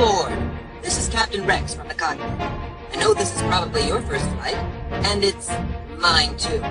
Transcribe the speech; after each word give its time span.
aboard! 0.00 0.32
This 0.82 0.98
is 0.98 1.08
Captain 1.10 1.46
Rex 1.46 1.74
from 1.74 1.86
the 1.88 1.94
cockpit. 1.94 2.26
I 2.26 2.96
know 2.96 3.12
this 3.12 3.34
is 3.34 3.42
probably 3.42 3.86
your 3.86 4.00
first 4.00 4.24
flight, 4.30 4.56
and 4.90 5.22
it's 5.22 5.50
mine 5.98 6.36
too. 6.38 6.62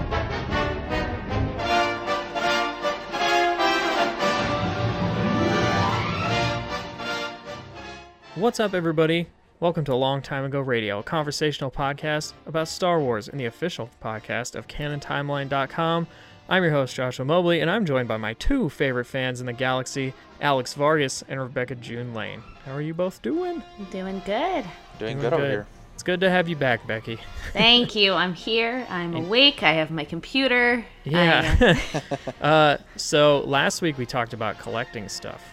What's 8.35 8.59
up, 8.59 8.73
everybody? 8.73 9.27
Welcome 9.59 9.83
to 9.85 9.95
Long 9.95 10.23
Time 10.23 10.45
Ago 10.45 10.61
Radio, 10.61 10.99
a 10.99 11.03
conversational 11.03 11.69
podcast 11.69 12.33
about 12.47 12.67
Star 12.67 12.99
Wars 12.99 13.27
and 13.27 13.39
the 13.39 13.45
official 13.45 13.91
podcast 14.01 14.55
of 14.55 14.67
CanonTimeline.com. 14.67 16.07
I'm 16.51 16.63
your 16.63 16.71
host, 16.71 16.95
Joshua 16.95 17.25
Mobley, 17.25 17.61
and 17.61 17.69
I'm 17.69 17.85
joined 17.85 18.07
by 18.07 18.17
my 18.17 18.33
two 18.33 18.69
favorite 18.69 19.05
fans 19.05 19.39
in 19.39 19.45
the 19.45 19.53
galaxy, 19.53 20.15
Alex 20.41 20.73
Vargas 20.73 21.23
and 21.29 21.39
Rebecca 21.39 21.75
June 21.75 22.15
Lane. 22.15 22.41
How 22.65 22.73
are 22.73 22.81
you 22.81 22.95
both 22.95 23.21
doing? 23.21 23.61
Doing 23.91 24.19
good. 24.25 24.65
Doing 24.97 25.19
Doing 25.19 25.19
good 25.19 25.33
over 25.33 25.47
here. 25.47 25.67
It's 25.93 26.01
good 26.01 26.21
to 26.21 26.29
have 26.31 26.49
you 26.49 26.55
back, 26.55 26.87
Becky. 26.87 27.19
Thank 27.53 27.93
you. 27.93 28.13
I'm 28.13 28.33
here. 28.33 28.87
I'm 28.89 29.13
awake. 29.15 29.61
I 29.61 29.73
have 29.73 29.91
my 29.91 30.05
computer. 30.05 30.83
I, 31.05 31.09
uh, 31.09 31.13
Yeah. 31.13 31.79
uh, 32.41 32.77
so 32.95 33.41
last 33.41 33.83
week 33.83 33.99
we 33.99 34.07
talked 34.07 34.33
about 34.33 34.57
collecting 34.57 35.07
stuff. 35.07 35.43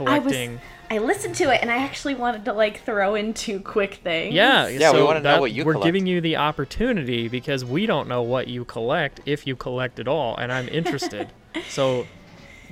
I 0.00 0.18
was. 0.18 0.34
Collecting. 0.92 1.02
I 1.02 1.14
listened 1.14 1.34
to 1.36 1.54
it 1.54 1.60
and 1.62 1.70
I 1.70 1.78
actually 1.78 2.14
wanted 2.14 2.44
to 2.46 2.52
like 2.52 2.82
throw 2.84 3.14
in 3.14 3.34
two 3.34 3.60
quick 3.60 3.94
things. 3.96 4.34
Yeah, 4.34 4.68
Yeah, 4.68 4.92
we 4.92 5.02
want 5.02 5.18
to 5.18 5.22
know 5.22 5.40
what 5.40 5.52
you. 5.52 5.64
We're 5.64 5.72
collect. 5.74 5.86
giving 5.86 6.06
you 6.06 6.20
the 6.20 6.36
opportunity 6.36 7.28
because 7.28 7.64
we 7.64 7.86
don't 7.86 8.08
know 8.08 8.22
what 8.22 8.48
you 8.48 8.64
collect, 8.64 9.20
if 9.26 9.46
you 9.46 9.56
collect 9.56 9.98
at 10.00 10.08
all, 10.08 10.36
and 10.36 10.52
I'm 10.52 10.68
interested. 10.68 11.28
so, 11.68 12.06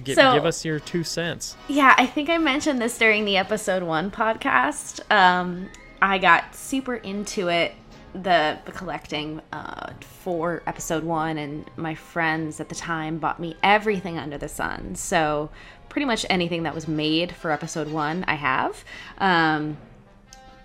gi- 0.05 0.15
So- 0.15 0.35
give 0.35 0.45
us 0.47 0.65
your 0.65 0.81
two 0.81 1.05
cents. 1.05 1.57
Yeah, 1.69 1.95
I 1.97 2.07
think 2.07 2.29
I 2.31 2.39
mentioned 2.39 2.81
this 2.81 2.97
during 2.99 3.25
the 3.25 3.37
episode 3.37 3.83
one 3.83 4.11
podcast. 4.11 5.01
Um, 5.11 5.69
I 6.03 6.19
got 6.19 6.55
super 6.55 6.95
into 6.97 7.49
it, 7.49 7.75
the, 8.15 8.59
the 8.65 8.73
collecting 8.73 9.41
uh, 9.53 9.93
for 10.01 10.63
episode 10.67 11.05
one, 11.05 11.37
and 11.39 11.71
my 11.77 11.95
friends 11.95 12.59
at 12.59 12.69
the 12.71 12.75
time 12.75 13.19
bought 13.19 13.39
me 13.39 13.57
everything 13.63 14.19
under 14.19 14.39
the 14.39 14.49
sun. 14.49 14.95
So 14.95 15.51
pretty 15.91 16.07
much 16.07 16.25
anything 16.31 16.63
that 16.63 16.75
was 16.75 16.89
made 16.89 17.33
for 17.33 17.51
episode 17.51 17.89
one, 17.89 18.25
I 18.27 18.35
have. 18.35 18.83
Um, 19.19 19.77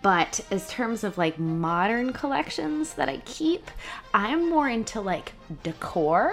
but 0.02 0.40
as 0.52 0.70
terms 0.70 1.04
of 1.04 1.18
like 1.18 1.40
modern 1.40 2.14
collections 2.14 2.94
that 2.94 3.09
I 3.09 3.18
keep, 3.26 3.70
I'm 4.14 4.50
more 4.50 4.70
into 4.70 5.02
like 5.02 5.34
decor. 5.64 6.31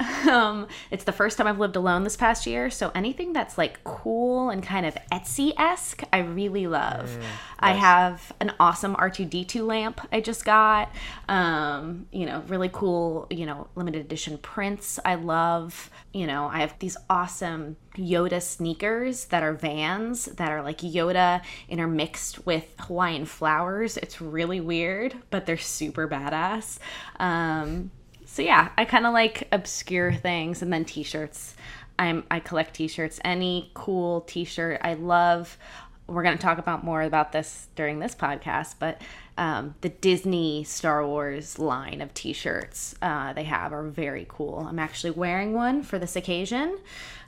Um, 0.28 0.66
it's 0.90 1.04
the 1.04 1.12
first 1.12 1.38
time 1.38 1.46
I've 1.46 1.60
lived 1.60 1.76
alone 1.76 2.02
this 2.02 2.16
past 2.16 2.46
year, 2.46 2.70
so 2.70 2.90
anything 2.94 3.32
that's 3.32 3.56
like 3.56 3.82
cool 3.84 4.50
and 4.50 4.62
kind 4.62 4.84
of 4.84 4.96
Etsy 5.12 5.52
esque, 5.56 6.02
I 6.12 6.18
really 6.18 6.66
love. 6.66 7.16
I 7.58 7.72
have 7.72 8.32
an 8.40 8.52
awesome 8.60 8.94
R2D2 8.96 9.66
lamp 9.66 10.00
I 10.12 10.20
just 10.20 10.44
got. 10.44 10.92
Um, 11.28 12.06
you 12.12 12.26
know, 12.26 12.42
really 12.48 12.68
cool, 12.70 13.26
you 13.30 13.46
know, 13.46 13.68
limited 13.74 14.04
edition 14.04 14.38
prints 14.38 14.98
I 15.04 15.14
love. 15.14 15.88
You 16.12 16.26
know, 16.26 16.46
I 16.46 16.60
have 16.60 16.78
these 16.78 16.96
awesome 17.08 17.76
Yoda 17.96 18.42
sneakers 18.42 19.26
that 19.26 19.42
are 19.42 19.54
vans 19.54 20.26
that 20.26 20.50
are 20.50 20.62
like 20.62 20.78
Yoda 20.78 21.42
intermixed 21.68 22.44
with 22.44 22.66
Hawaiian 22.80 23.24
flowers. 23.24 23.96
It's 23.96 24.20
really 24.20 24.60
weird, 24.60 25.14
but 25.30 25.46
they're 25.46 25.56
super 25.56 26.06
badass. 26.08 26.78
Um, 27.18 27.90
so 28.38 28.42
yeah, 28.42 28.68
I 28.78 28.84
kind 28.84 29.04
of 29.04 29.12
like 29.12 29.48
obscure 29.50 30.12
things 30.12 30.62
and 30.62 30.72
then 30.72 30.84
t-shirts. 30.84 31.56
I'm 31.98 32.22
I 32.30 32.38
collect 32.38 32.74
t-shirts. 32.74 33.18
Any 33.24 33.72
cool 33.74 34.20
t-shirt 34.20 34.80
I 34.84 34.94
love. 34.94 35.58
We're 36.06 36.22
going 36.22 36.36
to 36.36 36.42
talk 36.42 36.58
about 36.58 36.84
more 36.84 37.02
about 37.02 37.32
this 37.32 37.66
during 37.74 37.98
this 37.98 38.14
podcast, 38.14 38.76
but 38.78 39.02
um, 39.36 39.74
the 39.80 39.88
Disney 39.88 40.62
Star 40.62 41.04
Wars 41.04 41.58
line 41.58 42.00
of 42.00 42.14
t-shirts 42.14 42.94
uh, 43.02 43.32
they 43.32 43.42
have 43.42 43.72
are 43.72 43.82
very 43.82 44.24
cool. 44.28 44.64
I'm 44.68 44.78
actually 44.78 45.10
wearing 45.10 45.52
one 45.52 45.82
for 45.82 45.98
this 45.98 46.14
occasion. 46.14 46.78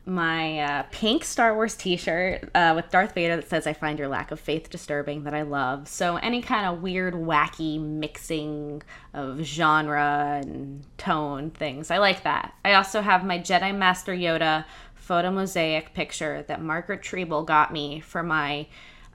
My 0.06 0.60
uh, 0.60 0.82
pink 0.90 1.24
Star 1.24 1.54
Wars 1.54 1.76
t-shirt 1.76 2.50
uh, 2.54 2.72
with 2.74 2.90
Darth 2.90 3.14
Vader 3.14 3.36
that 3.36 3.48
says 3.48 3.66
"I 3.66 3.72
find 3.72 3.98
your 3.98 4.08
lack 4.08 4.30
of 4.30 4.40
faith 4.40 4.70
disturbing" 4.70 5.24
that 5.24 5.34
I 5.34 5.42
love. 5.42 5.88
So 5.88 6.16
any 6.16 6.42
kind 6.42 6.66
of 6.66 6.82
weird, 6.82 7.14
wacky 7.14 7.80
mixing 7.80 8.82
of 9.12 9.40
genre 9.40 10.40
and 10.42 10.84
tone 10.96 11.50
things, 11.50 11.90
I 11.90 11.98
like 11.98 12.24
that. 12.24 12.54
I 12.64 12.74
also 12.74 13.02
have 13.02 13.24
my 13.24 13.38
Jedi 13.38 13.76
Master 13.76 14.12
Yoda 14.12 14.64
photo 14.94 15.30
mosaic 15.30 15.92
picture 15.92 16.44
that 16.48 16.62
Margaret 16.62 17.02
Treble 17.02 17.44
got 17.44 17.72
me 17.72 18.00
for 18.00 18.22
my 18.22 18.66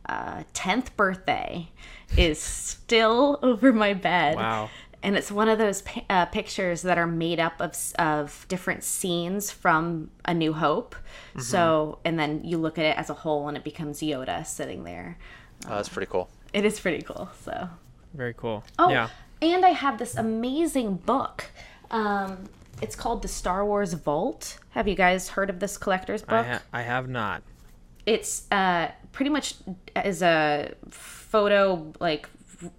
uh, 0.07 0.43
10th 0.53 0.95
birthday 0.95 1.69
is 2.17 2.39
still 2.39 3.39
over 3.43 3.73
my 3.73 3.93
bed. 3.93 4.35
Wow. 4.35 4.69
And 5.05 5.15
it's 5.15 5.31
one 5.31 5.47
of 5.49 5.59
those 5.59 5.83
uh, 6.09 6.25
pictures 6.25 6.81
that 6.81 6.97
are 6.97 7.05
made 7.05 7.39
up 7.39 7.53
of, 7.61 7.77
of 7.99 8.45
different 8.49 8.83
scenes 8.83 9.51
from 9.51 10.09
A 10.25 10.33
New 10.33 10.51
Hope. 10.51 10.95
So, 11.37 11.99
and 12.03 12.17
then 12.17 12.41
you 12.43 12.57
look 12.57 12.79
at 12.79 12.85
it 12.85 12.97
as 12.97 13.09
a 13.11 13.13
whole 13.13 13.47
and 13.47 13.55
it 13.55 13.63
becomes 13.63 13.99
Yoda 13.99 14.45
sitting 14.47 14.83
there. 14.83 15.17
Oh, 15.67 15.75
that's 15.75 15.89
pretty 15.89 16.09
cool. 16.11 16.27
It 16.53 16.65
is 16.65 16.79
pretty 16.79 17.03
cool. 17.03 17.29
So, 17.43 17.69
Very 18.15 18.33
cool. 18.33 18.63
oh, 18.79 18.89
Yeah. 18.89 19.09
and 19.43 19.63
I 19.63 19.69
have 19.69 19.99
this 19.99 20.15
amazing 20.15 20.95
book. 20.95 21.51
Um, 21.91 22.49
it's 22.81 22.95
called 22.95 23.21
The 23.21 23.27
Star 23.27 23.63
Wars 23.63 23.93
Vault. 23.93 24.57
Have 24.71 24.87
you 24.87 24.95
guys 24.95 25.29
heard 25.29 25.49
of 25.51 25.59
this 25.59 25.77
collector's 25.77 26.23
I, 26.23 26.25
book? 26.25 26.45
ha- 26.47 26.61
I 26.73 26.81
have 26.81 27.07
not. 27.09 27.43
it's 28.07 28.49
uh, 28.51 28.89
pretty 29.11 29.29
much 29.29 29.53
is 30.03 30.21
a 30.23 30.73
photo 30.89 31.93
like 31.99 32.27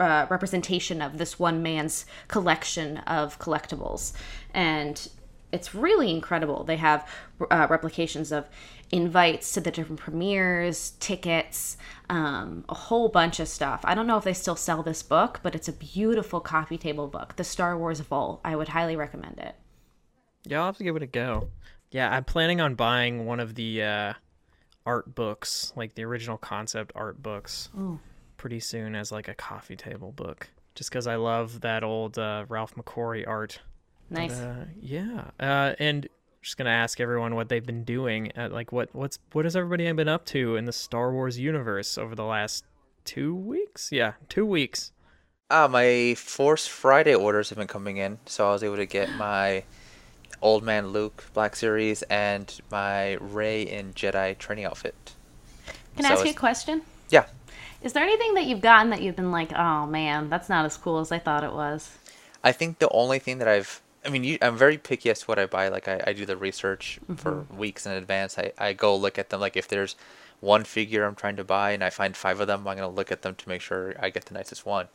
uh, 0.00 0.26
representation 0.28 1.03
of 1.03 1.19
this 1.19 1.38
one 1.38 1.62
man's 1.62 2.06
collection 2.28 2.98
of 2.98 3.38
collectibles. 3.38 4.12
And 4.53 5.09
it's 5.53 5.75
really 5.75 6.10
incredible. 6.10 6.64
They 6.64 6.76
have 6.76 7.09
uh, 7.50 7.66
replications 7.70 8.32
of 8.32 8.47
invites 8.92 9.53
to 9.53 9.60
the 9.60 9.70
different 9.70 10.00
premieres 10.00 10.92
tickets 11.00 11.76
um, 12.09 12.65
a 12.69 12.75
whole 12.75 13.09
bunch 13.09 13.41
of 13.41 13.48
stuff. 13.48 13.81
I 13.84 13.94
don't 13.94 14.06
know 14.06 14.16
if 14.16 14.25
they 14.25 14.32
still 14.32 14.56
sell 14.56 14.82
this 14.82 15.03
book 15.03 15.41
but 15.42 15.54
it's 15.54 15.69
a 15.69 15.72
beautiful 15.72 16.41
coffee 16.41 16.78
table 16.78 17.09
book. 17.09 17.36
The 17.36 17.44
star 17.44 17.76
wars 17.76 18.00
vault. 18.00 18.41
I 18.44 18.54
would 18.54 18.69
highly 18.69 18.97
recommend 18.97 19.38
it. 19.38 19.56
Yeah, 20.44 20.60
I'll 20.60 20.66
have 20.66 20.76
to 20.78 20.84
give 20.84 20.94
it 20.94 21.03
a 21.03 21.06
go. 21.06 21.48
Yeah, 21.91 22.10
I'm 22.10 22.25
planning 22.25 22.60
on 22.60 22.75
buying 22.75 23.26
one 23.26 23.41
of 23.41 23.54
the 23.54 23.82
uh, 23.82 24.12
art 24.84 25.15
books, 25.15 25.72
like 25.75 25.94
the 25.94 26.04
original 26.04 26.38
concept 26.38 26.92
art 26.94 27.20
books, 27.22 27.69
pretty 28.36 28.60
soon 28.60 28.94
as 28.94 29.10
like 29.12 29.28
a 29.28 29.34
coffee 29.34 29.76
table 29.76 30.12
book. 30.12 30.48
Just 30.74 30.91
because 30.91 31.06
I 31.06 31.16
love 31.16 31.60
that 31.62 31.82
old 31.82 32.19
uh, 32.19 32.44
Ralph 32.48 32.74
McQuarrie 32.74 33.26
art. 33.26 33.60
nice 34.10 34.32
Uh, 34.32 34.66
yeah, 34.80 35.30
uh, 35.41 35.74
and 35.78 36.06
just 36.42 36.58
gonna 36.58 36.70
ask 36.70 37.00
everyone 37.00 37.34
what 37.34 37.48
they've 37.48 37.64
been 37.64 37.84
doing. 37.84 38.30
At, 38.36 38.52
like, 38.52 38.72
what 38.72 38.94
what's 38.94 39.19
what 39.32 39.44
has 39.44 39.56
everybody 39.56 39.91
been 39.92 40.08
up 40.08 40.24
to 40.26 40.56
in 40.56 40.64
the 40.66 40.72
Star 40.72 41.12
Wars 41.12 41.38
universe 41.38 41.97
over 41.98 42.14
the 42.14 42.24
last 42.24 42.64
two 43.04 43.34
weeks? 43.34 43.91
Yeah, 43.91 44.12
two 44.28 44.44
weeks. 44.47 44.92
Ah, 45.50 45.68
my 45.68 46.14
Force 46.16 46.66
Friday 46.66 47.14
orders 47.14 47.48
have 47.50 47.58
been 47.58 47.68
coming 47.68 47.97
in, 47.97 48.18
so 48.26 48.48
I 48.48 48.53
was 48.53 48.62
able 48.62 48.76
to 48.76 48.86
get 48.86 49.10
my 49.14 49.62
Old 50.42 50.62
Man 50.62 50.88
Luke 50.88 51.24
Black 51.32 51.56
Series 51.56 52.03
and 52.03 52.60
my 52.70 53.14
Rey 53.14 53.66
and 53.68 53.94
Jedi 53.94 54.36
training 54.38 54.64
outfit. 54.66 54.94
can 55.97 56.04
i 56.04 56.10
ask 56.10 56.24
you 56.24 56.32
a 56.32 56.34
question 56.34 56.82
Yeah. 57.10 57.26
Is 57.82 57.92
there 57.92 58.03
anything 58.03 58.34
that 58.34 58.44
you've 58.44 58.60
gotten 58.60 58.91
that 58.91 59.03
you've 59.03 59.16
been 59.16 59.31
like, 59.31 59.53
oh 59.53 59.87
man, 59.87 60.28
that's 60.28 60.48
not 60.48 60.64
as 60.64 60.76
cool 60.76 60.98
as 60.98 61.12
I 61.12 61.19
thought 61.19 61.44
it 61.44 61.53
was? 61.53 61.97
I 62.42 62.53
think 62.53 62.78
the 62.78 62.88
only 62.91 63.19
thing 63.19 63.38
that 63.38 63.48
I've, 63.48 63.82
I 64.04 64.09
mean, 64.09 64.25
you, 64.25 64.38
I'm 64.41 64.56
very 64.56 64.78
picky 64.78 65.10
as 65.10 65.20
to 65.20 65.26
what 65.26 65.38
I 65.38 65.47
buy. 65.47 65.69
Like, 65.69 65.88
I, 65.88 66.03
I 66.06 66.12
do 66.12 66.25
the 66.25 66.36
research 66.36 67.00
for 67.16 67.44
weeks 67.50 67.86
in 67.86 67.92
advance. 67.92 68.38
I, 68.38 68.53
I 68.56 68.72
go 68.72 68.94
look 68.97 69.19
at 69.19 69.31
them. 69.31 69.41
Like, 69.41 69.56
if 69.56 69.69
there's 69.69 69.97
one 70.41 70.65
figure 70.65 71.04
I'm 71.04 71.15
trying 71.15 71.36
to 71.36 71.44
buy 71.44 71.72
and 71.72 71.82
I 71.82 71.91
find 71.91 72.16
five 72.16 72.41
of 72.41 72.47
them, 72.47 72.60
I'm 72.60 72.76
going 72.76 72.88
to 72.88 72.94
look 72.94 73.10
at 73.10 73.22
them 73.22 73.34
to 73.34 73.48
make 73.48 73.60
sure 73.60 73.95
I 73.98 74.10
get 74.10 74.27
the 74.27 74.34
nicest 74.34 74.65
one. 74.65 74.89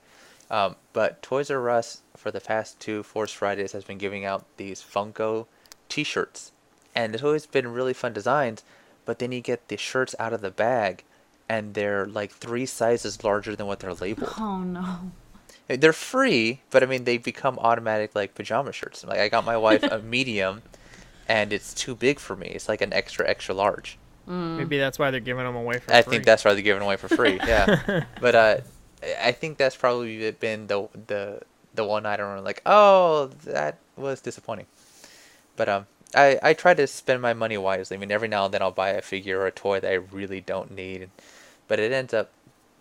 Um, 0.49 0.75
but 0.93 1.21
Toys 1.21 1.49
R 1.49 1.69
Us, 1.69 2.01
for 2.15 2.31
the 2.31 2.41
past 2.41 2.79
two 2.79 3.03
Force 3.03 3.31
Fridays, 3.31 3.71
has 3.71 3.83
been 3.83 3.97
giving 3.97 4.25
out 4.25 4.45
these 4.57 4.81
Funko 4.81 5.45
t 5.89 6.03
shirts. 6.03 6.51
And 6.93 7.13
it's 7.13 7.23
always 7.23 7.45
been 7.45 7.73
really 7.73 7.93
fun 7.93 8.13
designs, 8.13 8.63
but 9.05 9.19
then 9.19 9.31
you 9.31 9.41
get 9.41 9.67
the 9.67 9.77
shirts 9.77 10.13
out 10.19 10.33
of 10.33 10.41
the 10.41 10.51
bag. 10.51 11.03
And 11.51 11.73
they're 11.75 12.05
like 12.07 12.31
three 12.31 12.65
sizes 12.65 13.23
larger 13.23 13.53
than 13.57 13.67
what 13.67 13.79
they're 13.81 13.93
labeled. 14.05 14.33
Oh 14.39 14.59
no. 14.63 15.11
They're 15.67 15.93
free, 15.93 16.61
but 16.71 16.83
I 16.83 16.85
mean 16.85 17.03
they 17.03 17.17
become 17.17 17.57
automatic 17.59 18.15
like 18.15 18.35
pajama 18.35 18.71
shirts. 18.71 19.03
Like 19.03 19.19
I 19.19 19.27
got 19.29 19.43
my 19.45 19.57
wife 19.57 19.83
a 19.95 19.99
medium, 20.15 20.63
and 21.27 21.51
it's 21.53 21.73
too 21.73 21.95
big 21.95 22.19
for 22.19 22.35
me. 22.35 22.47
It's 22.47 22.67
like 22.69 22.81
an 22.81 22.93
extra 22.93 23.27
extra 23.27 23.53
large. 23.55 23.97
Maybe 24.27 24.77
that's 24.77 24.97
why 24.99 25.11
they're 25.11 25.19
giving 25.19 25.43
them 25.43 25.55
away 25.57 25.79
for 25.79 25.87
free. 25.87 25.95
I 25.97 26.01
free. 26.03 26.11
think 26.11 26.25
that's 26.25 26.45
why 26.45 26.53
they're 26.53 26.63
giving 26.71 26.83
away 26.83 26.95
for 26.97 27.09
free. 27.09 27.39
Yeah, 27.47 28.05
but 28.21 28.35
uh, 28.35 28.57
I 29.21 29.31
think 29.33 29.57
that's 29.57 29.75
probably 29.75 30.31
been 30.31 30.67
the 30.67 30.87
the 31.07 31.41
the 31.73 31.83
one 31.83 32.05
item 32.05 32.27
where 32.27 32.37
I'm 32.37 32.43
like, 32.43 32.61
oh, 32.65 33.29
that 33.45 33.77
was 33.97 34.21
disappointing. 34.21 34.67
But 35.57 35.67
um, 35.69 35.87
I 36.15 36.39
I 36.41 36.53
try 36.53 36.73
to 36.75 36.87
spend 36.87 37.21
my 37.21 37.33
money 37.33 37.57
wisely. 37.57 37.97
I 37.97 37.99
mean, 37.99 38.11
every 38.11 38.27
now 38.27 38.45
and 38.45 38.53
then 38.53 38.61
I'll 38.61 38.71
buy 38.71 38.89
a 38.89 39.01
figure 39.01 39.39
or 39.41 39.47
a 39.47 39.51
toy 39.51 39.79
that 39.81 39.91
I 39.91 39.95
really 39.95 40.41
don't 40.41 40.71
need, 40.71 41.09
but 41.71 41.79
it 41.79 41.93
ends 41.93 42.13
up 42.13 42.31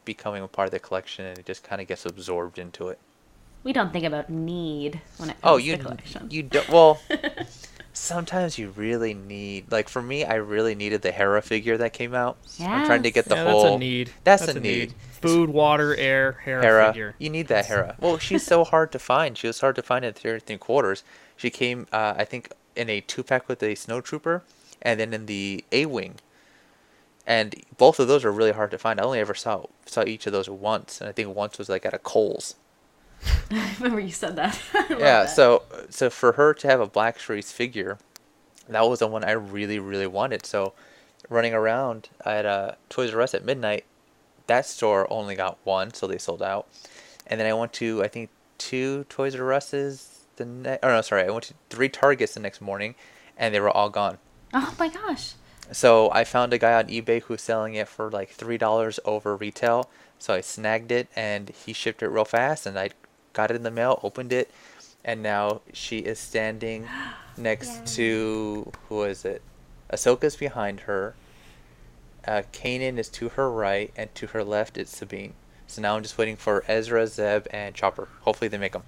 becoming 0.04 0.42
a 0.42 0.48
part 0.48 0.66
of 0.66 0.72
the 0.72 0.80
collection, 0.80 1.24
and 1.24 1.38
it 1.38 1.46
just 1.46 1.62
kind 1.62 1.80
of 1.80 1.86
gets 1.86 2.04
absorbed 2.04 2.58
into 2.58 2.88
it. 2.88 2.98
We 3.62 3.72
don't 3.72 3.92
think 3.92 4.04
about 4.04 4.28
need 4.28 5.00
when 5.18 5.30
it 5.30 5.40
comes 5.40 5.44
Oh, 5.44 5.58
you 5.58 5.76
to 5.76 5.82
collection. 5.84 6.26
you 6.28 6.42
don't. 6.42 6.68
Well, 6.68 7.00
sometimes 7.92 8.58
you 8.58 8.70
really 8.70 9.14
need. 9.14 9.70
Like 9.70 9.88
for 9.88 10.02
me, 10.02 10.24
I 10.24 10.34
really 10.34 10.74
needed 10.74 11.02
the 11.02 11.12
Hera 11.12 11.40
figure 11.40 11.76
that 11.76 11.92
came 11.92 12.16
out. 12.16 12.36
I'm 12.58 12.84
trying 12.84 13.04
to 13.04 13.12
get 13.12 13.26
the 13.26 13.36
yeah, 13.36 13.44
whole. 13.48 13.62
that's 13.62 13.74
a 13.76 13.78
need. 13.78 14.10
That's, 14.24 14.48
a 14.48 14.58
need. 14.58 14.92
Food, 15.22 15.50
water, 15.50 15.94
air, 15.94 16.40
Hera, 16.44 16.60
Hera, 16.60 16.86
figure. 16.88 17.14
you 17.20 17.30
need 17.30 17.46
that 17.46 17.66
Hera. 17.66 17.94
Well, 18.00 18.18
she's 18.18 18.42
so 18.44 18.64
hard 18.64 18.90
to 18.90 18.98
find. 18.98 19.38
She 19.38 19.46
was 19.46 19.60
hard 19.60 19.76
to 19.76 19.82
find 19.82 20.04
in 20.04 20.14
three 20.14 20.32
or 20.32 20.40
three 20.40 20.58
quarters. 20.58 21.04
She 21.36 21.48
came, 21.50 21.86
uh, 21.92 22.14
I 22.18 22.24
think, 22.24 22.50
in 22.74 22.90
a 22.90 23.00
two 23.02 23.22
pack 23.22 23.46
with 23.46 23.62
a 23.62 23.76
snowtrooper, 23.76 24.40
and 24.82 24.98
then 24.98 25.14
in 25.14 25.26
the 25.26 25.64
A 25.70 25.86
wing. 25.86 26.16
And 27.26 27.54
both 27.76 28.00
of 28.00 28.08
those 28.08 28.24
are 28.24 28.32
really 28.32 28.52
hard 28.52 28.70
to 28.72 28.78
find. 28.78 29.00
I 29.00 29.04
only 29.04 29.20
ever 29.20 29.34
saw 29.34 29.66
saw 29.86 30.04
each 30.04 30.26
of 30.26 30.32
those 30.32 30.48
once, 30.48 31.00
and 31.00 31.08
I 31.08 31.12
think 31.12 31.34
once 31.34 31.58
was 31.58 31.68
like 31.68 31.84
at 31.86 31.94
a 31.94 31.98
Kohl's. 31.98 32.56
I 33.50 33.74
remember 33.78 34.00
you 34.00 34.10
said 34.10 34.36
that. 34.36 34.58
Yeah. 34.90 34.96
that. 34.96 35.30
So 35.30 35.62
so 35.90 36.10
for 36.10 36.32
her 36.32 36.54
to 36.54 36.66
have 36.66 36.80
a 36.80 36.86
Black 36.86 37.20
Series 37.20 37.52
figure, 37.52 37.98
that 38.68 38.88
was 38.88 39.00
the 39.00 39.06
one 39.06 39.24
I 39.24 39.32
really 39.32 39.78
really 39.78 40.06
wanted. 40.06 40.46
So 40.46 40.72
running 41.28 41.54
around 41.54 42.08
at 42.24 42.46
uh, 42.46 42.72
Toys 42.88 43.14
R 43.14 43.20
Us 43.20 43.34
at 43.34 43.44
midnight, 43.44 43.84
that 44.46 44.66
store 44.66 45.06
only 45.12 45.34
got 45.36 45.58
one, 45.64 45.92
so 45.94 46.06
they 46.06 46.18
sold 46.18 46.42
out. 46.42 46.66
And 47.26 47.38
then 47.38 47.46
I 47.46 47.52
went 47.54 47.72
to 47.74 48.02
I 48.02 48.08
think 48.08 48.30
two 48.58 49.04
Toys 49.08 49.36
R 49.36 49.52
Us's 49.52 50.20
the 50.36 50.44
next. 50.46 50.82
Oh 50.82 50.88
no, 50.88 51.00
sorry, 51.02 51.24
I 51.24 51.30
went 51.30 51.44
to 51.44 51.54
three 51.68 51.88
Targets 51.88 52.34
the 52.34 52.40
next 52.40 52.60
morning, 52.60 52.94
and 53.36 53.54
they 53.54 53.60
were 53.60 53.70
all 53.70 53.90
gone. 53.90 54.18
Oh 54.52 54.74
my 54.78 54.88
gosh. 54.88 55.34
So 55.72 56.10
I 56.10 56.24
found 56.24 56.52
a 56.52 56.58
guy 56.58 56.74
on 56.74 56.88
eBay 56.88 57.22
who's 57.22 57.42
selling 57.42 57.74
it 57.74 57.88
for 57.88 58.10
like 58.10 58.30
three 58.30 58.58
dollars 58.58 58.98
over 59.04 59.36
retail. 59.36 59.88
So 60.18 60.34
I 60.34 60.40
snagged 60.40 60.92
it 60.92 61.08
and 61.16 61.50
he 61.50 61.72
shipped 61.72 62.02
it 62.02 62.08
real 62.08 62.24
fast 62.24 62.66
and 62.66 62.78
I 62.78 62.90
got 63.32 63.50
it 63.50 63.56
in 63.56 63.62
the 63.62 63.70
mail, 63.70 64.00
opened 64.02 64.32
it, 64.32 64.50
and 65.04 65.22
now 65.22 65.62
she 65.72 65.98
is 65.98 66.18
standing 66.18 66.88
next 67.36 67.86
to 67.96 68.70
who 68.88 69.02
is 69.04 69.24
it? 69.24 69.42
Ahsoka's 69.92 70.36
behind 70.36 70.80
her. 70.80 71.14
Uh, 72.26 72.42
Kanan 72.52 72.98
is 72.98 73.08
to 73.08 73.30
her 73.30 73.50
right, 73.50 73.90
and 73.96 74.14
to 74.14 74.28
her 74.28 74.44
left 74.44 74.76
it's 74.76 74.94
Sabine. 74.94 75.32
So 75.66 75.80
now 75.80 75.96
I'm 75.96 76.02
just 76.02 76.18
waiting 76.18 76.36
for 76.36 76.64
Ezra, 76.68 77.06
Zeb, 77.06 77.46
and 77.50 77.74
Chopper. 77.74 78.08
Hopefully 78.22 78.48
they 78.48 78.58
make 78.58 78.72
them. 78.72 78.82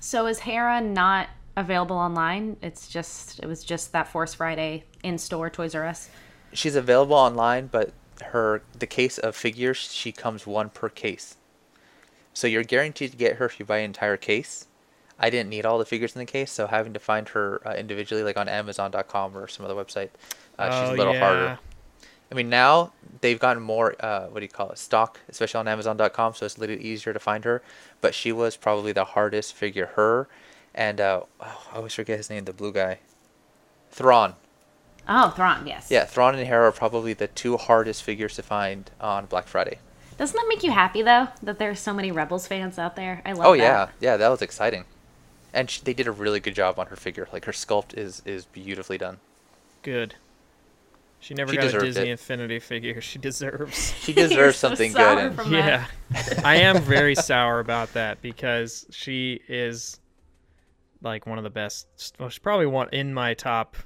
So 0.00 0.26
is 0.26 0.40
Hera 0.40 0.80
not 0.80 1.28
available 1.56 1.96
online? 1.96 2.56
It's 2.62 2.88
just 2.88 3.40
it 3.40 3.46
was 3.46 3.64
just 3.64 3.92
that 3.92 4.08
Force 4.08 4.34
Friday 4.34 4.84
in 5.02 5.18
store 5.18 5.50
Toys 5.50 5.74
R 5.74 5.84
Us. 5.86 6.10
She's 6.52 6.76
available 6.76 7.16
online, 7.16 7.66
but 7.66 7.92
her 8.26 8.62
the 8.78 8.86
case 8.86 9.18
of 9.18 9.34
figures 9.34 9.78
she 9.78 10.12
comes 10.12 10.46
one 10.46 10.70
per 10.70 10.88
case. 10.88 11.36
So 12.34 12.46
you're 12.46 12.62
guaranteed 12.64 13.10
to 13.12 13.16
get 13.16 13.36
her 13.36 13.46
if 13.46 13.58
you 13.58 13.66
buy 13.66 13.78
an 13.78 13.84
entire 13.86 14.16
case. 14.16 14.66
I 15.18 15.30
didn't 15.30 15.50
need 15.50 15.66
all 15.66 15.78
the 15.78 15.84
figures 15.84 16.14
in 16.16 16.18
the 16.18 16.24
case, 16.24 16.50
so 16.50 16.66
having 16.66 16.94
to 16.94 16.98
find 16.98 17.28
her 17.30 17.60
uh, 17.66 17.74
individually, 17.74 18.22
like 18.24 18.36
on 18.36 18.48
Amazon.com 18.48 19.36
or 19.36 19.46
some 19.46 19.64
other 19.64 19.74
website, 19.74 20.08
uh, 20.58 20.70
she's 20.80 20.90
Oh, 20.90 20.94
a 20.94 20.96
little 20.96 21.12
yeah. 21.14 21.20
harder. 21.20 21.58
I 22.30 22.34
mean, 22.34 22.48
now 22.48 22.92
they've 23.20 23.38
gotten 23.38 23.62
more, 23.62 23.94
uh, 24.00 24.26
what 24.28 24.40
do 24.40 24.44
you 24.44 24.48
call 24.48 24.70
it, 24.70 24.78
stock, 24.78 25.20
especially 25.28 25.58
on 25.60 25.68
Amazon.com, 25.68 26.34
so 26.34 26.46
it's 26.46 26.56
a 26.56 26.60
little 26.60 26.76
easier 26.76 27.12
to 27.12 27.18
find 27.20 27.44
her. 27.44 27.62
But 28.00 28.14
she 28.14 28.32
was 28.32 28.56
probably 28.56 28.92
the 28.92 29.04
hardest 29.04 29.52
figure. 29.54 29.90
Her 29.94 30.28
and, 30.74 31.00
uh, 31.00 31.22
oh, 31.40 31.62
I 31.72 31.76
always 31.76 31.94
forget 31.94 32.16
his 32.16 32.30
name, 32.30 32.44
the 32.44 32.52
blue 32.52 32.72
guy. 32.72 32.98
Thrawn. 33.90 34.34
Oh, 35.08 35.30
Thrawn, 35.30 35.66
yes. 35.66 35.88
Yeah, 35.90 36.04
Thrawn 36.04 36.34
and 36.34 36.46
Hera 36.46 36.68
are 36.68 36.72
probably 36.72 37.12
the 37.12 37.26
two 37.26 37.56
hardest 37.56 38.02
figures 38.02 38.36
to 38.36 38.42
find 38.42 38.90
on 39.00 39.26
Black 39.26 39.46
Friday. 39.46 39.78
Doesn't 40.18 40.36
that 40.36 40.46
make 40.48 40.62
you 40.62 40.70
happy 40.70 41.02
though 41.02 41.28
that 41.42 41.58
there's 41.58 41.80
so 41.80 41.92
many 41.92 42.12
Rebels 42.12 42.46
fans 42.46 42.78
out 42.78 42.96
there? 42.96 43.22
I 43.24 43.32
love 43.32 43.44
it. 43.44 43.48
Oh 43.48 43.56
that. 43.56 43.58
yeah, 43.58 43.88
yeah, 44.00 44.16
that 44.16 44.28
was 44.28 44.42
exciting, 44.42 44.84
and 45.52 45.68
sh 45.68 45.80
they 45.80 45.94
did 45.94 46.06
a 46.06 46.12
really 46.12 46.38
good 46.38 46.54
job 46.54 46.78
on 46.78 46.86
her 46.88 46.96
figure. 46.96 47.26
Like 47.32 47.46
her 47.46 47.52
sculpt 47.52 47.96
is 47.98 48.22
is 48.24 48.44
beautifully 48.44 48.98
done. 48.98 49.18
Good. 49.82 50.14
She 51.18 51.34
never 51.34 51.52
She 51.52 51.56
got 51.56 51.74
a 51.74 51.78
Disney 51.78 52.08
it. 52.08 52.12
Infinity 52.12 52.58
figure. 52.58 53.00
She 53.00 53.18
deserves. 53.18 53.94
She 54.00 54.12
deserves 54.12 54.58
so 54.58 54.68
something 54.68 54.92
good. 54.92 55.18
And. 55.38 55.50
Yeah. 55.50 55.86
I 56.44 56.56
am 56.56 56.82
very 56.82 57.14
sour 57.30 57.60
about 57.60 57.92
that 57.94 58.20
because 58.22 58.86
she 58.90 59.40
is 59.48 59.98
like 61.02 61.26
one 61.26 61.38
of 61.38 61.44
the 61.44 61.50
best. 61.50 62.16
Well, 62.18 62.28
she's 62.28 62.38
probably 62.38 62.66
one 62.66 62.88
in 62.92 63.12
my 63.12 63.34
top 63.34 63.76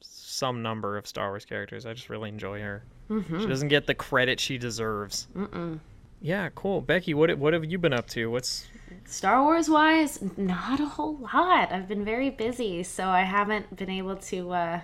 some 0.00 0.62
number 0.62 0.96
of 0.96 1.06
Star 1.06 1.30
Wars 1.30 1.44
characters. 1.44 1.86
I 1.86 1.92
just 1.94 2.10
really 2.10 2.28
enjoy 2.28 2.60
her. 2.60 2.84
Mm-hmm. 3.08 3.40
She 3.40 3.46
doesn't 3.46 3.68
get 3.68 3.86
the 3.86 3.94
credit 3.94 4.40
she 4.40 4.58
deserves. 4.58 5.28
Mm-mm. 5.34 5.78
Yeah, 6.20 6.48
cool. 6.54 6.80
Becky, 6.80 7.14
what 7.14 7.36
what 7.38 7.52
have 7.52 7.64
you 7.64 7.78
been 7.78 7.92
up 7.92 8.08
to? 8.08 8.30
What's 8.30 8.66
Star 9.06 9.42
Wars 9.42 9.68
wise, 9.68 10.20
not 10.36 10.80
a 10.80 10.86
whole 10.86 11.16
lot. 11.18 11.70
I've 11.70 11.88
been 11.88 12.04
very 12.04 12.30
busy, 12.30 12.82
so 12.82 13.08
I 13.08 13.22
haven't 13.22 13.76
been 13.76 13.90
able 13.90 14.16
to 14.16 14.50
uh, 14.52 14.80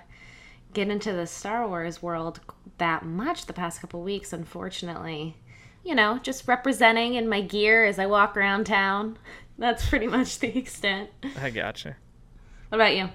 get 0.75 0.89
into 0.89 1.13
the 1.13 1.27
Star 1.27 1.67
Wars 1.67 2.03
world 2.03 2.41
that 2.79 3.05
much 3.05 3.47
the 3.47 3.53
past 3.53 3.81
couple 3.81 4.03
weeks, 4.03 4.33
unfortunately. 4.33 5.37
You 5.83 5.95
know, 5.95 6.19
just 6.19 6.47
representing 6.47 7.15
in 7.15 7.29
my 7.29 7.41
gear 7.41 7.87
as 7.87 7.99
I 7.99 8.07
walk 8.07 8.37
around 8.37 8.65
town. 8.65 9.19
That's 9.61 9.87
pretty 9.89 10.07
much 10.09 10.39
the 10.41 10.59
extent. 10.59 11.11
I 11.41 11.51
gotcha. 11.51 11.97
What 12.71 12.77
about 12.81 12.97
you? 12.97 13.11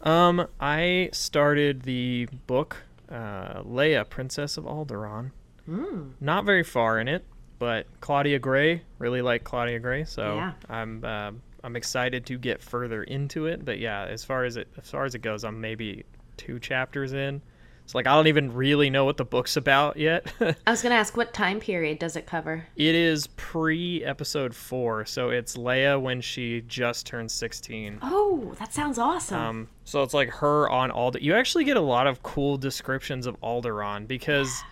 Um, 0.00 0.46
I 0.58 1.10
started 1.12 1.82
the 1.82 2.28
book, 2.46 2.78
uh, 3.10 3.62
Leia, 3.62 4.08
Princess 4.08 4.56
of 4.56 4.64
Alderaan. 4.64 5.30
Hmm. 5.66 6.10
Not 6.20 6.44
very 6.44 6.62
far 6.64 6.98
in 6.98 7.08
it, 7.08 7.24
but 7.58 7.86
Claudia 8.00 8.38
Gray 8.38 8.82
really 8.98 9.20
like 9.20 9.44
Claudia 9.44 9.78
Gray, 9.78 10.04
so 10.04 10.36
Yeah. 10.36 10.52
I'm 10.70 11.04
uh, 11.04 11.32
I'm 11.62 11.76
excited 11.76 12.24
to 12.26 12.38
get 12.38 12.62
further 12.62 13.02
into 13.02 13.46
it. 13.46 13.64
But 13.64 13.78
yeah, 13.78 14.04
as 14.04 14.24
far 14.24 14.44
as 14.44 14.56
it 14.56 14.68
as 14.78 14.90
far 14.90 15.04
as 15.04 15.14
it 15.14 15.20
goes, 15.20 15.44
I'm 15.44 15.60
maybe 15.60 16.04
two 16.36 16.58
chapters 16.58 17.12
in. 17.12 17.42
It's 17.86 17.94
like 17.94 18.08
I 18.08 18.14
don't 18.16 18.26
even 18.26 18.52
really 18.52 18.90
know 18.90 19.04
what 19.04 19.16
the 19.16 19.24
book's 19.24 19.56
about 19.56 19.96
yet. 19.96 20.26
I 20.40 20.70
was 20.72 20.82
gonna 20.82 20.96
ask, 20.96 21.16
what 21.16 21.32
time 21.32 21.60
period 21.60 22.00
does 22.00 22.16
it 22.16 22.26
cover? 22.26 22.66
it 22.74 22.96
is 22.96 23.28
pre 23.36 24.02
episode 24.02 24.56
four, 24.56 25.04
so 25.04 25.30
it's 25.30 25.56
Leia 25.56 26.00
when 26.02 26.20
she 26.20 26.62
just 26.62 27.06
turned 27.06 27.30
16. 27.30 28.00
Oh, 28.02 28.56
that 28.58 28.74
sounds 28.74 28.98
awesome. 28.98 29.40
Um, 29.40 29.68
so 29.84 30.02
it's 30.02 30.14
like 30.14 30.30
her 30.30 30.68
on 30.68 30.90
Alder. 30.90 31.20
You 31.20 31.36
actually 31.36 31.62
get 31.62 31.76
a 31.76 31.80
lot 31.80 32.08
of 32.08 32.24
cool 32.24 32.56
descriptions 32.58 33.24
of 33.24 33.40
Alderaan 33.40 34.08
because 34.08 34.64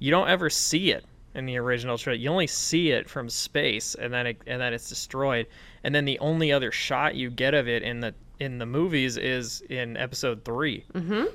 you 0.00 0.10
don't 0.10 0.28
ever 0.28 0.50
see 0.50 0.90
it 0.90 1.04
in 1.36 1.46
the 1.46 1.58
original 1.58 1.96
trailer. 1.96 2.18
You 2.18 2.30
only 2.30 2.48
see 2.48 2.90
it 2.90 3.08
from 3.08 3.28
space, 3.28 3.94
and 3.94 4.12
then 4.12 4.26
it, 4.26 4.42
and 4.44 4.60
then 4.60 4.74
it's 4.74 4.88
destroyed. 4.88 5.46
And 5.84 5.94
then 5.94 6.04
the 6.04 6.18
only 6.18 6.50
other 6.50 6.72
shot 6.72 7.14
you 7.14 7.30
get 7.30 7.54
of 7.54 7.68
it 7.68 7.84
in 7.84 8.00
the 8.00 8.12
in 8.40 8.58
the 8.58 8.66
movies 8.66 9.16
is 9.16 9.60
in 9.70 9.96
episode 9.96 10.44
three. 10.44 10.84
Mm-hmm. 10.94 11.26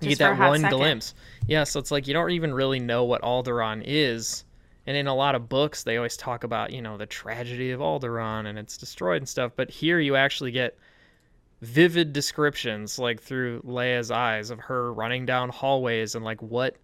You 0.00 0.10
get 0.10 0.18
that 0.18 0.38
one 0.38 0.60
second. 0.60 0.76
glimpse. 0.76 1.14
Yeah, 1.46 1.64
so 1.64 1.78
it's 1.78 1.90
like 1.90 2.06
you 2.06 2.14
don't 2.14 2.30
even 2.30 2.54
really 2.54 2.80
know 2.80 3.04
what 3.04 3.22
Alderaan 3.22 3.82
is. 3.84 4.44
And 4.86 4.96
in 4.96 5.06
a 5.06 5.14
lot 5.14 5.34
of 5.34 5.48
books, 5.48 5.84
they 5.84 5.96
always 5.96 6.16
talk 6.16 6.42
about, 6.42 6.72
you 6.72 6.80
know, 6.80 6.96
the 6.96 7.06
tragedy 7.06 7.70
of 7.70 7.80
Alderaan 7.80 8.46
and 8.46 8.58
it's 8.58 8.76
destroyed 8.76 9.18
and 9.18 9.28
stuff. 9.28 9.52
But 9.54 9.70
here 9.70 10.00
you 10.00 10.16
actually 10.16 10.52
get 10.52 10.76
vivid 11.60 12.12
descriptions, 12.12 12.98
like 12.98 13.20
through 13.20 13.60
Leia's 13.62 14.10
eyes, 14.10 14.50
of 14.50 14.58
her 14.58 14.92
running 14.92 15.26
down 15.26 15.50
hallways 15.50 16.14
and 16.14 16.24
like 16.24 16.40
what 16.40 16.76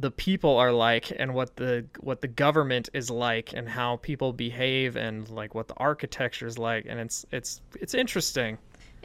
the 0.00 0.10
people 0.10 0.56
are 0.56 0.72
like 0.72 1.12
and 1.18 1.34
what 1.34 1.56
the 1.56 1.84
what 2.00 2.22
the 2.22 2.28
government 2.28 2.88
is 2.94 3.10
like 3.10 3.52
and 3.52 3.68
how 3.68 3.96
people 3.96 4.32
behave 4.32 4.96
and 4.96 5.28
like 5.28 5.54
what 5.54 5.68
the 5.68 5.74
architecture 5.76 6.46
is 6.46 6.58
like 6.58 6.86
and 6.88 6.98
it's 6.98 7.26
it's 7.32 7.60
it's 7.78 7.92
interesting 7.92 8.56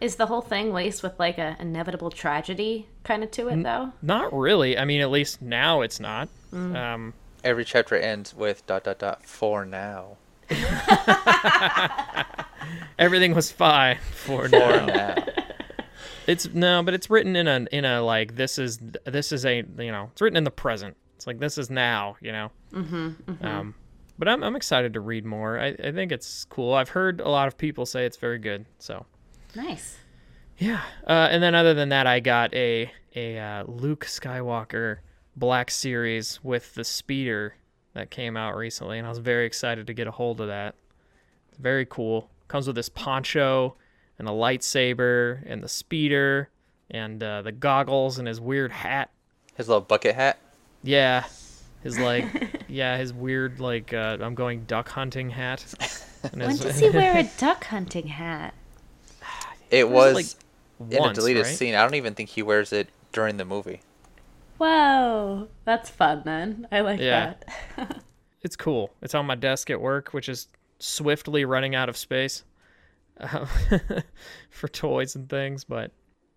Is 0.02 0.18
the 0.18 0.26
whole 0.26 0.42
thing 0.42 0.74
laced 0.74 1.04
with 1.04 1.18
like 1.20 1.38
a 1.38 1.56
inevitable 1.60 2.10
tragedy 2.12 2.88
kind 3.04 3.24
of 3.24 3.32
to 3.32 3.48
it 3.48 3.64
though? 3.64 3.92
not 4.02 4.34
really. 4.38 4.78
I 4.78 4.86
mean 4.86 5.02
at 5.02 5.10
least 5.12 5.42
now 5.42 5.82
it's 5.82 6.00
not. 6.00 6.30
Um 6.54 7.14
every 7.44 7.64
chapter 7.66 7.96
ends 7.96 8.34
with 8.34 8.66
dot 8.68 8.84
dot 8.84 9.00
dot 9.00 9.26
for 9.26 9.66
now. 9.66 10.18
everything 13.00 13.34
was 13.34 13.52
fine 13.52 13.98
for 14.12 14.44
For 14.44 14.50
now. 14.50 14.86
now. 14.86 15.16
it's 16.28 16.54
no 16.54 16.82
but 16.84 16.94
it's 16.94 17.10
written 17.10 17.36
in 17.36 17.48
a 17.48 17.66
in 17.72 17.86
a 17.86 18.02
like 18.02 18.36
this 18.36 18.58
is 18.58 18.80
this 19.06 19.32
is 19.32 19.46
a 19.46 19.64
you 19.78 19.92
know 19.92 20.10
it's 20.12 20.22
written 20.22 20.38
in 20.38 20.44
the 20.44 20.52
present. 20.52 20.96
It's 21.16 21.28
like 21.28 21.40
this 21.40 21.58
is 21.58 21.70
now 21.70 22.18
you 22.22 22.32
know? 22.32 22.52
Mm-hmm, 22.74 23.46
um 23.46 23.76
but 24.18 24.28
i'm, 24.30 24.44
I'm 24.44 24.56
excited 24.56 24.94
to 24.94 25.00
read 25.02 25.26
more. 25.26 25.60
I, 25.60 25.68
I 25.84 25.92
think 25.92 26.12
it's 26.12 26.46
cool. 26.46 26.74
I've 26.74 26.90
heard 26.90 27.20
a 27.22 27.30
lot 27.30 27.48
of 27.48 27.58
people 27.58 27.86
say 27.86 28.06
it's 28.06 28.18
very 28.18 28.40
good 28.40 28.66
so 28.80 29.06
Nice. 29.56 29.98
Yeah, 30.58 30.82
uh, 31.08 31.28
and 31.32 31.44
then 31.44 31.54
other 31.56 31.74
than 31.74 31.90
that, 31.90 32.08
I 32.08 32.20
got 32.20 32.54
a 32.54 32.92
a 33.16 33.38
uh, 33.40 33.64
Luke 33.68 34.06
Skywalker 34.06 34.98
Black 35.36 35.70
Series 35.72 36.40
with 36.44 36.74
the 36.76 36.84
speeder 36.84 37.56
that 37.94 38.10
came 38.10 38.36
out 38.38 38.56
recently, 38.56 38.98
and 38.98 39.06
I 39.06 39.10
was 39.10 39.20
very 39.20 39.46
excited 39.46 39.88
to 39.88 39.94
get 39.94 40.08
a 40.08 40.12
hold 40.12 40.40
of 40.42 40.48
that. 40.48 40.76
It's 41.50 41.58
very 41.58 41.86
cool. 41.86 42.30
Comes 42.48 42.68
with 42.68 42.76
this 42.76 42.90
poncho 42.90 43.76
and 44.20 44.28
a 44.28 44.32
lightsaber 44.32 45.42
and 45.46 45.62
the 45.64 45.68
speeder 45.70 46.50
and 46.92 47.22
uh, 47.24 47.42
the 47.42 47.52
goggles 47.52 48.18
and 48.20 48.28
his 48.28 48.40
weird 48.40 48.72
hat. 48.72 49.10
His 49.56 49.68
little 49.68 49.82
bucket 49.82 50.16
hat. 50.16 50.38
Yeah, 50.84 51.26
His 51.84 51.98
like, 52.00 52.64
yeah, 52.70 52.98
his 52.98 53.12
weird 53.14 53.60
like 53.60 53.94
uh, 53.94 54.18
I'm 54.22 54.36
going 54.36 54.64
duck 54.66 54.88
hunting 54.90 55.30
hat. 55.32 55.66
And 56.32 56.42
When 56.42 56.50
his- 56.50 56.60
does 56.62 56.80
he 56.80 56.90
wear 56.90 57.18
a 57.20 57.24
duck 57.38 57.66
hunting 57.66 58.08
hat? 58.08 58.56
It 59.72 59.90
was, 59.90 60.14
was 60.16 60.36
like, 60.80 60.92
in 60.92 61.00
once, 61.00 61.18
a 61.18 61.22
deleted 61.22 61.46
right? 61.46 61.56
scene. 61.56 61.76
I 61.76 61.84
don't 61.84 61.96
even 61.96 62.14
think 62.16 62.30
he 62.30 62.42
wears 62.44 62.72
it 62.74 62.90
during 63.12 63.38
the 63.38 63.46
movie. 63.46 63.82
Whoa, 64.58 65.48
that's 65.66 65.90
fun 65.90 66.22
then. 66.26 66.68
I 66.72 66.82
like 66.82 67.00
Yeah. 67.00 67.34
that. 67.78 68.02
It's 68.44 68.56
cool. 68.56 68.92
It's 69.02 69.16
on 69.16 69.26
my 69.26 69.34
desk 69.34 69.72
at 69.72 69.82
work, 69.82 70.10
which 70.10 70.30
is 70.30 70.50
swiftly 70.78 71.46
running 71.46 71.74
out 71.74 71.90
of 71.90 71.98
space 71.98 72.44
um, 73.20 73.48
for 74.52 74.68
toys 74.68 75.16
and 75.16 75.28
things. 75.28 75.64
But 75.64 75.90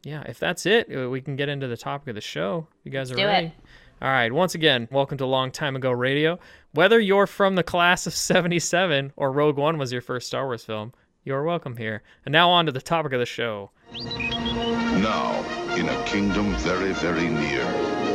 yeah, 0.05 0.23
if 0.27 0.39
that's 0.39 0.65
it, 0.65 0.89
uh, 0.91 1.11
we 1.11 1.21
can 1.21 1.37
get 1.37 1.51
into 1.51 1.67
the 1.67 1.77
topic 1.77 2.09
of 2.09 2.15
the 2.15 2.23
show. 2.23 2.67
You 2.83 2.91
guys 2.91 3.13
are 3.13 3.15
do 3.17 3.27
it. 3.29 3.53
All 4.01 4.09
right. 4.09 4.33
Once 4.33 4.55
again, 4.55 4.89
welcome 4.91 5.19
to 5.19 5.27
Long 5.27 5.51
Time 5.51 5.77
Ago 5.77 5.91
Radio. 5.91 6.39
Whether 6.73 6.99
you're 6.99 7.27
from 7.27 7.57
the 7.57 7.63
class 7.63 8.07
of 8.07 8.15
77 8.15 9.13
or 9.17 9.31
Rogue 9.31 9.59
One 9.59 9.77
was 9.77 9.93
your 9.93 10.01
first 10.01 10.29
Star 10.29 10.47
Wars 10.47 10.65
film, 10.65 10.95
you're 11.29 11.43
welcome 11.43 11.77
here. 11.77 12.03
And 12.25 12.33
now 12.33 12.49
on 12.49 12.65
to 12.67 12.73
the 12.73 12.81
topic 12.81 13.13
of 13.13 13.21
the 13.21 13.27
show. 13.27 13.71
Now, 13.93 15.45
in 15.77 15.87
a 15.87 16.05
kingdom 16.05 16.55
very, 16.57 16.93
very 16.95 17.29
near. 17.29 17.65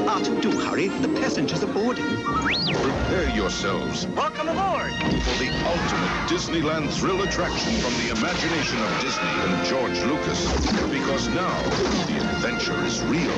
R2, 0.09 0.41
do 0.41 0.51
hurry. 0.59 0.87
The 0.87 1.09
passengers 1.21 1.61
are 1.63 1.71
boarding. 1.71 2.05
Prepare 2.23 3.29
yourselves 3.35 4.07
Welcome 4.07 4.49
aboard. 4.49 4.91
for 4.93 5.37
the 5.37 5.51
ultimate 5.63 6.13
Disneyland 6.27 6.89
thrill 6.89 7.21
attraction 7.21 7.73
from 7.81 7.93
the 8.01 8.17
imagination 8.17 8.79
of 8.81 9.01
Disney 9.01 9.29
and 9.45 9.65
George 9.67 9.99
Lucas. 10.09 10.41
Because 10.89 11.27
now, 11.29 11.61
the 12.09 12.17
adventure 12.17 12.83
is 12.83 12.99
real. 13.03 13.37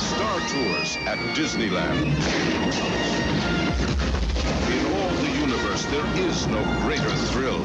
Star 0.00 0.38
Tours 0.52 0.98
at 1.08 1.16
Disneyland. 1.34 2.12
In 4.68 4.84
all 4.92 5.10
the 5.24 5.30
universe, 5.40 5.84
there 5.86 6.06
is 6.28 6.46
no 6.48 6.62
greater 6.82 7.08
thrill. 7.32 7.64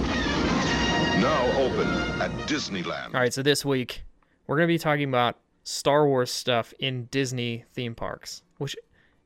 Now 1.19 1.51
open 1.57 1.88
at 2.21 2.31
Disneyland. 2.47 3.13
All 3.13 3.19
right. 3.19 3.33
So 3.33 3.43
this 3.43 3.65
week, 3.65 4.03
we're 4.47 4.55
going 4.55 4.69
to 4.69 4.73
be 4.73 4.77
talking 4.77 5.09
about 5.09 5.38
Star 5.65 6.07
Wars 6.07 6.31
stuff 6.31 6.73
in 6.79 7.05
Disney 7.11 7.65
theme 7.73 7.93
parks, 7.93 8.41
which 8.57 8.77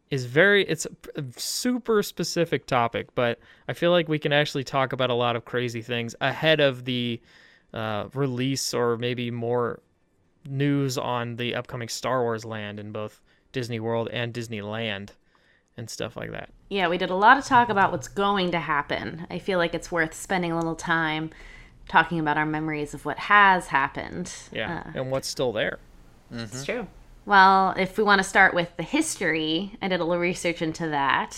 is 0.10 0.26
very 0.26 0.66
it's 0.66 0.88
a 1.16 1.24
super 1.38 2.02
specific 2.02 2.66
topic, 2.66 3.14
but 3.14 3.40
I 3.68 3.74
feel 3.74 3.92
like 3.92 4.10
we 4.10 4.18
can 4.18 4.34
actually 4.34 4.64
talk 4.64 4.92
about 4.92 5.12
a 5.12 5.14
lot 5.14 5.36
of 5.36 5.46
crazy 5.46 5.84
things 5.84 6.16
ahead 6.20 6.60
of 6.60 6.86
the 6.86 7.22
uh, 7.76 8.06
release 8.16 8.74
or 8.74 8.98
maybe 8.98 9.30
more 9.30 9.80
news 10.46 10.98
on 10.98 11.36
the 11.36 11.54
upcoming 11.54 11.90
Star 11.90 12.24
Wars 12.24 12.44
land 12.44 12.80
in 12.80 12.92
both 12.92 13.22
Disney 13.52 13.80
World 13.80 14.10
and 14.12 14.34
Disneyland 14.34 15.10
and 15.78 15.88
stuff 15.90 16.18
like 16.18 16.32
that. 16.32 16.50
Yeah, 16.70 16.88
we 16.88 16.98
did 16.98 17.12
a 17.12 17.16
lot 17.16 17.38
of 17.38 17.46
talk 17.46 17.70
about 17.70 17.92
what's 17.92 18.08
going 18.08 18.50
to 18.52 18.60
happen. 18.60 19.28
I 19.30 19.38
feel 19.38 19.60
like 19.60 19.76
it's 19.76 19.92
worth 19.92 20.16
spending 20.16 20.52
a 20.52 20.56
little 20.56 20.76
time 20.76 21.30
talking 21.94 22.18
about 22.20 22.38
our 22.40 22.46
memories 22.46 22.96
of 22.96 23.06
what 23.06 23.20
has 23.20 23.68
happened. 23.68 24.34
Yeah, 24.52 24.82
Uh, 24.88 24.92
and 24.96 25.12
what's 25.12 25.28
still 25.28 25.52
there? 25.52 25.78
It's 26.32 26.66
true. 26.66 26.88
Well, 27.28 27.76
if 27.78 28.00
we 28.00 28.04
want 28.04 28.18
to 28.18 28.28
start 28.28 28.56
with 28.56 28.76
the 28.78 28.84
history, 28.84 29.78
I 29.80 29.88
did 29.90 30.00
a 30.00 30.04
little 30.04 30.20
research 30.22 30.64
into 30.64 30.88
that. 30.90 31.38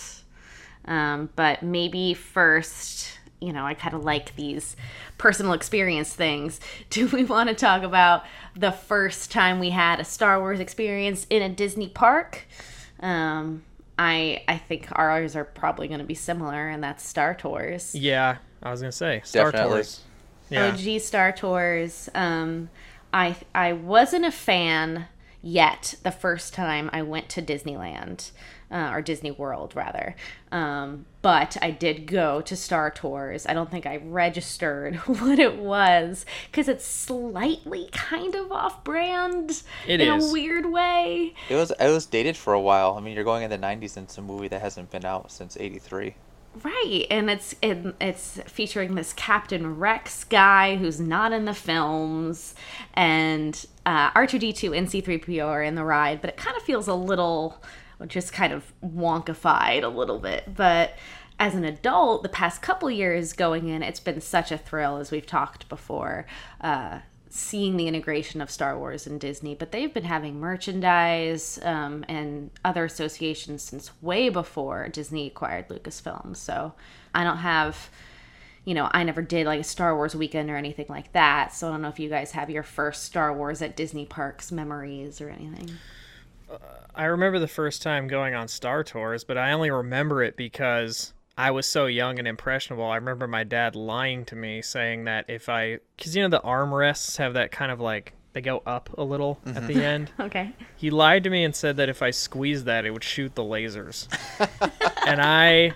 Um, 0.85 1.29
but 1.35 1.61
maybe 1.61 2.13
first, 2.13 3.19
you 3.41 3.51
know, 3.51 3.65
I 3.65 3.73
kind 3.73 3.93
of 3.95 4.05
like 4.05 4.33
these 4.37 4.77
personal 5.17 5.51
experience 5.51 6.13
things. 6.13 6.61
Do 6.89 7.07
we 7.07 7.25
want 7.25 7.49
to 7.49 7.55
talk 7.55 7.83
about 7.83 8.23
the 8.55 8.71
first 8.71 9.31
time 9.31 9.59
we 9.59 9.71
had 9.71 9.99
a 9.99 10.05
Star 10.05 10.39
Wars 10.39 10.61
experience 10.61 11.27
in 11.29 11.41
a 11.41 11.49
Disney 11.49 11.89
park? 11.89 12.45
Um, 13.01 13.63
I 13.99 14.41
I 14.47 14.57
think 14.57 14.87
ours 14.93 15.35
are 15.35 15.43
probably 15.43 15.87
going 15.89 15.99
to 15.99 16.05
be 16.05 16.15
similar, 16.15 16.69
and 16.69 16.81
that's 16.81 17.05
Star 17.05 17.35
Tours. 17.35 17.93
Yeah, 17.93 18.37
I 18.63 18.71
was 18.71 18.79
gonna 18.81 18.91
say 18.93 19.21
Star 19.25 19.51
Definitely. 19.51 19.79
Tours. 19.79 20.01
Yeah. 20.49 20.67
OG 20.67 21.01
Star 21.01 21.31
Tours. 21.31 22.09
Um, 22.13 22.69
I 23.13 23.35
I 23.53 23.73
wasn't 23.73 24.25
a 24.25 24.31
fan 24.31 25.07
yet 25.41 25.95
the 26.03 26.11
first 26.11 26.53
time 26.53 26.89
I 26.91 27.01
went 27.03 27.29
to 27.29 27.41
Disneyland 27.41 28.31
uh, 28.71 28.89
or 28.91 29.01
Disney 29.01 29.31
World 29.31 29.75
rather, 29.75 30.15
um, 30.51 31.05
but 31.21 31.55
I 31.61 31.69
did 31.71 32.07
go 32.07 32.41
to 32.41 32.55
Star 32.55 32.89
Tours. 32.89 33.45
I 33.45 33.53
don't 33.53 33.69
think 33.69 33.85
I 33.85 33.97
registered 33.97 34.95
what 35.05 35.39
it 35.39 35.57
was 35.57 36.25
because 36.51 36.67
it's 36.67 36.85
slightly 36.85 37.89
kind 37.91 38.35
of 38.35 38.51
off-brand 38.51 39.63
in 39.87 40.01
is. 40.01 40.29
a 40.29 40.31
weird 40.33 40.65
way. 40.65 41.35
It 41.47 41.55
was 41.55 41.71
it 41.71 41.89
was 41.89 42.05
dated 42.05 42.35
for 42.35 42.53
a 42.53 42.61
while. 42.61 42.95
I 42.97 43.01
mean, 43.01 43.13
you're 43.15 43.23
going 43.23 43.43
in 43.43 43.49
the 43.49 43.57
90s 43.57 43.97
and 43.97 44.07
it's 44.07 44.17
a 44.17 44.21
movie 44.21 44.47
that 44.49 44.61
hasn't 44.61 44.91
been 44.91 45.05
out 45.05 45.31
since 45.31 45.57
'83. 45.59 46.15
Right, 46.63 47.05
and 47.09 47.29
it's 47.29 47.53
it, 47.61 47.95
it's 47.99 48.39
featuring 48.47 48.95
this 48.95 49.11
Captain 49.11 49.77
Rex 49.77 50.23
guy 50.23 50.77
who's 50.77 51.01
not 51.01 51.33
in 51.33 51.43
the 51.43 51.53
films, 51.53 52.55
and 52.93 53.65
uh, 53.85 54.11
R2D2 54.11 54.77
and 54.77 54.87
C3PO 54.87 55.45
are 55.45 55.63
in 55.63 55.75
the 55.75 55.83
ride, 55.83 56.21
but 56.21 56.29
it 56.29 56.37
kind 56.37 56.55
of 56.55 56.63
feels 56.63 56.87
a 56.87 56.93
little, 56.93 57.61
just 58.07 58.31
kind 58.31 58.53
of 58.53 58.71
wonkified 58.81 59.83
a 59.83 59.89
little 59.89 60.17
bit. 60.17 60.55
But 60.55 60.93
as 61.39 61.55
an 61.55 61.65
adult, 61.65 62.23
the 62.23 62.29
past 62.29 62.61
couple 62.61 62.89
years 62.89 63.33
going 63.33 63.67
in, 63.67 63.83
it's 63.83 63.99
been 63.99 64.21
such 64.21 64.49
a 64.51 64.57
thrill, 64.57 64.97
as 64.97 65.11
we've 65.11 65.25
talked 65.25 65.67
before. 65.67 66.25
Uh, 66.61 66.99
seeing 67.35 67.75
the 67.75 67.85
integration 67.85 68.39
of 68.39 68.49
Star 68.49 68.79
Wars 68.79 69.05
and 69.05 69.19
Disney, 69.19 69.55
but 69.55 69.73
they've 69.73 69.93
been 69.93 70.05
having 70.05 70.39
merchandise 70.39 71.59
um, 71.63 72.05
and 72.07 72.49
other 72.63 72.85
associations 72.85 73.61
since 73.61 73.91
way 74.01 74.29
before 74.29 74.87
Disney 74.87 75.27
acquired 75.27 75.67
Lucasfilm. 75.67 76.33
So 76.37 76.73
I 77.13 77.25
don't 77.25 77.39
have, 77.39 77.89
you 78.63 78.73
know, 78.73 78.89
I 78.89 79.03
never 79.03 79.21
did 79.21 79.47
like 79.47 79.59
a 79.59 79.65
Star 79.65 79.97
Wars 79.97 80.15
weekend 80.15 80.49
or 80.49 80.55
anything 80.55 80.85
like 80.87 81.11
that. 81.11 81.53
So 81.53 81.67
I 81.67 81.71
don't 81.71 81.81
know 81.81 81.89
if 81.89 81.99
you 81.99 82.07
guys 82.07 82.31
have 82.31 82.49
your 82.49 82.63
first 82.63 83.03
Star 83.03 83.33
Wars 83.33 83.61
at 83.61 83.75
Disney 83.75 84.05
parks 84.05 84.49
memories 84.49 85.19
or 85.19 85.29
anything. 85.29 85.71
I 86.95 87.03
remember 87.03 87.39
the 87.39 87.49
first 87.49 87.81
time 87.81 88.07
going 88.07 88.33
on 88.33 88.47
Star 88.47 88.81
Tours, 88.81 89.25
but 89.25 89.37
I 89.37 89.51
only 89.51 89.71
remember 89.71 90.23
it 90.23 90.37
because 90.37 91.11
I 91.37 91.51
was 91.51 91.65
so 91.65 91.85
young 91.85 92.17
and 92.17 92.27
impressionable. 92.27 92.85
I 92.85 92.95
remember 92.95 93.27
my 93.27 93.43
dad 93.43 93.75
lying 93.75 94.25
to 94.25 94.35
me 94.35 94.61
saying 94.61 95.05
that 95.05 95.25
if 95.27 95.49
I, 95.49 95.79
because 95.97 96.15
you 96.15 96.23
know 96.23 96.29
the 96.29 96.39
armrests 96.39 97.17
have 97.17 97.33
that 97.33 97.51
kind 97.51 97.71
of 97.71 97.79
like 97.79 98.13
they 98.35 98.41
go 98.41 98.61
up 98.65 98.89
a 98.97 99.03
little 99.03 99.39
at 99.45 99.65
the 99.67 99.73
mm-hmm. 99.73 99.81
end. 99.81 100.11
Okay. 100.19 100.51
He 100.75 100.89
lied 100.89 101.23
to 101.23 101.29
me 101.29 101.43
and 101.43 101.55
said 101.55 101.77
that 101.77 101.87
if 101.87 102.01
I 102.01 102.11
squeezed 102.11 102.65
that, 102.65 102.85
it 102.85 102.91
would 102.91 103.03
shoot 103.03 103.33
the 103.33 103.43
lasers. 103.43 104.07
and 105.07 105.21
I 105.21 105.71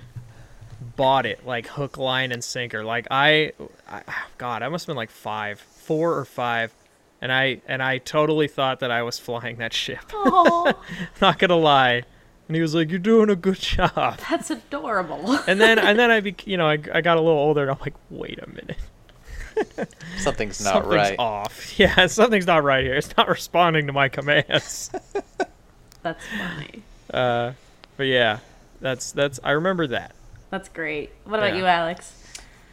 bought 0.97 1.25
it 1.25 1.45
like 1.45 1.67
hook, 1.67 1.97
line, 1.97 2.33
and 2.33 2.43
sinker. 2.43 2.83
Like 2.83 3.07
I, 3.09 3.53
I, 3.87 4.03
God, 4.37 4.61
I 4.61 4.67
must 4.67 4.83
have 4.83 4.87
been 4.87 4.97
like 4.97 5.09
five, 5.09 5.59
four 5.59 6.17
or 6.17 6.25
five, 6.25 6.73
and 7.21 7.31
I 7.31 7.61
and 7.65 7.81
I 7.81 7.99
totally 7.99 8.49
thought 8.49 8.81
that 8.81 8.91
I 8.91 9.03
was 9.03 9.17
flying 9.17 9.57
that 9.57 9.73
ship. 9.73 10.03
Not 11.21 11.39
gonna 11.39 11.55
lie. 11.55 12.03
And 12.49 12.55
he 12.55 12.61
was 12.61 12.73
like, 12.75 12.89
"You're 12.89 12.99
doing 12.99 13.29
a 13.29 13.35
good 13.35 13.59
job." 13.59 14.19
that's 14.29 14.49
adorable. 14.49 15.39
And 15.47 15.61
then 15.61 15.79
and 15.79 15.97
then 15.97 16.09
I, 16.11 16.19
bec 16.19 16.45
you 16.47 16.57
know, 16.57 16.67
I, 16.67 16.79
I 16.93 16.99
got 17.01 17.15
a 17.17 17.21
little 17.21 17.37
older, 17.39 17.61
and 17.61 17.69
I'm 17.71 17.77
like, 17.79 17.93
"Wait 18.09 18.39
a 18.41 18.47
minute, 18.49 18.77
Something's 20.17 20.59
not 20.63 20.73
something's 20.73 20.93
right. 20.95 21.15
off. 21.19 21.79
Yeah, 21.79 22.05
something's 22.07 22.47
not 22.47 22.63
right 22.63 22.83
here. 22.83 22.95
It's 22.95 23.15
not 23.15 23.27
responding 23.29 23.87
to 23.87 23.93
my 23.93 24.09
commands." 24.09 24.89
That's 26.01 26.25
funny. 26.37 26.81
Uh, 27.13 27.51
but 27.97 28.03
yeah, 28.07 28.39
that's 28.81 29.11
that's 29.11 29.39
I 29.43 29.51
remember 29.51 29.85
that. 29.87 30.13
That's 30.49 30.69
great. 30.69 31.11
What 31.25 31.39
about 31.39 31.53
Yeah. 31.53 31.59
you, 31.59 31.65
Alex? 31.65 32.15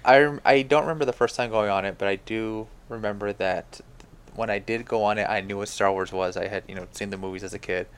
I, 0.05 0.39
I 0.45 0.63
don't 0.63 0.83
remember 0.83 1.05
the 1.05 1.13
first 1.13 1.37
time 1.37 1.51
going 1.51 1.69
on 1.69 1.85
it, 1.85 1.99
but 1.99 2.09
I 2.09 2.17
do 2.17 2.69
remember 2.89 3.33
that 3.35 3.81
when 4.37 4.49
I 4.49 4.59
did 4.61 4.87
go 4.87 5.03
on 5.03 5.19
it, 5.19 5.29
I 5.29 5.41
knew 5.41 5.59
what 5.59 5.69
Star 5.69 5.91
Wars 5.93 6.13
was. 6.13 6.37
I 6.37 6.47
had 6.47 6.63
you 6.69 6.75
know 6.75 6.87
seen 6.93 7.11
the 7.11 7.19
movies 7.19 7.43
as 7.45 7.53
a 7.53 7.59
kid, 7.59 7.89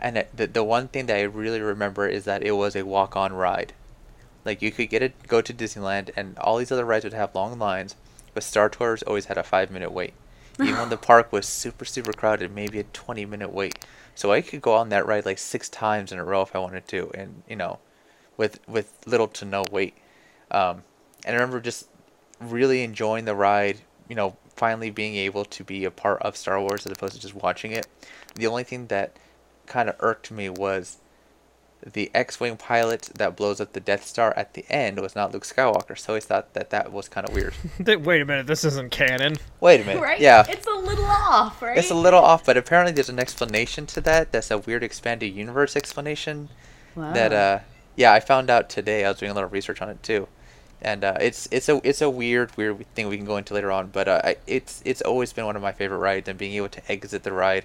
and 0.00 0.18
it, 0.18 0.36
the 0.36 0.46
the 0.46 0.64
one 0.64 0.88
thing 0.88 1.06
that 1.06 1.16
I 1.16 1.22
really 1.22 1.60
remember 1.60 2.06
is 2.06 2.24
that 2.24 2.42
it 2.42 2.52
was 2.52 2.76
a 2.76 2.84
walk 2.84 3.16
on 3.16 3.32
ride. 3.32 3.72
Like 4.44 4.62
you 4.62 4.70
could 4.70 4.88
get 4.88 5.02
it, 5.02 5.26
go 5.26 5.40
to 5.40 5.52
Disneyland, 5.52 6.10
and 6.16 6.38
all 6.38 6.58
these 6.58 6.72
other 6.72 6.84
rides 6.84 7.04
would 7.04 7.12
have 7.12 7.34
long 7.34 7.58
lines, 7.58 7.96
but 8.34 8.42
Star 8.42 8.68
Tours 8.68 9.02
always 9.02 9.26
had 9.26 9.38
a 9.38 9.42
five 9.42 9.70
minute 9.70 9.92
wait. 9.92 10.14
Even 10.60 10.76
when 10.76 10.88
the 10.88 10.96
park 10.96 11.32
was 11.32 11.46
super 11.46 11.84
super 11.84 12.12
crowded, 12.12 12.54
maybe 12.54 12.78
a 12.78 12.84
twenty 12.84 13.26
minute 13.26 13.52
wait. 13.52 13.84
So 14.14 14.32
I 14.32 14.40
could 14.40 14.62
go 14.62 14.74
on 14.74 14.88
that 14.88 15.06
ride 15.06 15.26
like 15.26 15.38
six 15.38 15.68
times 15.68 16.10
in 16.12 16.18
a 16.18 16.24
row 16.24 16.42
if 16.42 16.54
I 16.54 16.58
wanted 16.58 16.88
to, 16.88 17.10
and 17.14 17.42
you 17.48 17.56
know, 17.56 17.78
with 18.36 18.60
with 18.68 18.92
little 19.06 19.28
to 19.28 19.44
no 19.44 19.64
wait. 19.70 19.94
Um, 20.50 20.82
and 21.24 21.34
I 21.36 21.40
remember 21.40 21.60
just 21.60 21.86
really 22.40 22.82
enjoying 22.82 23.24
the 23.24 23.34
ride. 23.34 23.78
You 24.08 24.16
know, 24.16 24.36
finally 24.56 24.90
being 24.90 25.14
able 25.16 25.44
to 25.44 25.64
be 25.64 25.84
a 25.84 25.90
part 25.90 26.22
of 26.22 26.36
Star 26.36 26.60
Wars 26.60 26.86
as 26.86 26.92
opposed 26.92 27.14
to 27.14 27.20
just 27.20 27.34
watching 27.34 27.72
it. 27.72 27.86
The 28.34 28.46
only 28.46 28.64
thing 28.64 28.86
that 28.86 29.16
kind 29.68 29.88
of 29.88 29.96
irked 30.00 30.30
me 30.30 30.48
was 30.48 30.96
the 31.86 32.10
X-wing 32.12 32.56
pilot 32.56 33.02
that 33.14 33.36
blows 33.36 33.60
up 33.60 33.72
the 33.72 33.78
Death 33.80 34.04
Star 34.04 34.34
at 34.36 34.54
the 34.54 34.64
end 34.68 34.98
was 35.00 35.14
not 35.14 35.32
Luke 35.32 35.44
Skywalker. 35.44 35.96
So 35.96 36.16
I 36.16 36.20
thought 36.20 36.52
that 36.54 36.70
that 36.70 36.92
was 36.92 37.08
kind 37.08 37.28
of 37.28 37.32
weird. 37.34 37.54
Wait 38.04 38.20
a 38.20 38.24
minute, 38.24 38.48
this 38.48 38.64
isn't 38.64 38.90
canon. 38.90 39.36
Wait 39.60 39.80
a 39.80 39.84
minute. 39.84 40.02
Right? 40.02 40.20
Yeah. 40.20 40.44
It's 40.48 40.66
a 40.66 40.72
little 40.72 41.04
off, 41.04 41.62
right? 41.62 41.78
It's 41.78 41.90
a 41.90 41.94
little 41.94 42.20
off, 42.20 42.44
but 42.44 42.56
apparently 42.56 42.92
there's 42.92 43.08
an 43.08 43.20
explanation 43.20 43.86
to 43.86 44.00
that. 44.02 44.32
That's 44.32 44.50
a 44.50 44.58
weird 44.58 44.82
expanded 44.82 45.32
universe 45.34 45.76
explanation 45.76 46.48
that 46.96 47.30
Wow. 47.30 47.36
uh 47.38 47.60
Yeah, 47.94 48.12
I 48.12 48.18
found 48.20 48.50
out 48.50 48.68
today. 48.68 49.04
I 49.04 49.08
was 49.10 49.18
doing 49.18 49.30
a 49.30 49.34
little 49.34 49.48
research 49.50 49.80
on 49.80 49.88
it 49.88 50.02
too, 50.02 50.26
and 50.82 51.04
uh, 51.04 51.16
it's 51.20 51.46
it's 51.52 51.68
a 51.68 51.80
it's 51.84 52.00
a 52.02 52.10
weird 52.10 52.56
weird 52.56 52.92
thing 52.94 53.06
we 53.08 53.16
can 53.16 53.26
go 53.26 53.36
into 53.36 53.54
later 53.54 53.70
on. 53.70 53.86
But 53.88 54.08
uh, 54.08 54.34
it's 54.48 54.82
it's 54.84 55.02
always 55.02 55.32
been 55.32 55.46
one 55.46 55.54
of 55.54 55.62
my 55.62 55.72
favorite 55.72 55.98
rides, 55.98 56.28
and 56.28 56.36
being 56.38 56.54
able 56.54 56.68
to 56.70 56.82
exit 56.92 57.22
the 57.22 57.32
ride, 57.32 57.64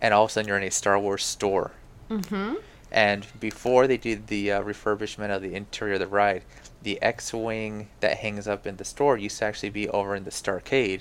and 0.00 0.12
all 0.14 0.24
of 0.24 0.30
a 0.30 0.32
sudden 0.32 0.48
you're 0.48 0.58
in 0.58 0.62
a 0.64 0.70
Star 0.70 0.98
Wars 0.98 1.24
store. 1.24 1.72
Mm-hmm. 2.10 2.54
And 2.92 3.26
before 3.40 3.86
they 3.86 3.96
did 3.96 4.28
the 4.28 4.52
uh, 4.52 4.62
refurbishment 4.62 5.34
of 5.34 5.42
the 5.42 5.54
interior 5.54 5.94
of 5.94 6.00
the 6.00 6.06
ride, 6.06 6.42
the 6.82 7.02
X-wing 7.02 7.88
that 8.00 8.18
hangs 8.18 8.46
up 8.46 8.66
in 8.66 8.76
the 8.76 8.84
store 8.84 9.16
used 9.18 9.38
to 9.38 9.44
actually 9.44 9.70
be 9.70 9.88
over 9.88 10.14
in 10.14 10.24
the 10.24 10.30
Starcade, 10.30 11.00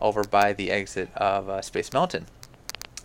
over 0.00 0.24
by 0.24 0.52
the 0.54 0.70
exit 0.70 1.10
of 1.14 1.48
uh, 1.48 1.60
Space 1.60 1.92
Mountain. 1.92 2.26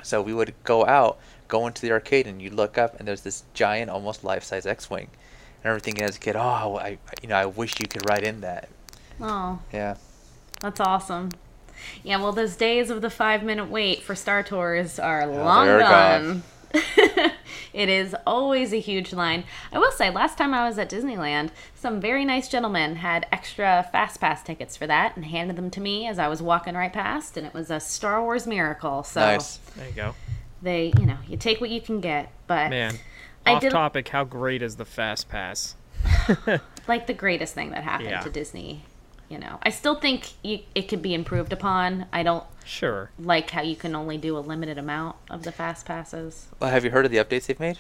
So 0.02 0.22
we 0.22 0.34
would 0.34 0.54
go 0.64 0.86
out, 0.86 1.18
go 1.48 1.68
into 1.68 1.82
the 1.82 1.92
arcade, 1.92 2.26
and 2.26 2.42
you 2.42 2.50
look 2.50 2.78
up, 2.78 2.98
and 2.98 3.08
there's 3.08 3.22
this 3.22 3.44
giant, 3.54 3.90
almost 3.92 4.24
life-size 4.24 4.66
X-wing. 4.66 5.10
And 5.64 5.70
everything 5.70 6.02
as 6.02 6.16
a 6.16 6.20
kid, 6.20 6.36
oh, 6.36 6.78
I, 6.78 7.00
you 7.22 7.28
know, 7.28 7.36
I 7.36 7.46
wish 7.48 7.80
you 7.80 7.88
could 7.88 8.08
ride 8.08 8.24
in 8.24 8.42
that. 8.42 8.70
Oh, 9.20 9.60
Yeah. 9.74 9.96
that's 10.62 10.80
awesome. 10.80 11.32
Yeah, 12.04 12.18
well, 12.18 12.32
those 12.32 12.56
days 12.56 12.90
of 12.90 13.02
the 13.02 13.10
five 13.10 13.44
minute 13.44 13.70
wait 13.70 14.02
for 14.04 14.16
Star 14.16 14.44
Tours 14.44 15.00
are 15.00 15.26
long 15.28 15.66
they're 15.66 15.80
gone. 15.80 16.44
it 17.74 17.90
is 17.90 18.16
always 18.28 18.74
a 18.74 18.80
huge 18.80 19.14
line. 19.14 19.46
I 19.72 19.80
will 19.80 19.92
say, 19.92 20.10
last 20.10 20.38
time 20.38 20.54
I 20.54 20.68
was 20.68 20.78
at 20.78 20.90
Disneyland, 20.90 21.52
some 21.74 22.02
very 22.02 22.26
nice 22.26 22.48
gentlemen 22.50 22.98
had 22.98 23.26
extra 23.32 23.88
Fast 23.92 24.20
Pass 24.20 24.44
tickets 24.44 24.76
for 24.76 24.86
that 24.88 25.16
and 25.16 25.26
handed 25.26 25.56
them 25.56 25.70
to 25.72 25.80
me 25.82 26.08
as 26.08 26.20
I 26.20 26.28
was 26.28 26.42
walking 26.42 26.76
right 26.76 26.92
past, 26.92 27.38
and 27.38 27.48
it 27.48 27.54
was 27.54 27.72
a 27.72 27.80
Star 27.80 28.22
Wars 28.22 28.46
miracle. 28.46 29.04
So 29.04 29.22
Nice. 29.22 29.58
There 29.76 29.88
you 29.88 29.94
go. 29.94 30.16
they, 30.62 30.92
you 31.00 31.06
know, 31.06 31.18
you 31.28 31.38
take 31.38 31.62
what 31.62 31.70
you 31.70 31.80
can 31.80 32.02
get. 32.02 32.30
But 32.48 32.70
Man, 32.72 33.00
off 33.46 33.62
did- 33.62 33.72
topic. 33.72 34.10
How 34.10 34.24
great 34.26 34.62
is 34.62 34.76
the 34.76 34.86
Fast 34.86 35.30
Pass? 35.30 35.76
like 36.88 37.08
the 37.08 37.14
greatest 37.14 37.54
thing 37.54 37.72
that 37.72 37.84
happened 37.84 38.10
Yeah. 38.10 38.20
to 38.22 38.30
Disney. 38.30 38.84
You 39.30 39.40
know, 39.40 39.60
I 39.64 39.70
still 39.72 39.96
think 39.96 40.34
you, 40.44 40.60
it 40.76 40.84
could 40.88 41.02
be 41.02 41.14
improved 41.14 41.52
upon. 41.52 42.06
I 42.14 42.22
don't 42.24 42.44
Sure. 42.64 43.10
like 43.20 43.50
how 43.50 43.62
you 43.64 43.76
can 43.76 43.96
only 43.96 44.18
do 44.18 44.38
a 44.38 44.40
limited 44.40 44.78
amount 44.78 45.16
of 45.32 45.44
the 45.44 45.52
fast 45.52 45.86
passes. 45.86 46.48
Well, 46.60 46.70
have 46.70 46.84
you 46.86 46.92
heard 46.92 47.06
of 47.06 47.12
the 47.12 47.18
updates 47.18 47.48
they've 47.48 47.60
made? 47.60 47.80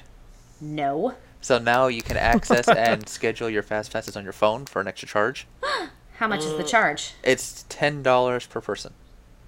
No. 0.59 1.15
So 1.41 1.59
now 1.59 1.87
you 1.87 2.01
can 2.01 2.17
access 2.17 2.67
and 2.69 3.07
schedule 3.07 3.49
your 3.49 3.61
fast 3.63 3.93
passes 3.93 4.17
on 4.17 4.23
your 4.23 4.33
phone 4.33 4.65
for 4.65 4.81
an 4.81 4.87
extra 4.87 5.07
charge. 5.07 5.45
How 6.17 6.27
much 6.27 6.41
Uh, 6.41 6.45
is 6.45 6.57
the 6.57 6.63
charge? 6.63 7.13
It's 7.23 7.65
ten 7.69 8.01
dollars 8.01 8.47
per 8.47 8.61
person. 8.61 8.93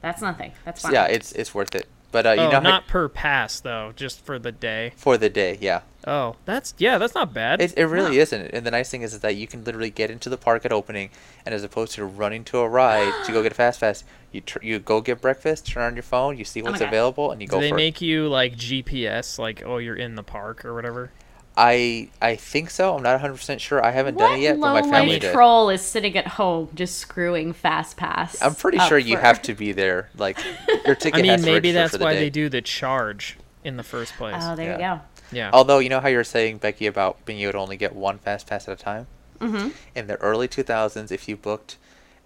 That's 0.02 0.22
nothing. 0.22 0.52
That's 0.66 0.82
So 0.82 0.90
fine. 0.90 0.94
yeah, 0.94 1.06
it's 1.06 1.32
it's 1.32 1.56
worth 1.56 1.74
it. 1.74 1.88
But 2.12 2.26
uh, 2.26 2.32
you 2.32 2.40
oh, 2.42 2.46
know, 2.46 2.52
how- 2.52 2.60
not 2.62 2.88
per 2.88 3.10
pass 3.10 3.60
though, 3.60 3.92
just 3.96 4.22
for 4.26 4.40
the 4.40 4.52
day. 4.52 4.94
for 4.96 5.18
the 5.18 5.30
day, 5.30 5.58
yeah. 5.60 5.82
Oh, 6.06 6.38
that's 6.46 6.74
yeah, 6.78 6.98
that's 6.98 7.14
not 7.14 7.34
bad. 7.34 7.62
It, 7.62 7.74
it 7.78 7.86
really 7.86 8.18
isn't. 8.20 8.42
And 8.54 8.66
the 8.66 8.72
nice 8.72 8.90
thing 8.90 9.02
is, 9.02 9.14
is 9.14 9.20
that 9.20 9.36
you 9.36 9.46
can 9.46 9.66
literally 9.66 9.90
get 9.90 10.10
into 10.10 10.30
the 10.30 10.38
park 10.38 10.64
at 10.64 10.72
opening, 10.72 11.10
and 11.46 11.54
as 11.54 11.64
opposed 11.66 11.94
to 11.96 12.06
running 12.06 12.46
to 12.46 12.60
a 12.60 12.70
ride 12.70 13.14
to 13.26 13.34
go 13.34 13.44
get 13.44 13.52
a 13.52 13.56
fast 13.64 13.82
pass, 13.82 14.06
you 14.32 14.40
tr- 14.40 14.64
you 14.64 14.80
go 14.80 15.02
get 15.02 15.20
breakfast, 15.20 15.68
turn 15.68 15.84
on 15.84 15.96
your 15.96 16.04
phone, 16.04 16.38
you 16.38 16.46
see 16.46 16.62
what's 16.62 16.82
Oh 16.82 16.86
available, 16.86 17.32
and 17.32 17.42
you 17.42 17.48
Do 17.48 17.52
go 17.56 17.60
they 17.60 17.70
for 17.70 17.76
it. 17.76 17.78
make 17.78 18.00
you 18.02 18.30
like 18.30 18.56
GPS, 18.56 19.38
like 19.38 19.62
oh 19.66 19.78
you're 19.80 19.96
in 19.96 20.16
the 20.16 20.24
park 20.24 20.64
or 20.64 20.74
whatever? 20.74 21.12
I 21.58 22.10
I 22.22 22.36
think 22.36 22.70
so. 22.70 22.96
I'm 22.96 23.04
not 23.04 23.14
100 23.14 23.34
percent 23.36 23.60
sure. 23.62 23.84
I 23.84 23.92
haven't 23.92 24.18
done 24.18 24.38
it 24.38 24.42
yet, 24.42 24.60
but 24.60 24.74
my 24.74 24.82
family 24.84 25.14
life 25.14 25.22
did. 25.22 25.34
troll 25.34 25.70
is 25.70 25.82
sitting 25.82 26.16
at 26.16 26.28
home 26.28 26.70
just 26.76 26.98
screwing 27.00 27.52
fast 27.54 27.98
pass? 27.98 28.42
I'm 28.42 28.54
pretty 28.56 28.78
up 28.78 28.88
sure 28.90 28.98
you 28.98 29.16
for- 29.16 29.22
have 29.22 29.42
to 29.44 29.54
be 29.56 29.72
there. 29.72 30.10
Like 30.18 30.38
your 30.86 30.96
ticket 31.04 31.16
I 31.16 31.22
mean, 31.24 31.32
has 31.32 31.42
to 31.42 31.46
maybe 31.48 31.70
register 31.70 31.74
that's 31.74 31.92
for 31.94 31.98
the 31.98 32.04
why 32.06 32.14
day. 32.14 32.20
they 32.20 32.30
do 32.30 32.50
the 32.50 32.62
charge 32.62 33.38
in 33.64 33.76
the 33.78 33.84
first 33.84 34.14
place. 34.14 34.36
Oh, 34.40 34.56
there 34.56 34.74
you 34.74 34.80
Yeah. 34.80 34.96
go. 34.98 35.02
yeah. 35.32 35.50
Although 35.52 35.80
you 35.80 35.90
know 35.90 36.00
how 36.00 36.08
you're 36.10 36.24
saying 36.24 36.58
Becky 36.60 36.86
about 36.86 37.26
being 37.26 37.40
able 37.42 37.54
to 37.54 37.58
only 37.60 37.76
get 37.78 37.96
one 37.96 38.20
fast 38.20 38.48
pass 38.48 38.68
at 38.68 38.80
a 38.80 38.84
time. 38.84 39.08
Mm-hmm. 39.40 39.70
In 39.96 40.08
the 40.08 40.16
early 40.18 40.48
2000s, 40.48 41.12
if 41.12 41.28
you 41.28 41.36
booked 41.36 41.78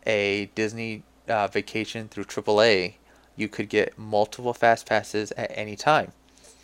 a 0.05 0.49
Disney 0.55 1.03
uh, 1.27 1.47
vacation 1.47 2.07
through 2.09 2.25
AAA, 2.25 2.93
you 3.35 3.47
could 3.47 3.69
get 3.69 3.97
multiple 3.97 4.53
fast 4.53 4.85
passes 4.87 5.31
at 5.33 5.51
any 5.55 5.75
time. 5.75 6.11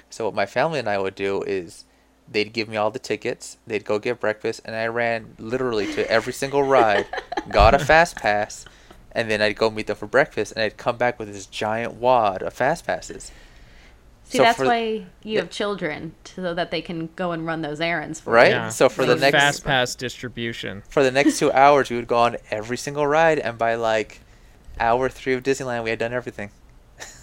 So 0.09 0.25
what 0.25 0.33
my 0.33 0.45
family 0.45 0.79
and 0.79 0.87
I 0.87 0.97
would 0.99 1.15
do 1.15 1.41
is 1.43 1.83
they'd 2.31 2.51
give 2.53 2.67
me 2.67 2.77
all 2.77 2.91
the 2.91 2.99
tickets, 2.99 3.57
they'd 3.67 3.85
go 3.85 3.99
get 3.99 4.19
breakfast, 4.19 4.61
and 4.65 4.75
I 4.75 4.87
ran 4.87 5.35
literally 5.39 5.91
to 5.93 6.09
every 6.11 6.33
single 6.33 6.63
ride, 6.63 7.05
got 7.49 7.73
a 7.73 7.79
fast 7.79 8.15
pass, 8.17 8.65
and 9.11 9.31
then 9.31 9.41
I'd 9.41 9.55
go 9.55 9.69
meet 9.69 9.87
them 9.87 9.95
for 9.95 10.07
breakfast, 10.07 10.51
and 10.53 10.61
I'd 10.63 10.77
come 10.77 10.97
back 10.97 11.17
with 11.19 11.31
this 11.33 11.45
giant 11.45 11.93
wad 11.95 12.41
of 12.43 12.53
fast 12.53 12.85
passes. 12.85 13.31
See, 14.25 14.39
So 14.39 14.43
that's 14.43 14.57
for- 14.57 14.65
why 14.65 14.81
you 14.81 15.05
yeah. 15.23 15.39
have 15.39 15.49
children 15.49 16.13
so 16.25 16.53
that 16.53 16.69
they 16.69 16.81
can 16.81 17.09
go 17.15 17.31
and 17.31 17.45
run 17.45 17.61
those 17.61 17.79
errands 17.79 18.19
for 18.19 18.33
Right? 18.33 18.51
Yeah. 18.51 18.67
So 18.69 18.89
for 18.89 19.05
the 19.05 19.15
next 19.15 19.31
fast 19.37 19.63
pass 19.63 19.95
distribution. 19.95 20.83
for 20.89 21.01
the 21.01 21.11
next 21.11 21.39
two 21.39 21.49
hours, 21.53 21.89
we 21.89 21.95
would 21.95 22.07
go 22.07 22.17
on 22.17 22.35
every 22.51 22.75
single 22.77 23.07
ride, 23.07 23.39
and 23.39 23.57
by 23.57 23.75
like 23.75 24.19
hour 24.81 25.07
three 25.07 25.33
of 25.33 25.43
Disneyland, 25.43 25.83
we 25.85 25.91
had 25.91 25.99
done 25.99 26.11
everything. 26.13 26.51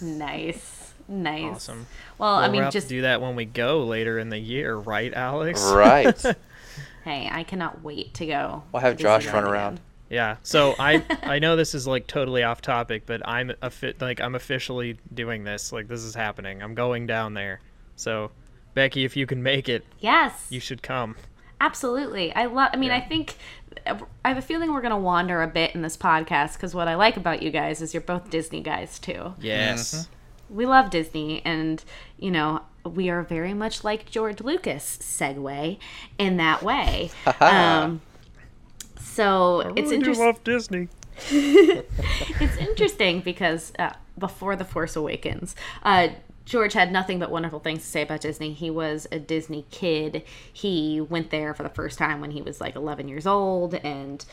Nice, 0.01 0.74
nice. 1.07 1.55
Awesome. 1.55 1.87
Well, 2.17 2.35
Well, 2.35 2.39
I 2.43 2.47
we'll 2.49 2.61
mean, 2.63 2.71
just 2.71 2.89
do 2.89 3.01
that 3.03 3.21
when 3.21 3.35
we 3.35 3.45
go 3.45 3.83
later 3.83 4.17
in 4.19 4.29
the 4.29 4.37
year, 4.39 4.75
right, 4.75 5.13
Alex? 5.13 5.63
Right. 5.63 6.19
hey, 7.03 7.29
I 7.31 7.43
cannot 7.43 7.83
wait 7.83 8.13
to 8.15 8.25
go. 8.25 8.63
We'll 8.71 8.81
have 8.81 8.97
to 8.97 9.03
Josh 9.03 9.25
Disneyland 9.27 9.33
run 9.33 9.43
again. 9.43 9.53
around. 9.53 9.79
Yeah. 10.09 10.37
So 10.43 10.75
I 10.79 11.03
I 11.23 11.39
know 11.39 11.55
this 11.55 11.73
is 11.75 11.87
like 11.87 12.07
totally 12.07 12.43
off 12.43 12.61
topic, 12.61 13.03
but 13.05 13.27
I'm 13.27 13.51
a 13.61 13.69
fit 13.69 13.99
like 14.01 14.21
I'm 14.21 14.35
officially 14.35 14.97
doing 15.13 15.43
this. 15.43 15.71
Like 15.71 15.87
this 15.87 16.01
is 16.03 16.13
happening. 16.15 16.61
I'm 16.61 16.75
going 16.75 17.07
down 17.07 17.33
there. 17.33 17.59
So 17.95 18.31
Becky, 18.75 19.03
if 19.05 19.15
you 19.17 19.25
can 19.25 19.41
make 19.41 19.67
it, 19.69 19.83
Yes, 19.99 20.47
you 20.49 20.59
should 20.59 20.83
come. 20.83 21.15
absolutely. 21.61 22.33
I 22.35 22.45
love. 22.45 22.69
I 22.73 22.77
mean, 22.77 22.91
I 22.91 22.99
think 23.01 23.35
I 23.87 23.97
have 24.29 24.37
a 24.37 24.41
feeling 24.41 24.73
we're 24.73 24.81
gonna 24.81 24.97
wander 24.99 25.41
a 25.41 25.47
bit 25.47 25.73
in 25.75 25.81
this 25.81 25.97
podcast 25.97 26.53
because 26.53 26.75
what 26.75 26.87
I 26.87 26.95
like 26.95 27.17
about 27.17 27.41
you 27.41 27.49
guys 27.51 27.81
is 27.81 27.93
you're 27.93 28.01
both 28.01 28.29
Disney 28.29 28.61
guys 28.61 28.99
too. 28.99 29.33
Yes. 29.39 29.93
Mm-hmm. 29.93 30.11
We 30.49 30.65
love 30.65 30.89
Disney, 30.89 31.41
and 31.45 31.83
you 32.17 32.31
know 32.31 32.61
we 32.83 33.09
are 33.09 33.23
very 33.23 33.53
much 33.53 33.83
like 33.83 34.09
George 34.09 34.41
Lucas. 34.41 34.97
Segue 35.01 35.77
in 36.17 36.37
that 36.37 36.63
way. 36.63 37.11
um, 37.39 38.01
so 38.99 39.73
it's 39.75 39.91
interesting. 39.91 40.25
love 40.25 40.43
Disney. 40.43 40.87
It's 41.31 42.57
interesting 42.57 43.21
because 43.21 43.71
uh, 43.79 43.93
before 44.17 44.55
the 44.57 44.65
Force 44.65 44.95
Awakens, 44.97 45.55
uh, 45.83 46.09
George 46.45 46.73
had 46.73 46.91
nothing 46.91 47.19
but 47.19 47.31
wonderful 47.31 47.59
things 47.59 47.81
to 47.81 47.87
say 47.87 48.03
about 48.03 48.21
Disney. 48.21 48.53
He 48.53 48.69
was 48.69 49.07
a 49.11 49.19
Disney 49.19 49.65
kid. 49.71 50.23
He 50.51 51.01
went 51.01 51.31
there 51.31 51.53
for 51.53 51.63
the 51.63 51.69
first 51.69 51.97
time 51.97 52.21
when 52.21 52.31
he 52.31 52.41
was 52.41 52.61
like 52.61 52.75
11 52.75 53.07
years 53.07 53.25
old, 53.25 53.73
and 53.75 54.23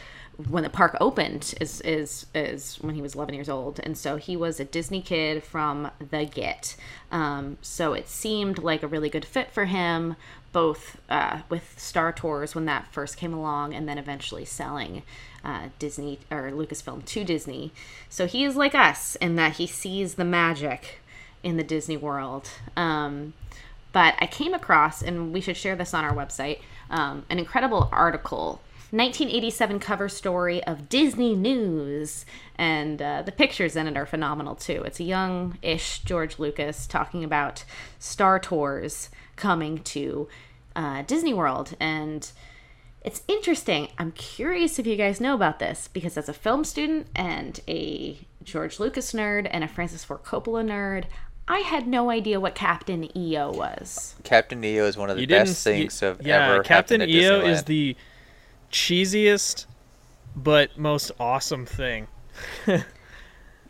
when 0.48 0.62
the 0.62 0.70
park 0.70 0.96
opened 1.00 1.54
is 1.60 1.80
is 1.82 2.26
is 2.34 2.76
when 2.80 2.94
he 2.94 3.02
was 3.02 3.14
11 3.14 3.34
years 3.34 3.48
old, 3.48 3.80
and 3.82 3.96
so 3.96 4.16
he 4.16 4.36
was 4.36 4.60
a 4.60 4.64
Disney 4.64 5.00
kid 5.00 5.42
from 5.42 5.90
the 6.10 6.24
get. 6.24 6.76
Um, 7.10 7.58
so 7.62 7.92
it 7.92 8.08
seemed 8.08 8.58
like 8.58 8.82
a 8.82 8.86
really 8.86 9.08
good 9.10 9.24
fit 9.24 9.50
for 9.50 9.66
him, 9.66 10.16
both 10.52 10.98
uh, 11.08 11.40
with 11.48 11.78
Star 11.78 12.12
Tours 12.12 12.54
when 12.54 12.66
that 12.66 12.92
first 12.92 13.16
came 13.16 13.32
along, 13.32 13.74
and 13.74 13.88
then 13.88 13.98
eventually 13.98 14.44
selling 14.44 15.02
uh, 15.44 15.68
Disney 15.78 16.18
or 16.30 16.50
Lucasfilm 16.50 17.04
to 17.04 17.24
Disney. 17.24 17.72
So 18.08 18.26
he 18.26 18.44
is 18.44 18.56
like 18.56 18.74
us 18.74 19.16
in 19.16 19.36
that 19.36 19.54
he 19.54 19.66
sees 19.66 20.14
the 20.14 20.24
magic 20.24 21.01
in 21.42 21.56
the 21.56 21.64
Disney 21.64 21.96
world. 21.96 22.48
Um, 22.76 23.34
but 23.92 24.14
I 24.18 24.26
came 24.26 24.54
across, 24.54 25.02
and 25.02 25.32
we 25.32 25.40
should 25.40 25.56
share 25.56 25.76
this 25.76 25.92
on 25.92 26.04
our 26.04 26.14
website, 26.14 26.60
um, 26.90 27.24
an 27.28 27.38
incredible 27.38 27.88
article. 27.92 28.60
1987 28.90 29.80
cover 29.80 30.06
story 30.06 30.62
of 30.64 30.90
Disney 30.90 31.34
News, 31.34 32.26
and 32.56 33.00
uh, 33.00 33.22
the 33.22 33.32
pictures 33.32 33.74
in 33.74 33.86
it 33.86 33.96
are 33.96 34.04
phenomenal 34.04 34.54
too. 34.54 34.82
It's 34.84 35.00
a 35.00 35.04
young 35.04 35.56
ish 35.62 36.00
George 36.00 36.38
Lucas 36.38 36.86
talking 36.86 37.24
about 37.24 37.64
Star 37.98 38.38
Tours 38.38 39.08
coming 39.34 39.78
to 39.78 40.28
uh, 40.76 41.02
Disney 41.02 41.32
World, 41.32 41.74
and 41.80 42.30
it's 43.00 43.22
interesting. 43.28 43.88
I'm 43.98 44.12
curious 44.12 44.78
if 44.78 44.86
you 44.86 44.96
guys 44.96 45.22
know 45.22 45.34
about 45.34 45.58
this 45.58 45.88
because 45.88 46.18
as 46.18 46.28
a 46.28 46.34
film 46.34 46.62
student 46.62 47.06
and 47.16 47.60
a 47.66 48.18
George 48.44 48.78
Lucas 48.78 49.12
nerd 49.12 49.48
and 49.50 49.64
a 49.64 49.68
Francis 49.68 50.04
Ford 50.04 50.22
Coppola 50.22 50.64
nerd, 50.64 51.04
I 51.48 51.58
had 51.60 51.86
no 51.86 52.08
idea 52.10 52.38
what 52.40 52.54
Captain 52.54 53.14
EO 53.16 53.50
was. 53.52 54.14
Captain 54.22 54.62
EO 54.64 54.84
is 54.86 54.96
one 54.96 55.10
of 55.10 55.16
the 55.16 55.22
You 55.22 55.26
best 55.28 55.62
things 55.64 55.98
to 55.98 56.06
you- 56.06 56.08
have 56.12 56.26
yeah, 56.26 56.52
ever 56.54 56.62
Captain 56.62 57.00
happened 57.00 57.14
at 57.16 57.22
EO 57.22 57.40
is 57.46 57.64
the 57.64 57.96
cheesiest 58.70 59.66
but 60.34 60.78
most 60.78 61.10
awesome 61.20 61.66
thing. 61.66 62.06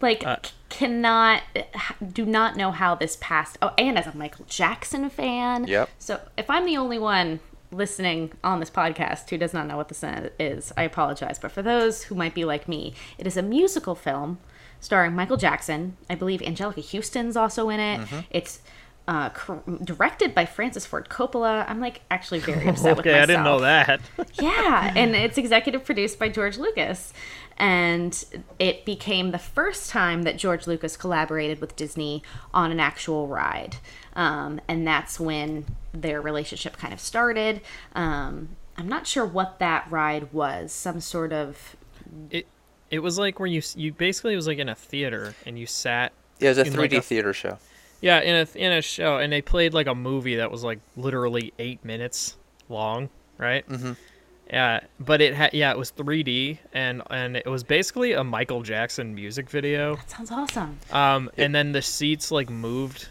Like, 0.01 0.27
Uh, 0.27 0.39
cannot, 0.69 1.43
do 2.13 2.27
not 2.27 2.57
know 2.57 2.73
how 2.73 2.97
this 2.97 3.17
passed. 3.21 3.57
Oh, 3.63 3.71
and 3.79 3.97
as 3.97 4.09
a 4.09 4.17
Michael 4.17 4.45
Jackson 4.49 5.09
fan. 5.11 5.69
Yep. 5.69 5.89
So 6.01 6.21
if 6.37 6.51
I'm 6.51 6.67
the 6.67 6.77
only 6.77 6.99
one 6.99 7.39
listening 7.71 8.33
on 8.43 8.59
this 8.59 8.69
podcast 8.69 9.31
who 9.31 9.39
does 9.39 9.55
not 9.55 9.69
know 9.69 9.77
what 9.77 9.89
this 9.89 10.03
is, 10.41 10.73
I 10.77 10.83
apologize. 10.83 11.39
But 11.39 11.53
for 11.53 11.63
those 11.63 12.03
who 12.05 12.17
might 12.17 12.35
be 12.35 12.45
like 12.45 12.67
me, 12.67 12.95
it 13.17 13.29
is 13.29 13.37
a 13.37 13.43
musical 13.43 13.95
film 13.95 14.39
starring 14.83 15.15
Michael 15.15 15.39
Jackson. 15.39 15.97
I 16.11 16.17
believe 16.17 16.41
Anjelica 16.41 16.85
Huston's 16.85 17.37
also 17.37 17.71
in 17.71 17.81
it. 17.81 18.01
It's 18.31 18.61
uh, 19.09 19.31
cr- 19.31 19.71
directed 19.83 20.35
by 20.35 20.45
Francis 20.45 20.85
Ford 20.85 21.09
Coppola. 21.09 21.65
I'm 21.69 21.81
like 21.81 22.03
actually 22.11 22.41
very 22.41 22.69
upset 22.69 22.97
with 22.97 23.07
okay, 23.07 23.13
myself. 23.13 23.23
I 23.23 23.27
didn't 23.27 23.45
know 23.45 23.61
that. 23.61 24.01
yeah, 24.35 24.93
and 24.95 25.15
it's 25.17 25.39
executive 25.39 25.85
produced 25.85 26.19
by 26.19 26.29
George 26.29 26.59
Lucas. 26.59 27.13
And 27.57 28.25
it 28.59 28.85
became 28.85 29.31
the 29.31 29.39
first 29.39 29.91
time 29.91 30.23
that 30.23 30.37
George 30.37 30.67
Lucas 30.67 30.97
collaborated 30.97 31.61
with 31.61 31.77
Disney 31.77 32.23
on 32.53 32.73
an 32.73 32.81
actual 32.81 33.29
ride. 33.29 33.77
Um, 34.17 34.61
and 34.67 34.87
that's 34.87 35.21
when 35.21 35.67
their 35.93 36.21
relationship 36.21 36.77
kind 36.77 36.93
of 36.93 37.01
started. 37.01 37.61
Um, 37.95 38.57
I'm 38.77 38.89
not 38.89 39.07
sure 39.07 39.25
what 39.25 39.59
that 39.59 39.87
ride 39.91 40.33
was. 40.33 40.73
Some 40.73 41.01
sort 41.01 41.33
of. 41.33 41.77
it 42.31 42.47
it 42.93 43.01
was 43.01 43.19
like 43.19 43.41
where 43.41 43.49
you 43.49 43.61
you 43.75 43.93
basically 43.93 44.33
it 44.35 44.37
was 44.37 44.47
like 44.47 44.59
in 44.59 44.69
a 44.69 44.75
theater 44.77 45.35
and 45.47 45.59
you 45.59 45.67
sat 45.67 46.13
Yeah, 46.39 46.51
it 46.51 46.59
was 46.59 46.59
a 46.59 46.65
3D 46.71 46.93
like 46.93 47.05
theater 47.05 47.33
show. 47.33 47.59
yeah 48.01 48.21
in 48.21 48.37
a 48.37 48.47
in 48.59 48.71
a 48.73 48.83
show 48.83 49.19
and 49.19 49.33
they 49.33 49.43
played 49.43 49.75
like 49.75 49.89
a 49.89 49.95
movie 49.95 50.37
that 50.37 50.51
was 50.51 50.63
like 50.63 50.79
literally 50.97 51.53
eight 51.59 51.85
minutes 51.85 52.37
long, 52.69 53.09
right? 53.39 53.69
Mm-hmm. 53.69 53.93
Yeah, 54.51 54.81
but 55.01 55.21
it 55.23 55.35
had 55.35 55.55
yeah 55.55 55.71
it 55.73 55.79
was 55.79 55.91
3D 55.93 56.59
and 56.75 57.01
and 57.11 57.37
it 57.39 57.47
was 57.47 57.65
basically 57.65 58.13
a 58.13 58.23
Michael 58.23 58.63
Jackson 58.63 59.15
music 59.15 59.49
video. 59.49 59.97
That 59.97 60.11
sounds 60.11 60.31
awesome. 60.31 60.79
Um, 60.91 61.31
and 61.39 61.55
then 61.55 61.73
the 61.73 61.81
seats 61.83 62.31
like 62.31 62.51
moved 62.51 63.09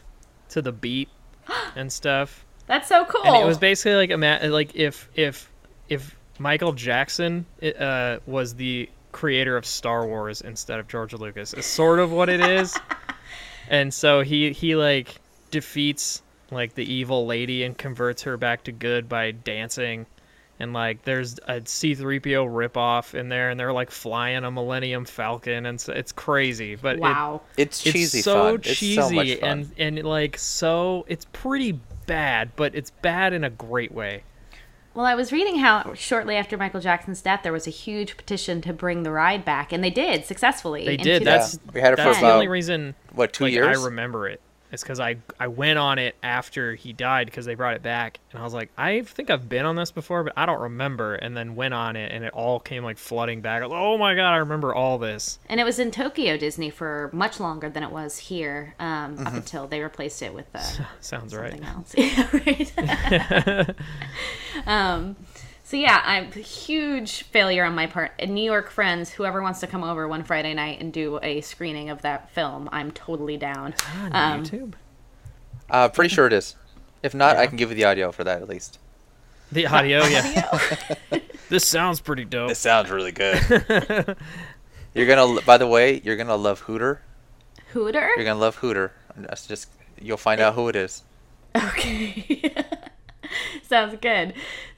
to 0.49 0.61
the 0.61 0.71
beat 0.71 1.09
and 1.75 1.91
stuff. 1.91 2.45
That's 2.67 2.87
so 2.87 3.05
cool. 3.05 3.23
and 3.25 3.35
it 3.35 3.45
was 3.45 3.57
basically 3.57 3.95
like 3.95 4.11
a 4.11 4.13
ima- 4.13 4.39
like 4.49 4.75
if 4.75 5.09
if 5.15 5.51
if 5.89 6.15
Michael 6.37 6.73
Jackson 6.73 7.45
uh, 7.79 8.17
was 8.27 8.53
the 8.55 8.87
creator 9.11 9.57
of 9.57 9.65
Star 9.65 10.07
Wars 10.07 10.41
instead 10.41 10.79
of 10.79 10.87
George 10.87 11.13
Lucas, 11.13 11.53
is 11.53 11.65
sort 11.65 11.99
of 11.99 12.11
what 12.11 12.29
it 12.29 12.41
is. 12.41 12.77
and 13.69 13.93
so 13.93 14.21
he 14.21 14.51
he 14.51 14.75
like 14.75 15.19
defeats 15.51 16.21
like 16.51 16.75
the 16.75 16.93
evil 16.93 17.25
lady 17.25 17.63
and 17.63 17.77
converts 17.77 18.23
her 18.23 18.37
back 18.37 18.63
to 18.65 18.71
good 18.71 19.07
by 19.07 19.31
dancing. 19.31 20.05
And 20.59 20.73
like, 20.73 21.01
there's 21.03 21.39
a 21.47 21.59
C-3PO 21.65 22.45
ripoff 22.47 23.15
in 23.15 23.29
there, 23.29 23.49
and 23.49 23.59
they're 23.59 23.73
like 23.73 23.89
flying 23.89 24.43
a 24.43 24.51
Millennium 24.51 25.05
Falcon, 25.05 25.65
and 25.65 25.81
so 25.81 25.91
it's 25.91 26.11
crazy. 26.11 26.75
But 26.75 26.97
it, 26.97 27.01
wow. 27.01 27.41
It's 27.57 27.81
cheesy 27.81 28.19
it's 28.19 28.25
so 28.25 28.51
fun. 28.51 28.61
cheesy 28.61 28.93
it's 28.93 29.09
so 29.09 29.15
much 29.15 29.39
fun. 29.39 29.49
and 29.49 29.97
and 29.97 30.05
like 30.05 30.37
so 30.37 31.03
it's 31.07 31.25
pretty 31.33 31.79
bad, 32.05 32.51
but 32.55 32.75
it's 32.75 32.91
bad 32.91 33.33
in 33.33 33.43
a 33.43 33.49
great 33.49 33.91
way. 33.91 34.23
Well, 34.93 35.05
I 35.05 35.15
was 35.15 35.31
reading 35.31 35.57
how 35.57 35.93
shortly 35.93 36.35
after 36.35 36.57
Michael 36.57 36.81
Jackson's 36.81 37.21
death, 37.21 37.41
there 37.43 37.53
was 37.53 37.65
a 37.65 37.71
huge 37.71 38.17
petition 38.17 38.61
to 38.61 38.73
bring 38.73 39.03
the 39.03 39.11
ride 39.11 39.45
back, 39.45 39.71
and 39.71 39.81
they 39.83 39.89
did 39.89 40.25
successfully. 40.25 40.85
They 40.85 40.97
did. 40.97 41.23
That's 41.23 41.53
Yeah, 41.65 41.71
we 41.73 41.81
had 41.81 41.93
it 41.93 41.97
for 41.97 42.03
that's 42.03 42.19
the 42.19 42.31
only 42.31 42.47
reason. 42.49 42.95
what, 43.13 43.31
two 43.31 43.45
like, 43.45 43.53
years? 43.53 43.77
I 43.79 43.83
remember 43.85 44.27
it. 44.27 44.41
It's 44.73 44.83
because 44.83 45.01
I 45.01 45.17
I 45.37 45.47
went 45.47 45.77
on 45.79 45.99
it 45.99 46.15
after 46.23 46.75
he 46.75 46.93
died 46.93 47.27
because 47.27 47.43
they 47.45 47.55
brought 47.55 47.75
it 47.75 47.83
back, 47.83 48.19
and 48.31 48.39
I 48.39 48.43
was 48.45 48.53
like, 48.53 48.69
I 48.77 49.01
think 49.01 49.29
I've 49.29 49.49
been 49.49 49.65
on 49.65 49.75
this 49.75 49.91
before, 49.91 50.23
but 50.23 50.31
I 50.37 50.45
don't 50.45 50.61
remember. 50.61 51.15
And 51.15 51.35
then 51.35 51.55
went 51.55 51.73
on 51.73 51.97
it, 51.97 52.09
and 52.13 52.23
it 52.23 52.31
all 52.33 52.57
came 52.61 52.81
like 52.81 52.97
flooding 52.97 53.41
back. 53.41 53.61
Like, 53.63 53.71
oh 53.73 53.97
my 53.97 54.15
god, 54.15 54.31
I 54.31 54.37
remember 54.37 54.73
all 54.73 54.97
this. 54.97 55.39
And 55.49 55.59
it 55.59 55.65
was 55.65 55.77
in 55.77 55.91
Tokyo 55.91 56.37
Disney 56.37 56.69
for 56.69 57.09
much 57.11 57.37
longer 57.41 57.69
than 57.69 57.83
it 57.83 57.91
was 57.91 58.17
here, 58.17 58.75
um, 58.79 59.17
Mm-hmm. 59.17 59.27
up 59.27 59.33
until 59.33 59.67
they 59.67 59.81
replaced 59.81 60.21
it 60.21 60.33
with 60.33 60.47
uh, 60.55 60.59
Sounds 61.01 61.35
right. 61.35 61.51
something 61.51 61.67
else. 61.67 61.93
Yeah, 61.97 62.29
right. 62.31 63.75
um, 64.65 65.15
so 65.63 65.77
yeah, 65.77 66.01
I'm 66.03 66.25
a 66.35 66.39
huge 66.39 67.23
failure 67.23 67.63
on 67.63 67.75
my 67.75 67.87
part. 67.87 68.11
And 68.19 68.33
New 68.35 68.43
York 68.43 68.69
friends, 68.71 69.09
whoever 69.11 69.41
wants 69.41 69.59
to 69.61 69.67
come 69.67 69.83
over 69.83 70.07
one 70.07 70.23
Friday 70.23 70.53
night 70.53 70.79
and 70.81 70.91
do 70.91 71.19
a 71.23 71.41
screening 71.41 71.89
of 71.89 72.01
that 72.01 72.29
film, 72.31 72.67
I'm 72.71 72.91
totally 72.91 73.37
down. 73.37 73.73
On 74.11 74.13
Um, 74.15 74.43
YouTube. 74.43 74.73
Uh, 75.69 75.87
pretty 75.89 76.13
sure 76.13 76.27
it 76.27 76.33
is. 76.33 76.55
If 77.03 77.13
not, 77.15 77.37
I 77.37 77.47
can 77.47 77.57
give 77.57 77.69
you 77.69 77.75
the 77.75 77.85
audio 77.85 78.11
for 78.11 78.23
that 78.25 78.41
at 78.41 78.49
least. 78.49 78.77
The 79.51 79.67
audio, 79.67 80.03
yeah. 80.05 80.57
this 81.49 81.65
sounds 81.65 81.99
pretty 82.01 82.25
dope. 82.25 82.49
This 82.49 82.59
sounds 82.59 82.89
really 82.89 83.11
good. 83.11 83.37
you're 84.93 85.07
gonna. 85.07 85.41
By 85.41 85.57
the 85.57 85.67
way, 85.67 86.01
you're 86.03 86.15
gonna 86.15 86.35
love 86.35 86.59
Hooter. 86.61 87.01
Hooter. 87.73 88.11
You're 88.15 88.25
gonna 88.25 88.39
love 88.39 88.55
Hooter. 88.57 88.91
That's 89.17 89.47
just. 89.47 89.69
You'll 90.01 90.17
find 90.17 90.39
out 90.41 90.53
who 90.55 90.67
it 90.67 90.75
is. 90.75 91.03
Okay. 91.55 92.53
Sounds 93.67 93.97
good. 94.01 94.33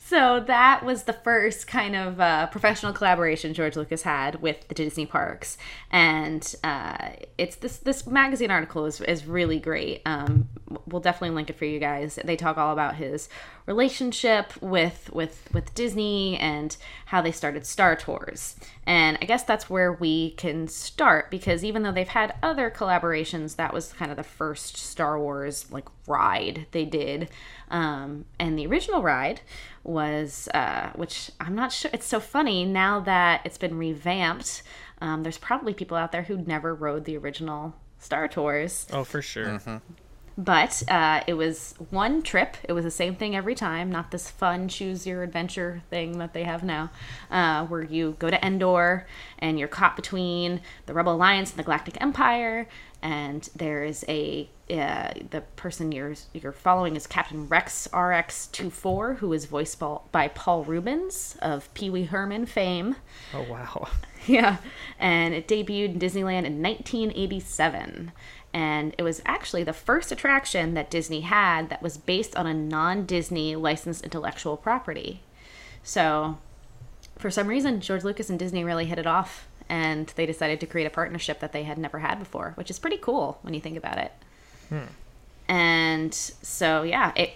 So 0.05 0.41
that 0.41 0.83
was 0.83 1.03
the 1.03 1.13
first 1.13 1.65
kind 1.65 1.95
of 1.95 2.19
uh, 2.19 2.47
professional 2.47 2.91
collaboration 2.91 3.53
George 3.53 3.77
Lucas 3.77 4.01
had 4.03 4.41
with 4.41 4.67
the 4.67 4.75
Disney 4.75 5.05
parks, 5.05 5.57
and 5.91 6.55
uh, 6.63 7.11
it's 7.37 7.55
this 7.55 7.77
this 7.77 8.05
magazine 8.05 8.51
article 8.51 8.85
is, 8.85 8.99
is 9.01 9.25
really 9.25 9.59
great. 9.59 10.01
Um, 10.05 10.49
we'll 10.85 11.01
definitely 11.01 11.33
link 11.35 11.49
it 11.49 11.57
for 11.57 11.65
you 11.65 11.79
guys. 11.79 12.19
They 12.23 12.35
talk 12.35 12.57
all 12.57 12.73
about 12.73 12.97
his 12.97 13.29
relationship 13.65 14.54
with 14.62 15.10
with 15.13 15.47
with 15.54 15.73
Disney 15.76 16.38
and 16.38 16.76
how 17.08 17.21
they 17.21 17.32
started 17.32 17.65
Star 17.65 17.95
Tours, 17.95 18.56
and 18.86 19.17
I 19.21 19.26
guess 19.26 19.43
that's 19.43 19.69
where 19.69 19.93
we 19.93 20.32
can 20.32 20.67
start 20.67 21.30
because 21.32 21.63
even 21.63 21.84
though 21.84 21.91
they've 21.91 22.08
had 22.08 22.36
other 22.43 22.69
collaborations, 22.69 23.56
that 23.56 23.73
was 23.73 23.93
kind 23.93 24.12
of 24.12 24.17
the 24.17 24.23
first 24.23 24.78
Star 24.78 25.19
Wars 25.19 25.71
like 25.71 25.88
ride 26.08 26.67
they 26.71 26.86
did. 26.86 27.30
Um, 27.69 28.26
and 28.39 28.58
the 28.58 28.67
original 28.67 29.02
ride 29.02 29.41
was, 29.84 30.47
uh, 30.54 30.91
which 30.95 31.32
I'm 31.39 31.56
not 31.56 31.71
sure. 31.71 31.89
It's 31.93 32.06
so 32.06 32.19
funny 32.19 32.65
now 32.65 32.99
that 33.02 33.41
it's 33.45 33.58
been 33.58 33.78
revamped. 33.78 34.63
Um, 35.02 35.23
there's 35.23 35.38
probably 35.38 35.73
people 35.73 35.97
out 35.97 36.12
there 36.12 36.23
who 36.23 36.38
never 36.38 36.73
rode 36.76 37.06
the 37.06 37.17
original 37.17 37.76
Star 37.99 38.28
Tours, 38.28 38.86
Oh, 38.91 39.04
for 39.04 39.21
sure. 39.21 39.60
But 40.36 40.82
uh, 40.89 41.22
it 41.28 41.36
was 41.36 41.76
one 41.91 42.24
trip. 42.24 42.58
It 42.63 42.74
was 42.74 42.86
the 42.86 42.91
same 42.91 43.15
thing 43.15 43.36
every 43.36 43.54
time, 43.54 43.91
not 43.91 44.10
this 44.10 44.32
fun 44.32 44.67
choose 44.67 45.06
your 45.06 45.22
adventure 45.22 45.84
thing 45.91 46.17
that 46.17 46.34
they 46.34 46.43
have 46.43 46.63
now, 46.63 46.89
uh, 47.30 47.65
where 47.67 47.84
you 47.84 48.15
go 48.17 48.32
to 48.32 48.43
Endor 48.43 49.06
and 49.38 49.60
you're 49.60 49.67
caught 49.67 49.96
between 49.96 50.62
the 50.88 50.93
Rebel 50.96 51.13
Alliance 51.13 51.52
and 51.52 51.60
the 51.60 51.63
Galactic 51.63 52.02
Empire, 52.02 52.67
and 53.04 53.48
there 53.56 53.84
is 53.84 54.04
a 54.08 54.50
uh, 54.72 55.12
the 55.30 55.41
person 55.56 55.91
you're 55.91 56.15
you're 56.34 56.52
following 56.54 56.96
is 56.96 57.06
Captain 57.06 57.48
Rex 57.48 57.88
RX24, 57.93 59.17
who 59.17 59.34
is 59.34 59.46
voiced 59.46 59.78
by- 59.78 59.98
by 60.12 60.28
Paul 60.30 60.63
Reubens 60.63 61.38
of 61.41 61.72
Pee 61.74 61.89
Wee 61.89 62.06
Herman 62.06 62.46
fame. 62.48 62.96
Oh 63.36 63.43
wow. 63.50 63.88
Yeah, 64.26 64.60
and 65.00 65.34
it 65.34 65.50
debuted 65.50 65.96
in 65.96 66.00
Disneyland 66.00 66.46
in 66.46 66.62
1987. 66.63 68.13
And 68.53 68.93
it 68.97 69.03
was 69.03 69.21
actually 69.25 69.63
the 69.63 69.73
first 69.73 70.11
attraction 70.11 70.75
that 70.75 70.91
Disney 70.91 71.21
had 71.21 71.69
that 71.69 71.81
was 71.81 71.97
based 71.97 72.35
on 72.35 72.45
a 72.45 72.53
non 72.53 73.05
Disney 73.05 73.55
licensed 73.55 74.03
intellectual 74.03 74.57
property. 74.57 75.21
So, 75.83 76.37
for 77.17 77.31
some 77.31 77.47
reason, 77.47 77.81
George 77.81 78.03
Lucas 78.03 78.29
and 78.29 78.37
Disney 78.37 78.63
really 78.63 78.85
hit 78.85 78.99
it 78.99 79.07
off, 79.07 79.47
and 79.67 80.07
they 80.15 80.25
decided 80.25 80.59
to 80.59 80.67
create 80.67 80.85
a 80.85 80.91
partnership 80.91 81.39
that 81.39 81.51
they 81.51 81.63
had 81.63 81.77
never 81.77 81.99
had 81.99 82.19
before, 82.19 82.51
which 82.55 82.69
is 82.69 82.79
pretty 82.79 82.97
cool 82.97 83.39
when 83.41 83.53
you 83.53 83.59
think 83.59 83.77
about 83.77 83.97
it. 83.97 84.11
And 85.47 86.13
so, 86.13 86.83
yeah, 86.83 87.11
it 87.15 87.33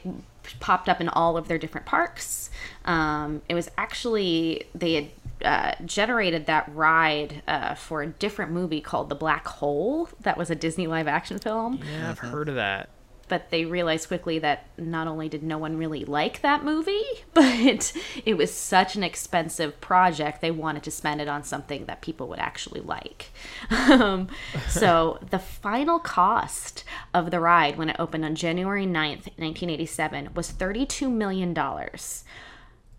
popped 0.59 0.87
up 0.87 1.01
in 1.01 1.09
all 1.09 1.35
of 1.37 1.47
their 1.47 1.57
different 1.57 1.85
parks. 1.85 2.49
Um, 2.85 3.41
it 3.49 3.53
was 3.55 3.69
actually, 3.77 4.65
they 4.73 4.93
had 4.93 5.07
uh, 5.43 5.73
generated 5.85 6.45
that 6.47 6.69
ride 6.73 7.43
uh, 7.47 7.75
for 7.75 8.01
a 8.01 8.07
different 8.07 8.51
movie 8.51 8.81
called 8.81 9.09
The 9.09 9.15
Black 9.15 9.47
Hole. 9.47 10.09
That 10.21 10.37
was 10.37 10.49
a 10.49 10.55
Disney 10.55 10.87
live 10.87 11.07
action 11.07 11.39
film. 11.39 11.79
Yeah, 11.91 12.09
I've 12.09 12.19
heard 12.19 12.49
of 12.49 12.55
that. 12.55 12.89
But 13.29 13.49
they 13.49 13.65
realized 13.65 14.07
quickly 14.07 14.39
that 14.39 14.67
not 14.77 15.05
only 15.05 15.27
did 15.27 15.43
no 15.43 15.57
one 15.57 15.75
really 15.77 16.05
like 16.05 16.41
that 16.41 16.63
movie, 16.63 17.03
but 17.33 17.91
it 18.25 18.35
was 18.37 18.53
such 18.53 18.95
an 18.95 19.03
expensive 19.03 19.81
project, 19.81 20.39
they 20.39 20.49
wanted 20.51 20.83
to 20.83 20.91
spend 20.91 21.19
it 21.19 21.27
on 21.27 21.43
something 21.43 21.85
that 21.85 22.01
people 22.01 22.29
would 22.29 22.39
actually 22.39 22.81
like. 22.81 23.31
Um, 23.87 24.27
so 24.67 25.19
the 25.29 25.39
final 25.39 25.99
cost 25.99 26.83
of 27.13 27.31
the 27.31 27.39
ride 27.39 27.77
when 27.77 27.89
it 27.89 27.95
opened 27.99 28.25
on 28.25 28.35
January 28.35 28.85
9th, 28.85 29.27
1987, 29.37 30.29
was 30.35 30.51
$32 30.51 31.09
million 31.11 31.53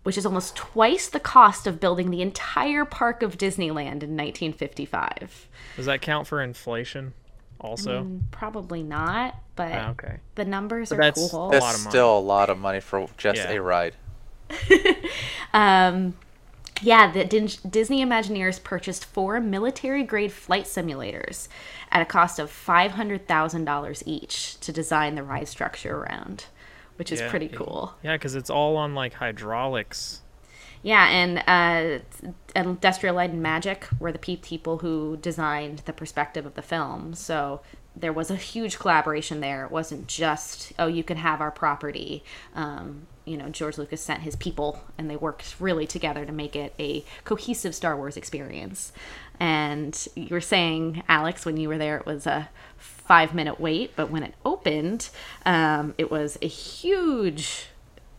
which 0.09 0.17
is 0.17 0.25
almost 0.25 0.55
twice 0.55 1.07
the 1.07 1.19
cost 1.19 1.67
of 1.67 1.79
building 1.79 2.09
the 2.09 2.19
entire 2.23 2.83
park 2.83 3.21
of 3.21 3.37
Disneyland 3.37 4.01
in 4.01 4.17
1955. 4.17 5.47
Does 5.75 5.85
that 5.85 6.01
count 6.01 6.25
for 6.25 6.41
inflation? 6.41 7.13
Also. 7.59 8.19
Probably 8.31 8.81
not, 8.81 9.35
but 9.55 9.71
Ah, 9.71 9.89
okay. 9.91 10.17
the 10.33 10.45
numbers 10.45 10.89
But 10.89 10.95
are 10.95 11.01
that's- 11.03 11.29
cool. 11.29 11.49
A 11.49 11.51
That's 11.51 11.61
lot 11.63 11.75
of 11.75 11.81
money. 11.83 11.91
still 11.91 12.17
a 12.17 12.19
lot 12.19 12.49
of 12.49 12.57
money 12.57 12.79
for 12.79 13.07
just 13.19 13.37
Yeah. 13.37 13.51
a 13.51 13.61
ride. 13.61 13.93
Um, 15.53 16.15
yeah, 16.81 17.11
the 17.11 17.23
Din- 17.25 17.49
Disney 17.69 18.03
Imagineers 18.03 18.63
purchased 18.63 19.05
four 19.05 19.39
military 19.39 20.01
grade 20.03 20.31
flight 20.31 20.65
simulators 20.65 21.47
at 21.91 22.01
a 22.01 22.05
cost 22.05 22.39
of 22.39 22.49
$500,000 22.49 24.03
each 24.07 24.59
to 24.61 24.71
design 24.71 25.13
the 25.15 25.23
ride 25.23 25.47
structure 25.47 25.97
around, 25.97 26.45
which 26.99 27.11
is 27.11 27.21
Yeah. 27.21 27.29
pretty 27.29 27.47
cool. 27.47 27.95
Yeah, 28.03 28.13
because 28.15 28.35
it's 28.35 28.49
all 28.49 28.75
on 28.75 28.93
like 28.93 29.13
hydraulics. 29.13 30.21
Yeah, 30.83 31.07
and 31.09 31.43
uh, 31.47 32.03
Industrial 32.55 33.15
Light 33.15 33.31
and 33.31 33.41
Magic 33.41 33.87
were 33.99 34.11
the 34.11 34.19
people 34.19 34.77
who 34.79 35.17
designed 35.17 35.79
the 35.79 35.93
perspective 35.93 36.45
of 36.45 36.55
the 36.55 36.61
film. 36.61 37.13
So 37.13 37.61
there 37.95 38.13
was 38.13 38.29
a 38.29 38.35
huge 38.35 38.79
collaboration 38.79 39.39
there. 39.39 39.65
It 39.65 39.71
wasn't 39.71 40.07
just 40.07 40.73
oh 40.77 40.87
you 40.87 41.03
can 41.03 41.17
have 41.17 41.41
our 41.41 41.51
property. 41.51 42.23
Um, 42.53 43.07
you 43.25 43.37
know 43.37 43.49
George 43.49 43.77
Lucas 43.77 44.01
sent 44.01 44.21
his 44.21 44.35
people 44.35 44.81
and 44.97 45.09
they 45.09 45.15
worked 45.15 45.55
really 45.59 45.85
together 45.85 46.25
to 46.25 46.31
make 46.31 46.55
it 46.55 46.73
a 46.79 47.05
cohesive 47.23 47.75
Star 47.75 47.95
Wars 47.95 48.17
experience. 48.17 48.91
And 49.39 50.07
you 50.15 50.29
were 50.31 50.41
saying 50.41 51.03
Alex 51.07 51.45
when 51.45 51.57
you 51.57 51.69
were 51.69 51.77
there 51.77 51.97
it 51.97 52.05
was 52.05 52.25
a 52.27 52.49
five 53.09 53.33
minute 53.33 53.59
wait, 53.59 53.95
but 53.95 54.11
when 54.11 54.21
it 54.21 54.35
opened, 54.45 55.09
um, 55.43 55.95
it 55.97 56.11
was 56.11 56.37
a 56.43 56.47
huge 56.47 57.65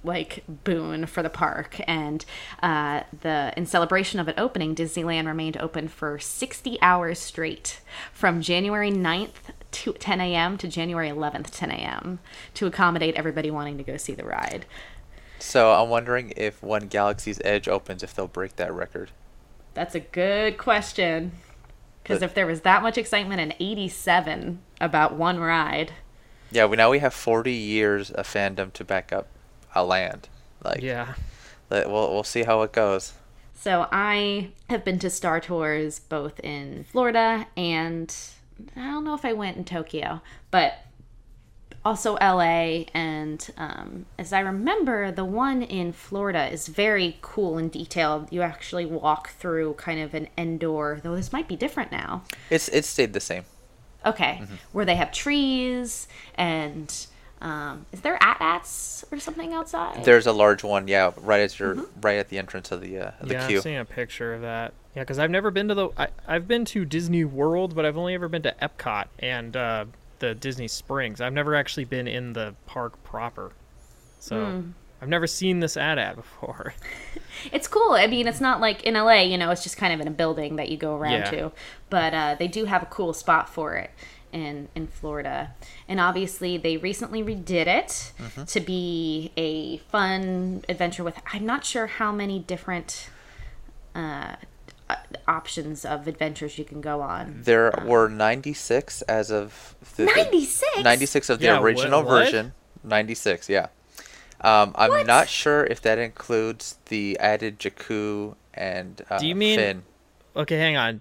like 0.03 0.42
boon 0.48 1.07
for 1.07 1.22
the 1.22 1.31
park. 1.31 1.81
And 1.87 2.24
uh, 2.61 3.03
the 3.20 3.55
in 3.57 3.66
celebration 3.66 4.18
of 4.18 4.26
it 4.29 4.35
opening 4.37 4.74
disneyland 4.74 5.26
remained 5.29 5.57
open 5.59 5.87
for 5.87 6.18
60 6.18 6.83
hours 6.83 7.18
straight 7.20 7.81
from 8.12 8.40
january 8.40 8.90
9th 8.90 9.53
to 9.70 9.92
10 9.92 10.20
a.m 10.20 10.59
to 10.59 10.66
january 10.66 11.11
11th 11.11 11.50
10 11.50 11.70
a.m 11.70 12.18
to 12.55 12.66
accommodate 12.66 13.14
everybody 13.14 13.50
wanting 13.50 13.76
to 13.76 13.85
go 13.85 13.96
see 13.96 14.14
the 14.14 14.24
ride. 14.24 14.66
So 15.38 15.72
I'm 15.72 15.88
wondering 15.88 16.33
if 16.37 16.62
when 16.62 16.88
Galaxy's 16.88 17.40
Edge 17.44 17.68
opens, 17.68 18.03
if 18.03 18.12
they'll 18.12 18.26
break 18.26 18.57
that 18.57 18.74
record. 18.74 19.12
that's 19.74 19.94
a 19.94 20.00
good 20.00 20.59
question 20.59 21.31
because 22.02 22.22
if 22.22 22.34
there 22.34 22.46
was 22.46 22.62
that 22.62 22.82
much 22.82 22.96
excitement 22.98 23.40
in 23.40 23.52
87 23.60 24.60
about 24.80 25.14
one 25.14 25.38
ride 25.40 25.92
Yeah, 26.50 26.64
we 26.66 26.76
now 26.76 26.90
we 26.90 26.98
have 27.00 27.14
40 27.14 27.52
years 27.52 28.10
of 28.10 28.26
fandom 28.26 28.72
to 28.74 28.84
back 28.84 29.12
up 29.12 29.28
a 29.74 29.84
land. 29.84 30.28
Like, 30.64 30.82
Yeah. 30.82 31.14
let- 31.70 31.88
we'll 31.90 32.12
we'll 32.12 32.24
see 32.24 32.42
how 32.42 32.62
it 32.62 32.72
goes. 32.72 33.12
So 33.54 33.86
I 33.92 34.50
have 34.68 34.84
been 34.84 34.98
to 35.00 35.10
Star 35.10 35.38
Tours 35.40 36.00
both 36.00 36.40
in 36.40 36.84
Florida 36.90 37.46
and 37.56 38.14
I 38.76 38.80
don't 38.90 39.04
know 39.04 39.14
if 39.14 39.24
I 39.24 39.32
went 39.32 39.56
in 39.58 39.64
Tokyo, 39.64 40.20
but 40.50 40.74
also 41.85 42.14
LA. 42.14 42.85
And 42.95 43.49
um, 43.57 44.07
as 44.19 44.33
I 44.33 44.40
remember, 44.40 45.11
the 45.11 45.25
one 45.25 45.62
in 45.62 45.93
Florida 45.93 46.49
is 46.51 46.69
very 46.69 47.19
cool 47.23 47.59
and 47.59 47.71
detailed. 47.71 48.33
You 48.33 48.43
actually 48.43 48.87
walk 48.87 49.31
through 49.31 49.75
kind 49.75 50.01
of 50.01 50.14
an 50.14 50.29
indoor, 50.37 51.01
though 51.03 51.16
this 51.16 51.33
might 51.33 51.49
be 51.49 51.57
different 51.57 51.90
now. 51.93 52.23
It's 52.51 52.69
it 52.69 52.85
stayed 52.85 53.12
the 53.12 53.21
same. 53.21 53.45
Okay, 54.07 54.40
where 54.73 54.85
they 54.85 54.97
have 54.97 55.12
trees 55.12 56.09
and. 56.35 57.07
Um, 57.43 57.87
is 57.90 58.03
there 58.03 58.23
at-ats 58.23 59.03
or 59.11 59.19
something 59.19 59.55
outside? 59.55 60.05
There's 60.05 60.27
a 60.27 60.33
large 60.33 60.62
one, 60.62 60.88
yeah, 60.88 61.12
right 61.16 61.40
as 61.40 61.59
you're 61.59 61.75
Mm-hmm. 61.75 62.01
right 62.03 62.19
at 62.19 62.29
the 62.29 62.37
entrance 62.37 62.71
of 62.71 62.83
the 62.83 62.99
uh, 62.99 63.11
of 63.19 63.29
the 63.29 63.35
yeah, 63.35 63.47
queue. 63.49 63.57
I've 63.57 63.62
seen 63.62 63.79
a 63.79 63.85
picture 63.87 64.35
of 64.35 64.43
that. 64.43 64.75
Yeah, 64.95 65.05
because 65.05 65.19
I've 65.19 65.31
never 65.31 65.51
been 65.51 65.69
to 65.69 65.75
the. 65.75 65.88
I, 65.97 66.09
I've 66.29 66.47
been 66.47 66.66
to 66.66 66.85
Disney 66.85 67.25
World, 67.25 67.75
but 67.75 67.87
I've 67.87 67.97
only 67.97 68.12
ever 68.12 68.29
been 68.29 68.43
to 68.43 68.55
Epcot 68.61 69.07
and 69.21 69.57
uh, 69.57 69.87
the 70.20 70.35
Disney 70.35 70.68
Springs. 70.68 71.20
I've 71.20 71.33
never 71.33 71.54
actually 71.54 71.85
been 71.85 72.06
in 72.09 72.33
the 72.33 72.54
park 72.66 73.02
proper. 73.02 73.52
So 74.20 74.44
Hmm. 74.46 74.70
I've 75.02 75.09
never 75.09 75.26
seen 75.26 75.61
this 75.61 75.76
AT-AT 75.76 76.16
before. 76.16 76.74
It's 77.52 77.66
cool. 77.68 77.92
I 77.92 78.06
mean, 78.06 78.26
it's 78.28 78.40
not 78.40 78.61
like 78.61 78.83
in 78.83 78.94
LA, 78.94 79.20
you 79.22 79.38
know, 79.38 79.50
it's 79.50 79.62
just 79.62 79.78
kind 79.78 79.94
of 79.94 80.00
in 80.00 80.06
a 80.09 80.11
building 80.11 80.56
that 80.56 80.68
you 80.68 80.76
go 80.76 80.94
around 80.96 81.12
Yeah. 81.12 81.30
to. 81.30 81.52
But 81.88 82.12
uh, 82.12 82.35
they 82.38 82.48
do 82.48 82.66
have 82.66 82.83
a 82.83 82.87
cool 82.87 83.14
spot 83.14 83.48
for 83.48 83.76
it 83.76 83.90
in 84.30 84.68
in 84.74 84.88
Florida. 84.88 85.54
And 85.88 85.98
obviously, 86.00 86.59
they 86.59 86.76
recently 86.76 87.22
redid 87.22 87.66
it 87.66 88.12
Mm-hmm. 88.18 88.44
to 88.44 88.61
be 88.61 89.33
a 89.38 89.78
fun 89.90 90.64
adventure 90.68 91.02
with. 91.02 91.18
I'm 91.33 91.46
not 91.46 91.64
sure 91.64 91.87
how 91.87 92.12
many 92.12 92.40
different 92.40 93.09
uh, 93.94 94.37
options 95.29 95.85
of 95.85 96.07
adventures 96.09 96.59
you 96.59 96.64
can 96.64 96.81
go 96.81 97.00
on. 97.00 97.42
There 97.44 97.72
were 97.85 98.09
96 98.09 99.03
as 99.03 99.31
of 99.31 99.74
the, 99.96 100.05
the- 100.05 100.12
96? 100.14 100.83
96 100.85 101.31
of 101.31 101.38
the 101.38 101.46
Yeah, 101.46 101.61
original 101.61 102.03
what? 102.03 102.09
version. 102.11 102.53
96, 102.85 103.48
yeah. 103.48 103.68
Um, 104.42 104.72
I'm 104.74 105.07
not 105.07 105.29
sure 105.29 105.64
if 105.64 105.83
that 105.83 105.98
includes 105.98 106.79
the 106.87 107.18
added 107.18 107.59
Jakku 107.59 108.35
and 108.55 109.03
uh, 109.11 109.18
Do 109.18 109.26
you 109.26 109.35
mean- 109.35 109.59
Finn. 109.59 109.83
Okay, 110.37 110.57
hang 110.59 110.76
on. 110.76 111.00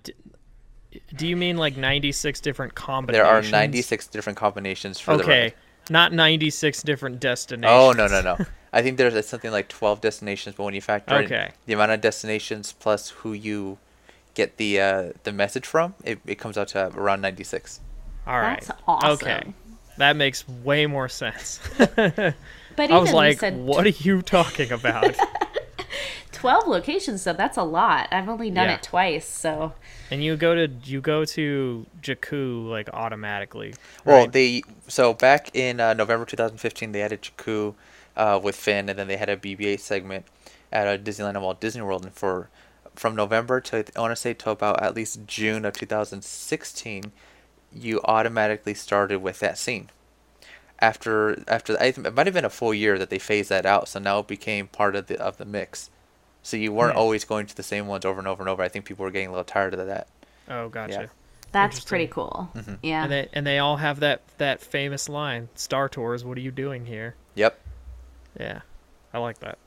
Do 1.16 1.28
you 1.28 1.38
mean 1.38 1.56
like 1.58 1.78
96 1.78 2.40
different 2.42 2.74
combinations? 2.76 3.24
There 3.24 3.32
are 3.32 3.42
96 3.44 4.08
different 4.08 4.38
combinations 4.38 5.00
for 5.00 5.16
the 5.18 5.24
Okay, 5.24 5.54
not 5.90 6.12
96 6.14 6.82
different 6.84 7.20
destinations. 7.20 7.72
Oh 7.72 7.92
no 7.92 8.08
no 8.08 8.22
no! 8.22 8.38
I 8.72 8.82
think 8.82 8.98
there's 8.98 9.26
something 9.26 9.52
like 9.52 9.68
12 9.68 10.02
destinations, 10.02 10.56
but 10.56 10.64
when 10.64 10.74
you 10.74 10.82
factor 10.82 11.16
Okay. 11.16 11.46
in 11.48 11.52
the 11.66 11.74
amount 11.74 11.92
of 11.92 12.02
destinations 12.02 12.74
plus 12.74 13.10
who 13.10 13.34
you 13.34 13.78
get 14.36 14.58
the 14.58 14.80
uh, 14.80 15.04
the 15.24 15.32
message 15.32 15.66
from, 15.66 15.96
it, 16.04 16.20
it 16.26 16.36
comes 16.36 16.58
out 16.58 16.70
to 16.70 16.88
around 16.96 17.22
96. 17.22 17.80
All 18.28 18.40
right. 18.40 18.62
That's 18.62 18.80
awesome. 18.88 19.28
Okay. 19.28 19.54
That 19.98 20.16
makes 20.16 20.48
way 20.48 20.86
more 20.86 21.10
sense. 21.10 21.60
But 22.76 22.92
I 22.92 22.98
was 22.98 23.10
even 23.10 23.16
you 23.20 23.28
like, 23.28 23.40
said 23.40 23.58
what 23.58 23.86
are 23.86 23.90
you 23.90 24.22
talking 24.22 24.72
about? 24.72 25.16
12 26.32 26.68
locations, 26.68 27.22
so 27.22 27.34
that's 27.34 27.58
a 27.58 27.64
lot. 27.64 28.08
I've 28.12 28.30
only 28.30 28.50
done 28.50 28.70
Yeah. 28.70 28.76
it 28.76 28.84
twice, 28.84 29.28
so 29.28 29.74
and 30.10 30.24
you 30.24 30.38
go 30.38 30.56
to 30.56 30.72
you 30.86 31.02
go 31.02 31.26
to 31.26 31.86
Jakku 32.02 32.70
like 32.70 32.88
automatically. 32.94 33.74
Well, 34.06 34.28
they 34.28 34.62
so 34.88 35.14
back 35.14 35.54
in 35.54 35.82
uh, 35.82 35.94
November 35.96 36.26
2015, 36.26 36.94
they 36.94 37.02
added 37.02 37.22
Jakku 37.24 37.74
uh, 38.16 38.40
with 38.42 38.56
Finn, 38.56 38.90
and 38.90 38.98
then 39.00 39.08
they 39.08 39.18
had 39.18 39.30
a 39.30 39.38
BB-8 39.38 39.80
segment 39.80 40.26
at 40.72 40.88
uh, 40.88 40.98
Disneyland 40.98 41.30
and 41.36 41.42
Walt 41.44 41.60
Disney 41.60 41.82
World, 41.82 42.04
and 42.06 42.14
for 42.14 42.50
from 42.96 43.16
November 43.16 43.62
to 43.62 43.86
I 43.96 44.00
want 44.02 44.12
to 44.12 44.16
say 44.16 44.34
to 44.34 44.50
about 44.52 44.82
at 44.82 44.94
least 44.96 45.26
June 45.26 45.64
of 45.66 45.74
2016, 45.74 47.12
you 47.74 48.02
automatically 48.04 48.74
started 48.74 49.20
with 49.22 49.40
that 49.40 49.58
scene. 49.58 49.90
After 50.80 51.44
after 51.48 51.78
I 51.80 51.92
think 51.92 52.08
it 52.08 52.16
might 52.16 52.28
have 52.28 52.34
been 52.34 52.46
a 52.46 52.50
full 52.50 52.74
year 52.74 52.98
that 52.98 53.10
they 53.10 53.20
phased 53.20 53.50
that 53.50 53.66
out, 53.66 53.88
so 53.90 54.00
now 54.00 54.20
it 54.20 54.28
became 54.28 54.68
part 54.68 54.96
of 54.96 55.08
the 55.08 55.20
of 55.20 55.38
the 55.38 55.46
mix. 55.46 55.90
So 56.42 56.56
you 56.56 56.72
weren't 56.72 56.94
Hmm. 56.94 57.00
always 57.00 57.26
going 57.26 57.48
to 57.48 57.56
the 57.56 57.64
same 57.64 57.88
ones 57.88 58.06
over 58.06 58.18
and 58.20 58.28
over 58.28 58.42
and 58.42 58.50
over. 58.50 58.64
I 58.64 58.70
think 58.70 58.86
people 58.86 59.04
were 59.04 59.12
getting 59.12 59.28
a 59.28 59.32
little 59.32 59.44
tired 59.44 59.74
of 59.74 59.86
that. 59.88 60.08
oh, 60.50 60.70
gotcha. 60.70 61.10
that's 61.52 61.82
pretty 61.84 62.08
cool. 62.08 62.50
Mm-hmm. 62.56 62.76
Yeah. 62.82 63.04
And 63.04 63.12
they 63.12 63.30
and 63.34 63.46
they 63.46 63.60
all 63.60 63.78
have 63.78 64.00
that 64.00 64.22
that 64.38 64.62
famous 64.62 65.10
line, 65.10 65.50
"Star 65.56 65.90
Tours, 65.90 66.24
what 66.24 66.38
are 66.38 66.42
you 66.42 66.52
doing 66.52 66.86
here?" 66.86 67.16
Yep. 67.36 67.60
Yeah, 68.40 68.62
I 69.14 69.18
like 69.20 69.40
that. 69.40 69.58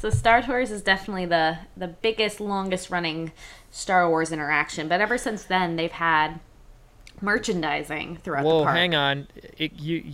So 0.00 0.10
Star 0.10 0.42
Tours 0.42 0.70
is 0.70 0.82
definitely 0.82 1.26
the 1.26 1.58
the 1.76 1.88
biggest, 1.88 2.40
longest 2.40 2.90
running 2.90 3.32
Star 3.70 4.08
Wars 4.08 4.30
interaction. 4.32 4.86
But 4.88 5.00
ever 5.00 5.18
since 5.18 5.42
then, 5.44 5.76
they've 5.76 5.90
had 5.90 6.40
merchandising 7.20 8.18
throughout 8.18 8.44
Whoa, 8.44 8.58
the 8.60 8.64
park. 8.64 8.76
hang 8.76 8.94
on. 8.94 9.26
It, 9.56 9.72
you, 9.74 10.04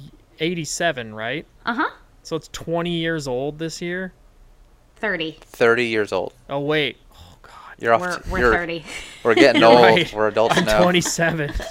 87, 0.40 1.14
right? 1.14 1.46
Uh 1.66 1.74
huh. 1.74 1.90
So 2.22 2.37
it's 2.37 2.48
20 2.48 2.90
years 2.90 3.29
old 3.29 3.59
this 3.59 3.83
year. 3.83 4.12
Thirty. 4.96 5.38
30 5.42 5.85
years 5.87 6.12
old. 6.12 6.33
Oh 6.48 6.61
wait. 6.61 6.96
Oh 7.12 7.37
god. 7.42 7.53
You're 7.79 7.92
off. 7.94 8.00
We're 8.00 8.16
to- 8.18 8.31
we're 8.31 8.38
you're, 8.38 8.53
thirty. 8.55 8.85
We're 9.22 9.35
getting 9.35 9.62
old. 9.64 9.83
right. 9.83 10.11
We're 10.14 10.29
adults 10.29 10.57
I'm 10.57 10.64
now. 10.64 10.83
27. 10.83 11.53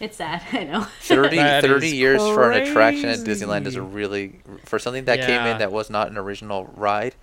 It's 0.00 0.16
sad. 0.16 0.42
I 0.52 0.64
know. 0.64 0.82
30, 1.00 1.36
30 1.36 1.86
is 1.86 1.94
years 1.94 2.20
for 2.20 2.50
an 2.50 2.62
attraction 2.62 3.08
at 3.08 3.18
Disneyland 3.18 3.66
is 3.66 3.76
a 3.76 3.82
really 3.82 4.40
for 4.64 4.78
something 4.78 5.04
that 5.06 5.20
came 5.20 5.46
in 5.46 5.58
that 5.58 5.72
was 5.72 5.90
not 5.90 6.10
an 6.10 6.18
original 6.18 6.64
ride. 6.76 7.14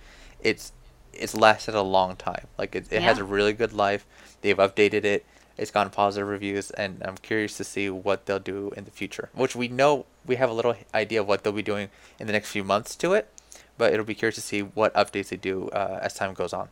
It's 0.42 0.72
it's 1.12 1.34
lasted 1.34 1.74
a 1.74 1.82
long 1.82 2.16
time. 2.16 2.46
Like 2.58 2.74
it, 2.74 2.92
it 2.92 3.02
has 3.02 3.18
a 3.18 3.24
really 3.24 3.52
good 3.52 3.72
life. 3.72 4.06
They've 4.42 4.56
updated 4.56 5.04
it. 5.04 5.24
It's 5.56 5.70
gotten 5.70 5.90
positive 5.90 6.28
reviews, 6.28 6.70
and 6.72 7.02
I'm 7.02 7.16
curious 7.16 7.56
to 7.56 7.64
see 7.64 7.88
what 7.88 8.26
they'll 8.26 8.38
do 8.38 8.72
in 8.76 8.84
the 8.84 8.90
future. 8.90 9.30
Which 9.32 9.56
we 9.56 9.68
know 9.68 10.04
we 10.26 10.36
have 10.36 10.50
a 10.50 10.52
little 10.52 10.74
idea 10.92 11.22
of 11.22 11.26
what 11.26 11.44
they'll 11.44 11.52
be 11.54 11.62
doing 11.62 11.88
in 12.20 12.26
the 12.26 12.34
next 12.34 12.50
few 12.50 12.62
months 12.62 12.94
to 12.96 13.14
it, 13.14 13.32
but 13.78 13.94
it'll 13.94 14.04
be 14.04 14.14
curious 14.14 14.34
to 14.34 14.42
see 14.42 14.60
what 14.60 14.92
updates 14.92 15.30
they 15.30 15.36
do 15.38 15.70
uh, 15.70 15.98
as 16.02 16.12
time 16.12 16.34
goes 16.34 16.52
on. 16.52 16.68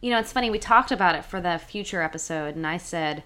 You 0.00 0.10
know, 0.10 0.18
it's 0.18 0.32
funny. 0.32 0.50
We 0.50 0.58
talked 0.58 0.90
about 0.90 1.14
it 1.14 1.24
for 1.24 1.40
the 1.40 1.58
future 1.58 2.02
episode, 2.02 2.56
and 2.56 2.66
I 2.66 2.76
said, 2.76 3.22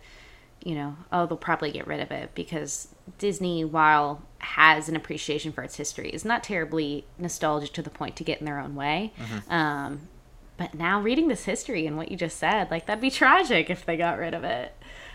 you 0.62 0.74
know, 0.74 0.96
oh, 1.12 1.26
they'll 1.26 1.36
probably 1.36 1.70
get 1.72 1.86
rid 1.86 2.00
of 2.00 2.10
it 2.10 2.34
because 2.34 2.88
Disney, 3.18 3.64
while 3.64 4.22
has 4.38 4.88
an 4.88 4.96
appreciation 4.96 5.52
for 5.52 5.62
its 5.62 5.76
history, 5.76 6.10
is 6.10 6.24
not 6.24 6.44
terribly 6.44 7.04
nostalgic 7.18 7.72
to 7.72 7.82
the 7.82 7.90
point 7.90 8.16
to 8.16 8.24
get 8.24 8.40
in 8.40 8.46
their 8.46 8.58
own 8.58 8.74
way. 8.74 9.12
Um, 9.48 10.08
but 10.56 10.74
now 10.74 11.00
reading 11.00 11.28
this 11.28 11.44
history 11.44 11.86
and 11.86 11.96
what 11.96 12.10
you 12.10 12.16
just 12.16 12.38
said, 12.38 12.70
like 12.70 12.86
that'd 12.86 13.00
be 13.00 13.10
tragic 13.10 13.70
if 13.70 13.86
they 13.86 13.96
got 13.96 14.18
rid 14.18 14.34
of 14.34 14.44
it. 14.44 14.74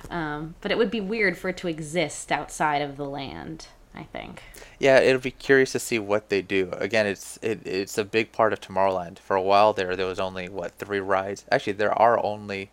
Um, 0.09 0.55
but 0.61 0.71
it 0.71 0.77
would 0.77 0.91
be 0.91 1.01
weird 1.01 1.37
for 1.37 1.49
it 1.49 1.57
to 1.57 1.67
exist 1.67 2.31
outside 2.31 2.81
of 2.81 2.97
the 2.97 3.05
land. 3.05 3.67
I 3.97 4.03
think. 4.03 4.43
Yeah, 4.77 4.99
it'll 4.99 5.21
be 5.21 5.31
curious 5.31 5.71
to 5.71 5.79
see 5.79 5.99
what 5.99 6.27
they 6.27 6.41
do. 6.41 6.69
Again, 6.73 7.07
it's 7.07 7.39
it, 7.41 7.65
it's 7.65 7.97
a 7.97 8.03
big 8.03 8.33
part 8.33 8.51
of 8.51 8.59
Tomorrowland. 8.59 9.19
For 9.19 9.37
a 9.37 9.41
while 9.41 9.71
there, 9.71 9.95
there 9.95 10.05
was 10.05 10.19
only 10.19 10.49
what 10.49 10.77
three 10.77 10.99
rides. 10.99 11.45
Actually, 11.49 11.73
there 11.73 11.97
are 11.97 12.21
only, 12.21 12.71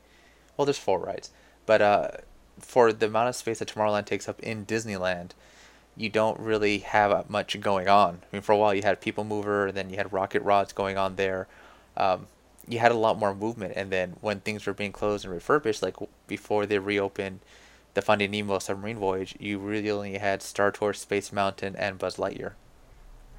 well, 0.56 0.66
there's 0.66 0.78
four 0.78 0.98
rides. 0.98 1.30
But 1.64 1.80
uh, 1.80 2.08
for 2.58 2.92
the 2.92 3.06
amount 3.06 3.28
of 3.28 3.36
space 3.36 3.58
that 3.58 3.68
Tomorrowland 3.68 4.06
takes 4.06 4.28
up 4.28 4.40
in 4.40 4.66
Disneyland, 4.66 5.30
you 5.96 6.08
don't 6.08 6.38
really 6.38 6.78
have 6.78 7.28
much 7.28 7.58
going 7.60 7.88
on. 7.88 8.20
I 8.22 8.36
mean, 8.36 8.42
for 8.42 8.52
a 8.52 8.56
while 8.56 8.74
you 8.74 8.82
had 8.82 9.00
People 9.00 9.24
Mover, 9.24 9.70
then 9.72 9.90
you 9.90 9.96
had 9.96 10.12
Rocket 10.12 10.42
Rods 10.42 10.72
going 10.72 10.96
on 10.96 11.16
there. 11.16 11.48
Um, 11.96 12.26
you 12.66 12.78
had 12.78 12.92
a 12.92 12.96
lot 12.96 13.18
more 13.18 13.34
movement, 13.34 13.74
and 13.76 13.90
then 13.90 14.16
when 14.20 14.40
things 14.40 14.66
were 14.66 14.72
being 14.72 14.92
closed 14.92 15.24
and 15.24 15.34
refurbished, 15.34 15.82
like 15.82 15.96
before 16.26 16.64
they 16.64 16.78
reopened 16.78 17.40
the 17.94 18.02
Finding 18.02 18.30
Nemo 18.30 18.58
submarine 18.58 18.98
voyage, 18.98 19.34
you 19.38 19.58
really 19.58 19.90
only 19.90 20.16
had 20.16 20.42
Star 20.42 20.70
Tours, 20.70 21.00
Space 21.00 21.32
Mountain, 21.32 21.76
and 21.76 21.98
Buzz 21.98 22.16
Lightyear. 22.16 22.52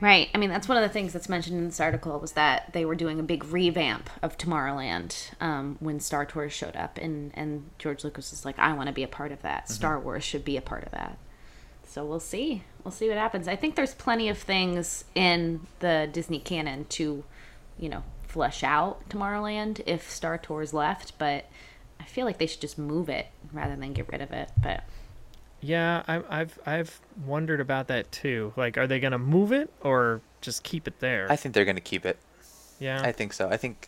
Right. 0.01 0.29
I 0.33 0.37
mean, 0.37 0.49
that's 0.49 0.67
one 0.67 0.77
of 0.77 0.83
the 0.83 0.89
things 0.89 1.13
that's 1.13 1.29
mentioned 1.29 1.57
in 1.57 1.65
this 1.65 1.79
article 1.79 2.19
was 2.19 2.33
that 2.33 2.73
they 2.73 2.83
were 2.83 2.95
doing 2.95 3.19
a 3.19 3.23
big 3.23 3.45
revamp 3.45 4.09
of 4.21 4.37
Tomorrowland 4.37 5.31
um, 5.39 5.77
when 5.79 5.99
Star 6.01 6.25
Tours 6.25 6.51
showed 6.51 6.75
up, 6.75 6.97
and 6.97 7.31
and 7.35 7.69
George 7.79 8.03
Lucas 8.03 8.33
is 8.33 8.43
like, 8.43 8.59
"I 8.59 8.73
want 8.73 8.87
to 8.87 8.93
be 8.93 9.03
a 9.03 9.07
part 9.07 9.31
of 9.31 9.41
that. 9.43 9.69
Star 9.69 9.99
Wars 9.99 10.23
should 10.23 10.43
be 10.43 10.57
a 10.57 10.61
part 10.61 10.83
of 10.83 10.91
that." 10.91 11.17
So 11.85 12.03
we'll 12.03 12.19
see. 12.19 12.63
We'll 12.83 12.91
see 12.91 13.07
what 13.07 13.17
happens. 13.17 13.47
I 13.47 13.55
think 13.55 13.75
there's 13.75 13.93
plenty 13.93 14.27
of 14.27 14.37
things 14.37 15.05
in 15.15 15.67
the 15.79 16.09
Disney 16.11 16.39
canon 16.39 16.85
to, 16.85 17.23
you 17.77 17.87
know, 17.87 18.03
flesh 18.23 18.63
out 18.63 19.07
Tomorrowland 19.09 19.81
if 19.85 20.09
Star 20.09 20.37
Tours 20.39 20.73
left, 20.73 21.17
but 21.19 21.45
I 21.99 22.05
feel 22.05 22.25
like 22.25 22.39
they 22.39 22.47
should 22.47 22.61
just 22.61 22.79
move 22.79 23.09
it 23.09 23.27
rather 23.53 23.75
than 23.75 23.93
get 23.93 24.11
rid 24.11 24.21
of 24.21 24.31
it. 24.31 24.49
But 24.61 24.83
Yeah, 25.63 26.03
I, 26.07 26.21
I've 26.41 26.59
I've 26.65 26.99
wondered 27.25 27.61
about 27.61 27.87
that 27.87 28.11
too. 28.11 28.53
Like, 28.57 28.77
are 28.77 28.85
they 28.85 28.99
gonna 28.99 29.17
move 29.17 29.53
it 29.53 29.71
or 29.81 30.21
just 30.41 30.63
keep 30.63 30.87
it 30.89 30.99
there? 30.99 31.25
I 31.31 31.37
think 31.37 31.55
they're 31.55 31.65
gonna 31.65 31.79
keep 31.79 32.05
it. 32.05 32.17
yeah. 32.79 33.01
I 33.01 33.13
think 33.13 33.31
so. 33.31 33.47
I 33.49 33.55
think 33.55 33.87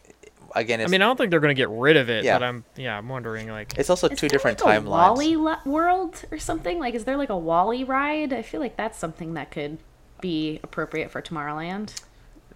again, 0.55 0.79
I 0.79 0.87
mean, 0.87 1.01
I 1.01 1.05
don't 1.05 1.17
think 1.17 1.31
they're 1.31 1.41
gonna 1.41 1.53
get 1.53 1.69
rid 1.69 1.97
of 1.97 2.09
it. 2.09 2.23
Yeah. 2.23 2.39
But 2.39 2.45
I'm 2.45 2.63
yeah, 2.77 2.97
I'm 2.97 3.09
wondering 3.09 3.49
like. 3.49 3.77
it's 3.77 3.89
also 3.89 4.07
Is 4.07 4.17
two 4.17 4.29
different 4.29 4.63
like, 4.63 4.77
a 4.77 4.81
timelines. 4.81 4.89
WALL-E 4.89 5.35
le- 5.35 5.61
world 5.65 6.23
or 6.31 6.39
something? 6.39 6.79
Like, 6.79 6.95
is 6.95 7.03
there 7.03 7.17
like 7.17 7.29
a 7.29 7.37
WALL-E 7.37 7.83
ride? 7.83 8.31
I 8.31 8.41
feel 8.41 8.61
like 8.61 8.77
that's 8.77 8.97
something 8.97 9.33
that 9.33 9.51
could 9.51 9.77
be 10.21 10.61
appropriate 10.63 11.11
for 11.11 11.21
Tomorrowland. 11.21 11.93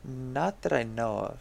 Not 0.05 0.61
that 0.61 0.71
I 0.71 0.83
know 0.83 1.17
of. 1.17 1.39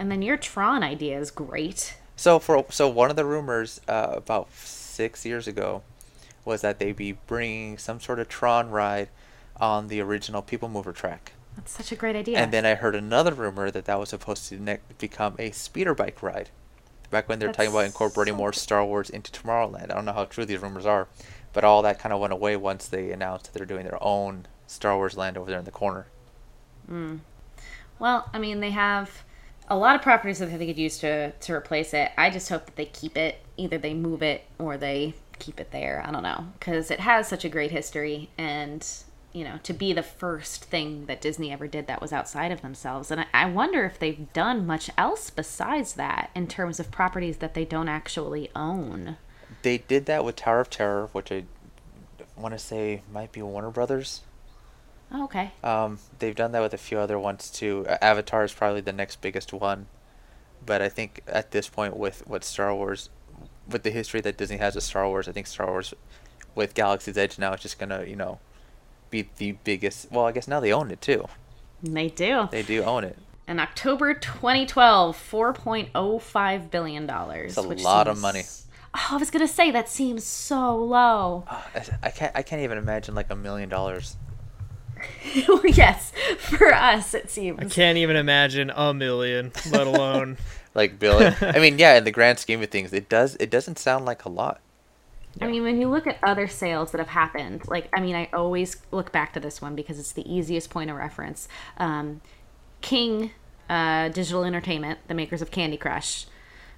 And 0.00 0.10
then 0.10 0.20
your 0.20 0.36
Tron 0.36 0.82
idea 0.82 1.18
is 1.20 1.30
great. 1.30 1.96
So 2.16 2.40
for 2.40 2.66
so 2.70 2.88
one 2.88 3.10
of 3.10 3.14
the 3.16 3.24
rumors 3.24 3.80
uh, 3.86 4.14
about 4.16 4.52
six 4.52 5.24
years 5.24 5.46
ago 5.46 5.82
was 6.46 6.62
that 6.62 6.78
they'd 6.78 6.96
be 6.96 7.12
bringing 7.12 7.76
some 7.76 8.00
sort 8.00 8.18
of 8.18 8.28
Tron 8.28 8.70
ride 8.70 9.08
on 9.58 9.88
the 9.88 10.00
original 10.00 10.42
People 10.42 10.68
Mover 10.68 10.92
track. 10.92 11.32
That's 11.56 11.72
such 11.72 11.90
a 11.90 11.96
great 11.96 12.16
idea. 12.16 12.38
And 12.38 12.52
then 12.52 12.66
I 12.66 12.74
heard 12.74 12.94
another 12.94 13.32
rumor 13.32 13.70
that 13.70 13.86
that 13.86 13.98
was 13.98 14.10
supposed 14.10 14.48
to 14.50 14.62
ne- 14.62 14.78
become 14.98 15.34
a 15.38 15.50
speeder 15.50 15.94
bike 15.94 16.22
ride. 16.22 16.50
Back 17.10 17.28
when 17.28 17.38
they 17.38 17.46
were 17.46 17.52
talking 17.52 17.70
about 17.70 17.86
incorporating 17.86 18.34
so 18.34 18.38
more. 18.38 18.52
Star 18.52 18.84
Wars 18.84 19.08
into 19.08 19.30
Tomorrowland. 19.30 19.90
I 19.90 19.94
don't 19.94 20.04
know 20.04 20.12
how 20.12 20.24
true 20.24 20.44
these 20.44 20.60
rumors 20.60 20.86
are, 20.86 21.08
but 21.52 21.64
all 21.64 21.82
that 21.82 21.98
kind 21.98 22.12
of 22.12 22.20
went 22.20 22.32
away 22.32 22.56
once 22.56 22.86
they 22.88 23.10
announced 23.10 23.46
that 23.46 23.54
they're 23.54 23.66
doing 23.66 23.84
their 23.84 24.02
own 24.02 24.46
Star 24.66 24.96
Wars 24.96 25.16
land 25.16 25.38
over 25.38 25.50
there 25.50 25.58
in 25.58 25.64
the 25.64 25.70
corner. 25.70 26.06
Hmm. 26.86 27.16
well, 27.98 28.28
I 28.32 28.38
mean, 28.38 28.60
they 28.60 28.70
have 28.70 29.22
a 29.68 29.76
lot 29.76 29.96
of 29.96 30.02
properties 30.02 30.38
that 30.38 30.56
they 30.56 30.66
could 30.66 30.78
use 30.78 30.98
to 30.98 31.32
to 31.32 31.52
replace 31.52 31.94
it. 31.94 32.12
I 32.16 32.30
just 32.30 32.48
hope 32.48 32.66
that 32.66 32.76
they 32.76 32.86
keep 32.86 33.16
it. 33.16 33.40
Either 33.56 33.78
they 33.78 33.94
move 33.94 34.22
it 34.22 34.44
or 34.58 34.76
they 34.76 35.14
keep 35.38 35.60
it 35.60 35.70
there. 35.70 36.02
I 36.06 36.10
don't 36.10 36.22
know 36.22 36.46
because 36.58 36.90
it 36.90 37.00
has 37.00 37.28
such 37.28 37.44
a 37.44 37.48
great 37.48 37.70
history 37.70 38.30
and. 38.38 38.86
You 39.32 39.44
know, 39.44 39.58
to 39.64 39.74
be 39.74 39.92
the 39.92 40.02
first 40.02 40.64
thing 40.64 41.04
that 41.06 41.20
Disney 41.20 41.52
ever 41.52 41.66
did 41.66 41.88
that 41.88 42.00
was 42.00 42.10
outside 42.10 42.50
of 42.52 42.62
themselves. 42.62 43.10
And 43.10 43.20
I, 43.20 43.26
I 43.34 43.44
wonder 43.44 43.84
if 43.84 43.98
they've 43.98 44.32
done 44.32 44.66
much 44.66 44.88
else 44.96 45.28
besides 45.28 45.92
that 45.94 46.30
in 46.34 46.46
terms 46.46 46.80
of 46.80 46.90
properties 46.90 47.36
that 47.38 47.52
they 47.52 47.66
don't 47.66 47.90
actually 47.90 48.48
own. 48.56 49.18
They 49.60 49.76
did 49.76 50.06
that 50.06 50.24
with 50.24 50.36
Tower 50.36 50.60
of 50.60 50.70
Terror, 50.70 51.10
which 51.12 51.30
I 51.30 51.44
want 52.34 52.54
to 52.54 52.58
say 52.58 53.02
might 53.12 53.30
be 53.30 53.42
Warner 53.42 53.70
Brothers. 53.70 54.22
Oh, 55.12 55.24
okay. 55.24 55.52
Um, 55.62 55.98
they've 56.18 56.34
done 56.34 56.52
that 56.52 56.62
with 56.62 56.72
a 56.72 56.78
few 56.78 56.98
other 56.98 57.18
ones 57.18 57.50
too. 57.50 57.84
Avatar 58.00 58.42
is 58.42 58.54
probably 58.54 58.80
the 58.80 58.90
next 58.90 59.20
biggest 59.20 59.52
one, 59.52 59.86
but 60.64 60.80
I 60.80 60.88
think 60.88 61.20
at 61.26 61.50
this 61.50 61.68
point, 61.68 61.94
with 61.94 62.26
what 62.26 62.42
Star 62.42 62.74
Wars, 62.74 63.10
with 63.68 63.82
the 63.82 63.90
history 63.90 64.20
that 64.22 64.36
Disney 64.36 64.56
has 64.58 64.74
with 64.74 64.84
Star 64.84 65.06
Wars, 65.08 65.28
I 65.28 65.32
think 65.32 65.46
Star 65.46 65.66
Wars, 65.66 65.94
with 66.54 66.74
Galaxy's 66.74 67.16
Edge 67.18 67.38
now, 67.38 67.52
is 67.54 67.60
just 67.60 67.78
gonna 67.78 68.04
you 68.04 68.16
know, 68.16 68.38
be 69.10 69.28
the 69.38 69.52
biggest. 69.64 70.10
Well, 70.10 70.26
I 70.26 70.32
guess 70.32 70.48
now 70.48 70.60
they 70.60 70.72
own 70.72 70.90
it 70.90 71.00
too. 71.00 71.26
They 71.82 72.08
do. 72.08 72.48
They 72.50 72.62
do 72.62 72.82
own 72.82 73.04
it. 73.04 73.18
In 73.48 73.60
October 73.60 74.12
2012, 74.14 75.16
$4.05 75.30 76.70
billion. 76.70 77.08
It's 77.08 77.56
a 77.56 77.60
lot 77.62 78.08
of 78.08 78.18
money. 78.20 78.42
Oh, 78.94 79.08
I 79.12 79.16
was 79.18 79.30
going 79.30 79.46
to 79.46 79.52
say, 79.52 79.70
that 79.70 79.88
seems 79.88 80.24
so 80.24 80.74
low. 80.76 81.44
Ah, 81.46 81.68
I- 81.74 81.84
I 82.04 82.10
can't. 82.10 82.32
I 82.34 82.42
can't 82.42 82.62
even 82.62 82.78
imagine 82.78 83.14
like 83.14 83.30
a 83.30 83.36
million 83.36 83.68
dollars. 83.68 84.16
yes, 85.64 86.12
for 86.38 86.72
us, 86.72 87.12
it 87.14 87.30
seems. 87.30 87.58
I 87.60 87.64
can't 87.66 87.98
even 87.98 88.16
imagine 88.16 88.72
a 88.74 88.94
million, 88.94 89.52
let 89.70 89.86
alone. 89.86 90.38
Like 90.76 90.98
Billy. 90.98 91.34
I 91.40 91.58
mean, 91.58 91.78
yeah. 91.78 91.96
In 91.96 92.04
the 92.04 92.12
grand 92.12 92.38
scheme 92.38 92.62
of 92.62 92.68
things, 92.68 92.92
it 92.92 93.08
does. 93.08 93.36
It 93.40 93.50
doesn't 93.50 93.78
sound 93.78 94.04
like 94.04 94.24
a 94.24 94.28
lot. 94.28 94.60
I 95.40 95.46
mean, 95.48 95.62
when 95.64 95.80
you 95.80 95.88
look 95.88 96.06
at 96.06 96.18
other 96.22 96.46
sales 96.46 96.92
that 96.92 96.98
have 96.98 97.08
happened, 97.08 97.66
like, 97.68 97.88
I 97.94 98.00
mean, 98.00 98.14
I 98.14 98.28
always 98.32 98.76
look 98.90 99.12
back 99.12 99.32
to 99.34 99.40
this 99.40 99.60
one 99.60 99.74
because 99.74 99.98
it's 99.98 100.12
the 100.12 100.30
easiest 100.32 100.70
point 100.70 100.88
of 100.90 100.96
reference. 100.96 101.48
Um, 101.76 102.20
King 102.80 103.32
uh, 103.68 104.08
Digital 104.10 104.44
Entertainment, 104.44 105.00
the 105.08 105.14
makers 105.14 105.42
of 105.42 105.50
Candy 105.50 105.76
Crush, 105.76 106.26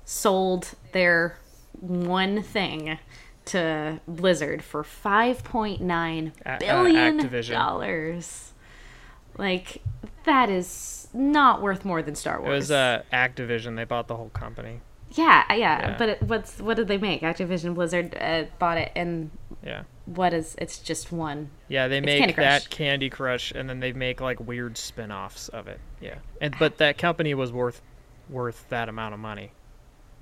sold 0.04 0.74
their 0.92 1.36
one 1.80 2.42
thing 2.42 2.98
to 3.46 4.00
Blizzard 4.06 4.62
for 4.62 4.84
five 4.84 5.42
point 5.42 5.80
nine 5.80 6.32
billion 6.60 7.20
A- 7.20 7.38
uh, 7.38 7.42
dollars. 7.42 8.52
Like 9.36 9.82
that 10.28 10.48
is 10.50 11.08
not 11.12 11.60
worth 11.62 11.84
more 11.84 12.02
than 12.02 12.14
Star 12.14 12.40
Wars. 12.40 12.48
It 12.48 12.54
was 12.56 12.70
uh, 12.70 13.02
Activision. 13.12 13.76
They 13.76 13.84
bought 13.84 14.08
the 14.08 14.16
whole 14.16 14.28
company. 14.30 14.80
yeah, 15.12 15.44
yeah, 15.52 15.56
Yeah. 15.56 15.96
But 15.98 16.08
it, 16.10 16.22
what's 16.22 16.60
what 16.60 16.76
did 16.76 16.88
they 16.88 16.98
make? 16.98 17.22
Activision 17.22 17.74
Blizzard 17.74 18.16
uh, 18.20 18.44
bought 18.58 18.78
it, 18.78 18.92
and 18.94 19.30
Yeah. 19.64 19.82
what 20.06 20.32
is? 20.34 20.54
It's 20.58 20.78
just 20.78 21.10
one. 21.10 21.50
Yeah, 21.68 21.88
they 21.88 21.98
It's 21.98 22.04
make 22.06 22.18
Candy 22.20 22.34
that 22.34 22.70
Candy 22.70 23.10
Crush, 23.10 23.50
and 23.52 23.68
then 23.68 23.80
they 23.80 23.92
make 23.92 24.20
like 24.20 24.38
weird 24.40 24.76
spin-offs 24.78 25.48
of 25.48 25.66
it. 25.66 25.80
Yeah, 26.00 26.16
and 26.40 26.54
but 26.58 26.78
that 26.78 26.98
company 26.98 27.34
was 27.34 27.50
worth 27.52 27.80
worth 28.28 28.66
that 28.68 28.88
amount 28.88 29.14
of 29.14 29.20
money. 29.20 29.52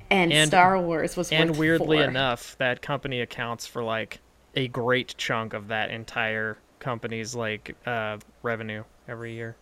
And, 0.09 0.33
And- 0.33 0.47
Star 0.49 0.81
Wars 0.81 1.17
was 1.17 1.33
And 1.33 1.57
weirdly 1.59 1.97
four. 1.99 2.07
enough, 2.07 2.55
that 2.59 2.81
company 2.81 3.21
accounts 3.21 3.67
for 3.67 3.83
like 3.83 4.21
a 4.55 4.69
great 4.69 5.17
chunk 5.19 5.53
of 5.53 5.67
that 5.69 5.91
entire 5.91 6.57
company's 6.79 7.35
like 7.35 7.75
uh, 7.85 8.19
revenue 8.43 8.85
every 9.09 9.33
year. 9.35 9.57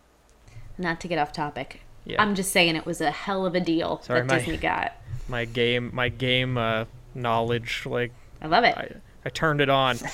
Not 0.78 1.00
to 1.00 1.08
get 1.08 1.18
off 1.18 1.32
topic. 1.32 1.80
Yeah. 2.04 2.20
I'm 2.20 2.34
just 2.34 2.52
saying 2.52 2.76
it 2.76 2.84
was 2.84 3.00
a 3.00 3.10
hell 3.10 3.46
of 3.46 3.54
a 3.54 3.60
deal 3.60 4.00
Sorry, 4.02 4.20
that 4.20 4.26
my- 4.26 4.38
Disney 4.38 4.56
got. 4.56 4.92
My 5.28 5.46
game, 5.46 5.90
my 5.94 6.10
game 6.10 6.58
uh, 6.58 6.84
knowledge, 7.14 7.84
like 7.86 8.12
I 8.42 8.46
love 8.46 8.64
it. 8.64 8.76
I, 8.76 8.90
I 9.24 9.30
turned 9.30 9.62
it 9.62 9.70
on. 9.70 9.96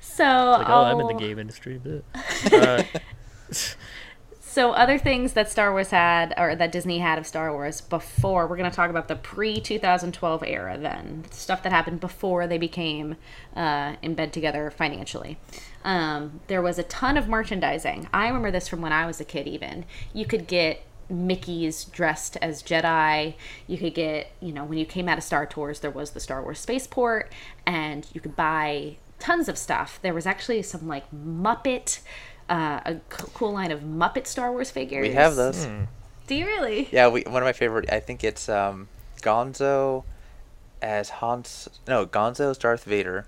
so, 0.00 0.22
Like, 0.24 0.68
oh, 0.68 0.84
I'm 0.84 1.00
in 1.00 1.06
the 1.08 1.14
game 1.18 1.38
industry. 1.38 1.80
Uh, 2.52 2.82
So 4.56 4.70
other 4.70 4.96
things 4.96 5.34
that 5.34 5.50
Star 5.50 5.70
Wars 5.70 5.90
had, 5.90 6.32
or 6.38 6.56
that 6.56 6.72
Disney 6.72 7.00
had 7.00 7.18
of 7.18 7.26
Star 7.26 7.52
Wars 7.52 7.82
before, 7.82 8.46
we're 8.46 8.56
going 8.56 8.70
to 8.70 8.74
talk 8.74 8.88
about 8.88 9.06
the 9.06 9.14
pre 9.14 9.60
2012 9.60 10.42
era. 10.46 10.78
Then 10.78 11.26
stuff 11.30 11.62
that 11.62 11.72
happened 11.72 12.00
before 12.00 12.46
they 12.46 12.56
became 12.56 13.16
uh, 13.54 13.96
in 14.00 14.14
bed 14.14 14.32
together 14.32 14.70
financially. 14.70 15.36
Um, 15.84 16.40
there 16.46 16.62
was 16.62 16.78
a 16.78 16.84
ton 16.84 17.18
of 17.18 17.28
merchandising. 17.28 18.08
I 18.14 18.28
remember 18.28 18.50
this 18.50 18.66
from 18.66 18.80
when 18.80 18.94
I 18.94 19.04
was 19.04 19.20
a 19.20 19.26
kid. 19.26 19.46
Even 19.46 19.84
you 20.14 20.24
could 20.24 20.46
get 20.46 20.80
Mickey's 21.10 21.84
dressed 21.84 22.38
as 22.40 22.62
Jedi. 22.62 23.34
You 23.66 23.76
could 23.76 23.92
get, 23.92 24.32
you 24.40 24.54
know, 24.54 24.64
when 24.64 24.78
you 24.78 24.86
came 24.86 25.06
out 25.06 25.18
of 25.18 25.24
Star 25.24 25.44
Tours, 25.44 25.80
there 25.80 25.90
was 25.90 26.12
the 26.12 26.20
Star 26.20 26.42
Wars 26.42 26.60
spaceport, 26.60 27.30
and 27.66 28.06
you 28.14 28.22
could 28.22 28.34
buy 28.34 28.96
tons 29.18 29.50
of 29.50 29.58
stuff. 29.58 29.98
There 30.00 30.14
was 30.14 30.24
actually 30.24 30.62
some 30.62 30.88
like 30.88 31.04
Muppet, 31.12 32.00
uh, 32.48 32.80
a 32.84 32.94
c- 32.94 33.26
cool 33.34 33.52
line 33.52 33.70
of 33.72 33.80
Muppet 33.80 34.26
Star 34.26 34.52
Wars 34.52 34.70
figures. 34.70 35.06
We 35.06 35.14
have 35.14 35.36
those. 35.36 35.66
Do 36.26 36.34
you 36.34 36.46
really? 36.46 36.88
Yeah, 36.90 37.08
we 37.08 37.22
one 37.22 37.42
of 37.42 37.46
my 37.46 37.52
favorite. 37.52 37.90
I 37.90 38.00
think 38.00 38.24
it's 38.24 38.48
um, 38.48 38.88
Gonzo 39.22 40.04
as 40.82 41.08
Hans. 41.10 41.68
No, 41.86 42.06
Gonzo's 42.06 42.58
Darth 42.58 42.84
Vader, 42.84 43.26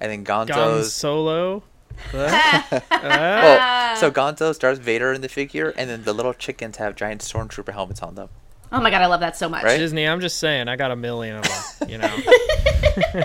and 0.00 0.10
then 0.10 0.24
Gon 0.24 0.48
Gonzo's. 0.48 0.92
Solo. 0.92 1.62
well, 2.14 3.96
so 3.96 4.10
Gonzo's 4.10 4.58
Darth 4.58 4.78
Vader 4.78 5.12
in 5.12 5.20
the 5.20 5.28
figure, 5.28 5.70
and 5.76 5.90
then 5.90 6.04
the 6.04 6.12
little 6.12 6.32
chickens 6.32 6.76
have 6.78 6.96
giant 6.96 7.20
stormtrooper 7.20 7.72
helmets 7.72 8.02
on 8.02 8.14
them. 8.14 8.28
Oh 8.72 8.80
my 8.80 8.90
god, 8.90 9.02
I 9.02 9.06
love 9.06 9.20
that 9.20 9.36
so 9.36 9.48
much. 9.48 9.64
Right? 9.64 9.78
Disney, 9.78 10.06
I'm 10.06 10.20
just 10.20 10.38
saying, 10.38 10.68
I 10.68 10.76
got 10.76 10.90
a 10.92 10.96
million 10.96 11.36
of 11.36 11.42
them. 11.42 11.90
You 11.90 11.98
know, 11.98 12.16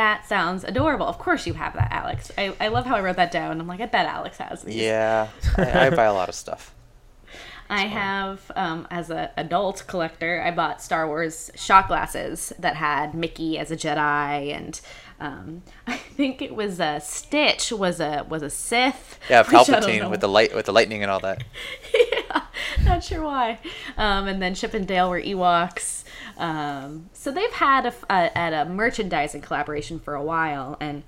That 0.00 0.26
sounds 0.26 0.64
adorable. 0.64 1.06
Of 1.06 1.18
course 1.18 1.46
you 1.46 1.52
have 1.52 1.74
that, 1.74 1.92
Alex. 1.92 2.32
I, 2.38 2.54
I 2.58 2.68
love 2.68 2.86
how 2.86 2.96
I 2.96 3.02
wrote 3.02 3.16
that 3.16 3.30
down. 3.30 3.60
I'm 3.60 3.66
like, 3.66 3.82
I 3.82 3.86
bet 3.86 4.06
Alex 4.06 4.38
has 4.38 4.62
these. 4.62 4.76
Yeah, 4.76 5.28
I, 5.58 5.88
I 5.88 5.90
buy 5.90 6.04
a 6.04 6.14
lot 6.14 6.30
of 6.30 6.34
stuff. 6.34 6.74
I 7.68 7.82
have, 7.82 8.50
um, 8.56 8.88
as 8.90 9.10
an 9.10 9.28
adult 9.36 9.84
collector, 9.88 10.42
I 10.42 10.52
bought 10.52 10.80
Star 10.80 11.06
Wars 11.06 11.50
shot 11.54 11.86
glasses 11.88 12.50
that 12.58 12.76
had 12.76 13.14
Mickey 13.14 13.58
as 13.58 13.70
a 13.70 13.76
Jedi, 13.76 14.54
and 14.54 14.80
um, 15.20 15.64
I 15.86 15.98
think 15.98 16.40
it 16.40 16.54
was 16.54 16.80
a 16.80 16.98
Stitch 17.04 17.70
was 17.70 18.00
a 18.00 18.24
was 18.26 18.42
a 18.42 18.48
Sith. 18.48 19.18
Yeah, 19.28 19.42
Palpatine 19.44 20.08
with 20.08 20.20
the 20.22 20.28
light 20.28 20.54
with 20.54 20.64
the 20.64 20.72
lightning 20.72 21.02
and 21.02 21.10
all 21.10 21.20
that. 21.20 21.44
Yeah, 21.94 22.42
not 22.84 23.04
sure 23.04 23.22
why. 23.22 23.58
Um, 23.98 24.28
and 24.28 24.40
then 24.40 24.54
Chip 24.54 24.72
and 24.72 24.88
Dale 24.88 25.10
were 25.10 25.20
Ewoks. 25.20 26.04
Um, 26.40 27.10
so 27.12 27.30
they've 27.30 27.52
had 27.52 27.86
a, 27.86 27.94
a- 28.08 28.36
at 28.38 28.52
a 28.52 28.68
merchandising 28.68 29.42
collaboration 29.42 30.00
for 30.00 30.14
a 30.14 30.22
while, 30.22 30.76
and 30.80 31.02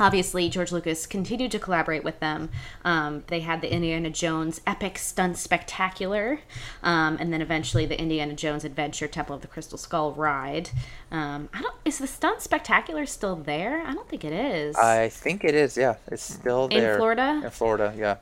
obviously 0.00 0.48
George 0.48 0.72
Lucas 0.72 1.06
continued 1.06 1.50
to 1.52 1.58
collaborate 1.58 2.02
with 2.02 2.18
them. 2.18 2.50
Um, 2.84 3.22
they 3.28 3.40
had 3.40 3.60
the 3.60 3.72
Indiana 3.72 4.10
Jones 4.10 4.60
Epic 4.66 4.98
Stunt 4.98 5.36
Spectacular, 5.36 6.40
um, 6.82 7.16
and 7.20 7.32
then 7.32 7.40
eventually 7.40 7.86
the 7.86 7.98
Indiana 8.00 8.34
Jones 8.34 8.64
Adventure 8.64 9.06
Temple 9.06 9.36
of 9.36 9.42
the 9.42 9.48
Crystal 9.48 9.78
Skull 9.78 10.12
ride. 10.12 10.70
Um, 11.10 11.48
I 11.54 11.62
don't. 11.62 11.74
Is 11.84 11.98
the 11.98 12.06
Stunt 12.08 12.40
Spectacular 12.40 13.06
still 13.06 13.36
there? 13.36 13.82
I 13.86 13.92
don't 13.94 14.08
think 14.08 14.24
it 14.24 14.32
is. 14.32 14.74
I 14.76 15.08
think 15.08 15.44
it 15.44 15.54
is. 15.54 15.76
Yeah, 15.76 15.96
it's 16.08 16.22
still 16.22 16.68
there 16.68 16.92
In. 16.94 16.98
Florida? 16.98 17.40
In 17.44 17.50
Florida, 17.50 17.94
yeah. 17.96 18.16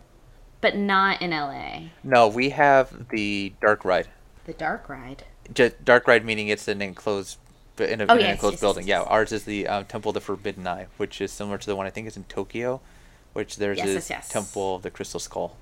but 0.60 0.76
not 0.76 1.22
in 1.22 1.30
LA. 1.30 1.84
No, 2.04 2.28
we 2.28 2.50
have 2.50 3.08
the 3.08 3.54
dark 3.62 3.84
ride. 3.86 4.08
The 4.46 4.52
Dark 4.54 4.88
Ride. 4.88 5.24
Just 5.54 5.84
dark 5.84 6.06
ride 6.06 6.24
meaning 6.24 6.48
it's 6.48 6.68
an 6.68 6.80
enclosed, 6.82 7.38
in 7.78 8.00
a, 8.00 8.06
Oh, 8.08 8.14
in 8.16 8.24
an 8.24 8.30
enclosed 8.32 8.54
yes, 8.54 8.60
building. 8.60 8.86
yes, 8.86 9.02
Yeah, 9.04 9.10
ours 9.10 9.32
is 9.32 9.44
the 9.44 9.66
um, 9.66 9.84
Temple 9.86 10.10
of 10.10 10.14
the 10.14 10.20
Forbidden 10.20 10.66
Eye, 10.66 10.86
which 10.96 11.20
is 11.20 11.32
similar 11.32 11.58
to 11.58 11.66
the 11.66 11.76
one 11.76 11.86
I 11.86 11.90
think 11.90 12.06
is 12.06 12.16
in 12.16 12.24
Tokyo, 12.24 12.80
which 13.32 13.56
there's 13.56 13.78
Yes, 13.78 13.86
this 13.86 14.10
yes, 14.10 14.10
yes. 14.10 14.28
Temple 14.28 14.76
of 14.76 14.82
the 14.82 14.90
Crystal 14.90 15.20
Skull. 15.20 15.56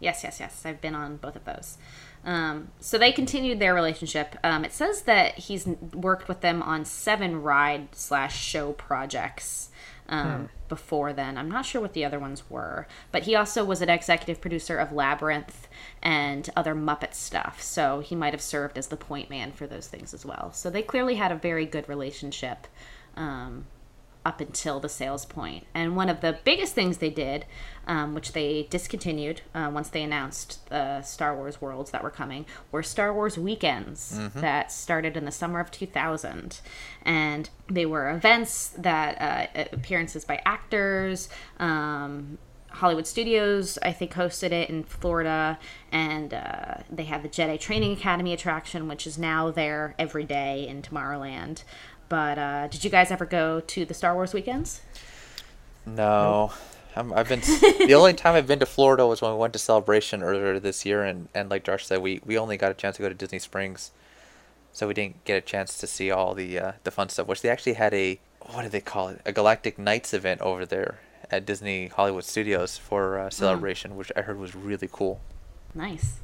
Yes, 0.00 0.22
yes, 0.24 0.38
yes. 0.40 0.62
I've 0.64 0.80
been 0.80 0.94
on 0.94 1.16
both 1.16 1.36
of 1.36 1.44
those. 1.44 1.78
Um, 2.24 2.68
so 2.80 2.98
they 2.98 3.12
continued 3.12 3.58
their 3.58 3.74
relationship. 3.74 4.36
Um, 4.42 4.64
it 4.64 4.72
says 4.72 5.02
that 5.02 5.38
he's 5.38 5.66
worked 5.66 6.26
with 6.28 6.40
them 6.40 6.62
on 6.62 6.84
seven 6.84 7.42
ride 7.42 7.94
slash 7.94 8.38
show 8.38 8.72
projects 8.72 9.68
um, 10.08 10.48
before 10.68 11.12
then. 11.12 11.36
I'm 11.36 11.50
not 11.50 11.66
sure 11.66 11.80
what 11.80 11.92
the 11.92 12.04
other 12.04 12.18
ones 12.18 12.48
were, 12.48 12.86
but 13.12 13.24
he 13.24 13.34
also 13.34 13.64
was 13.64 13.82
an 13.82 13.88
executive 13.88 14.40
producer 14.40 14.78
of 14.78 14.92
Labyrinth 14.92 15.68
and 16.02 16.48
other 16.56 16.74
Muppet 16.74 17.14
stuff. 17.14 17.60
So 17.62 18.00
he 18.00 18.14
might 18.14 18.32
have 18.32 18.42
served 18.42 18.78
as 18.78 18.88
the 18.88 18.96
point 18.96 19.30
man 19.30 19.52
for 19.52 19.66
those 19.66 19.86
things 19.86 20.14
as 20.14 20.24
well. 20.24 20.52
So 20.52 20.70
they 20.70 20.82
clearly 20.82 21.14
had 21.14 21.32
a 21.32 21.36
very 21.36 21.66
good 21.66 21.88
relationship. 21.88 22.66
Um, 23.16 23.66
up 24.24 24.40
until 24.40 24.80
the 24.80 24.88
sales 24.88 25.24
point. 25.26 25.66
And 25.74 25.96
one 25.96 26.08
of 26.08 26.20
the 26.20 26.38
biggest 26.44 26.74
things 26.74 26.98
they 26.98 27.10
did, 27.10 27.44
um, 27.86 28.14
which 28.14 28.32
they 28.32 28.66
discontinued 28.70 29.42
uh, 29.54 29.70
once 29.72 29.88
they 29.90 30.02
announced 30.02 30.68
the 30.70 31.02
Star 31.02 31.36
Wars 31.36 31.60
worlds 31.60 31.90
that 31.90 32.02
were 32.02 32.10
coming, 32.10 32.46
were 32.72 32.82
Star 32.82 33.12
Wars 33.12 33.36
weekends 33.36 34.18
that 34.40 34.72
started 34.72 35.16
in 35.16 35.24
the 35.24 35.30
summer 35.32 35.60
of 35.60 35.70
2000. 35.70 36.60
And 37.02 37.50
they 37.68 37.86
were 37.86 38.10
events 38.10 38.68
that 38.78 39.20
uh, 39.20 39.64
appearances 39.72 40.24
by 40.24 40.40
actors. 40.44 41.28
Um, 41.58 42.38
Hollywood 42.74 43.06
Studios, 43.06 43.78
I 43.82 43.92
think, 43.92 44.12
hosted 44.14 44.50
it 44.50 44.68
in 44.68 44.82
Florida, 44.82 45.60
and 45.92 46.34
uh, 46.34 46.78
they 46.90 47.04
have 47.04 47.22
the 47.22 47.28
Jedi 47.28 47.58
Training 47.58 47.92
Academy 47.92 48.32
attraction, 48.32 48.88
which 48.88 49.06
is 49.06 49.16
now 49.16 49.52
there 49.52 49.94
every 49.96 50.24
day 50.24 50.66
in 50.66 50.82
Tomorrowland. 50.82 51.62
But 52.14 52.38
uh, 52.38 52.68
did 52.68 52.84
you 52.84 52.90
guys 52.90 53.10
ever 53.10 53.26
go 53.26 53.58
to 53.58 53.84
the 53.84 53.92
Star 53.92 54.14
Wars 54.14 54.32
weekends? 54.32 54.82
No, 55.84 56.52
I'm, 56.94 57.12
I've 57.12 57.28
been. 57.28 57.40
the 57.40 57.94
only 57.94 58.14
time 58.22 58.36
I've 58.36 58.46
been 58.46 58.60
to 58.60 58.66
Florida 58.66 59.04
was 59.04 59.20
when 59.20 59.32
we 59.32 59.36
went 59.36 59.52
to 59.54 59.58
Celebration 59.58 60.22
earlier 60.22 60.60
this 60.60 60.86
year, 60.86 61.02
and, 61.02 61.26
and 61.34 61.50
like 61.50 61.64
Josh 61.64 61.86
said, 61.86 62.02
we, 62.02 62.20
we 62.24 62.38
only 62.38 62.56
got 62.56 62.70
a 62.70 62.74
chance 62.74 62.94
to 62.98 63.02
go 63.02 63.08
to 63.08 63.16
Disney 63.16 63.40
Springs, 63.40 63.90
so 64.72 64.86
we 64.86 64.94
didn't 64.94 65.24
get 65.24 65.38
a 65.38 65.40
chance 65.40 65.76
to 65.78 65.88
see 65.88 66.12
all 66.12 66.34
the 66.34 66.56
uh, 66.56 66.72
the 66.84 66.92
fun 66.92 67.08
stuff. 67.08 67.26
Which 67.26 67.42
they 67.42 67.48
actually 67.48 67.72
had 67.72 67.92
a 67.92 68.20
what 68.42 68.62
do 68.62 68.68
they 68.68 68.80
call 68.80 69.08
it? 69.08 69.20
A 69.26 69.32
Galactic 69.32 69.76
Nights 69.76 70.14
event 70.14 70.40
over 70.40 70.64
there 70.64 71.00
at 71.32 71.44
Disney 71.44 71.88
Hollywood 71.88 72.22
Studios 72.22 72.78
for 72.78 73.18
uh, 73.18 73.28
Celebration, 73.30 73.96
which 73.96 74.12
I 74.14 74.20
heard 74.20 74.38
was 74.38 74.54
really 74.54 74.88
cool. 74.92 75.20
Nice. 75.74 76.20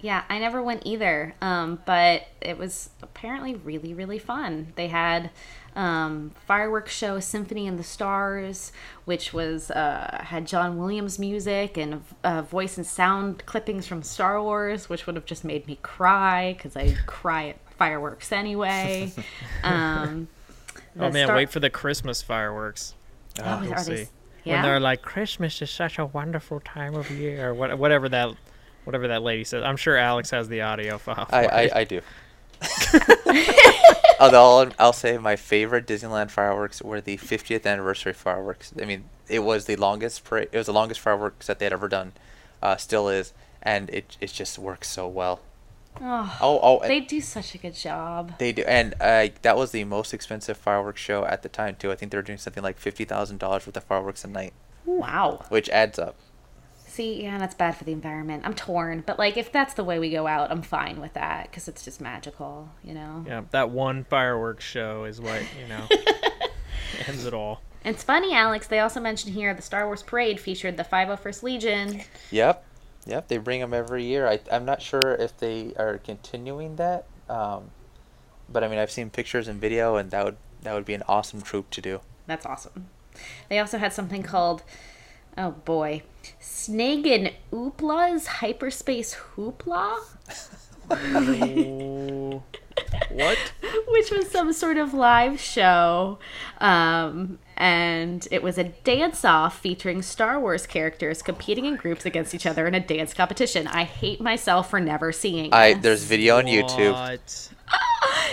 Yeah, 0.00 0.24
I 0.30 0.38
never 0.38 0.62
went 0.62 0.82
either, 0.86 1.34
um, 1.42 1.80
but 1.84 2.26
it 2.40 2.56
was 2.56 2.88
apparently 3.02 3.54
really, 3.54 3.92
really 3.92 4.18
fun. 4.18 4.72
They 4.74 4.88
had 4.88 5.28
um, 5.76 6.32
fireworks 6.46 6.92
show 6.94 7.20
Symphony 7.20 7.66
in 7.66 7.76
the 7.76 7.82
Stars, 7.84 8.72
which 9.04 9.34
was 9.34 9.70
uh, 9.70 10.22
had 10.24 10.46
John 10.46 10.78
Williams 10.78 11.18
music 11.18 11.76
and 11.76 12.02
uh, 12.24 12.40
voice 12.42 12.78
and 12.78 12.86
sound 12.86 13.44
clippings 13.44 13.86
from 13.86 14.02
Star 14.02 14.42
Wars, 14.42 14.88
which 14.88 15.06
would 15.06 15.16
have 15.16 15.26
just 15.26 15.44
made 15.44 15.66
me 15.66 15.78
cry 15.82 16.54
because 16.54 16.76
I 16.76 16.96
cry 17.06 17.48
at 17.50 17.56
fireworks 17.76 18.32
anyway. 18.32 19.12
um, 19.62 20.28
Oh 20.98 21.10
man, 21.10 21.26
Star- 21.26 21.36
wait 21.36 21.50
for 21.50 21.60
the 21.60 21.70
Christmas 21.70 22.20
fireworks. 22.22 22.94
Oh, 23.38 23.44
are 23.44 23.84
they- 23.84 24.04
see. 24.04 24.10
yeah? 24.44 24.54
When 24.54 24.62
they're 24.62 24.80
like, 24.80 25.02
Christmas 25.02 25.60
is 25.62 25.70
such 25.70 25.98
a 25.98 26.06
wonderful 26.06 26.60
time 26.60 26.94
of 26.94 27.10
year, 27.10 27.50
or 27.50 27.54
whatever 27.76 28.08
that, 28.08 28.34
whatever 28.90 29.08
that 29.08 29.22
lady 29.22 29.44
says. 29.44 29.62
I'm 29.62 29.76
sure 29.76 29.96
Alex 29.96 30.30
has 30.30 30.48
the 30.48 30.62
audio 30.62 30.98
file. 30.98 31.26
I. 31.30 31.46
I, 31.46 31.70
I 31.80 31.84
do. 31.84 32.00
Although 34.20 34.58
I'll, 34.58 34.72
I'll 34.78 34.92
say 34.92 35.16
my 35.16 35.36
favorite 35.36 35.86
Disneyland 35.86 36.30
fireworks 36.30 36.82
were 36.82 37.00
the 37.00 37.16
50th 37.16 37.64
anniversary 37.64 38.12
fireworks. 38.12 38.72
I 38.80 38.84
mean, 38.84 39.04
it 39.28 39.38
was 39.38 39.64
the 39.64 39.76
longest 39.76 40.24
parade. 40.24 40.48
It 40.52 40.58
was 40.58 40.66
the 40.66 40.72
longest 40.74 41.00
fireworks 41.00 41.46
that 41.46 41.58
they 41.58 41.64
had 41.64 41.72
ever 41.72 41.88
done. 41.88 42.12
Uh, 42.62 42.76
still 42.76 43.08
is, 43.08 43.32
and 43.62 43.88
it 43.90 44.18
it 44.20 44.30
just 44.32 44.58
works 44.58 44.88
so 44.88 45.08
well. 45.08 45.40
oh, 46.02 46.36
Oh, 46.42 46.60
oh, 46.62 46.86
they 46.86 47.00
do 47.00 47.20
such 47.22 47.54
a 47.54 47.58
good 47.58 47.74
job. 47.74 48.34
they 48.38 48.52
do, 48.52 48.62
and 48.66 48.94
uh, 49.00 49.28
that 49.40 49.56
was 49.56 49.70
the 49.70 49.84
most 49.84 50.12
expensive 50.12 50.58
fireworks 50.58 51.00
show 51.00 51.24
at 51.24 51.42
the 51.42 51.48
time 51.48 51.76
too. 51.78 51.90
I 51.90 51.94
think 51.94 52.12
they 52.12 52.18
were 52.18 52.22
doing 52.22 52.38
something 52.38 52.62
like 52.62 52.76
fifty 52.78 53.06
thousand 53.06 53.38
dollars 53.38 53.66
worth 53.66 53.76
of 53.78 53.84
fireworks 53.84 54.22
a 54.24 54.28
night, 54.28 54.52
Wow. 54.84 55.46
which 55.48 55.70
adds 55.70 55.98
up. 55.98 56.16
See, 57.00 57.22
yeah, 57.22 57.38
that's 57.38 57.54
bad 57.54 57.78
for 57.78 57.84
the 57.84 57.92
environment. 57.92 58.42
I'm 58.44 58.52
torn, 58.52 59.02
but 59.06 59.18
like 59.18 59.38
if 59.38 59.50
that's 59.50 59.72
the 59.72 59.82
way 59.82 59.98
we 59.98 60.10
go 60.10 60.26
out, 60.26 60.50
I'm 60.50 60.60
fine 60.60 61.00
with 61.00 61.14
that 61.14 61.44
because 61.44 61.66
it's 61.66 61.82
just 61.82 61.98
magical, 61.98 62.68
you 62.84 62.92
know. 62.92 63.24
Yeah, 63.26 63.44
that 63.52 63.70
one 63.70 64.04
fireworks 64.04 64.66
show 64.66 65.04
is 65.04 65.18
what 65.18 65.40
you 65.58 65.66
know 65.66 65.88
ends 67.08 67.24
it 67.24 67.32
all. 67.32 67.62
It's 67.86 68.02
funny, 68.02 68.34
Alex. 68.34 68.66
They 68.66 68.80
also 68.80 69.00
mentioned 69.00 69.32
here 69.32 69.54
the 69.54 69.62
Star 69.62 69.86
Wars 69.86 70.02
parade 70.02 70.38
featured 70.38 70.76
the 70.76 70.84
501st 70.84 71.42
Legion. 71.42 72.02
Yep, 72.32 72.66
yep. 73.06 73.28
They 73.28 73.38
bring 73.38 73.60
them 73.60 73.72
every 73.72 74.04
year. 74.04 74.28
I 74.28 74.38
I'm 74.52 74.66
not 74.66 74.82
sure 74.82 75.16
if 75.18 75.34
they 75.38 75.72
are 75.78 75.96
continuing 75.96 76.76
that. 76.76 77.06
Um, 77.30 77.70
but 78.46 78.62
I 78.62 78.68
mean, 78.68 78.78
I've 78.78 78.90
seen 78.90 79.08
pictures 79.08 79.48
and 79.48 79.58
video, 79.58 79.96
and 79.96 80.10
that 80.10 80.22
would 80.22 80.36
that 80.64 80.74
would 80.74 80.84
be 80.84 80.92
an 80.92 81.04
awesome 81.08 81.40
troop 81.40 81.70
to 81.70 81.80
do. 81.80 82.02
That's 82.26 82.44
awesome. 82.44 82.90
They 83.48 83.58
also 83.58 83.78
had 83.78 83.92
something 83.92 84.22
called, 84.22 84.62
oh 85.36 85.52
boy, 85.52 86.02
Snagan 86.40 87.32
Oopla's 87.52 88.26
Hyperspace 88.26 89.14
Hoopla, 89.34 89.98
what? 93.10 93.38
which 93.88 94.10
was 94.10 94.30
some 94.30 94.52
sort 94.52 94.76
of 94.76 94.94
live 94.94 95.40
show. 95.40 96.18
Um, 96.58 97.38
and 97.60 98.26
it 98.30 98.42
was 98.42 98.56
a 98.56 98.64
dance 98.64 99.22
off 99.22 99.60
featuring 99.60 100.00
Star 100.00 100.40
Wars 100.40 100.66
characters 100.66 101.20
competing 101.20 101.66
in 101.66 101.76
groups 101.76 102.06
against 102.06 102.34
each 102.34 102.46
other 102.46 102.66
in 102.66 102.74
a 102.74 102.80
dance 102.80 103.12
competition. 103.12 103.66
I 103.66 103.84
hate 103.84 104.18
myself 104.18 104.70
for 104.70 104.80
never 104.80 105.12
seeing 105.12 105.52
I 105.52 105.74
this. 105.74 105.82
there's 105.82 106.04
video 106.04 106.38
on 106.38 106.46
YouTube. 106.46 106.92
What? 106.92 107.50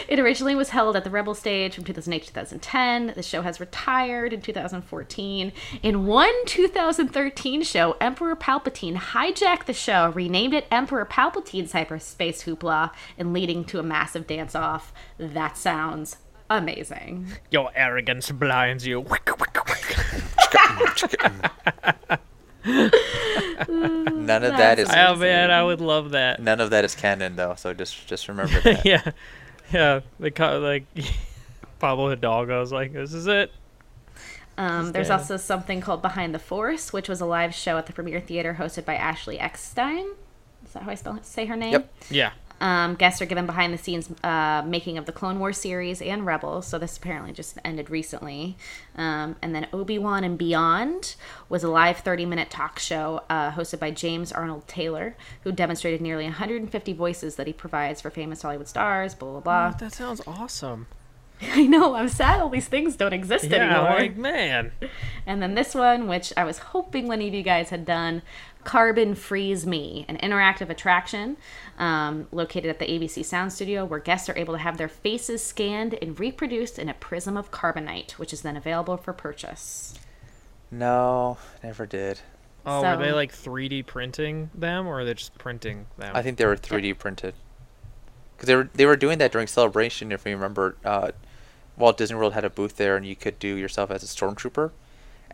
It 0.08 0.20
originally 0.20 0.56
was 0.56 0.70
held 0.70 0.96
at 0.96 1.04
the 1.04 1.10
Rebel 1.10 1.36
stage 1.36 1.76
from 1.76 1.84
2008 1.84 2.22
to 2.22 2.28
2010. 2.28 3.14
The 3.16 3.24
show 3.24 3.42
has 3.42 3.60
retired 3.60 4.32
in 4.32 4.42
2014. 4.42 5.52
In 5.84 6.06
one 6.06 6.46
2013 6.46 7.64
show, 7.64 7.98
Emperor 8.00 8.36
Palpatine 8.36 8.96
hijacked 8.96 9.66
the 9.66 9.74
show, 9.74 10.12
renamed 10.12 10.54
it 10.54 10.68
Emperor 10.72 11.06
Palpatine's 11.06 11.74
Hyperspace 11.74 12.44
Hoopla, 12.44 12.92
and 13.18 13.34
leading 13.34 13.66
to 13.66 13.80
a 13.80 13.84
massive 13.84 14.28
dance 14.28 14.56
off. 14.56 14.94
That 15.18 15.58
sounds 15.58 16.18
amazing. 16.50 17.28
Your 17.52 17.72
arrogance 17.76 18.32
blinds 18.32 18.86
you. 18.86 19.06
None 22.68 24.44
of 24.44 24.58
that 24.58 24.78
is 24.80 24.90
oh 24.94 25.16
man, 25.16 25.52
I 25.52 25.64
would 25.64 25.82
love 25.82 26.12
that. 26.12 26.42
none 26.42 26.60
of 26.60 26.70
that 26.72 26.84
is 26.86 26.96
canon 26.96 27.36
though. 27.36 27.56
So 27.56 27.74
just 27.74 28.08
just 28.08 28.28
remember 28.28 28.60
that. 28.64 28.86
yeah, 28.86 29.12
yeah. 29.72 30.02
They 30.20 30.32
call 30.32 30.60
like 30.60 30.86
Pablo 31.80 32.14
Hidalgo's 32.16 32.72
like, 32.72 32.94
this 32.94 33.14
is 33.14 33.28
it. 33.28 33.52
Um, 34.58 34.92
there's 34.92 35.08
Stand. 35.08 35.22
also 35.22 35.38
something 35.38 35.82
called 35.82 36.02
Behind 36.02 36.34
the 36.34 36.40
Force, 36.40 36.92
which 36.92 37.08
was 37.08 37.22
a 37.22 37.26
live 37.26 37.54
show 37.54 37.78
at 37.78 37.86
the 37.86 37.94
Premiere 37.94 38.20
Theater 38.20 38.58
hosted 38.60 38.86
by 38.86 38.96
Ashley 38.96 39.40
Eckstein. 39.40 40.08
Is 40.66 40.74
that 40.74 40.84
how 40.84 40.92
I 40.92 40.96
spell 40.96 41.20
say 41.22 41.46
her 41.46 41.56
name? 41.56 41.74
Yep. 41.74 41.94
Yeah. 42.10 42.32
Um, 42.60 42.96
guests 42.96 43.22
are 43.22 43.26
given 43.26 43.46
behind 43.46 43.74
the 43.74 43.78
scenes 43.78 44.10
uh, 44.24 44.64
making 44.66 44.98
of 44.98 45.06
the 45.06 45.12
Clone 45.12 45.40
Wars 45.40 45.58
series 45.58 46.02
and 46.02 46.26
Rebels. 46.26 46.66
So 46.68 46.80
this 46.80 46.98
apparently 46.98 47.32
just 47.34 47.58
ended 47.64 47.90
recently. 47.90 48.58
Um, 48.96 49.36
and 49.42 49.54
then 49.54 49.68
Obi 49.72 50.00
Wan 50.00 50.24
and 50.24 50.38
Beyond 50.38 51.16
was 51.50 51.64
a 51.64 51.70
live 51.70 51.98
30 52.00 52.26
minute 52.26 52.50
talk 52.50 52.80
show 52.80 53.22
uh, 53.30 53.52
hosted 53.52 53.80
by 53.80 53.92
James 53.92 54.32
Arnold 54.32 54.68
Taylor, 54.68 55.16
who 55.44 55.52
demonstrated 55.52 56.02
nearly 56.02 56.24
150 56.26 56.94
voices 56.94 57.36
that 57.36 57.48
he 57.48 57.54
provides 57.54 58.02
for 58.02 58.10
famous 58.10 58.42
Hollywood 58.42 58.68
stars. 58.68 59.14
Blah 59.14 59.32
blah 59.32 59.40
blah. 59.42 59.72
That 59.78 59.94
sounds 59.94 60.22
awesome. 60.26 60.88
I 61.42 61.68
know. 61.68 61.94
I'm 61.94 62.10
sad 62.10 62.40
all 62.40 62.50
these 62.50 62.68
things 62.68 62.96
don't 62.96 63.14
exist 63.14 63.46
Yeah, 63.46 63.58
anymore. 63.58 64.00
like 64.00 64.18
man. 64.18 64.72
And 65.28 65.40
then 65.42 65.54
this 65.54 65.76
one, 65.76 66.08
which 66.08 66.34
I 66.36 66.44
was 66.44 66.58
hoping 66.58 67.08
one 67.08 67.22
of 67.22 67.32
you 67.34 67.44
guys 67.44 67.70
had 67.70 67.86
done, 67.86 68.24
Carbon 68.68 69.16
Freeze 69.16 69.66
Me, 69.66 70.04
an 70.10 70.18
interactive 70.18 70.70
attraction 70.70 71.38
um, 71.80 72.28
located 72.34 72.66
at 72.66 72.80
the 72.80 72.86
ABC 72.86 73.24
Sound 73.24 73.54
Studio 73.54 73.86
where 73.86 74.02
guests 74.02 74.28
are 74.28 74.38
able 74.38 74.56
to 74.56 74.60
have 74.60 74.78
their 74.78 74.90
faces 74.90 75.42
scanned 75.42 75.98
and 76.02 76.20
reproduced 76.20 76.78
in 76.78 76.90
a 76.90 76.94
prism 76.94 77.38
of 77.38 77.50
carbonite, 77.50 78.12
which 78.20 78.34
is 78.34 78.42
then 78.42 78.58
available 78.58 78.98
for 78.98 79.14
purchase. 79.14 79.94
No, 80.70 81.38
never 81.64 81.86
did. 81.86 82.20
Oh, 82.66 82.82
were 82.82 82.98
they 82.98 83.14
like 83.14 83.32
3D 83.32 83.86
printing 83.86 84.50
them, 84.54 84.86
or 84.86 85.00
are 85.00 85.06
they 85.06 85.14
just 85.14 85.38
printing 85.38 85.86
them? 85.98 86.14
I 86.14 86.22
think 86.22 86.38
they 86.38 86.46
were 86.46 86.58
3D 86.58 86.98
printed. 86.98 87.36
Because 88.36 88.48
they 88.48 88.56
were 88.58 88.70
they 88.74 88.86
were 88.86 88.98
doing 88.98 89.18
that 89.20 89.32
during 89.32 89.48
Celebration. 89.48 90.12
If 90.12 90.26
you 90.26 90.34
remember, 90.34 90.76
uh, 90.84 91.12
Walt 91.78 91.98
Disney 91.98 92.18
World 92.18 92.34
had 92.34 92.44
a 92.44 92.50
booth 92.50 92.76
there, 92.76 92.98
and 92.98 93.06
you 93.06 93.16
could 93.16 93.40
do 93.40 93.56
yourself 93.56 93.92
as 93.92 94.04
a 94.04 94.08
stormtrooper. 94.08 94.72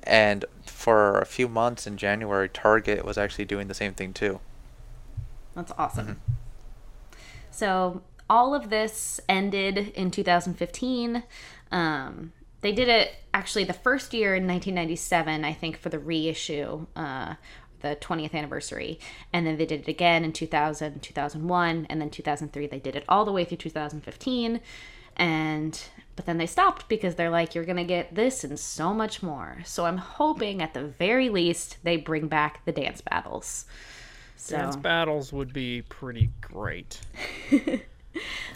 And 0.04 0.46
for 0.66 1.20
a 1.20 1.26
few 1.26 1.48
months 1.48 1.88
in 1.88 1.98
January, 1.98 2.50
Target 2.50 3.06
was 3.06 3.18
actually 3.18 3.46
doing 3.46 3.68
the 3.68 3.74
same 3.74 3.94
thing 3.94 4.14
too. 4.14 4.40
That's 5.56 5.72
awesome. 5.78 6.22
So 7.52 8.02
all 8.30 8.56
of 8.56 8.70
this 8.70 9.20
ended 9.30 9.78
in 9.96 10.12
2015. 10.12 11.24
Um, 11.72 12.34
they 12.62 12.72
did 12.72 12.88
it 12.88 13.12
actually 13.34 13.66
the 13.66 13.74
first 13.74 14.14
year 14.14 14.36
in 14.36 14.48
1997, 14.48 15.44
I 15.46 15.54
think, 15.54 15.78
for 15.78 15.90
the 15.90 16.00
reissue, 16.00 16.88
uh, 16.96 17.36
the 17.82 17.98
20th 17.98 18.34
anniversary. 18.34 19.00
And 19.32 19.46
then 19.46 19.58
they 19.58 19.66
did 19.66 19.82
it 19.82 19.88
again 19.88 20.24
in 20.24 20.32
2000, 20.32 21.02
2001, 21.02 21.88
and 21.90 22.02
then 22.02 22.10
2003. 22.10 22.68
They 22.68 22.80
did 22.80 22.96
it 22.96 23.04
all 23.08 23.26
the 23.26 23.32
way 23.32 23.44
through 23.46 23.58
2015. 23.58 24.62
And 25.18 25.84
but 26.16 26.26
then 26.26 26.38
they 26.38 26.46
stopped 26.46 26.88
because 26.90 27.16
they're 27.16 27.30
like, 27.30 27.56
you're 27.56 27.66
gonna 27.66 27.84
get 27.84 28.14
this 28.16 28.44
and 28.44 28.60
so 28.60 28.94
much 28.94 29.24
more. 29.24 29.60
So 29.66 29.86
I'm 29.86 29.98
hoping 29.98 30.62
at 30.62 30.74
the 30.74 30.84
very 30.84 31.30
least 31.30 31.78
they 31.84 31.98
bring 31.98 32.28
back 32.28 32.64
the 32.66 32.72
dance 32.72 33.02
battles. 33.02 33.66
So 34.36 34.58
Dance 34.58 34.76
battles 34.76 35.32
would 35.32 35.54
be 35.54 35.84
pretty 35.84 36.30
great. 36.42 37.00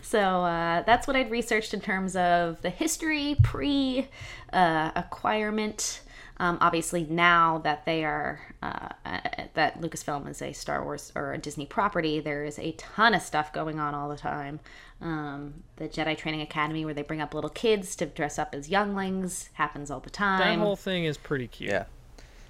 So 0.01 0.19
uh, 0.19 0.83
that's 0.83 1.05
what 1.07 1.15
I'd 1.15 1.31
researched 1.31 1.73
in 1.73 1.81
terms 1.81 2.15
of 2.15 2.61
the 2.61 2.69
history 2.69 3.35
pre 3.43 4.07
uh, 4.53 4.91
acquirement. 4.95 6.01
Um, 6.39 6.57
obviously, 6.61 7.03
now 7.03 7.59
that 7.59 7.85
they 7.85 8.03
are 8.03 8.39
uh, 8.61 8.89
uh, 9.05 9.19
that 9.55 9.81
Lucasfilm 9.81 10.29
is 10.29 10.41
a 10.41 10.53
Star 10.53 10.83
Wars 10.83 11.11
or 11.15 11.33
a 11.33 11.37
Disney 11.37 11.65
property, 11.65 12.19
there 12.19 12.45
is 12.45 12.59
a 12.59 12.73
ton 12.73 13.13
of 13.15 13.21
stuff 13.21 13.51
going 13.51 13.79
on 13.79 13.95
all 13.95 14.07
the 14.09 14.17
time. 14.17 14.59
Um, 15.01 15.63
the 15.77 15.87
Jedi 15.87 16.17
Training 16.17 16.41
Academy, 16.41 16.85
where 16.85 16.93
they 16.93 17.01
bring 17.01 17.21
up 17.21 17.33
little 17.33 17.49
kids 17.49 17.95
to 17.97 18.05
dress 18.05 18.37
up 18.37 18.53
as 18.53 18.69
younglings, 18.69 19.49
happens 19.53 19.89
all 19.89 19.99
the 19.99 20.09
time. 20.09 20.39
That 20.39 20.63
whole 20.63 20.75
thing 20.75 21.05
is 21.05 21.17
pretty 21.17 21.47
cute. 21.47 21.71
Yeah. 21.71 21.85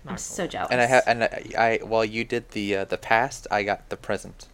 I'm 0.05 0.17
so 0.17 0.47
jealous. 0.47 0.71
And 0.71 0.79
I 0.81 0.85
have 0.85 1.03
and 1.05 1.23
I, 1.23 1.43
I 1.57 1.79
while 1.83 2.05
you 2.05 2.23
did 2.23 2.49
the 2.49 2.77
uh, 2.77 2.85
the 2.85 2.97
past, 2.97 3.47
I 3.51 3.63
got 3.63 3.89
the 3.89 3.97
present. 3.97 4.47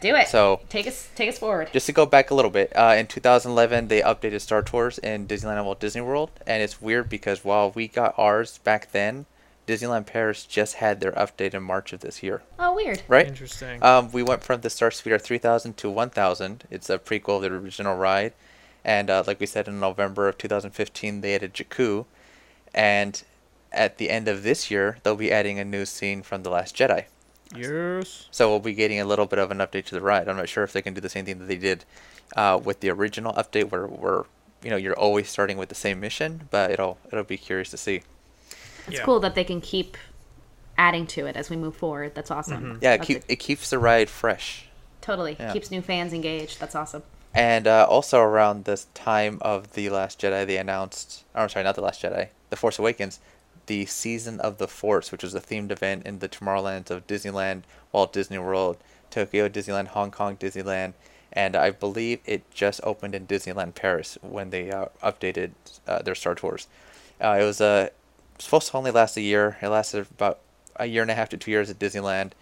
Do 0.00 0.14
it. 0.14 0.28
So 0.28 0.60
take 0.68 0.86
us 0.86 1.08
take 1.14 1.28
us 1.28 1.38
forward. 1.38 1.70
just 1.72 1.86
to 1.86 1.92
go 1.92 2.06
back 2.06 2.30
a 2.30 2.34
little 2.34 2.50
bit, 2.50 2.72
uh, 2.76 2.94
in 2.96 3.06
2011 3.06 3.88
they 3.88 4.00
updated 4.00 4.40
Star 4.40 4.62
Tours 4.62 4.98
in 4.98 5.26
Disneyland 5.26 5.56
and 5.56 5.66
Walt 5.66 5.80
Disney 5.80 6.00
World, 6.02 6.30
and 6.46 6.62
it's 6.62 6.80
weird 6.80 7.08
because 7.08 7.44
while 7.44 7.70
we 7.70 7.88
got 7.88 8.14
ours 8.18 8.58
back 8.58 8.92
then, 8.92 9.26
Disneyland 9.66 10.06
Paris 10.06 10.46
just 10.46 10.74
had 10.74 11.00
their 11.00 11.12
update 11.12 11.54
in 11.54 11.62
March 11.62 11.92
of 11.92 12.00
this 12.00 12.22
year. 12.22 12.42
oh, 12.58 12.74
weird. 12.74 13.02
Right? 13.06 13.26
Interesting. 13.28 13.82
Um, 13.82 14.10
we 14.10 14.22
went 14.22 14.42
from 14.42 14.62
the 14.62 14.70
Star 14.70 14.90
Speeder 14.90 15.18
3000 15.18 15.76
to 15.76 15.90
1000. 15.90 16.64
It's 16.70 16.90
a 16.90 16.98
prequel 16.98 17.36
of 17.36 17.42
the 17.42 17.52
original 17.52 17.96
ride. 17.96 18.32
And 18.84 19.10
uh, 19.10 19.22
like 19.26 19.38
we 19.38 19.46
said, 19.46 19.68
in 19.68 19.78
November 19.78 20.26
of 20.26 20.38
2015, 20.38 21.20
they 21.20 21.34
added 21.34 21.54
Jakku. 21.54 22.06
And 22.74 23.22
at 23.70 23.98
the 23.98 24.10
end 24.10 24.26
of 24.26 24.42
this 24.42 24.70
year, 24.70 24.98
they'll 25.02 25.14
be 25.14 25.30
adding 25.30 25.60
a 25.60 25.64
new 25.64 25.84
scene 25.84 26.22
from 26.22 26.42
The 26.42 26.50
Last 26.50 26.74
Jedi. 26.74 27.04
Yes. 27.56 28.28
So 28.30 28.48
we'll 28.48 28.60
be 28.60 28.74
getting 28.74 29.00
a 29.00 29.04
little 29.04 29.26
bit 29.26 29.38
of 29.38 29.50
an 29.50 29.58
update 29.58 29.84
to 29.86 29.94
the 29.94 30.00
ride. 30.00 30.28
I'm 30.28 30.36
not 30.36 30.48
sure 30.48 30.64
if 30.64 30.72
they 30.72 30.82
can 30.82 30.94
do 30.94 31.00
the 31.00 31.08
same 31.08 31.24
thing 31.24 31.38
that 31.38 31.46
they 31.46 31.56
did 31.56 31.84
uh, 32.36 32.60
with 32.62 32.80
the 32.80 32.90
original 32.90 33.32
update, 33.34 33.70
where, 33.70 33.86
where 33.86 34.24
you 34.62 34.70
know 34.70 34.76
you're 34.76 34.98
always 34.98 35.28
starting 35.28 35.56
with 35.56 35.68
the 35.68 35.74
same 35.74 36.00
mission. 36.00 36.48
But 36.50 36.70
it'll 36.70 36.98
it'll 37.12 37.24
be 37.24 37.38
curious 37.38 37.70
to 37.70 37.76
see. 37.76 38.02
It's 38.86 38.98
Yeah. 38.98 39.04
cool 39.04 39.20
that 39.20 39.34
they 39.34 39.44
can 39.44 39.60
keep 39.60 39.96
adding 40.78 41.06
to 41.08 41.26
it 41.26 41.36
as 41.36 41.50
we 41.50 41.56
move 41.56 41.76
forward. 41.76 42.14
That's 42.14 42.30
awesome. 42.30 42.78
Yeah, 42.80 42.94
it, 42.94 43.02
keep, 43.02 43.18
a- 43.18 43.32
it 43.32 43.36
keeps 43.36 43.68
the 43.70 43.78
ride 43.78 44.08
fresh. 44.08 44.66
totally 45.02 45.36
yeah. 45.38 45.52
keeps 45.52 45.70
new 45.70 45.82
fans 45.82 46.12
engaged. 46.14 46.58
That's 46.58 46.74
awesome. 46.74 47.02
And 47.34 47.68
uh, 47.68 47.86
also 47.88 48.18
around 48.20 48.64
this 48.64 48.86
time 48.94 49.38
of 49.42 49.74
The 49.74 49.88
Last 49.90 50.18
Jedi, 50.20 50.46
they 50.46 50.56
announced, 50.56 51.24
or 51.34 51.42
I'm 51.42 51.48
sorry, 51.48 51.64
not 51.64 51.74
The 51.76 51.82
Last 51.82 52.02
Jedi, 52.02 52.28
The 52.48 52.56
Force 52.56 52.78
Awakens, 52.78 53.20
the 53.70 53.86
Season 53.86 54.40
of 54.40 54.58
the 54.58 54.66
Force, 54.66 55.12
which 55.12 55.22
was 55.22 55.32
a 55.32 55.40
themed 55.40 55.70
event 55.70 56.04
in 56.04 56.18
the 56.18 56.28
Tomorrowlands 56.28 56.90
of 56.90 57.06
Disneyland, 57.06 57.62
Walt 57.92 58.12
Disney 58.12 58.36
World, 58.36 58.76
Tokyo 59.10 59.48
Disneyland, 59.48 59.86
Hong 59.86 60.10
Kong 60.10 60.36
Disneyland, 60.36 60.94
and 61.32 61.54
I 61.54 61.70
believe 61.70 62.18
it 62.26 62.50
just 62.50 62.80
opened 62.82 63.14
in 63.14 63.28
Disneyland 63.28 63.76
Paris 63.76 64.18
when 64.22 64.50
they 64.50 64.72
uh, 64.72 64.86
updated 65.04 65.52
uh, 65.86 66.02
their 66.02 66.16
Star 66.16 66.34
Tours. 66.34 66.66
Uh, 67.22 67.38
it 67.40 67.44
was 67.44 67.60
uh, 67.60 67.90
supposed 68.40 68.72
to 68.72 68.76
only 68.76 68.90
last 68.90 69.16
a 69.16 69.20
year. 69.20 69.56
It 69.62 69.68
lasted 69.68 70.08
about 70.10 70.40
a 70.74 70.86
year 70.86 71.02
and 71.02 71.10
a 71.12 71.14
half 71.14 71.28
to 71.28 71.36
two 71.36 71.52
years 71.52 71.70
at 71.70 71.78
Disneyland 71.78 72.32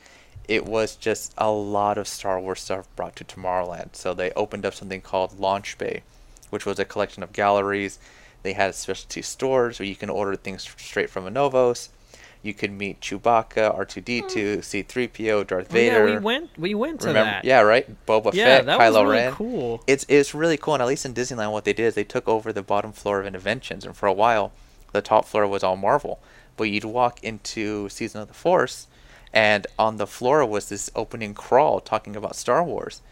it 0.47 0.65
was 0.65 0.97
just 0.97 1.35
a 1.37 1.51
lot 1.51 1.99
of 1.99 2.09
Star 2.09 2.41
Wars 2.41 2.63
stuff 2.63 2.89
brought 2.97 3.15
to 3.17 3.25
Tomorrowland. 3.25 3.95
So 3.95 4.15
they 4.15 4.31
opened 4.31 4.65
up 4.65 4.73
something 4.73 5.03
called 5.03 5.39
Launch 5.39 5.77
Bay, 5.77 6.05
which 6.49 6.65
was 6.65 6.79
a 6.79 6.87
collection 6.87 7.23
of 7.23 7.35
galleries. 7.35 7.99
They 8.43 8.53
had 8.53 8.75
specialty 8.75 9.23
stores 9.23 9.79
where 9.79 9.87
you 9.87 9.97
can 9.97 10.11
order 10.11 10.37
things 10.37 10.63
straight 10.79 11.11
from 11.11 11.25
Anovos. 11.25 11.89
You 12.41 12.55
could 12.55 12.71
meet 12.71 13.01
Chewbacca, 13.01 13.77
R2D2, 13.77 14.55
hmm. 14.55 14.61
C3PO, 14.61 15.47
Darth 15.49 15.67
Oh, 15.75 15.77
yeah, 15.77 15.91
Vader. 15.91 16.05
we 16.05 16.19
went. 16.19 16.51
We 16.57 16.75
went 16.75 17.01
to 17.01 17.09
Remember? 17.09 17.31
that. 17.33 17.45
Yeah, 17.45 17.61
right. 17.63 18.07
Boba 18.07 18.33
Yeah, 18.33 18.45
Fett, 18.59 18.67
that 18.67 18.79
Kylo 18.79 19.03
was 19.03 19.11
really 19.11 19.17
Ren. 19.25 19.33
cool. 19.33 19.83
It's 19.89 20.07
it's 20.09 20.35
really 20.35 20.57
cool, 20.57 20.75
and 20.75 20.83
at 20.83 20.87
least 20.89 21.05
in 21.05 21.15
Disneyland, 21.15 21.51
what 21.51 21.65
they 21.65 21.73
did 21.73 21.87
is 21.87 21.95
they 21.95 22.05
took 22.05 22.29
over 22.29 22.53
the 22.53 22.63
bottom 22.63 22.93
floor 22.93 23.21
of 23.21 23.33
Innoventions, 23.33 23.85
and 23.85 23.97
for 23.97 24.07
a 24.07 24.13
while, 24.13 24.53
the 24.93 25.03
top 25.03 25.25
floor 25.25 25.47
was 25.49 25.65
all 25.65 25.77
Marvel. 25.77 26.21
But 26.57 26.65
you'd 26.71 26.85
walk 26.85 27.23
into 27.25 27.89
Season 27.89 28.21
of 28.21 28.29
the 28.29 28.35
Force, 28.35 28.87
and 29.33 29.67
on 29.77 29.97
the 29.97 30.07
floor 30.07 30.47
was 30.47 30.69
this 30.69 30.91
opening 30.95 31.35
crawl 31.35 31.81
talking 31.81 32.15
about 32.15 32.37
Star 32.37 32.63
Wars, 32.63 33.03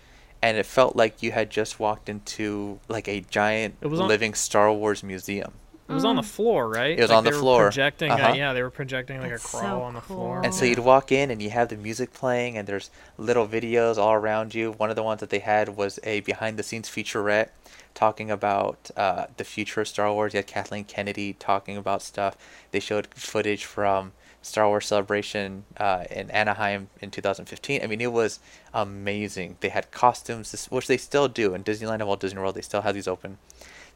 and 0.47 0.57
it 0.57 0.67
felt 0.67 0.97
like 0.97 1.23
you 1.23 1.33
had 1.33 1.51
just 1.51 1.79
walked 1.81 2.09
into 2.09 2.79
like 2.89 3.09
a 3.09 3.21
giant 3.21 3.77
It 3.81 3.89
was 3.89 4.01
on- 4.01 4.09
living 4.09 4.35
Star 4.35 4.73
Wars 4.73 5.03
museum. 5.03 5.53
It 5.89 5.93
was 5.93 6.05
on 6.05 6.17
the 6.17 6.23
floor, 6.25 6.69
right? 6.69 6.99
It 6.99 7.01
was 7.03 7.11
Like, 7.11 7.19
on 7.19 7.25
the 7.25 7.31
floor. 7.31 7.63
Projecting. 7.63 8.11
uh 8.11 8.15
Uh-huh. 8.17 8.33
yeah, 8.35 8.53
they 8.53 8.63
were 8.63 8.71
projecting 8.71 9.21
like 9.21 9.31
That's 9.31 9.45
a 9.45 9.49
crawl 9.49 9.63
so 9.63 9.83
on 9.83 9.95
the 9.95 10.01
cool. 10.01 10.17
floor. 10.17 10.43
And 10.45 10.53
so 10.53 10.65
you'd 10.65 10.81
walk 10.81 11.13
in 11.13 11.31
and 11.31 11.41
you 11.41 11.51
have 11.51 11.69
the 11.69 11.77
music 11.77 12.13
playing 12.13 12.59
and 12.59 12.67
there's 12.67 12.91
little 13.19 13.47
videos 13.47 13.97
all 13.97 14.13
around 14.13 14.53
you. 14.53 14.73
One 14.73 14.91
of 14.91 14.97
the 14.97 15.05
ones 15.05 15.21
that 15.21 15.31
they 15.31 15.39
had 15.39 15.77
was 15.77 16.01
a 16.03 16.21
behind 16.21 16.59
the 16.59 16.65
scenes 16.65 16.89
featurette 16.89 17.51
talking 17.95 18.33
about 18.33 18.91
uh, 18.97 19.27
the 19.37 19.45
future 19.45 19.81
of 19.83 19.87
Star 19.87 20.13
Wars. 20.13 20.35
You 20.35 20.39
had 20.39 20.49
Kathleen 20.49 20.85
Kennedy 20.85 21.35
talking 21.35 21.77
about 21.77 22.03
stuff. 22.03 22.37
They 22.73 22.81
showed 22.81 23.07
footage 23.15 23.65
from 23.65 24.11
Star 24.47 24.69
Wars 24.69 24.87
Celebration 24.87 25.65
uh, 25.77 26.05
in 26.11 26.31
Anaheim 26.31 26.89
in 27.01 27.11
2015. 27.11 27.83
I 27.83 27.87
mean, 27.87 28.01
it 28.01 28.13
was 28.13 28.39
amazing. 28.73 29.57
They 29.61 29.71
had 29.71 29.91
costumes, 29.91 30.67
which 30.67 30.87
they 30.87 30.97
still 30.97 31.27
do 31.27 31.53
in 31.53 31.65
Disneyland 31.65 31.95
and 31.95 32.07
Walt 32.07 32.21
Disney 32.21 32.39
World. 32.39 32.55
They 32.55 32.63
still 32.63 32.83
have 32.83 32.95
these 32.95 33.09
open. 33.09 33.39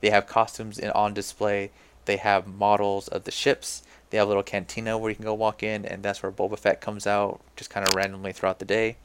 They 0.00 0.10
have 0.10 0.26
costumes 0.26 0.78
in, 0.78 0.90
on 0.90 1.14
display. 1.14 1.70
They 2.04 2.16
have 2.16 2.46
models 2.48 3.06
of 3.06 3.24
the 3.24 3.30
ships. 3.30 3.84
They 4.10 4.18
have 4.18 4.26
a 4.26 4.28
little 4.28 4.42
cantina 4.42 4.98
where 4.98 5.10
you 5.10 5.14
can 5.14 5.24
go 5.24 5.34
walk 5.34 5.62
in, 5.62 5.84
and 5.86 6.02
that's 6.02 6.20
where 6.20 6.32
Boba 6.32 6.58
Fett 6.58 6.80
comes 6.80 7.06
out, 7.06 7.40
just 7.54 7.70
kind 7.70 7.86
of 7.86 7.94
randomly 7.94 8.32
throughout 8.32 8.58
the 8.58 8.64
day. 8.64 8.96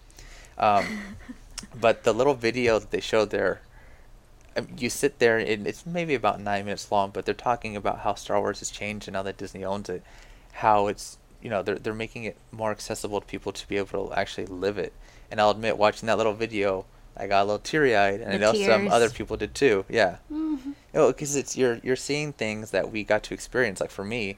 Um, 0.58 1.00
but 1.80 2.04
the 2.04 2.14
little 2.14 2.34
video 2.34 2.80
that 2.80 2.90
they 2.90 3.02
showed 3.02 3.30
there, 3.30 3.62
you 4.78 4.90
sit 4.90 5.20
there, 5.20 5.38
and 5.38 5.68
it's 5.68 5.86
maybe 5.86 6.16
about 6.16 6.42
nine 6.42 6.66
minutes 6.66 6.92
long, 6.92 7.12
but 7.12 7.26
they're 7.26 7.36
talking 7.36 7.76
about 7.76 8.00
how 8.00 8.16
Star 8.16 8.40
Wars 8.40 8.60
has 8.60 8.72
changed 8.72 9.08
and 9.08 9.14
now 9.14 9.22
that 9.22 9.38
Disney 9.38 9.64
owns 9.64 9.90
it, 9.90 10.02
how 10.54 10.88
it's 10.88 11.20
you 11.46 11.52
know 11.52 11.62
they're 11.62 11.78
they're 11.84 11.94
making 12.06 12.24
it 12.30 12.36
more 12.52 12.72
accessible 12.72 13.20
to 13.22 13.28
people 13.28 13.52
to 13.54 13.68
be 13.68 13.78
able 13.78 14.08
to 14.08 14.14
actually 14.22 14.48
live 14.48 14.78
it. 14.80 14.92
And 15.30 15.40
I'll 15.40 15.52
admit, 15.52 15.78
watching 15.78 16.08
that 16.08 16.18
little 16.18 16.34
video, 16.46 16.86
I 17.16 17.28
got 17.28 17.44
a 17.44 17.46
little 17.46 17.60
teary 17.72 17.96
eyed, 17.96 18.20
and 18.22 18.30
I 18.30 18.38
The 18.38 18.40
know 18.46 18.54
some 18.54 18.82
other 18.96 19.10
people 19.10 19.38
did 19.38 19.54
too. 19.54 19.86
Yeah. 19.88 20.18
Mhm. 20.32 20.74
No, 20.94 21.08
because 21.12 21.36
it's 21.36 21.56
you're 21.56 21.80
you're 21.84 21.96
seeing 22.10 22.34
things 22.34 22.72
that 22.72 22.92
we 22.92 23.04
got 23.04 23.22
to 23.28 23.34
experience. 23.34 23.80
Like 23.80 23.92
for 23.92 24.04
me, 24.16 24.38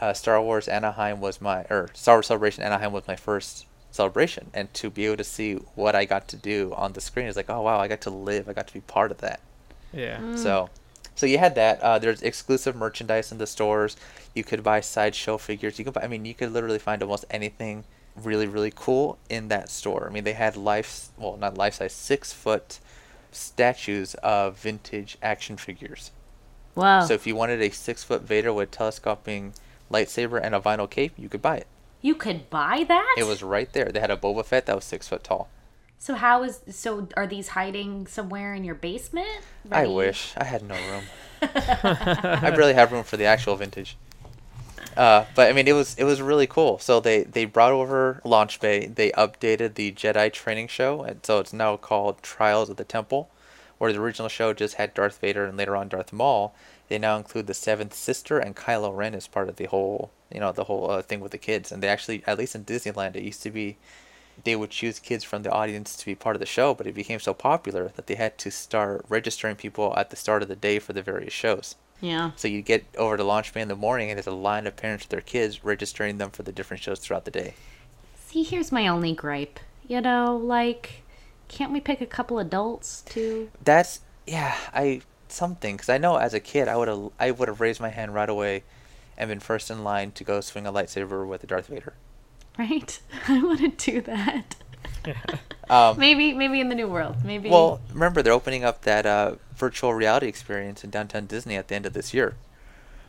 uh, 0.00 0.12
Star 0.12 0.42
Wars 0.42 0.66
Anaheim 0.68 1.20
was 1.20 1.40
my 1.40 1.58
or 1.70 1.90
Star 1.94 2.16
Wars 2.16 2.26
Celebration 2.26 2.64
Anaheim 2.64 2.92
was 2.92 3.06
my 3.06 3.16
first 3.16 3.66
celebration, 3.92 4.50
and 4.52 4.66
to 4.74 4.90
be 4.90 5.06
able 5.06 5.18
to 5.18 5.24
see 5.36 5.54
what 5.76 5.94
I 5.94 6.04
got 6.04 6.26
to 6.28 6.36
do 6.36 6.72
on 6.76 6.94
the 6.94 7.00
screen 7.00 7.26
is 7.28 7.36
like, 7.36 7.48
oh 7.48 7.62
wow, 7.62 7.78
I 7.78 7.86
got 7.86 8.00
to 8.02 8.10
live, 8.10 8.48
I 8.48 8.52
got 8.54 8.66
to 8.66 8.74
be 8.74 8.80
part 8.80 9.10
of 9.12 9.18
that. 9.18 9.38
yeah. 9.92 10.18
So, 10.34 10.68
so 11.14 11.26
you 11.26 11.38
had 11.38 11.54
that. 11.54 11.80
Uh, 11.80 11.98
there's 11.98 12.22
exclusive 12.22 12.74
merchandise 12.74 13.30
in 13.30 13.38
the 13.38 13.46
stores. 13.46 13.96
You 14.34 14.44
could 14.44 14.62
buy 14.62 14.80
sideshow 14.80 15.38
figures. 15.38 15.78
You 15.78 15.84
could 15.84 15.94
buy. 15.94 16.02
I 16.02 16.08
mean, 16.08 16.24
you 16.24 16.34
could 16.34 16.52
literally 16.52 16.78
find 16.78 17.02
almost 17.02 17.24
anything 17.30 17.84
really 18.16 18.46
really 18.46 18.72
cool 18.74 19.18
in 19.28 19.48
that 19.48 19.68
store. 19.68 20.06
I 20.08 20.12
mean, 20.12 20.24
they 20.24 20.34
had 20.34 20.56
life, 20.56 21.08
well, 21.16 21.36
not 21.36 21.58
life 21.58 21.74
size, 21.74 21.92
six 21.92 22.32
foot 22.32 22.78
statues 23.32 24.14
of 24.16 24.58
vintage 24.58 25.18
action 25.22 25.56
figures. 25.56 26.10
Wow. 26.74 27.04
So 27.04 27.14
if 27.14 27.26
you 27.26 27.36
wanted 27.36 27.60
a 27.60 27.70
six 27.70 28.02
foot 28.04 28.22
Vader 28.22 28.52
with 28.52 28.70
telescoping 28.70 29.54
lightsaber 29.90 30.40
and 30.42 30.54
a 30.54 30.60
vinyl 30.60 30.88
cape, 30.88 31.12
you 31.16 31.28
could 31.28 31.42
buy 31.42 31.58
it. 31.58 31.66
You 32.00 32.14
could 32.14 32.50
buy 32.50 32.84
that? 32.86 33.14
It 33.18 33.26
was 33.26 33.42
right 33.42 33.72
there. 33.72 33.86
They 33.86 34.00
had 34.00 34.10
a 34.10 34.16
Boba 34.16 34.44
Fett 34.44 34.66
that 34.66 34.76
was 34.76 34.84
six 34.84 35.08
foot 35.08 35.24
tall. 35.24 35.48
So 35.98 36.14
how 36.14 36.42
is 36.42 36.60
so 36.70 37.08
are 37.16 37.26
these 37.26 37.48
hiding 37.48 38.06
somewhere 38.06 38.54
in 38.54 38.64
your 38.64 38.74
basement? 38.74 39.40
I 39.70 39.86
wish 39.86 40.34
I 40.36 40.44
had 40.44 40.62
no 40.62 40.74
room. 40.74 41.04
I 41.42 42.50
barely 42.54 42.74
have 42.74 42.92
room 42.92 43.04
for 43.04 43.16
the 43.16 43.24
actual 43.24 43.56
vintage. 43.56 43.96
Uh, 44.96 45.24
but 45.34 45.50
I 45.50 45.52
mean, 45.52 45.66
it 45.66 45.72
was 45.72 45.96
it 45.96 46.04
was 46.04 46.22
really 46.22 46.46
cool. 46.46 46.78
So 46.78 47.00
they 47.00 47.24
they 47.24 47.44
brought 47.44 47.72
over 47.72 48.20
Launch 48.24 48.60
Bay. 48.60 48.86
They 48.86 49.10
updated 49.12 49.74
the 49.74 49.92
Jedi 49.92 50.32
training 50.32 50.68
show, 50.68 51.02
and 51.02 51.24
so 51.24 51.40
it's 51.40 51.52
now 51.52 51.76
called 51.76 52.22
Trials 52.22 52.70
of 52.70 52.76
the 52.76 52.84
Temple, 52.84 53.30
where 53.78 53.92
the 53.92 54.00
original 54.00 54.28
show 54.28 54.52
just 54.52 54.74
had 54.74 54.94
Darth 54.94 55.18
Vader 55.18 55.46
and 55.46 55.56
later 55.56 55.76
on 55.76 55.88
Darth 55.88 56.12
Maul. 56.12 56.54
They 56.88 56.98
now 56.98 57.16
include 57.16 57.46
the 57.46 57.54
Seventh 57.54 57.94
Sister 57.94 58.38
and 58.38 58.54
Kylo 58.54 58.94
Ren 58.94 59.14
as 59.14 59.26
part 59.26 59.48
of 59.48 59.56
the 59.56 59.64
whole 59.64 60.10
you 60.32 60.38
know 60.38 60.52
the 60.52 60.64
whole 60.64 60.90
uh, 60.90 61.02
thing 61.02 61.20
with 61.20 61.32
the 61.32 61.38
kids. 61.38 61.72
And 61.72 61.82
they 61.82 61.88
actually, 61.88 62.22
at 62.26 62.38
least 62.38 62.54
in 62.54 62.64
Disneyland, 62.64 63.16
it 63.16 63.22
used 63.22 63.42
to 63.42 63.50
be 63.50 63.76
they 64.42 64.56
would 64.56 64.70
choose 64.70 64.98
kids 64.98 65.22
from 65.22 65.42
the 65.42 65.50
audience 65.50 65.96
to 65.96 66.06
be 66.06 66.14
part 66.14 66.36
of 66.36 66.40
the 66.40 66.46
show, 66.46 66.74
but 66.74 66.86
it 66.86 66.94
became 66.94 67.20
so 67.20 67.32
popular 67.32 67.92
that 67.96 68.06
they 68.06 68.16
had 68.16 68.36
to 68.38 68.50
start 68.50 69.04
registering 69.08 69.56
people 69.56 69.94
at 69.96 70.10
the 70.10 70.16
start 70.16 70.42
of 70.42 70.48
the 70.48 70.56
day 70.56 70.78
for 70.78 70.92
the 70.92 71.02
various 71.02 71.32
shows. 71.32 71.76
Yeah. 72.00 72.32
So 72.36 72.48
you 72.48 72.60
get 72.60 72.84
over 72.98 73.16
to 73.16 73.24
Launch 73.24 73.54
Bay 73.54 73.60
in 73.60 73.68
the 73.68 73.76
morning, 73.76 74.10
and 74.10 74.18
there's 74.18 74.26
a 74.26 74.32
line 74.32 74.66
of 74.66 74.76
parents 74.76 75.04
with 75.04 75.10
their 75.10 75.20
kids 75.20 75.64
registering 75.64 76.18
them 76.18 76.30
for 76.30 76.42
the 76.42 76.52
different 76.52 76.82
shows 76.82 76.98
throughout 76.98 77.24
the 77.24 77.30
day. 77.30 77.54
See, 78.16 78.42
here's 78.42 78.72
my 78.72 78.88
only 78.88 79.14
gripe. 79.14 79.60
You 79.86 80.00
know, 80.00 80.36
like, 80.36 81.02
can't 81.48 81.72
we 81.72 81.80
pick 81.80 82.00
a 82.00 82.06
couple 82.06 82.38
adults 82.38 83.02
to? 83.10 83.50
That's 83.62 84.00
yeah, 84.26 84.56
I 84.72 85.02
something 85.28 85.76
because 85.76 85.88
I 85.88 85.98
know 85.98 86.16
as 86.16 86.34
a 86.34 86.40
kid 86.40 86.68
I 86.68 86.76
would 86.76 86.88
have 86.88 87.10
I 87.18 87.30
would 87.30 87.48
have 87.48 87.60
raised 87.60 87.80
my 87.80 87.90
hand 87.90 88.14
right 88.14 88.28
away, 88.28 88.64
and 89.16 89.28
been 89.28 89.40
first 89.40 89.70
in 89.70 89.84
line 89.84 90.12
to 90.12 90.24
go 90.24 90.40
swing 90.40 90.66
a 90.66 90.72
lightsaber 90.72 91.26
with 91.26 91.44
a 91.44 91.46
Darth 91.46 91.68
Vader. 91.68 91.94
Right? 92.58 93.00
I 93.28 93.42
want 93.42 93.60
to 93.60 93.92
do 93.92 94.00
that. 94.02 94.56
Um, 95.70 95.98
Maybe, 95.98 96.34
maybe 96.34 96.60
in 96.60 96.68
the 96.68 96.74
new 96.74 96.88
world. 96.88 97.24
Maybe. 97.24 97.48
well, 97.48 97.80
remember 97.90 98.20
they're 98.20 98.34
opening 98.34 98.64
up 98.64 98.82
that 98.82 99.06
uh, 99.06 99.36
virtual 99.56 99.94
reality 99.94 100.26
experience 100.26 100.84
in 100.84 100.90
downtown 100.90 101.24
Disney 101.24 101.56
at 101.56 101.68
the 101.68 101.74
end 101.74 101.86
of 101.86 101.94
this 101.94 102.12
year. 102.12 102.34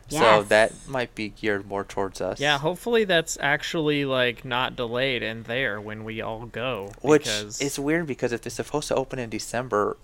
So 0.07 0.43
that 0.43 0.71
might 0.87 1.15
be 1.15 1.29
geared 1.29 1.67
more 1.67 1.83
towards 1.83 2.21
us. 2.21 2.39
Yeah, 2.39 2.57
hopefully 2.59 3.03
that's 3.05 3.37
actually 3.41 4.05
like 4.05 4.45
not 4.45 4.75
delayed 4.75 5.21
and 5.21 5.43
there 5.45 5.81
when 5.81 6.03
we 6.03 6.21
all 6.21 6.45
go. 6.45 6.91
Which 7.01 7.23
because 7.23 7.59
is 7.59 7.79
weird 7.79 8.07
because 8.07 8.31
if 8.31 8.41
they're 8.41 8.51
supposed 8.51 8.87
to 8.89 8.95
open 8.95 9.19
in 9.19 9.29
December, 9.29 9.97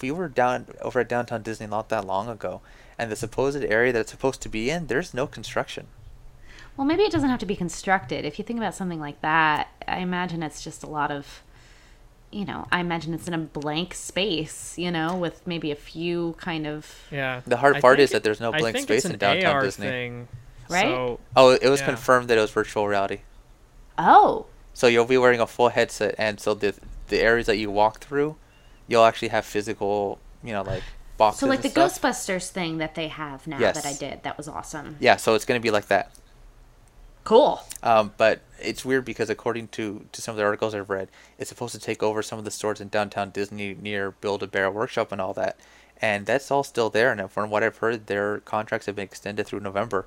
we 0.00 0.10
were 0.10 0.28
down 0.28 0.66
over 0.80 1.00
at 1.00 1.08
downtown 1.08 1.42
Disney 1.42 1.66
not 1.66 1.88
that 1.88 2.06
long 2.06 2.28
ago, 2.28 2.60
and 2.98 3.10
the 3.10 3.16
supposed 3.16 3.62
area 3.64 3.92
that 3.92 4.00
it's 4.00 4.10
supposed 4.10 4.40
to 4.42 4.48
be 4.48 4.70
in, 4.70 4.86
there's 4.86 5.12
no 5.12 5.26
construction. 5.26 5.88
Well, 6.78 6.86
maybe 6.86 7.02
it 7.02 7.10
doesn't 7.10 7.28
have 7.28 7.40
to 7.40 7.46
be 7.46 7.56
constructed. 7.56 8.24
If 8.24 8.38
you 8.38 8.44
think 8.44 8.58
about 8.60 8.72
something 8.72 9.00
like 9.00 9.20
that, 9.20 9.68
I 9.88 9.98
imagine 9.98 10.44
it's 10.44 10.62
just 10.62 10.84
a 10.84 10.86
lot 10.86 11.10
of, 11.10 11.42
you 12.30 12.44
know, 12.44 12.68
I 12.70 12.78
imagine 12.78 13.12
it's 13.14 13.26
in 13.26 13.34
a 13.34 13.38
blank 13.38 13.94
space, 13.94 14.78
you 14.78 14.92
know, 14.92 15.16
with 15.16 15.44
maybe 15.44 15.72
a 15.72 15.74
few 15.76 16.36
kind 16.38 16.68
of. 16.68 16.94
yeah. 17.10 17.40
The 17.46 17.56
hard 17.56 17.76
I 17.76 17.80
part 17.80 17.98
is 17.98 18.10
that 18.12 18.22
there's 18.22 18.40
no 18.40 18.52
I 18.52 18.60
blank 18.60 18.76
think 18.76 18.84
space 18.86 19.04
it's 19.04 19.12
in 19.12 19.18
downtown 19.18 19.56
AR 19.56 19.62
Disney. 19.64 19.88
Thing, 19.88 20.28
Right? 20.70 20.82
So 20.86 21.18
Oh, 21.34 21.50
it 21.50 21.68
was 21.68 21.80
Yeah. 21.80 21.86
confirmed 21.86 22.28
that 22.28 22.38
it 22.38 22.40
was 22.42 22.52
virtual 22.52 22.86
reality. 22.86 23.22
Oh, 23.98 24.46
So 24.72 24.86
you'll 24.86 25.04
be 25.04 25.18
wearing 25.18 25.40
a 25.40 25.46
full 25.48 25.70
headset, 25.70 26.14
and 26.16 26.38
so 26.38 26.54
the 26.54 26.74
the 27.08 27.20
areas 27.20 27.46
that 27.46 27.56
you 27.56 27.70
walk 27.72 27.98
through, 27.98 28.36
you'll 28.86 29.02
actually 29.04 29.28
have 29.28 29.44
physical, 29.44 30.20
you 30.44 30.52
know, 30.52 30.62
like 30.62 30.84
boxes. 31.16 31.40
so 31.40 31.46
like 31.48 31.62
the 31.62 31.70
stuff. 31.70 32.00
Ghostbusters 32.00 32.50
thing 32.50 32.78
that 32.78 32.94
they 32.94 33.08
have 33.08 33.46
now 33.48 33.58
that 33.58 33.84
I 33.84 33.94
did, 33.94 34.22
that 34.22 34.36
was 34.36 34.46
awesome. 34.46 34.96
Yeah, 35.00 35.16
so 35.16 35.34
it's 35.34 35.44
gonna 35.44 35.58
be 35.58 35.72
like 35.72 35.88
that. 35.88 36.12
Cool. 37.28 37.60
Um, 37.82 38.14
but 38.16 38.40
it's 38.58 38.86
weird 38.86 39.04
because 39.04 39.28
according 39.28 39.68
to, 39.68 40.06
to 40.12 40.22
some 40.22 40.32
of 40.32 40.38
the 40.38 40.44
articles 40.44 40.74
I've 40.74 40.88
read, 40.88 41.10
it's 41.38 41.50
supposed 41.50 41.74
to 41.74 41.78
take 41.78 42.02
over 42.02 42.22
some 42.22 42.38
of 42.38 42.46
the 42.46 42.50
stores 42.50 42.80
in 42.80 42.88
downtown 42.88 43.28
Disney 43.28 43.74
near 43.74 44.12
Build 44.12 44.42
a 44.42 44.46
Bear 44.46 44.70
Workshop 44.70 45.12
and 45.12 45.20
all 45.20 45.34
that, 45.34 45.60
and 46.00 46.24
that's 46.24 46.50
all 46.50 46.64
still 46.64 46.88
there. 46.88 47.12
And 47.12 47.30
from 47.30 47.50
what 47.50 47.62
I've 47.62 47.76
heard, 47.76 48.06
their 48.06 48.38
contracts 48.38 48.86
have 48.86 48.96
been 48.96 49.04
extended 49.04 49.46
through 49.46 49.60
November. 49.60 50.06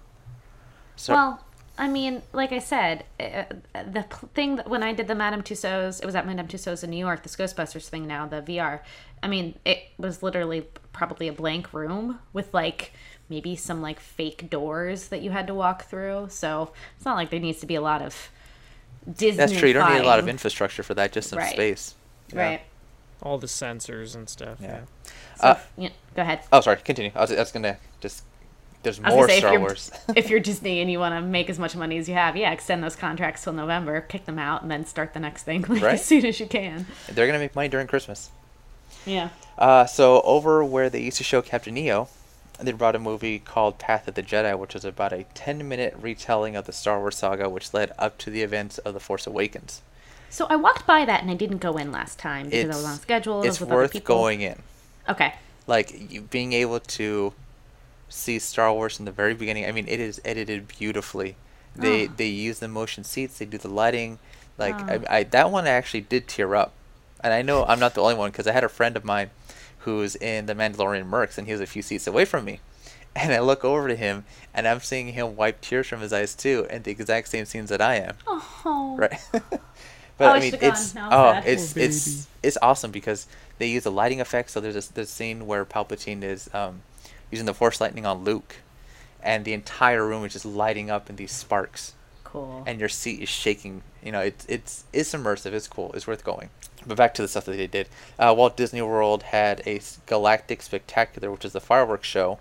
So 0.95 1.13
Well, 1.13 1.45
I 1.78 1.88
mean, 1.88 2.24
like 2.34 2.51
I 2.51 2.57
said, 2.57 3.03
uh, 3.19 3.43
the 3.74 4.01
thing 4.34 4.55
that 4.55 4.67
when 4.67 4.82
I 4.82 4.91
did 4.91 5.07
the 5.07 5.13
Madame 5.13 5.43
Tussauds, 5.43 6.01
it 6.01 6.07
was 6.07 6.15
at 6.15 6.26
Madame 6.26 6.47
Tussauds 6.47 6.84
in 6.84 6.89
New 6.89 6.97
York, 6.97 7.22
this 7.22 7.36
Ghostbusters 7.36 7.88
thing 7.88 8.07
now, 8.07 8.26
the 8.26 8.41
VR. 8.41 8.80
I 9.22 9.28
mean, 9.28 9.59
it 9.63 9.78
was 9.99 10.24
literally 10.24 10.65
probably 10.91 11.28
a 11.28 11.34
blank 11.34 11.72
room 11.72 12.17
with 12.34 12.51
like 12.51 12.93
maybe 13.32 13.55
some 13.55 13.82
like 13.82 13.99
fake 13.99 14.49
doors 14.51 15.07
that 15.07 15.21
you 15.23 15.32
had 15.32 15.47
to 15.47 15.55
walk 15.55 15.86
through. 15.86 16.27
So 16.29 16.71
it's 16.97 17.05
not 17.05 17.15
like 17.15 17.32
there 17.32 17.39
needs 17.39 17.59
to 17.61 17.65
be 17.65 17.73
a 17.75 17.82
lot 17.82 18.03
of 18.03 18.29
Disney. 19.11 19.38
that's 19.38 19.53
true. 19.57 19.67
You 19.69 19.73
don't 19.73 19.91
need 19.91 20.01
a 20.01 20.05
lot 20.05 20.19
of 20.19 20.27
infrastructure 20.27 20.84
for 20.84 20.93
that, 20.93 21.11
just 21.11 21.29
some 21.29 21.39
Right. 21.39 21.51
space. 21.53 21.95
Yeah. 22.32 22.39
Right. 22.41 22.61
all 23.23 23.38
the 23.38 23.47
sensors 23.47 24.15
and 24.15 24.27
stuff. 24.29 24.57
Yeah. 24.61 24.67
Yeah. 24.67 24.79
So, 25.39 25.47
Uh, 25.47 25.59
yeah, 25.77 25.89
go 26.15 26.21
ahead. 26.23 26.39
Oh, 26.51 26.59
sorry. 26.61 26.77
Continue. 26.77 27.11
I 27.15 27.21
was, 27.21 27.32
I 27.32 27.36
was 27.39 27.51
gonna 27.51 27.77
just. 27.99 28.23
There's 28.84 28.99
more 28.99 29.27
say, 29.27 29.38
Star 29.38 29.49
if 29.53 29.53
you're, 29.53 29.61
Wars. 29.61 29.91
if 30.15 30.29
you're 30.32 30.39
Disney 30.39 30.82
and 30.82 30.89
you 30.89 30.97
want 30.97 31.13
to 31.13 31.21
make 31.21 31.47
as 31.49 31.59
much 31.59 31.75
money 31.75 31.97
as 31.99 32.09
you 32.09 32.15
have, 32.15 32.36
yeah, 32.36 32.51
extend 32.51 32.84
those 32.84 32.95
contracts 32.95 33.43
till 33.43 33.53
November, 33.53 34.01
kick 34.01 34.25
them 34.25 34.39
out, 34.39 34.63
and 34.63 34.71
then 34.71 34.86
start 34.88 35.13
the 35.13 35.19
next 35.19 35.43
thing 35.43 35.61
like, 35.69 35.84
Right. 35.84 35.93
as 35.93 36.03
soon 36.05 36.25
as 36.25 36.39
you 36.39 36.47
can. 36.47 36.88
They're 37.11 37.27
gonna 37.27 37.38
make 37.38 37.55
money 37.55 37.67
during 37.69 37.86
Christmas. 37.86 38.32
Yeah. 39.05 39.29
Uh, 39.55 39.86
so 39.86 40.21
over 40.21 40.63
where 40.65 40.89
they 40.89 41.01
used 41.01 41.17
to 41.17 41.23
show 41.23 41.43
Captain 41.43 41.77
EO, 41.77 42.07
they 42.68 42.72
brought 42.72 42.95
a 42.95 42.99
movie 42.99 43.39
called 43.39 43.80
Path 43.80 44.07
of 44.07 44.16
the 44.16 44.24
Jedi, 44.24 44.57
which 44.57 44.74
was 44.74 44.86
about 44.86 45.14
a 45.14 45.26
10-minute 45.36 45.95
retelling 45.99 46.55
of 46.55 46.66
the 46.66 46.72
Star 46.74 46.99
Wars 46.99 47.18
saga, 47.18 47.49
which 47.49 47.74
led 47.74 47.91
up 47.97 48.18
to 48.20 48.30
the 48.30 48.41
events 48.41 48.78
of 48.80 48.93
The 48.93 48.99
Force 48.99 49.26
Awakens. 49.28 49.82
So 50.30 50.45
I 50.49 50.55
walked 50.55 50.86
by 50.88 51.03
that 51.05 51.22
and 51.22 51.30
I 51.30 51.34
didn't 51.34 51.57
go 51.57 51.76
in 51.78 51.91
last 51.91 52.18
time 52.20 52.45
because 52.49 52.66
I 52.66 52.68
was 52.78 52.86
on 52.86 52.99
schedule. 52.99 53.43
It's 53.43 53.59
worth 53.59 54.01
going 54.03 54.41
in. 54.41 54.62
Okay. 55.09 55.34
Like 55.68 56.12
you, 56.12 56.22
being 56.22 56.53
able 56.53 56.80
to 56.80 57.34
see 58.07 58.39
Star 58.39 58.72
Wars 58.74 58.99
in 58.99 59.05
the 59.05 59.12
very 59.12 59.34
beginning. 59.34 59.66
I 59.66 59.72
mean, 59.72 59.88
it 59.88 59.99
is 59.99 60.22
edited 60.24 60.68
beautifully. 60.68 61.36
They 61.76 62.07
Oh. 62.07 62.12
they 62.16 62.28
use 62.28 62.59
the 62.59 62.68
motion 62.68 63.03
seats. 63.03 63.39
They 63.39 63.45
do 63.45 63.57
the 63.57 63.68
lighting. 63.70 64.20
Like 64.57 64.76
Oh. 64.76 65.01
I, 65.09 65.18
I 65.18 65.24
that 65.24 65.51
one 65.51 65.66
I 65.66 65.70
actually 65.72 66.01
did 66.01 66.28
tear 66.28 66.55
up, 66.55 66.72
and 67.22 67.34
I 67.34 67.41
know 67.41 67.66
I'm 67.66 67.80
not 67.80 67.93
the 67.93 68.01
only 68.01 68.16
one 68.16 68.32
because 68.32 68.47
I 68.47 68.51
had 68.53 68.64
a 68.64 68.70
friend 68.70 68.95
of 68.95 69.03
mine 69.05 69.32
who's 69.82 70.15
in 70.15 70.45
the 70.47 70.55
Mandalorian 70.55 71.09
Mercs, 71.09 71.38
and 71.38 71.47
he 71.47 71.53
was 71.53 71.61
a 71.61 71.65
few 71.65 71.82
seats 71.82 72.07
away 72.07 72.25
from 72.25 72.45
me. 72.45 72.59
And 73.13 73.34
I 73.34 73.39
look 73.41 73.65
over 73.65 73.89
to 73.89 73.95
him, 73.97 74.23
and 74.53 74.65
I'm 74.65 74.79
seeing 74.79 75.09
him 75.09 75.36
wipe 75.36 75.59
tears 75.59 75.86
from 75.88 75.99
his 75.99 76.13
eyes 76.13 76.34
too, 76.34 76.65
and 76.69 76.86
the 76.86 76.91
exact 76.91 77.27
same 77.27 77.43
scenes 77.43 77.67
that 77.69 77.82
I 77.82 77.95
am. 77.95 78.15
Oh. 78.25 78.95
Right. 78.97 79.19
Oh, 80.19 80.25
but 80.25 80.36
I 80.36 80.38
I 80.38 80.39
mean, 80.39 80.53
it's 80.61 80.93
Now 80.93 81.07
oh, 81.11 81.34
sad. 81.34 81.47
it's 81.47 81.73
Poor 81.73 81.84
it's 81.84 82.27
it's 82.43 82.57
awesome 82.61 82.91
because 82.91 83.25
they 83.57 83.67
use 83.67 83.84
the 83.84 83.91
lighting 83.91 84.19
effects. 84.19 84.51
So 84.53 84.59
there's 84.61 84.75
this 84.75 84.88
this 84.88 85.09
scene 85.09 85.47
where 85.47 85.65
Palpatine 85.65 86.21
is 86.21 86.47
um, 86.53 86.84
using 87.32 87.47
the 87.47 87.55
Force 87.55 87.82
lightning 87.82 88.05
on 88.05 88.23
Luke, 88.23 88.57
and 89.23 89.45
the 89.45 89.53
entire 89.53 90.05
room 90.05 90.23
is 90.23 90.34
just 90.34 90.45
lighting 90.45 90.91
up 90.91 91.09
in 91.09 91.15
these 91.15 91.32
sparks, 91.32 91.93
Cool. 92.23 92.63
and 92.67 92.79
your 92.79 92.89
seat 92.89 93.19
is 93.21 93.29
shaking. 93.29 93.82
You 94.03 94.11
know, 94.11 94.19
it's 94.21 94.45
it's 94.47 94.84
it's 94.93 95.11
immersive. 95.11 95.53
It's 95.53 95.67
cool. 95.67 95.91
It's 95.93 96.05
worth 96.05 96.23
going. 96.23 96.49
But 96.86 96.97
back 96.97 97.13
to 97.15 97.21
the 97.21 97.27
stuff 97.27 97.45
that 97.45 97.57
they 97.57 97.67
did. 97.67 97.88
Uh, 98.17 98.34
Walt 98.36 98.57
Disney 98.57 98.82
World 98.82 99.23
had 99.23 99.61
a 99.67 99.79
Galactic 100.07 100.61
Spectacular, 100.61 101.32
which 101.32 101.45
is 101.45 101.53
the 101.53 101.59
fireworks 101.61 102.07
show. 102.07 102.39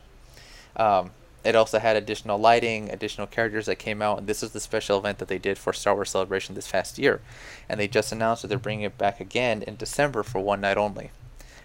Um, 0.76 1.10
it 1.44 1.54
also 1.56 1.78
had 1.78 1.96
additional 1.96 2.38
lighting, 2.38 2.90
additional 2.90 3.26
characters 3.26 3.66
that 3.66 3.76
came 3.76 4.02
out, 4.02 4.18
and 4.18 4.26
this 4.26 4.42
is 4.42 4.52
the 4.52 4.60
special 4.60 4.98
event 4.98 5.18
that 5.18 5.28
they 5.28 5.38
did 5.38 5.58
for 5.58 5.72
Star 5.72 5.94
Wars 5.94 6.10
Celebration 6.10 6.54
this 6.54 6.70
past 6.70 6.98
year. 6.98 7.20
And 7.68 7.78
they 7.80 7.88
just 7.88 8.12
announced 8.12 8.42
that 8.42 8.48
they're 8.48 8.58
bringing 8.58 8.84
it 8.84 8.98
back 8.98 9.20
again 9.20 9.62
in 9.62 9.76
December 9.76 10.22
for 10.22 10.38
one 10.40 10.60
night 10.60 10.76
only. 10.76 11.10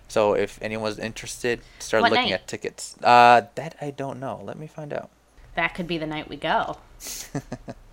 So 0.08 0.34
if 0.34 0.62
anyone's 0.62 1.00
interested, 1.00 1.62
start 1.80 2.04
What 2.04 2.12
looking 2.12 2.26
night? 2.30 2.34
at 2.42 2.48
tickets. 2.48 2.96
Uh, 3.04 3.44
that 3.56 3.76
I 3.82 3.92
don't 3.92 4.20
know. 4.20 4.40
Let 4.44 4.58
me 4.58 4.68
find 4.68 4.94
out. 4.94 5.10
that 5.56 5.74
could 5.76 5.88
be 5.88 5.98
the 5.98 6.06
night 6.08 6.30
we 6.30 6.36
go. 6.38 6.78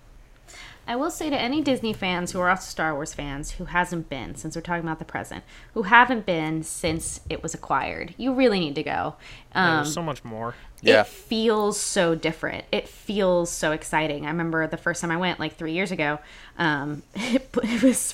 I 0.87 0.95
will 0.95 1.11
say 1.11 1.29
to 1.29 1.39
any 1.39 1.61
Disney 1.61 1.93
fans 1.93 2.31
who 2.31 2.39
are 2.39 2.49
also 2.49 2.69
Star 2.69 2.93
Wars 2.93 3.13
fans 3.13 3.51
who 3.51 3.65
hasn't 3.65 4.09
been, 4.09 4.35
since 4.35 4.55
we're 4.55 4.61
talking 4.61 4.83
about 4.83 4.99
the 4.99 5.05
present, 5.05 5.43
who 5.73 5.83
haven't 5.83 6.25
been 6.25 6.63
since 6.63 7.21
it 7.29 7.41
was 7.41 7.53
acquired, 7.53 8.13
you 8.17 8.33
really 8.33 8.59
need 8.59 8.75
to 8.75 8.83
go. 8.83 9.15
Yeah, 9.55 9.77
Um, 9.79 9.83
there's 9.83 9.93
so 9.93 10.01
much 10.03 10.23
more. 10.23 10.55
Yeah. 10.81 11.01
It 11.01 11.07
feels 11.07 11.79
so 11.79 12.15
different. 12.15 12.65
It 12.71 12.89
feels 12.89 13.49
so 13.49 13.71
exciting. 13.71 14.25
I 14.25 14.29
remember 14.29 14.67
the 14.67 14.75
first 14.77 14.99
time 14.99 15.11
I 15.11 15.17
went, 15.17 15.39
like 15.39 15.55
three 15.55 15.71
years 15.71 15.91
ago, 15.91 16.19
um, 16.57 17.03
it, 17.15 17.49
it 17.63 17.81
was 17.83 18.13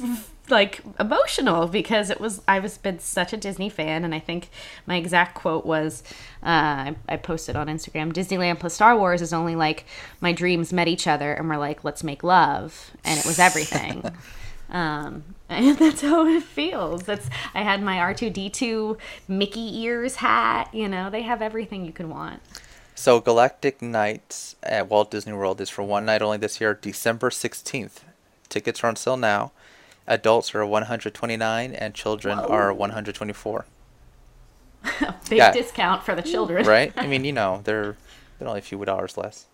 like 0.51 0.81
emotional 0.99 1.67
because 1.67 2.09
it 2.09 2.19
was 2.19 2.41
I 2.47 2.59
was 2.59 2.77
been 2.77 2.99
such 2.99 3.33
a 3.33 3.37
Disney 3.37 3.69
fan, 3.69 4.03
and 4.03 4.13
I 4.13 4.19
think 4.19 4.49
my 4.85 4.95
exact 4.95 5.35
quote 5.35 5.65
was, 5.65 6.03
uh, 6.43 6.45
I, 6.45 6.95
I 7.07 7.17
posted 7.17 7.55
on 7.55 7.67
Instagram: 7.67 8.13
Disneyland 8.13 8.59
plus 8.59 8.73
Star 8.73 8.97
Wars 8.97 9.21
is 9.21 9.33
only 9.33 9.55
like 9.55 9.85
my 10.21 10.31
dreams 10.31 10.73
met 10.73 10.87
each 10.87 11.07
other, 11.07 11.33
and 11.33 11.49
we're 11.49 11.57
like, 11.57 11.83
let's 11.83 12.03
make 12.03 12.23
love, 12.23 12.91
and 13.03 13.19
it 13.19 13.25
was 13.25 13.39
everything. 13.39 14.03
Um, 14.71 15.23
and 15.49 15.77
that's 15.79 16.01
how 16.01 16.27
it 16.27 16.43
feels. 16.43 17.03
That's 17.03 17.29
I 17.53 17.63
had 17.63 17.81
my 17.81 17.99
R 17.99 18.13
two 18.13 18.29
D 18.29 18.49
two 18.49 18.97
Mickey 19.27 19.79
ears 19.79 20.17
hat. 20.17 20.69
You 20.73 20.87
know, 20.87 21.09
they 21.09 21.23
have 21.23 21.41
everything 21.41 21.85
you 21.85 21.91
could 21.91 22.07
want. 22.07 22.41
So 22.95 23.21
Galactic 23.21 23.81
Nights 23.81 24.57
at 24.61 24.89
Walt 24.89 25.09
Disney 25.09 25.31
World 25.31 25.61
is 25.61 25.69
for 25.69 25.83
one 25.83 26.05
night 26.05 26.21
only 26.21 26.37
this 26.37 26.59
year, 26.59 26.73
December 26.73 27.29
16th. 27.29 28.01
Tickets 28.49 28.83
are 28.83 28.87
on 28.87 28.97
sale 28.97 29.15
now. 29.15 29.53
Adults 30.09 30.53
are 30.55 30.65
129 30.65 31.73
and 31.73 31.93
children 31.93 32.39
are 32.39 32.73
124. 32.73 33.65
Big 35.29 35.37
Yeah. 35.37 35.51
discount 35.51 36.03
for 36.03 36.15
the 36.15 36.21
children. 36.21 36.65
Right? 36.65 36.91
I 36.97 37.07
mean, 37.11 37.23
you 37.23 37.31
know, 37.31 37.61
they're 37.63 37.95
they're 38.37 38.47
only 38.47 38.59
a 38.59 38.63
few 38.63 38.83
dollars 38.83 39.17
less. 39.17 39.45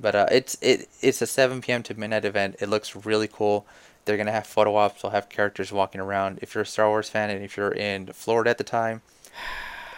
But 0.00 0.14
uh, 0.14 0.26
it's 0.32 0.56
it 0.62 0.88
it's 1.00 1.20
a 1.22 1.26
7 1.26 1.60
p.m. 1.60 1.82
to 1.84 1.94
midnight 1.94 2.24
event. 2.24 2.56
It 2.60 2.68
looks 2.68 2.96
really 3.06 3.28
cool. 3.28 3.66
They're 4.04 4.16
gonna 4.16 4.32
have 4.32 4.46
photo 4.46 4.74
ops. 4.76 5.02
They'll 5.02 5.10
have 5.12 5.28
characters 5.28 5.70
walking 5.70 6.00
around. 6.00 6.38
If 6.42 6.54
you're 6.54 6.62
a 6.62 6.66
Star 6.66 6.88
Wars 6.88 7.08
fan 7.08 7.30
and 7.30 7.44
if 7.44 7.56
you're 7.56 7.72
in 7.72 8.06
Florida 8.08 8.50
at 8.50 8.58
the 8.58 8.64
time, 8.64 9.02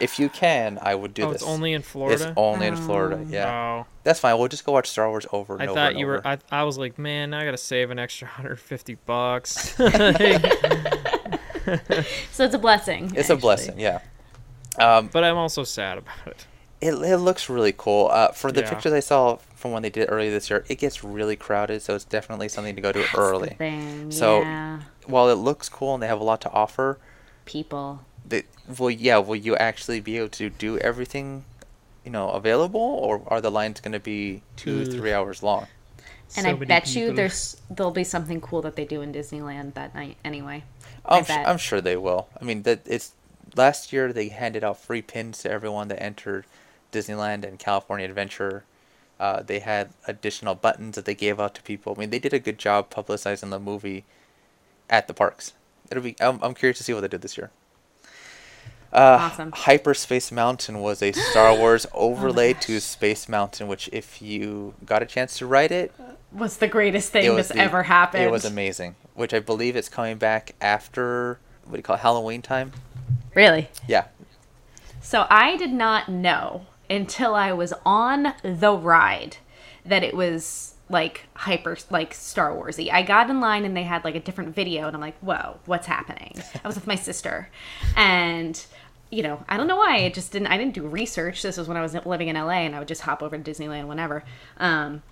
if 0.00 0.18
you 0.18 0.28
can, 0.28 0.78
I 0.82 0.94
would 0.94 1.14
do 1.14 1.24
oh, 1.24 1.32
this. 1.32 1.42
it's 1.42 1.50
only 1.50 1.72
in 1.72 1.82
Florida. 1.82 2.14
It's 2.14 2.22
Florida. 2.34 2.40
only 2.40 2.66
in 2.66 2.76
Florida. 2.76 3.24
Yeah, 3.28 3.82
Oh, 3.82 3.86
that's 4.02 4.20
fine. 4.20 4.38
We'll 4.38 4.48
just 4.48 4.64
go 4.64 4.72
watch 4.72 4.88
Star 4.88 5.08
Wars 5.08 5.26
over 5.32 5.54
and 5.54 5.62
I 5.62 5.66
over 5.66 5.74
thought 5.74 5.90
and 5.92 5.98
you 6.00 6.06
were. 6.06 6.26
I, 6.26 6.38
I 6.50 6.62
was 6.64 6.76
like, 6.78 6.98
man, 6.98 7.32
I 7.34 7.44
gotta 7.44 7.56
save 7.56 7.90
an 7.90 7.98
extra 7.98 8.26
150 8.28 8.94
bucks. 9.06 9.74
So 12.32 12.44
it's 12.44 12.54
a 12.54 12.58
blessing. 12.58 13.12
It's 13.16 13.30
a 13.30 13.36
blessing. 13.36 13.78
Yeah. 13.78 14.00
Um, 14.78 15.08
but 15.12 15.24
I'm 15.24 15.36
also 15.36 15.64
sad 15.64 15.96
about 15.98 16.26
it. 16.26 16.46
It, 16.82 16.92
it 16.92 17.16
looks 17.16 17.48
really 17.48 17.72
cool. 17.74 18.08
Uh, 18.12 18.32
for 18.32 18.52
the 18.52 18.60
Yeah. 18.60 18.68
pictures 18.68 18.92
I 18.92 19.00
saw 19.00 19.36
from 19.54 19.70
when 19.72 19.82
they 19.82 19.88
did 19.88 20.02
it 20.02 20.06
earlier 20.12 20.30
this 20.30 20.50
year, 20.50 20.64
it 20.68 20.74
gets 20.78 21.02
really 21.02 21.36
crowded, 21.36 21.80
so 21.80 21.94
it's 21.94 22.04
definitely 22.04 22.48
something 22.48 22.74
to 22.76 22.82
go 22.82 22.92
to 22.92 22.98
That's 22.98 23.12
the 23.12 23.18
early. 23.18 23.48
thing. 23.50 24.10
So- 24.10 24.42
yeah. 24.42 24.80
While 25.06 25.30
it 25.30 25.36
looks 25.36 25.68
cool 25.70 25.94
and 25.94 26.02
they 26.02 26.06
have 26.06 26.20
a 26.20 26.24
lot 26.24 26.40
to 26.42 26.50
offer, 26.50 26.98
people. 27.46 28.00
They, 28.24 28.44
will 28.78 28.90
yeah, 28.90 29.18
will 29.18 29.36
you 29.36 29.56
actually 29.56 30.00
be 30.00 30.18
able 30.18 30.28
to 30.30 30.50
do 30.50 30.78
everything, 30.78 31.44
you 32.04 32.10
know, 32.10 32.30
available, 32.30 32.80
or 32.80 33.22
are 33.28 33.40
the 33.40 33.50
lines 33.50 33.80
going 33.80 33.92
to 33.92 34.00
be 34.00 34.42
two, 34.56 34.82
Ugh. 34.82 34.88
three 34.88 35.12
hours 35.12 35.42
long? 35.42 35.66
And 36.36 36.44
So 36.44 36.50
I 36.50 36.52
many 36.52 36.66
bet 36.66 36.96
you 36.96 37.12
there's 37.12 37.56
there'll 37.70 37.92
be 37.92 38.04
something 38.04 38.40
cool 38.40 38.62
that 38.62 38.76
they 38.76 38.84
do 38.84 39.02
in 39.02 39.12
Disneyland 39.12 39.74
that 39.74 39.94
night 39.94 40.16
anyway. 40.24 40.64
I 41.06 41.18
I'm, 41.18 41.24
sh- 41.24 41.30
I'm 41.30 41.58
sure 41.58 41.80
they 41.80 41.96
will. 41.96 42.28
I 42.40 42.44
mean, 42.44 42.62
that 42.62 42.80
it's 42.86 43.12
last 43.56 43.92
year 43.92 44.12
they 44.12 44.28
handed 44.28 44.64
out 44.64 44.78
free 44.78 45.02
pins 45.02 45.38
to 45.42 45.50
everyone 45.50 45.88
that 45.88 46.02
entered 46.02 46.46
Disneyland 46.92 47.44
and 47.44 47.58
California 47.58 48.06
Adventure. 48.06 48.64
Uh, 49.20 49.42
they 49.42 49.60
had 49.60 49.90
additional 50.08 50.54
buttons 50.54 50.96
that 50.96 51.04
they 51.04 51.14
gave 51.14 51.38
out 51.38 51.54
to 51.54 51.62
people. 51.62 51.94
I 51.96 52.00
mean, 52.00 52.10
they 52.10 52.18
did 52.18 52.32
a 52.32 52.40
good 52.40 52.58
job 52.58 52.90
publicizing 52.90 53.50
the 53.50 53.60
movie 53.60 54.04
at 54.90 55.06
the 55.06 55.14
parks. 55.14 55.52
It'll 55.90 56.02
be. 56.02 56.16
I'm, 56.20 56.42
I'm 56.42 56.54
curious 56.54 56.78
to 56.78 56.84
see 56.84 56.94
what 56.94 57.02
they 57.02 57.08
did 57.08 57.22
this 57.22 57.36
year. 57.38 57.50
Uh, 58.94 59.18
Awesome. 59.20 59.52
Hyperspace 59.52 60.30
Mountain 60.30 60.80
was 60.80 61.02
a 61.02 61.12
Star 61.12 61.54
Wars 61.58 61.86
overlay 61.92 62.52
gosh. 62.52 62.62
to 62.66 62.80
Space 62.80 63.28
Mountain, 63.28 63.66
which 63.66 63.88
if 63.92 64.22
you 64.22 64.74
got 64.86 65.02
a 65.02 65.06
chance 65.06 65.36
to 65.38 65.46
ride 65.46 65.72
it, 65.72 65.92
Was 66.32 66.58
the 66.58 66.68
greatest 66.68 67.10
thing 67.10 67.34
that's 67.34 67.48
the- 67.48 67.58
ever 67.58 67.82
happened. 67.84 68.22
It 68.24 68.30
was 68.30 68.44
amazing. 68.44 68.94
Which 69.14 69.34
I 69.34 69.40
believe 69.40 69.76
it's 69.76 69.88
coming 69.88 70.16
back 70.16 70.54
after 70.60 71.38
what 71.64 71.72
do 71.72 71.76
you 71.78 71.82
call 71.82 71.96
it, 71.96 72.00
Halloween 72.00 72.42
time? 72.42 72.72
Really? 73.34 73.68
Yeah. 73.88 74.04
So 75.00 75.26
I 75.30 75.56
did 75.56 75.72
not 75.72 76.08
know 76.08 76.66
until 76.90 77.34
I 77.34 77.52
was 77.52 77.72
on 77.86 78.34
the 78.42 78.72
ride 78.76 79.38
that 79.84 80.02
it 80.02 80.14
was 80.14 80.74
like 80.88 81.22
hyper 81.34 81.76
like 81.90 82.12
Star 82.14 82.50
Warsy. 82.50 82.92
I 82.92 83.02
got 83.02 83.30
in 83.30 83.40
line 83.40 83.64
and 83.64 83.76
they 83.76 83.82
had 83.84 84.04
like 84.04 84.14
a 84.14 84.20
different 84.20 84.54
video 84.54 84.86
and 84.86 84.94
I'm 84.94 85.00
like, 85.00 85.18
"Whoa, 85.20 85.56
what's 85.66 85.86
happening?" 85.86 86.34
I 86.62 86.66
was 86.68 86.74
with 86.76 86.86
my 86.86 86.94
sister 86.96 87.48
and 87.96 88.62
you 89.14 89.22
know, 89.22 89.44
I 89.48 89.56
don't 89.56 89.68
know 89.68 89.76
why. 89.76 89.98
It 89.98 90.14
just 90.14 90.32
didn't 90.32 90.48
I 90.48 90.58
didn't 90.58 90.74
do 90.74 90.86
research. 90.86 91.42
This 91.42 91.56
was 91.56 91.68
when 91.68 91.76
I 91.76 91.82
was 91.82 91.94
living 92.04 92.28
in 92.28 92.36
LA 92.36 92.64
and 92.66 92.74
I 92.74 92.78
would 92.80 92.88
just 92.88 93.02
hop 93.02 93.22
over 93.22 93.38
to 93.38 93.50
Disneyland 93.50 93.86
whenever. 93.86 94.24
Um 94.58 95.02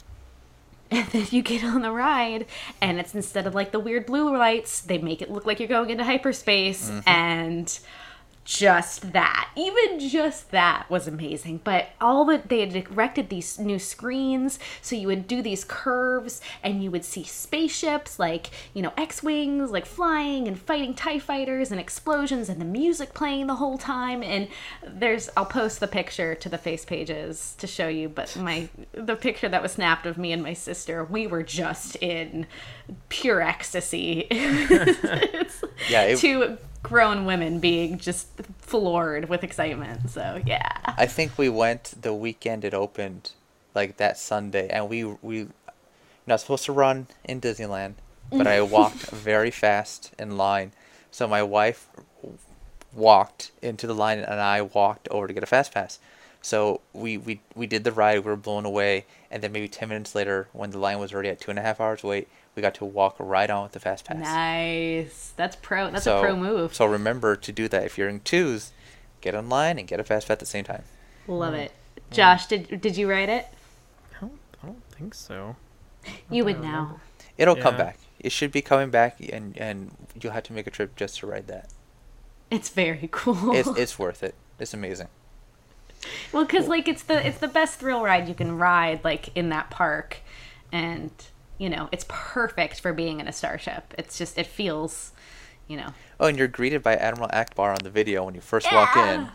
and 0.93 1.07
then 1.09 1.27
you 1.31 1.41
get 1.41 1.65
on 1.65 1.81
the 1.81 1.91
ride, 1.91 2.45
and 2.83 3.01
it's 3.01 3.15
instead 3.15 3.47
of 3.47 3.55
like 3.55 3.73
the 3.73 3.81
weird 3.81 4.05
blue 4.05 4.37
lights, 4.37 4.83
they 4.83 4.99
make 4.99 5.23
it 5.23 5.31
look 5.31 5.47
like 5.47 5.59
you're 5.59 5.67
going 5.67 5.89
into 5.89 6.05
hyperspace. 6.05 6.91
And 7.07 7.79
just 8.45 9.13
that, 9.13 9.51
even 9.57 10.01
just 10.01 10.51
that 10.51 10.87
was 10.91 11.07
amazing. 11.07 11.61
But 11.63 11.91
all 12.01 12.25
that 12.27 12.49
they 12.49 12.61
had 12.61 12.75
erected 12.75 13.29
these 13.29 13.59
new 13.59 13.79
screens, 13.79 14.59
so 14.81 14.97
you 14.97 15.07
would 15.07 15.27
do 15.29 15.43
these 15.43 15.65
curves 15.65 16.41
and 16.63 16.83
you 16.83 16.91
would 16.91 17.05
see 17.05 17.23
spaceships 17.25 18.19
like, 18.19 18.51
you 18.75 18.83
know, 18.83 18.93
X 18.97 19.23
Wings, 19.23 19.71
like 19.71 19.87
flying 19.87 20.49
and 20.49 20.59
fighting 20.59 20.95
TIE 20.95 21.19
fighters 21.19 21.71
and 21.71 21.81
explosions 21.81 22.49
and 22.49 22.61
the 22.61 22.65
music 22.65 23.15
playing 23.15 23.47
the 23.47 23.55
whole 23.57 23.79
time. 23.79 24.23
And 24.23 24.49
there's, 24.87 25.31
I'll 25.37 25.47
post 25.47 25.81
the 25.81 25.89
picture 25.89 26.35
to 26.35 26.49
the 26.49 26.59
face 26.59 26.85
pages 26.85 27.55
to 27.59 27.67
show 27.67 27.89
you, 27.89 28.09
but 28.09 28.37
my, 28.37 28.69
the 28.93 29.17
picture 29.17 29.49
that 29.49 29.63
was 29.63 29.73
snapped 29.73 30.07
of 30.07 30.19
me 30.19 30.33
and 30.33 30.43
my 30.43 30.53
sister, 30.55 31.05
we 31.05 31.27
were 31.27 31.43
just 31.43 31.97
in 31.97 32.47
pure 33.09 33.41
ecstasy. 33.41 34.27
Yeah, 35.89 36.03
it- 36.03 36.19
two 36.19 36.59
grown 36.83 37.25
women 37.25 37.59
being 37.59 37.99
just 37.99 38.29
floored 38.59 39.29
with 39.29 39.45
excitement. 39.45 40.11
So 40.11 40.43
yeah. 40.45 40.79
I 40.87 41.07
think 41.07 41.39
we 41.39 41.49
went 41.49 41.95
the 42.01 42.15
weekend 42.15 42.65
it 42.65 42.75
opened, 42.75 43.33
like 43.75 43.97
that 43.99 44.19
Sunday, 44.19 44.69
and 44.69 44.89
we 44.89 45.05
we 45.05 45.49
not 46.27 46.41
supposed 46.41 46.65
to 46.67 46.73
run 46.73 47.07
in 47.25 47.41
Disneyland, 47.41 47.95
but 48.31 48.47
I 48.47 48.61
walked 48.63 49.11
very 49.11 49.51
fast 49.51 50.13
in 50.19 50.37
line. 50.37 50.73
So 51.11 51.27
my 51.29 51.43
wife 51.43 51.89
walked 52.93 53.53
into 53.61 53.87
the 53.87 53.95
line, 53.95 54.19
and 54.19 54.41
I 54.41 54.63
walked 54.63 55.09
over 55.09 55.27
to 55.27 55.33
get 55.33 55.43
a 55.43 55.47
fast 55.47 55.73
pass. 55.73 55.99
So 56.41 56.81
we, 56.93 57.17
we, 57.17 57.41
we 57.55 57.67
did 57.67 57.85
the 57.85 57.93
ride, 57.93 58.19
we 58.21 58.31
were 58.31 58.37
blown 58.37 58.65
away, 58.65 59.07
and 59.31 59.43
then 59.43 59.53
maybe 59.53 59.69
10 59.69 59.89
minutes 59.89 60.15
later, 60.15 60.49
when 60.53 60.71
the 60.71 60.79
line 60.79 60.99
was 60.99 61.13
already 61.13 61.29
at 61.29 61.41
two 61.41 61.51
and 61.51 61.59
a 61.59 61.63
half 61.63 61.81
hours 61.81 62.03
wait, 62.03 62.29
we 62.55 62.63
got 62.63 62.75
to 62.75 62.85
walk 62.85 63.17
right 63.19 63.49
on 63.49 63.65
with 63.65 63.73
the 63.73 63.81
fast 63.81 64.05
pass. 64.05 64.19
Nice. 64.19 65.33
That's 65.37 65.57
pro. 65.57 65.91
That's 65.91 66.05
so, 66.05 66.19
a 66.19 66.21
pro 66.21 66.37
move. 66.37 66.75
So 66.75 66.87
remember 66.87 67.37
to 67.37 67.53
do 67.53 67.69
that 67.69 67.85
if 67.85 67.97
you're 67.97 68.09
in 68.09 68.21
twos, 68.21 68.73
get 69.21 69.35
online 69.35 69.79
and 69.79 69.89
get 69.89 70.01
a 70.01 70.05
fast 70.05 70.29
pass 70.29 70.35
at 70.35 70.39
the 70.41 70.47
same 70.47 70.65
time. 70.65 70.85
Love 71.27 71.55
mm. 71.55 71.65
it. 71.65 71.73
Josh, 72.11 72.47
did 72.47 72.81
did 72.81 72.97
you 72.97 73.09
write 73.09 73.29
it? 73.29 73.47
I 74.17 74.21
don't, 74.21 74.39
I 74.63 74.67
don't 74.67 74.85
think 74.91 75.15
so. 75.15 75.57
You 76.31 76.45
would 76.45 76.55
don't 76.55 76.63
know. 76.63 76.79
remember. 76.79 77.01
It'll 77.39 77.57
come 77.57 77.77
back. 77.77 77.99
It 78.19 78.33
should 78.33 78.53
be 78.53 78.61
coming 78.61 78.91
back, 78.91 79.17
and 79.33 79.57
and 79.57 79.97
you'll 80.21 80.33
have 80.33 80.45
to 80.45 80.53
make 80.53 80.67
a 80.67 80.71
trip 80.71 80.95
just 80.97 81.19
to 81.21 81.27
ride 81.27 81.47
that. 81.49 81.71
It's 82.51 82.69
very 82.69 83.09
cool. 83.13 83.55
It's 83.55 83.69
it's 83.77 83.99
worth 83.99 84.23
it. 84.23 84.35
It's 84.59 84.75
amazing. 84.75 85.09
well, 86.33 86.45
because 86.45 86.69
like 86.69 86.87
it's 86.87 87.03
the 87.03 87.27
it's 87.27 87.39
the 87.39 87.49
best 87.49 87.79
thrill 87.79 88.03
ride 88.03 88.29
you 88.29 88.35
can 88.35 88.59
ride 88.59 89.03
like 89.05 89.35
in 89.35 89.49
that 89.49 89.71
park, 89.71 90.19
and 90.71 91.11
you 91.59 91.69
know 91.69 91.89
it's 91.93 92.05
perfect 92.09 92.81
for 92.81 92.93
being 92.93 93.21
in 93.21 93.29
a 93.29 93.33
starship. 93.33 93.95
It's 93.99 94.19
just 94.19 94.39
it 94.39 94.47
feels, 94.47 95.13
you 95.69 95.77
know. 95.77 95.95
Oh, 96.21 96.27
and 96.27 96.39
you're 96.39 96.49
greeted 96.49 96.83
by 96.83 96.97
Admiral 96.97 97.29
Ackbar 97.31 97.71
on 97.71 97.79
the 97.83 97.91
video 97.91 98.25
when 98.25 98.35
you 98.35 98.41
first 98.41 98.71
walk 98.73 98.97
in, 98.97 99.29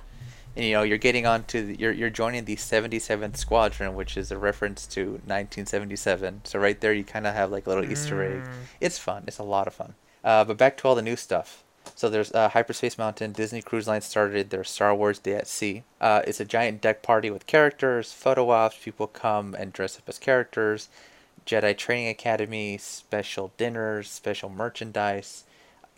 and 0.55 0.65
you 0.65 0.73
know 0.73 0.83
you're 0.83 0.97
getting 0.97 1.25
onto 1.25 1.67
the, 1.67 1.79
you're 1.79 1.91
you're 1.91 2.09
joining 2.09 2.45
the 2.45 2.55
77th 2.55 3.37
Squadron, 3.37 3.95
which 3.95 4.17
is 4.17 4.31
a 4.31 4.37
reference 4.37 4.87
to 4.87 5.03
1977. 5.25 6.41
So 6.45 6.59
right 6.59 6.79
there, 6.79 6.93
you 6.93 7.03
kind 7.03 7.27
of 7.27 7.33
have 7.33 7.51
like 7.51 7.65
a 7.65 7.69
little 7.69 7.89
Easter 7.89 8.23
egg. 8.23 8.49
It's 8.79 8.97
fun. 8.97 9.23
It's 9.27 9.39
a 9.39 9.43
lot 9.43 9.67
of 9.67 9.73
fun. 9.73 9.95
Uh, 10.23 10.43
but 10.43 10.57
back 10.57 10.77
to 10.77 10.87
all 10.87 10.95
the 10.95 11.01
new 11.01 11.15
stuff. 11.15 11.63
So 11.95 12.09
there's 12.09 12.33
uh, 12.33 12.49
Hyperspace 12.49 12.97
Mountain. 12.97 13.31
Disney 13.31 13.61
Cruise 13.61 13.87
Line 13.87 14.01
started 14.01 14.49
their 14.49 14.63
Star 14.63 14.93
Wars 14.93 15.19
Day 15.19 15.35
at 15.35 15.47
Sea. 15.47 15.83
Uh, 16.01 16.21
it's 16.27 16.39
a 16.39 16.45
giant 16.45 16.81
deck 16.81 17.01
party 17.01 17.29
with 17.29 17.47
characters, 17.47 18.11
photo 18.11 18.49
ops. 18.49 18.77
People 18.83 19.07
come 19.07 19.55
and 19.55 19.71
dress 19.73 19.97
up 19.97 20.03
as 20.07 20.19
characters. 20.19 20.89
Jedi 21.47 21.75
Training 21.75 22.09
Academy, 22.09 22.77
special 22.77 23.53
dinners, 23.57 24.11
special 24.11 24.49
merchandise. 24.49 25.45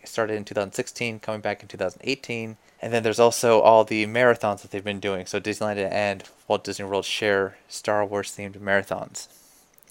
Started 0.06 0.36
in 0.36 0.46
2016, 0.46 1.20
coming 1.20 1.42
back 1.42 1.62
in 1.62 1.68
2018. 1.68 2.56
And 2.82 2.94
then 2.94 3.04
there's 3.04 3.20
also 3.20 3.60
all 3.60 3.84
the 3.84 4.06
marathons 4.06 4.62
that 4.62 4.72
they've 4.72 4.84
been 4.84 5.02
doing. 5.02 5.26
So 5.26 5.42
Disneyland 5.42 5.78
and 5.92 6.24
Walt 6.48 6.64
Disney 6.64 6.86
World 6.86 7.04
share 7.04 7.58
Star 7.68 8.06
Wars 8.06 8.32
themed 8.32 8.58
marathons. 8.60 9.28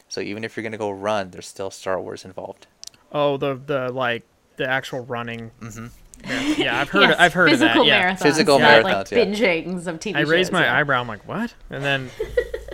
So 0.08 0.22
even 0.22 0.44
if 0.44 0.56
you're 0.56 0.62
going 0.62 0.72
to 0.72 0.78
go 0.78 0.90
run, 0.90 1.32
there's 1.32 1.46
still 1.46 1.70
Star 1.70 2.00
Wars 2.00 2.24
involved. 2.24 2.66
Oh, 3.12 3.36
the 3.36 3.54
the 3.54 3.90
like 3.90 4.22
the 4.56 4.66
actual 4.66 5.04
running. 5.04 5.50
Mm-hmm. 5.60 6.60
Yeah, 6.60 6.80
I've 6.80 6.88
heard. 6.88 7.10
Yes, 7.10 7.16
I've 7.18 7.34
heard 7.34 7.52
of 7.52 7.58
physical 7.58 7.84
that. 7.84 7.88
Yeah. 7.88 8.14
marathons. 8.14 8.22
Physical 8.22 8.58
not, 8.58 8.82
like 8.82 8.96
marathons, 8.96 9.10
yeah. 9.10 9.62
bingings 9.62 9.86
of 9.86 10.00
TV 10.00 10.16
I 10.16 10.20
raised 10.20 10.48
shows, 10.48 10.52
my 10.52 10.64
yeah. 10.64 10.78
eyebrow. 10.78 11.00
I'm 11.00 11.08
like, 11.08 11.28
what? 11.28 11.54
And 11.70 11.84
then, 11.84 12.10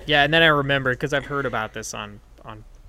yeah, 0.07 0.23
and 0.23 0.33
then 0.33 0.43
I 0.43 0.47
remembered 0.47 0.97
because 0.97 1.13
I've 1.13 1.27
heard 1.27 1.45
about 1.45 1.75
this 1.75 1.93
on 1.93 2.21
on 2.34 2.34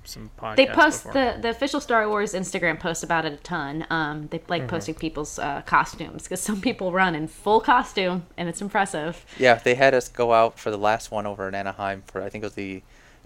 some 0.07 0.29
podcasts. 0.39 0.55
They 0.55 0.65
post 0.67 1.03
before. 1.05 1.13
the 1.35 1.41
the 1.41 1.49
official 1.49 1.79
Star 1.81 2.07
Wars 2.07 2.33
Instagram 2.33 2.79
posts 2.79 3.03
about 3.03 3.25
it 3.25 3.33
a 3.33 3.37
ton. 3.37 3.85
Um, 3.89 4.27
they 4.27 4.39
Mm-hmm. 4.39 4.49
like 4.51 4.67
posting 4.67 4.95
people's 4.95 5.39
uh, 5.39 5.61
costumes 5.65 6.23
because 6.23 6.41
some 6.41 6.61
people 6.61 6.91
run 6.91 7.15
in 7.15 7.27
full 7.27 7.59
costume 7.61 8.25
and 8.37 8.47
it's 8.49 8.61
impressive. 8.61 9.25
Yeah, 9.37 9.55
they 9.55 9.75
had 9.75 9.93
us 9.93 10.07
go 10.09 10.33
out 10.33 10.59
for 10.59 10.71
the 10.71 10.77
last 10.77 11.11
one 11.11 11.25
over 11.25 11.47
in 11.47 11.55
Anaheim 11.55 12.03
for 12.05 12.21
I 12.21 12.29
think 12.29 12.43
it 12.43 12.47
was 12.47 12.53
the 12.55 12.83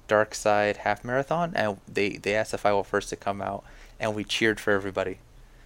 Dark 0.07 0.33
Side 0.33 0.77
Half 0.77 1.03
Marathon, 1.03 1.53
and 1.55 1.77
they 1.87 2.11
they 2.17 2.35
asked 2.35 2.53
if 2.53 2.65
I 2.65 2.73
were 2.73 2.83
first 2.83 3.09
to 3.09 3.15
come 3.15 3.41
out, 3.41 3.63
and 3.99 4.15
we 4.15 4.23
cheered 4.23 4.59
for 4.59 4.71
everybody. 4.71 5.19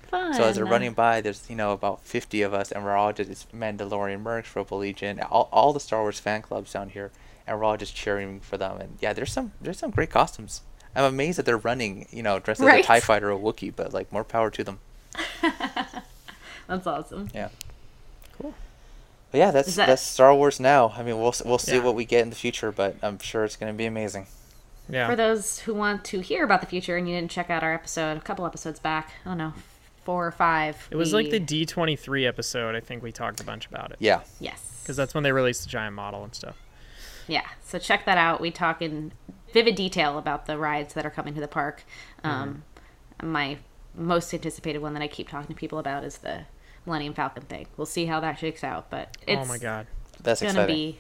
Fun. 0.10 0.34
So 0.34 0.44
as 0.44 0.58
they're 0.58 0.66
running 0.66 0.94
by, 0.94 1.22
there's 1.22 1.50
you 1.50 1.56
know 1.56 1.72
about 1.72 2.02
50 2.04 2.42
of 2.44 2.54
us, 2.54 2.72
and 2.72 2.84
we're 2.84 2.96
all 2.96 3.14
just 3.14 3.30
it's 3.32 3.48
Mandalorian 3.54 4.22
mercs, 4.24 4.56
Rebel 4.56 4.80
Legion, 4.80 5.20
all, 5.22 5.50
all 5.52 5.74
the 5.74 5.80
Star 5.80 6.02
Wars 6.02 6.20
fan 6.20 6.42
clubs 6.42 6.74
down 6.74 6.90
here, 6.90 7.12
and 7.48 7.58
we're 7.58 7.64
all 7.64 7.78
just 7.78 7.96
cheering 7.96 8.40
for 8.40 8.58
them. 8.58 8.80
And 8.80 8.98
yeah, 9.02 9.14
there's 9.14 9.32
some 9.32 9.54
there's 9.62 9.80
some 9.80 9.92
great 9.92 10.10
costumes. 10.12 10.62
I'm 10.96 11.06
amazed 11.06 11.38
that 11.40 11.46
they're 11.46 11.58
running, 11.58 12.08
you 12.12 12.22
know, 12.24 12.40
dressed 12.40 12.62
as 12.62 12.68
a 12.68 12.84
Tie 12.84 13.00
Fighter 13.00 13.30
or 13.32 13.36
a 13.36 13.40
Wookiee. 13.40 13.74
But 13.76 13.94
like, 13.94 14.12
more 14.12 14.24
power 14.24 14.50
to 14.52 14.64
them. 14.64 14.80
That's 16.68 16.88
awesome. 16.88 17.30
Yeah. 17.34 17.50
Cool. 18.40 18.54
But 19.32 19.38
yeah, 19.38 19.52
that's 19.52 19.76
that- 19.76 19.88
that's 19.88 20.02
Star 20.02 20.34
Wars 20.34 20.60
now. 20.60 20.94
I 20.96 21.04
mean, 21.04 21.18
we'll 21.20 21.34
we'll 21.46 21.58
see 21.58 21.76
Yeah. 21.76 21.84
what 21.84 21.96
we 21.96 22.06
get 22.06 22.22
in 22.22 22.30
the 22.30 22.36
future, 22.36 22.72
but 22.72 22.96
I'm 23.02 23.20
sure 23.20 23.44
it's 23.44 23.56
gonna 23.56 23.74
be 23.74 23.86
amazing. 23.86 24.28
Yeah. 24.90 25.08
For 25.08 25.16
those 25.16 25.60
who 25.60 25.74
want 25.74 26.04
to 26.06 26.20
hear 26.20 26.44
about 26.44 26.62
the 26.62 26.68
future 26.68 26.98
and 26.98 27.08
you 27.08 27.16
didn't 27.16 27.32
check 27.32 27.50
out 27.50 27.64
our 27.64 27.74
episode 27.74 28.18
a 28.18 28.22
couple 28.22 28.46
episodes 28.46 28.80
back, 28.80 29.12
I 29.26 29.30
don't 29.30 29.38
know, 29.38 29.54
four 30.04 30.26
or 30.28 30.32
five. 30.32 30.88
It 30.92 30.96
was 30.96 31.14
we- 31.14 31.24
like 31.24 31.32
the 31.32 31.40
D23 31.66 32.28
episode. 32.28 32.76
I 32.76 32.80
think 32.80 33.02
we 33.04 33.12
talked 33.12 33.40
a 33.40 33.44
bunch 33.44 33.66
about 33.66 33.92
it. 33.92 33.98
Yeah. 34.00 34.22
yes, 34.40 34.80
Because 34.84 34.96
that's 34.98 35.14
when 35.14 35.24
they 35.24 35.32
released 35.32 35.64
the 35.64 35.70
giant 35.70 35.96
model 35.96 36.24
and 36.24 36.34
stuff. 36.36 36.58
yeah. 37.28 37.46
So 37.64 37.80
check 37.80 38.06
that 38.06 38.18
out. 38.18 38.42
We 38.42 38.52
talk 38.52 38.82
in 38.82 39.14
vivid 39.54 39.76
detail 39.76 40.18
about 40.18 40.46
the 40.48 40.58
rides 40.58 40.94
that 40.96 41.06
are 41.06 41.10
coming 41.10 41.34
to 41.36 41.40
the 41.40 41.48
park. 41.48 41.84
Um, 42.24 42.64
My 43.22 43.58
most 43.96 44.34
anticipated 44.34 44.80
one 44.80 44.94
that 44.96 45.04
I 45.04 45.08
keep 45.08 45.30
talking 45.30 45.48
to 45.48 45.60
people 45.60 45.80
about 45.80 46.04
is 46.04 46.18
the 46.18 46.42
Millennium 46.86 47.14
Falcon 47.14 47.44
thing. 47.44 47.68
We'll 47.78 47.86
see 47.86 48.08
how 48.08 48.20
that 48.20 48.40
shakes 48.40 48.64
out, 48.64 48.90
but 48.90 49.16
it's 49.26 49.42
oh 49.42 49.46
my 49.46 49.58
god. 49.58 49.88
That's 50.22 50.42
gonna 50.42 50.52
exciting. 50.52 50.76
be 50.76 51.00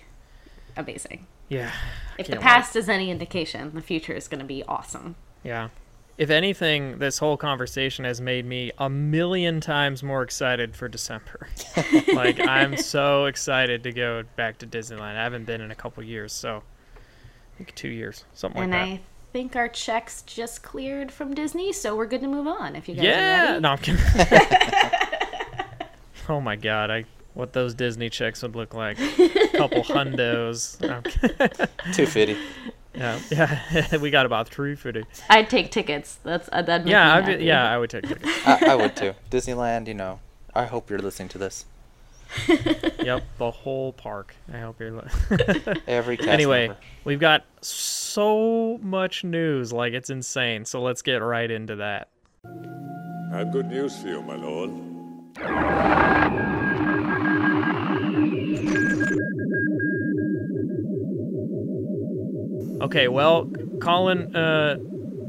amazing. 0.77 1.27
Yeah. 1.49 1.71
If 2.17 2.27
Can't 2.27 2.29
the 2.29 2.35
wait. 2.37 2.41
past 2.41 2.75
is 2.75 2.89
any 2.89 3.11
indication, 3.11 3.71
the 3.73 3.81
future 3.81 4.13
is 4.13 4.27
going 4.27 4.39
to 4.39 4.45
be 4.45 4.63
awesome. 4.63 5.15
Yeah. 5.43 5.69
If 6.17 6.29
anything, 6.29 6.99
this 6.99 7.17
whole 7.17 7.37
conversation 7.37 8.05
has 8.05 8.21
made 8.21 8.45
me 8.45 8.71
a 8.77 8.89
million 8.89 9.59
times 9.59 10.03
more 10.03 10.21
excited 10.21 10.75
for 10.75 10.87
December. 10.87 11.47
like 12.13 12.39
I'm 12.39 12.77
so 12.77 13.25
excited 13.25 13.83
to 13.83 13.91
go 13.91 14.23
back 14.35 14.59
to 14.59 14.67
Disneyland. 14.67 15.15
I 15.15 15.23
haven't 15.23 15.45
been 15.45 15.59
in 15.59 15.71
a 15.71 15.75
couple 15.75 16.03
years, 16.03 16.31
so 16.31 16.57
I 16.57 16.61
think 17.57 17.73
two 17.75 17.89
years, 17.89 18.25
something 18.33 18.61
and 18.61 18.71
like 18.71 18.81
I 18.81 18.99
think 19.31 19.55
our 19.55 19.67
checks 19.67 20.21
just 20.23 20.61
cleared 20.63 21.11
from 21.11 21.33
Disney, 21.33 21.73
so 21.73 21.95
we're 21.95 22.05
good 22.05 22.21
to 22.21 22.27
move 22.27 22.47
on. 22.47 22.75
If 22.75 22.87
you 22.87 22.95
that. 22.95 23.01
guys 23.01 23.07
are 23.07 23.19
Yeah. 23.19 23.45
ready. 23.49 23.59
No, 23.61 23.69
I'm 23.69 23.77
kidding. 23.79 24.99
oh 26.29 26.39
my 26.41 26.55
god, 26.55 26.89
I 26.91 27.05
what 27.33 27.53
those 27.53 27.73
Disney 27.73 28.09
checks 28.09 28.41
would 28.43 28.55
look 28.55 28.73
like. 28.73 28.99
A 28.99 29.47
couple 29.57 29.83
hundos. 29.83 30.79
No, 30.81 31.01
I'm. 31.85 31.93
Two 31.93 32.05
fifty. 32.05 32.37
yeah, 32.93 33.19
yeah. 33.31 33.97
we 33.97 34.09
got 34.11 34.25
about 34.25 34.49
three 34.49 34.75
fifty. 34.75 35.03
I'd 35.29 35.49
take 35.49 35.71
tickets. 35.71 36.19
That's 36.23 36.47
uh, 36.51 36.61
that'd 36.61 36.87
Yeah, 36.87 37.15
I'd 37.15 37.25
be, 37.39 37.43
yeah, 37.43 37.69
I 37.71 37.77
would 37.77 37.89
take 37.89 38.07
tickets. 38.07 38.29
I, 38.45 38.67
I 38.71 38.75
would 38.75 38.95
too. 38.95 39.13
Disneyland, 39.31 39.87
you 39.87 39.93
know. 39.95 40.19
I 40.55 40.65
hope 40.65 40.89
you're 40.91 40.99
listening 40.99 41.29
to 41.29 41.39
this. 41.39 41.65
yep, 43.03 43.23
the 43.37 43.51
whole 43.51 43.93
park. 43.93 44.35
I 44.53 44.59
hope 44.59 44.79
you're. 44.79 44.91
Li- 44.91 45.75
Every 45.87 46.17
cast 46.17 46.29
anyway, 46.29 46.67
member. 46.67 46.81
we've 47.03 47.19
got 47.19 47.45
so 47.61 48.79
much 48.81 49.23
news, 49.23 49.71
like 49.73 49.93
it's 49.93 50.09
insane. 50.09 50.65
So 50.65 50.81
let's 50.81 51.01
get 51.01 51.17
right 51.17 51.49
into 51.49 51.75
that. 51.77 52.09
I 52.45 53.37
have 53.37 53.51
good 53.51 53.67
news 53.67 53.99
for 54.01 54.07
you, 54.07 54.21
my 54.21 54.35
lord. 54.35 54.71
Okay, 62.81 63.07
well, 63.07 63.49
Colin, 63.79 64.35
uh, 64.35 64.77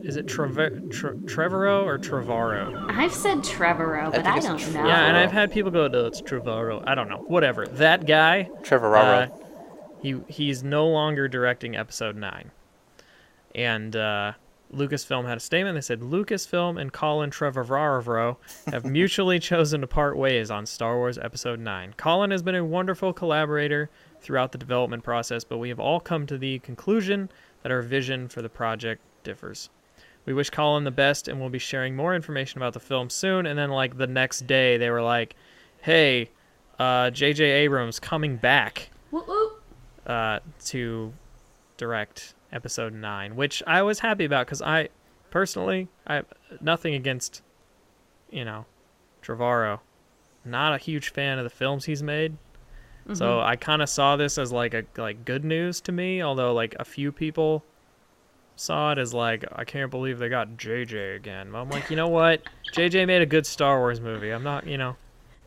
is 0.04 0.16
it 0.16 0.26
Treve- 0.28 0.90
Tre- 0.90 1.12
Trevorrow 1.16 1.84
or 1.84 1.98
Trevorrow? 1.98 2.86
I've 2.90 3.12
said 3.14 3.38
Trevorrow, 3.38 4.06
but 4.12 4.22
think 4.24 4.26
I, 4.26 4.38
don't 4.40 4.58
Trevorrow. 4.58 4.74
know. 4.74 4.86
Yeah, 4.86 5.06
and 5.06 5.16
I've 5.16 5.32
had 5.32 5.50
people 5.50 5.70
go, 5.70 5.86
"No, 5.88 6.06
it's 6.06 6.20
Trevorrow." 6.22 6.82
I 6.86 6.94
don't 6.94 7.08
know. 7.08 7.24
Whatever. 7.26 7.66
That 7.66 8.06
guy. 8.06 8.50
Trevor 8.62 8.94
Uh, 8.96 9.28
he 10.00 10.20
he's 10.28 10.62
no 10.62 10.86
longer 10.86 11.28
directing 11.28 11.74
episode 11.76 12.16
nine. 12.16 12.50
And 13.54 13.94
uh, 13.96 14.32
Lucasfilm 14.74 15.26
had 15.26 15.36
a 15.36 15.40
statement. 15.40 15.76
They 15.76 15.80
said 15.80 16.00
Lucasfilm 16.00 16.80
and 16.80 16.92
Colin 16.92 17.30
Trevorrow 17.30 18.36
have 18.70 18.84
mutually 18.84 19.38
chosen 19.38 19.80
to 19.80 19.86
part 19.86 20.16
ways 20.16 20.50
on 20.50 20.66
Star 20.66 20.96
Wars 20.96 21.16
Episode 21.18 21.60
Nine. 21.60 21.94
Colin 21.96 22.30
has 22.30 22.42
been 22.42 22.56
a 22.56 22.64
wonderful 22.64 23.12
collaborator 23.12 23.88
throughout 24.20 24.52
the 24.52 24.58
development 24.58 25.02
process, 25.04 25.44
but 25.44 25.58
we 25.58 25.68
have 25.68 25.78
all 25.80 26.00
come 26.00 26.26
to 26.26 26.36
the 26.36 26.58
conclusion 26.60 27.30
that 27.62 27.70
our 27.72 27.82
vision 27.82 28.28
for 28.28 28.42
the 28.42 28.48
project 28.48 29.00
differs. 29.22 29.70
We 30.26 30.32
wish 30.32 30.50
Colin 30.50 30.84
the 30.84 30.90
best, 30.90 31.28
and 31.28 31.40
we'll 31.40 31.50
be 31.50 31.58
sharing 31.58 31.94
more 31.96 32.14
information 32.14 32.58
about 32.58 32.72
the 32.72 32.80
film 32.80 33.10
soon. 33.10 33.46
And 33.46 33.58
then, 33.58 33.70
like 33.70 33.98
the 33.98 34.06
next 34.06 34.46
day, 34.46 34.76
they 34.78 34.90
were 34.90 35.02
like, 35.02 35.36
"Hey, 35.82 36.30
uh, 36.78 37.10
J.J. 37.10 37.44
Abrams 37.44 38.00
coming 38.00 38.36
back." 38.36 38.88
Whoop, 39.10 39.28
whoop. 39.28 39.62
uh, 40.06 40.40
to 40.66 41.12
direct 41.76 42.34
episode 42.52 42.92
nine, 42.94 43.36
which 43.36 43.62
I 43.66 43.82
was 43.82 43.98
happy 43.98 44.24
about 44.24 44.46
because 44.46 44.62
I 44.62 44.88
personally 45.30 45.88
I 46.06 46.22
nothing 46.60 46.94
against 46.94 47.42
you 48.30 48.44
know 48.44 48.64
Trevorrow, 49.22 49.80
not 50.44 50.72
a 50.72 50.78
huge 50.78 51.10
fan 51.10 51.38
of 51.38 51.44
the 51.44 51.50
films 51.50 51.84
he's 51.84 52.02
made. 52.02 52.36
So 53.12 53.40
I 53.40 53.56
kind 53.56 53.82
of 53.82 53.88
saw 53.90 54.16
this 54.16 54.38
as 54.38 54.50
like 54.50 54.72
a 54.72 54.84
like 54.96 55.26
good 55.26 55.44
news 55.44 55.80
to 55.82 55.92
me, 55.92 56.22
although 56.22 56.54
like 56.54 56.74
a 56.80 56.84
few 56.86 57.12
people 57.12 57.62
saw 58.56 58.92
it 58.92 58.98
as 58.98 59.12
like 59.12 59.44
I 59.52 59.64
can't 59.64 59.90
believe 59.90 60.18
they 60.18 60.28
got 60.28 60.56
JJ 60.56 61.16
again. 61.16 61.50
But 61.50 61.58
I'm 61.58 61.70
like, 61.70 61.90
you 61.90 61.96
know 61.96 62.08
what? 62.08 62.42
JJ 62.74 63.06
made 63.06 63.22
a 63.22 63.26
good 63.26 63.46
Star 63.46 63.78
Wars 63.78 64.00
movie. 64.00 64.30
I'm 64.30 64.42
not, 64.42 64.66
you 64.66 64.78
know. 64.78 64.96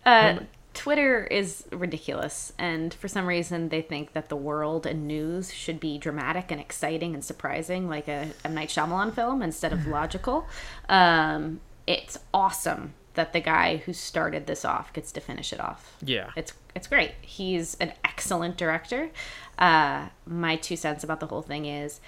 Uh, 0.06 0.40
Twitter 0.74 1.24
is 1.26 1.66
ridiculous, 1.72 2.54
and 2.60 2.94
for 2.94 3.08
some 3.08 3.26
reason 3.26 3.70
they 3.70 3.82
think 3.82 4.14
that 4.14 4.30
the 4.30 4.36
world 4.36 4.86
and 4.86 5.08
news 5.08 5.52
should 5.52 5.80
be 5.80 5.98
dramatic 5.98 6.52
and 6.52 6.62
exciting 6.62 7.14
and 7.14 7.26
surprising, 7.26 7.90
like 7.90 8.08
a, 8.08 8.30
a 8.44 8.50
Night 8.50 8.70
Shyamalan 8.70 9.14
film, 9.14 9.42
instead 9.42 9.74
of 9.74 9.88
logical. 9.88 10.48
Um, 10.88 11.62
it's 11.88 12.20
awesome 12.34 12.94
that 13.16 13.34
the 13.34 13.40
guy 13.40 13.78
who 13.78 13.92
started 13.92 14.46
this 14.46 14.64
off 14.64 14.94
gets 14.94 15.12
to 15.12 15.20
finish 15.20 15.52
it 15.52 15.60
off. 15.60 15.98
Yeah. 16.02 16.30
It's 16.36 16.54
it's 16.76 16.88
great. 16.88 17.14
He's 17.22 17.76
an 17.76 17.92
excellent 18.06 18.56
director. 18.56 19.10
Uh, 19.58 20.10
my 20.26 20.56
two 20.56 20.76
cents 20.76 21.04
about 21.04 21.20
the 21.20 21.26
whole 21.26 21.42
thing 21.42 21.66
is, 21.66 22.00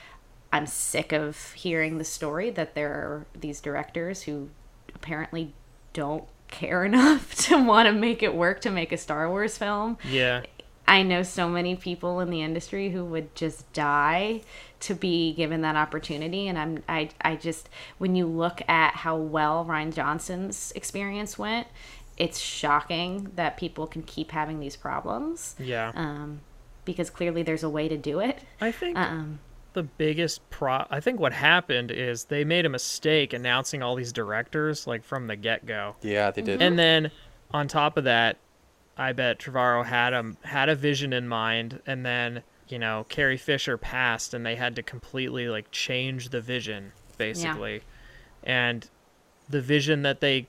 I'm 0.51 0.67
sick 0.67 1.11
of 1.11 1.51
hearing 1.53 1.97
the 1.97 2.03
story 2.03 2.49
that 2.51 2.75
there 2.75 2.91
are 2.91 3.25
these 3.39 3.61
directors 3.61 4.23
who 4.23 4.49
apparently 4.93 5.53
don't 5.93 6.25
care 6.47 6.83
enough 6.85 7.35
to 7.45 7.63
want 7.63 7.87
to 7.87 7.93
make 7.93 8.23
it 8.23 8.33
work 8.35 8.61
to 8.61 8.71
make 8.71 8.91
a 8.91 8.97
Star 8.97 9.29
Wars 9.29 9.57
film. 9.57 9.97
Yeah. 10.07 10.43
I 10.87 11.03
know 11.03 11.21
so 11.21 11.47
many 11.47 11.75
people 11.75 12.19
in 12.19 12.31
the 12.31 12.41
industry 12.41 12.89
who 12.89 13.05
would 13.05 13.35
just 13.35 13.71
die 13.73 14.41
to 14.79 14.95
be 14.95 15.33
given 15.33 15.61
that 15.61 15.75
opportunity 15.75 16.47
and 16.47 16.57
I'm 16.57 16.83
I 16.89 17.11
I 17.21 17.35
just 17.35 17.69
when 17.99 18.15
you 18.15 18.25
look 18.25 18.67
at 18.67 18.95
how 18.95 19.15
well 19.15 19.63
Rian 19.65 19.93
Johnson's 19.93 20.71
experience 20.75 21.37
went, 21.37 21.67
it's 22.17 22.39
shocking 22.39 23.31
that 23.35 23.55
people 23.55 23.85
can 23.85 24.01
keep 24.01 24.31
having 24.31 24.59
these 24.59 24.75
problems. 24.75 25.55
Yeah. 25.59 25.91
Um 25.93 26.41
because 26.85 27.11
clearly 27.11 27.43
there's 27.43 27.63
a 27.63 27.69
way 27.69 27.87
to 27.87 27.97
do 27.97 28.19
it. 28.19 28.39
I 28.59 28.71
think 28.71 28.97
Um 28.97 29.39
the 29.79 29.83
biggest 29.83 30.47
pro 30.49 30.85
I 30.89 30.99
think 30.99 31.19
what 31.21 31.31
happened 31.31 31.89
is 31.91 32.25
they 32.25 32.43
made 32.43 32.65
a 32.65 32.69
mistake 32.69 33.31
announcing 33.31 33.81
all 33.81 33.95
these 33.95 34.11
directors 34.11 34.85
like 34.85 35.05
from 35.05 35.27
the 35.27 35.37
get-go. 35.37 35.95
Yeah, 36.01 36.31
they 36.31 36.41
did. 36.41 36.61
And 36.61 36.77
then 36.77 37.11
on 37.51 37.69
top 37.69 37.95
of 37.95 38.03
that, 38.03 38.35
I 38.97 39.13
bet 39.13 39.39
Trevorrow 39.39 39.85
had 39.85 40.13
a 40.13 40.35
had 40.43 40.67
a 40.67 40.75
vision 40.75 41.13
in 41.13 41.29
mind 41.29 41.81
and 41.87 42.05
then, 42.05 42.43
you 42.67 42.77
know, 42.77 43.05
Carrie 43.07 43.37
Fisher 43.37 43.77
passed 43.77 44.33
and 44.33 44.45
they 44.45 44.55
had 44.55 44.75
to 44.75 44.83
completely 44.83 45.47
like 45.47 45.71
change 45.71 46.29
the 46.29 46.41
vision 46.41 46.91
basically. 47.17 47.75
yeah. 47.75 47.79
And 48.43 48.89
the 49.49 49.61
vision 49.61 50.01
that 50.01 50.19
they 50.19 50.47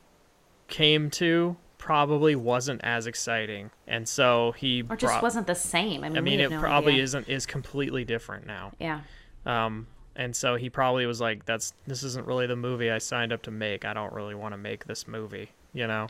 came 0.66 1.09
to 1.11 1.57
probably 1.78 2.35
wasn't 2.37 2.81
as 2.85 3.07
exciting. 3.07 3.70
And 3.87 4.07
so 4.09 4.53
he 4.53 4.83
or 4.83 4.97
just 4.97 5.11
brought- 5.12 5.22
wasn't 5.22 5.47
the 5.47 5.55
same. 5.55 6.05
I 6.05 6.09
mean, 6.09 6.18
I 6.18 6.20
mean, 6.20 6.41
it 6.41 6.51
no 6.51 6.61
probably 6.61 6.93
idea. 6.95 7.05
isn't 7.05 7.28
is 7.28 7.47
completely 7.47 8.05
different 8.05 8.47
now. 8.47 8.72
Yeah. 8.78 9.01
Um, 9.47 9.86
and 10.16 10.34
so 10.36 10.57
he 10.57 10.68
probably 10.68 11.07
was 11.07 11.20
like, 11.20 11.45
"That's 11.47 11.72
this 11.86 12.03
isn't 12.03 12.26
really 12.26 12.47
the 12.47 12.57
movie 12.57 12.91
I 12.91 12.99
signed 12.99 13.32
up 13.32 13.43
to 13.43 13.51
make. 13.51 13.84
I 13.84 13.93
don't 13.95 14.12
really 14.12 14.34
want 14.34 14.53
to 14.53 14.59
make 14.59 14.84
this 14.86 15.07
movie," 15.09 15.51
you 15.72 15.86
know. 15.86 16.09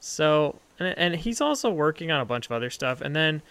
So, 0.00 0.56
and, 0.78 0.96
and 0.96 1.16
he's 1.16 1.40
also 1.40 1.70
working 1.70 2.10
on 2.10 2.20
a 2.20 2.24
bunch 2.24 2.46
of 2.46 2.52
other 2.52 2.70
stuff. 2.70 3.00
And 3.00 3.14
then 3.16 3.42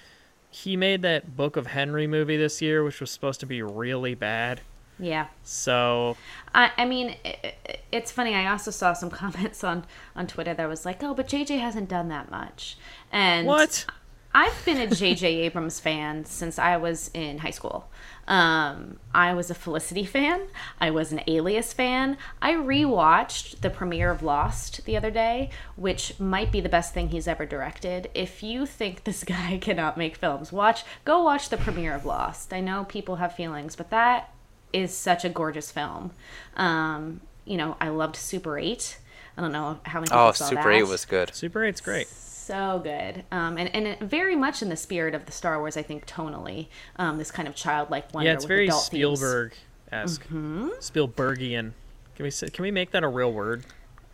he 0.49 0.77
made 0.77 1.01
that 1.01 1.35
Book 1.35 1.57
of 1.57 1.67
Henry 1.67 2.07
movie 2.07 2.37
this 2.37 2.61
year, 2.61 2.83
which 2.83 3.01
was 3.01 3.11
supposed 3.11 3.39
to 3.41 3.45
be 3.45 3.61
really 3.61 4.15
bad. 4.15 4.61
Yeah. 4.99 5.27
So, 5.43 6.17
I, 6.55 6.71
I 6.77 6.85
mean, 6.85 7.15
i 7.25 7.35
i- 7.43 7.53
it's 7.91 8.11
funny. 8.11 8.33
I 8.35 8.49
also 8.51 8.71
saw 8.71 8.93
some 8.93 9.09
comments 9.21 9.63
on 9.63 9.85
on 10.15 10.27
Twitter 10.27 10.53
that 10.53 10.67
was 10.69 10.85
like, 10.85 11.03
"Oh, 11.03 11.13
but 11.13 11.27
JJ 11.27 11.59
hasn't 11.59 11.89
done 11.89 12.07
that 12.09 12.31
much." 12.31 12.77
And 13.11 13.45
what? 13.47 13.85
I've 14.33 14.65
been 14.65 14.77
a 14.77 14.87
J.J. 14.87 15.25
Abrams 15.37 15.79
fan 15.79 16.23
since 16.25 16.59
I 16.59 16.77
was 16.77 17.09
in 17.15 17.39
high 17.39 17.49
school. 17.51 17.89
Um, 18.27 18.99
I 19.13 19.33
was 19.33 19.49
a 19.49 19.55
Felicity 19.55 20.03
fan. 20.05 20.41
I 20.81 20.89
was 20.91 21.11
an 21.11 21.21
Alias 21.27 21.71
fan. 21.73 22.17
I 22.41 22.53
rewatched 22.53 23.61
the 23.61 23.69
premiere 23.69 24.11
of 24.11 24.21
Lost 24.21 24.83
the 24.85 24.97
other 24.97 25.09
day, 25.11 25.49
which 25.75 26.19
might 26.19 26.51
be 26.51 26.59
the 26.59 26.69
best 26.69 26.93
thing 26.93 27.09
he's 27.09 27.27
ever 27.27 27.45
directed. 27.45 28.09
If 28.13 28.43
you 28.43 28.65
think 28.65 29.03
this 29.05 29.23
guy 29.23 29.57
cannot 29.61 29.97
make 29.97 30.17
films, 30.17 30.51
watch 30.51 30.83
go 31.05 31.23
watch 31.23 31.49
the 31.49 31.57
premiere 31.57 31.95
of 31.95 32.05
Lost. 32.05 32.53
I 32.53 32.59
know 32.59 32.83
people 32.85 33.15
have 33.17 33.33
feelings, 33.33 33.75
but 33.75 33.89
that 33.91 34.33
is 34.73 34.93
such 34.95 35.23
a 35.23 35.29
gorgeous 35.29 35.71
film. 35.71 36.11
Um, 36.57 37.21
you 37.45 37.55
know, 37.55 37.77
I 37.79 37.87
loved 37.89 38.17
Super 38.17 38.59
8. 38.59 38.97
I 39.37 39.41
don't 39.41 39.51
know 39.53 39.79
how 39.83 39.99
many 39.99 40.07
people 40.09 40.19
Oh, 40.19 40.31
saw 40.33 40.45
Super 40.49 40.63
that. 40.63 40.79
8 40.79 40.83
was 40.87 41.05
good. 41.05 41.33
Super 41.33 41.61
8's 41.61 41.79
great. 41.79 42.07
So 42.47 42.79
good 42.83 43.23
um, 43.31 43.57
and, 43.57 43.69
and 43.75 43.99
very 44.09 44.35
much 44.35 44.61
in 44.61 44.69
the 44.69 44.75
spirit 44.77 45.13
of 45.13 45.25
the 45.25 45.31
star 45.31 45.59
wars 45.59 45.75
i 45.77 45.81
think 45.83 46.05
tonally 46.07 46.67
um, 46.97 47.17
this 47.17 47.29
kind 47.31 47.47
of 47.47 47.53
childlike 47.55 48.13
wonder 48.13 48.29
Yeah, 48.29 48.33
it's 48.35 48.43
with 48.45 48.47
very 48.49 48.67
adult 48.67 48.85
themes. 48.85 49.19
Spielberg 49.19 49.53
esque. 49.91 50.23
Mm-hmm. 50.23 50.69
Spielbergian. 50.79 51.71
Can 52.15 52.23
we 52.23 52.31
say, 52.31 52.49
can 52.49 52.63
we 52.63 52.71
make 52.71 52.91
that 52.91 53.03
a 53.03 53.07
real 53.07 53.31
word? 53.31 53.63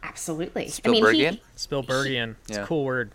absolutely 0.02 0.70
i 0.84 0.90
mean 0.90 1.04
Spielbergian? 1.04 1.32
he, 1.34 1.42
Spielbergian. 1.56 2.36
It's 2.48 2.58
Yeah. 2.58 2.64
a 2.64 2.68
cool 2.68 2.84
word. 2.84 3.12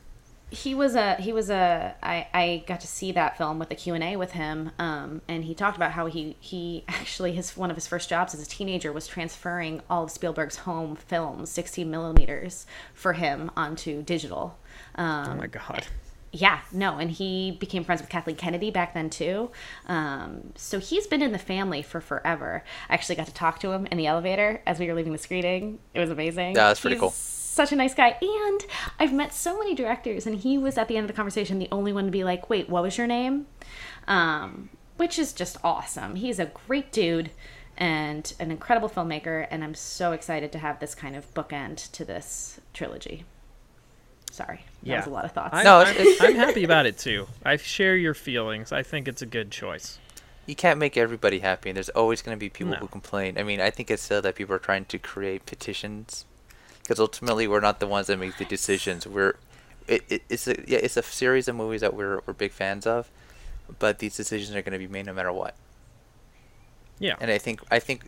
he 0.50 0.74
was 0.74 0.94
a 0.94 1.16
he 1.16 1.32
was 1.34 1.50
a 1.50 1.94
I, 2.02 2.26
I 2.32 2.64
got 2.66 2.80
to 2.80 2.86
see 2.86 3.12
that 3.12 3.36
film 3.36 3.58
with 3.58 3.68
the 3.68 3.74
q&a 3.74 4.16
with 4.16 4.32
him 4.32 4.70
um, 4.78 5.20
and 5.28 5.44
he 5.44 5.54
talked 5.54 5.76
about 5.76 5.92
how 5.92 6.06
he 6.06 6.36
he 6.40 6.84
actually 6.88 7.32
his 7.32 7.54
one 7.58 7.70
of 7.70 7.76
his 7.76 7.86
first 7.86 8.08
jobs 8.08 8.32
as 8.34 8.40
a 8.42 8.46
teenager 8.46 8.90
was 8.92 9.06
transferring 9.06 9.82
all 9.90 10.04
of 10.04 10.10
spielberg's 10.10 10.56
home 10.58 10.96
films 10.96 11.50
16 11.50 11.90
millimeters 11.90 12.64
for 12.94 13.12
him 13.12 13.50
onto 13.54 14.00
digital 14.02 14.58
um, 14.98 15.30
Oh 15.30 15.34
my 15.36 15.46
god. 15.46 15.86
yeah, 16.32 16.60
no, 16.72 16.98
and 16.98 17.10
he 17.10 17.52
became 17.52 17.84
friends 17.84 18.02
with 18.02 18.10
Kathleen 18.10 18.36
Kennedy 18.36 18.70
back 18.70 18.92
then 18.92 19.08
too. 19.08 19.50
Um, 19.86 20.52
so 20.56 20.78
he's 20.78 21.06
been 21.06 21.22
in 21.22 21.32
the 21.32 21.38
family 21.38 21.80
for 21.80 22.02
forever. 22.02 22.62
I 22.90 22.94
actually 22.94 23.14
got 23.16 23.26
to 23.28 23.32
talk 23.34 23.60
to 23.60 23.70
him 23.72 23.86
in 23.86 23.96
the 23.96 24.06
elevator 24.06 24.60
as 24.66 24.78
we 24.78 24.86
were 24.88 24.94
leaving 24.94 25.12
the 25.12 25.18
screening. 25.18 25.78
It 25.94 26.00
was 26.00 26.10
amazing. 26.10 26.56
Yeah, 26.56 26.68
that's 26.68 26.80
pretty 26.80 26.96
He's 26.96 27.00
cool. 27.00 27.10
Such 27.12 27.72
a 27.72 27.76
nice 27.76 27.94
guy, 27.94 28.16
and 28.20 28.60
I've 29.00 29.12
met 29.12 29.32
so 29.32 29.58
many 29.58 29.74
directors, 29.74 30.26
and 30.26 30.36
he 30.36 30.58
was 30.58 30.78
at 30.78 30.86
the 30.86 30.96
end 30.96 31.04
of 31.04 31.08
the 31.08 31.16
conversation 31.16 31.58
the 31.58 31.66
only 31.72 31.92
one 31.92 32.04
to 32.04 32.10
be 32.12 32.22
like, 32.22 32.48
"Wait, 32.50 32.68
what 32.68 32.82
was 32.84 32.96
your 32.98 33.06
name?" 33.08 33.46
Um, 34.06 34.68
which 34.96 35.18
is 35.18 35.32
just 35.32 35.56
awesome. 35.64 36.14
He's 36.16 36.38
a 36.38 36.46
great 36.46 36.92
dude 36.92 37.30
and 37.76 38.32
an 38.38 38.50
incredible 38.50 38.88
filmmaker, 38.88 39.46
and 39.50 39.62
I'm 39.64 39.74
so 39.74 40.12
excited 40.12 40.52
to 40.52 40.58
have 40.58 40.78
this 40.78 40.94
kind 40.94 41.16
of 41.16 41.32
bookend 41.34 41.90
to 41.92 42.04
this 42.04 42.60
trilogy. 42.74 43.24
Sorry, 44.38 44.58
that 44.82 44.86
Yeah. 44.88 44.96
was 44.98 45.06
a 45.06 45.10
lot 45.10 45.24
of 45.24 45.32
thoughts. 45.32 45.52
I, 45.52 45.64
No, 45.64 45.78
I'm, 45.78 45.96
I'm 46.20 46.34
happy 46.36 46.62
about 46.62 46.86
it 46.86 46.96
too. 46.96 47.26
I 47.44 47.56
share 47.56 47.96
your 47.96 48.14
feelings. 48.14 48.70
I 48.70 48.84
think 48.84 49.08
it's 49.08 49.20
a 49.20 49.26
good 49.26 49.50
choice. 49.50 49.98
You 50.46 50.54
can't 50.54 50.78
make 50.78 50.96
everybody 50.96 51.40
happy, 51.40 51.70
and 51.70 51.76
there's 51.76 51.88
always 51.88 52.22
going 52.22 52.36
to 52.36 52.40
be 52.40 52.48
people 52.48 52.72
No. 52.74 52.78
who 52.78 52.86
complain. 52.86 53.36
I 53.36 53.42
mean, 53.42 53.60
I 53.60 53.70
think 53.70 53.90
it's 53.90 54.02
silly 54.02 54.20
that 54.20 54.36
people 54.36 54.54
are 54.54 54.60
trying 54.60 54.84
to 54.86 54.98
create 54.98 55.44
petitions, 55.44 56.24
because 56.82 57.00
ultimately 57.00 57.48
we're 57.48 57.58
not 57.60 57.80
the 57.80 57.88
ones 57.88 58.06
that 58.06 58.16
make 58.16 58.38
the 58.38 58.44
decisions. 58.44 59.06
We're, 59.08 59.34
it, 59.88 60.04
it, 60.08 60.22
it's 60.28 60.46
a 60.46 60.54
yeah, 60.68 60.78
it's 60.78 60.96
a 60.96 61.02
series 61.02 61.48
of 61.48 61.56
movies 61.56 61.80
that 61.80 61.92
we're 61.94 62.20
we're 62.24 62.32
big 62.32 62.52
fans 62.52 62.86
of, 62.86 63.10
but 63.80 63.98
these 63.98 64.16
decisions 64.16 64.54
are 64.56 64.62
going 64.62 64.72
to 64.72 64.78
be 64.78 64.86
made 64.86 65.06
no 65.06 65.12
matter 65.12 65.32
what. 65.32 65.56
Yeah. 67.00 67.16
And 67.20 67.30
I 67.30 67.38
think 67.38 67.60
I 67.70 67.78
think 67.80 68.04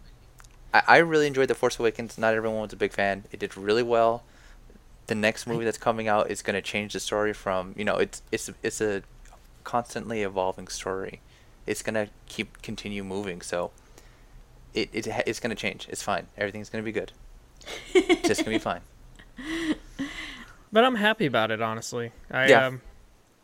I, 0.73 0.83
I 0.87 0.97
really 0.99 1.27
enjoyed 1.27 1.49
The 1.49 1.55
Force 1.57 1.79
Awakens. 1.81 2.17
Not 2.19 2.35
everyone 2.35 2.61
was 2.61 2.73
a 2.73 2.77
big 2.77 2.93
fan. 2.93 3.25
It 3.33 3.41
did 3.41 3.57
really 3.57 3.83
well. 3.83 4.23
The 5.11 5.17
next 5.17 5.49
movie 5.49 5.65
that's 5.65 5.77
coming 5.77 6.07
out 6.07 6.31
is 6.31 6.41
going 6.41 6.55
to 6.55 6.63
change 6.63 6.93
the 6.93 7.01
story 7.01 7.33
from 7.33 7.75
you 7.77 7.85
know 7.85 7.97
it's 7.97 8.23
it's 8.31 8.49
it's 8.63 8.81
a 8.81 9.03
constantly 9.65 10.23
evolving 10.23 10.69
story. 10.69 11.21
It's 11.67 11.83
going 11.83 11.95
to 11.95 12.13
keep 12.27 12.63
continue 12.63 13.03
moving. 13.03 13.41
So 13.41 13.73
it, 14.73 14.89
it 14.93 15.09
it's 15.27 15.41
going 15.41 15.51
to 15.51 15.57
change. 15.57 15.89
It's 15.91 16.01
fine. 16.01 16.29
Everything's 16.39 16.69
going 16.71 16.85
to 16.85 16.87
be 16.87 16.93
good. 16.93 17.11
It's 17.93 18.29
just 18.29 18.45
going 18.45 18.57
to 18.57 18.59
be 18.61 18.63
fine. 18.63 18.83
But 20.73 20.85
I'm 20.85 20.95
happy 20.95 21.27
about 21.27 21.51
it, 21.51 21.61
honestly. 21.61 22.13
I 22.31 22.47
Yeah. 22.47 22.67
um, 22.67 22.81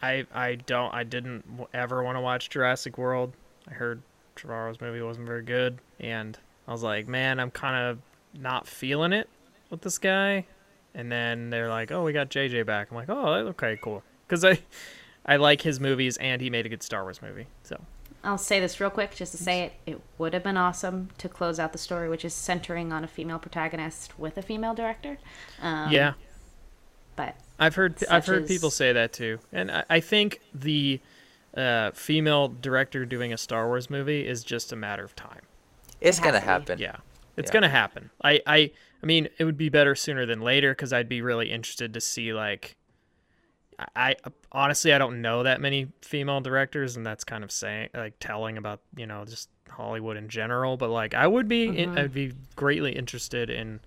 I 0.00 0.24
I 0.32 0.54
don't 0.54 0.94
I 0.94 1.02
didn't 1.02 1.66
ever 1.74 2.00
want 2.04 2.16
to 2.16 2.20
watch 2.20 2.48
Jurassic 2.48 2.96
World. 2.96 3.32
I 3.68 3.72
heard 3.72 4.02
Trevorrow's 4.36 4.80
movie 4.80 5.02
wasn't 5.02 5.26
very 5.26 5.42
good, 5.42 5.80
and 5.98 6.38
I 6.68 6.70
was 6.70 6.84
like, 6.84 7.08
man, 7.08 7.40
I'm 7.40 7.50
kind 7.50 7.90
of 7.90 7.98
not 8.40 8.68
feeling 8.68 9.12
it 9.12 9.28
with 9.68 9.80
this 9.80 9.98
guy. 9.98 10.46
And 10.96 11.12
then 11.12 11.50
they're 11.50 11.70
like, 11.70 11.92
oh, 11.92 12.04
we 12.04 12.12
got 12.14 12.30
JJ 12.30 12.66
back. 12.66 12.90
I'm 12.90 12.96
like, 12.96 13.10
oh, 13.10 13.34
okay, 13.50 13.78
cool, 13.82 14.04
because 14.26 14.44
I 14.44 14.60
I 15.26 15.36
like 15.36 15.62
his 15.62 15.80
movies, 15.80 16.16
and 16.18 16.42
he 16.42 16.50
made 16.50 16.66
a 16.66 16.70
good 16.70 16.82
Star 16.84 17.04
Wars 17.04 17.22
movie. 17.22 17.48
So 17.64 17.86
I'll 18.24 18.38
say 18.38 18.60
this 18.60 18.80
real 18.80 18.90
quick 18.90 19.14
just 19.14 19.32
to 19.32 19.38
say 19.38 19.62
it. 19.62 19.72
It 19.86 20.00
would 20.18 20.34
have 20.34 20.42
been 20.42 20.56
awesome 20.56 21.10
to 21.18 21.28
close 21.28 21.60
out 21.60 21.72
the 21.72 21.78
story, 21.78 22.08
which 22.08 22.24
is 22.24 22.34
centering 22.34 22.92
on 22.92 23.04
a 23.04 23.08
female 23.08 23.38
protagonist 23.38 24.18
with 24.18 24.36
a 24.38 24.42
female 24.42 24.74
director. 24.74 25.18
Um, 25.60 25.88
yeah, 25.92 26.14
But 27.16 27.36
I've 27.58 27.74
heard 27.74 28.02
I've 28.10 28.24
Such 28.24 28.26
heard 28.26 28.46
people 28.46 28.70
say 28.70 28.92
that 28.92 29.12
too, 29.12 29.40
and 29.52 29.70
I, 29.70 29.84
I 29.88 30.00
think 30.00 30.40
the 30.54 31.00
uh, 31.56 31.90
female 31.92 32.48
director 32.48 33.06
doing 33.06 33.32
a 33.32 33.38
Star 33.38 33.66
Wars 33.66 33.88
movie 33.90 34.26
is 34.26 34.44
just 34.44 34.72
a 34.72 34.76
matter 34.76 35.04
of 35.04 35.16
time. 35.16 35.42
It's 36.00 36.18
has 36.18 36.20
going 36.20 36.34
to 36.34 36.40
to 36.40 36.40
happen. 36.40 36.78
Yeah, 36.78 36.96
it's 37.36 37.50
Yeah. 37.50 37.52
gonna 37.52 37.68
happen. 37.68 38.10
I, 38.22 38.40
I, 38.46 38.70
I 39.02 39.06
mean, 39.06 39.28
it 39.38 39.44
would 39.44 39.56
be 39.56 39.68
better 39.68 39.94
sooner 39.94 40.26
than 40.26 40.40
later 40.40 40.72
because 40.72 40.92
I'd 40.92 41.08
be 41.08 41.22
really 41.22 41.50
interested 41.50 41.94
to 41.94 42.00
see 42.00 42.32
like. 42.32 42.76
I, 43.94 44.16
I 44.24 44.30
honestly 44.52 44.94
I 44.94 44.98
don't 44.98 45.20
know 45.20 45.42
that 45.42 45.60
many 45.60 45.88
female 46.00 46.40
directors, 46.40 46.96
and 46.96 47.04
that's 47.04 47.24
kind 47.24 47.44
of 47.44 47.52
saying 47.52 47.90
like 47.94 48.14
telling 48.20 48.56
about 48.56 48.80
you 48.96 49.06
know 49.06 49.24
just 49.26 49.50
Hollywood 49.68 50.16
in 50.16 50.28
general. 50.30 50.78
But 50.78 50.88
like 50.88 51.12
I 51.14 51.26
would 51.26 51.46
be 51.46 51.64
in, 51.76 51.98
I'd 51.98 52.14
be 52.14 52.32
greatly 52.56 52.92
interested 52.92 53.50
in, 53.50 53.80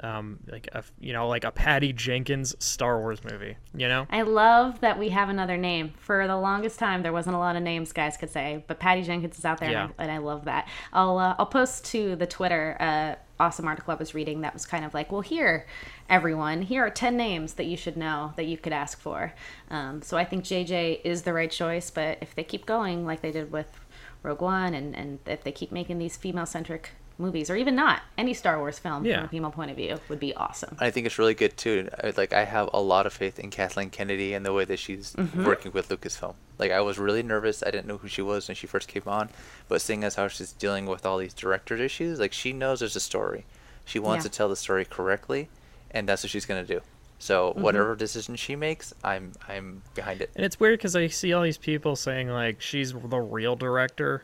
um, 0.00 0.40
like 0.50 0.68
a 0.72 0.82
you 0.98 1.12
know 1.12 1.28
like 1.28 1.44
a 1.44 1.52
Patty 1.52 1.92
Jenkins 1.92 2.56
Star 2.58 2.98
Wars 2.98 3.20
movie. 3.22 3.56
You 3.76 3.86
know. 3.86 4.08
I 4.10 4.22
love 4.22 4.80
that 4.80 4.98
we 4.98 5.10
have 5.10 5.28
another 5.28 5.56
name. 5.56 5.92
For 5.98 6.26
the 6.26 6.36
longest 6.36 6.80
time, 6.80 7.04
there 7.04 7.12
wasn't 7.12 7.36
a 7.36 7.38
lot 7.38 7.54
of 7.54 7.62
names 7.62 7.92
guys 7.92 8.16
could 8.16 8.30
say, 8.30 8.64
but 8.66 8.80
Patty 8.80 9.02
Jenkins 9.02 9.38
is 9.38 9.44
out 9.44 9.58
there, 9.58 9.70
Yeah. 9.70 9.84
and, 9.84 9.92
I, 9.98 10.02
and 10.02 10.12
I 10.12 10.18
love 10.18 10.46
that. 10.46 10.66
I'll 10.92 11.18
uh, 11.18 11.36
I'll 11.38 11.46
post 11.46 11.84
to 11.92 12.16
the 12.16 12.26
Twitter 12.26 12.76
uh, 12.80 13.14
awesome 13.42 13.66
article 13.66 13.92
I 13.92 13.96
was 13.96 14.14
reading 14.14 14.40
that 14.42 14.54
was 14.54 14.64
kind 14.64 14.84
of 14.84 14.94
like, 14.94 15.10
well, 15.10 15.20
here, 15.20 15.66
everyone, 16.08 16.62
here 16.62 16.86
are 16.86 16.90
ten 16.90 17.16
names 17.16 17.54
that 17.54 17.66
you 17.66 17.76
should 17.76 17.96
know 17.96 18.32
that 18.36 18.46
you 18.46 18.56
could 18.56 18.72
ask 18.72 19.00
for. 19.00 19.34
Um, 19.68 20.00
so 20.00 20.16
I 20.16 20.24
think 20.24 20.44
JJ 20.44 21.00
is 21.04 21.22
the 21.22 21.32
right 21.32 21.50
choice, 21.50 21.90
but 21.90 22.18
if 22.20 22.34
they 22.34 22.44
keep 22.44 22.64
going 22.66 23.04
like 23.04 23.20
they 23.20 23.32
did 23.32 23.50
with 23.50 23.80
Rogue 24.22 24.40
One, 24.40 24.74
and 24.74 24.94
and 24.94 25.18
if 25.26 25.42
they 25.42 25.52
keep 25.52 25.72
making 25.72 25.98
these 25.98 26.16
female 26.16 26.46
centric 26.46 26.90
movies, 27.18 27.50
or 27.50 27.56
even 27.56 27.74
not 27.74 28.02
any 28.18 28.34
Star 28.34 28.58
Wars 28.58 28.78
film 28.78 29.04
Yeah. 29.04 29.16
from 29.18 29.24
a 29.24 29.28
female 29.28 29.50
point 29.50 29.70
of 29.70 29.76
view, 29.76 29.98
would 30.08 30.20
be 30.20 30.34
awesome. 30.34 30.76
I 30.80 30.90
think 30.90 31.06
it's 31.06 31.18
really 31.18 31.34
good 31.34 31.56
too. 31.56 31.88
Like 32.16 32.32
I 32.32 32.44
have 32.44 32.70
a 32.72 32.80
lot 32.80 33.06
of 33.06 33.12
faith 33.12 33.38
in 33.38 33.50
Kathleen 33.50 33.90
Kennedy 33.90 34.34
and 34.34 34.44
the 34.46 34.52
way 34.52 34.64
that 34.64 34.78
she's 34.78 35.12
Mm-hmm. 35.14 35.44
working 35.44 35.72
with 35.72 35.88
Lucasfilm. 35.88 36.34
Like 36.58 36.70
I 36.70 36.80
was 36.80 36.98
really 36.98 37.22
nervous. 37.22 37.62
I 37.62 37.70
didn't 37.70 37.86
know 37.86 37.98
who 37.98 38.08
she 38.08 38.22
was 38.22 38.48
when 38.48 38.54
she 38.54 38.66
first 38.66 38.88
came 38.88 39.02
on, 39.06 39.28
but 39.68 39.80
seeing 39.80 40.04
as 40.04 40.14
how 40.14 40.28
she's 40.28 40.52
dealing 40.52 40.86
with 40.86 41.04
all 41.06 41.18
these 41.18 41.34
director 41.34 41.76
issues, 41.76 42.20
like 42.20 42.32
she 42.32 42.52
knows 42.52 42.80
there's 42.80 42.96
a 42.96 43.00
story. 43.00 43.44
She 43.84 43.98
wants 43.98 44.24
Yeah. 44.24 44.30
to 44.30 44.36
tell 44.36 44.48
the 44.48 44.56
story 44.56 44.84
correctly, 44.84 45.48
and 45.90 46.08
that's 46.08 46.22
what 46.22 46.30
she's 46.30 46.46
gonna 46.46 46.64
do. 46.64 46.80
So 47.18 47.50
Mm-hmm. 47.50 47.62
whatever 47.62 47.94
decision 47.96 48.36
she 48.36 48.56
makes, 48.56 48.92
I'm 49.04 49.32
I'm 49.48 49.82
behind 49.94 50.20
it. 50.22 50.30
And 50.36 50.44
it's 50.44 50.58
weird 50.58 50.78
because 50.78 50.94
I 50.96 51.06
see 51.08 51.32
all 51.32 51.42
these 51.42 51.58
people 51.58 51.94
saying 51.96 52.28
like 52.28 52.60
she's 52.60 52.92
the 52.92 53.20
real 53.20 53.54
director 53.56 54.22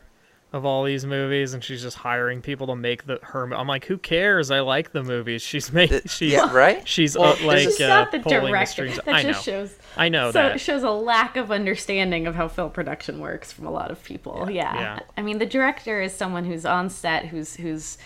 of 0.51 0.65
all 0.65 0.83
these 0.83 1.05
movies, 1.05 1.53
and 1.53 1.63
she's 1.63 1.81
just 1.83 1.97
hiring 1.97 2.41
people 2.41 2.65
to 2.67 2.75
make 2.75 3.05
the 3.05 3.19
her. 3.21 3.53
I'm 3.53 3.67
like, 3.67 3.85
who 3.85 3.97
cares? 3.99 4.49
I 4.49 4.61
like 4.61 4.91
the 4.93 5.03
movies 5.03 5.41
she's 5.43 5.71
making 5.71 5.99
Th- 5.99 6.09
She's 6.09 6.31
yeah, 6.33 6.51
right? 6.51 6.87
She's 6.87 7.15
Well, 7.17 7.33
uh, 7.41 7.45
like 7.45 7.57
is- 7.59 7.77
She's 7.77 7.81
uh, 7.81 7.87
not 7.87 8.11
the 8.11 8.19
pulling 8.19 8.41
the 8.41 8.47
director. 8.47 8.71
strings. 8.71 8.99
That 9.05 9.13
I 9.15 9.21
know. 9.21 9.31
just 9.33 9.45
shows. 9.45 9.75
I 9.95 10.09
know 10.09 10.29
so 10.31 10.39
that. 10.39 10.55
it 10.55 10.59
shows 10.59 10.81
a 10.81 10.89
lack 10.89 11.37
of 11.37 11.51
understanding 11.51 12.25
of 12.25 12.33
how 12.35 12.47
film 12.47 12.71
production 12.71 13.19
works 13.19 13.51
from 13.51 13.67
a 13.67 13.71
lot 13.71 13.91
of 13.91 14.03
people. 14.03 14.49
Yeah. 14.49 14.73
Yeah. 14.79 14.99
I 15.17 15.21
mean, 15.21 15.37
the 15.37 15.45
director 15.45 16.01
is 16.01 16.13
someone 16.13 16.45
who's 16.45 16.65
on 16.65 16.89
set, 16.89 17.25
who's 17.27 17.55
who's 17.57 17.97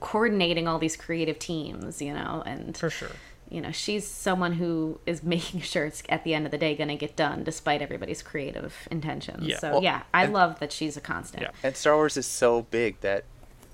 coordinating 0.00 0.66
all 0.68 0.78
these 0.78 0.96
creative 0.96 1.38
teams, 1.38 2.02
you 2.02 2.12
know, 2.12 2.42
and 2.44 2.76
For 2.76 2.90
sure. 2.90 3.08
You 3.52 3.60
know, 3.60 3.70
she's 3.72 4.06
someone 4.06 4.52
who 4.54 4.98
is 5.06 5.22
making 5.36 5.60
sure 5.60 5.84
it's 5.84 6.02
at 6.08 6.24
the 6.24 6.34
end 6.34 6.46
of 6.46 6.50
the 6.52 6.58
day 6.58 6.74
going 6.74 6.88
to 6.88 6.96
get 6.96 7.16
done 7.16 7.44
despite 7.44 7.82
everybody's 7.82 8.22
creative 8.22 8.74
intentions. 8.90 9.46
Yeah. 9.46 9.58
So 9.58 9.72
Well, 9.72 9.82
yeah, 9.82 10.02
I 10.14 10.24
and- 10.24 10.32
love 10.32 10.58
that 10.60 10.72
she's 10.72 10.96
a 10.96 11.00
constant. 11.00 11.42
Yeah. 11.42 11.50
And 11.62 11.76
Star 11.76 11.94
Wars 11.96 12.16
is 12.16 12.26
so 12.26 12.62
big 12.70 13.00
that 13.00 13.24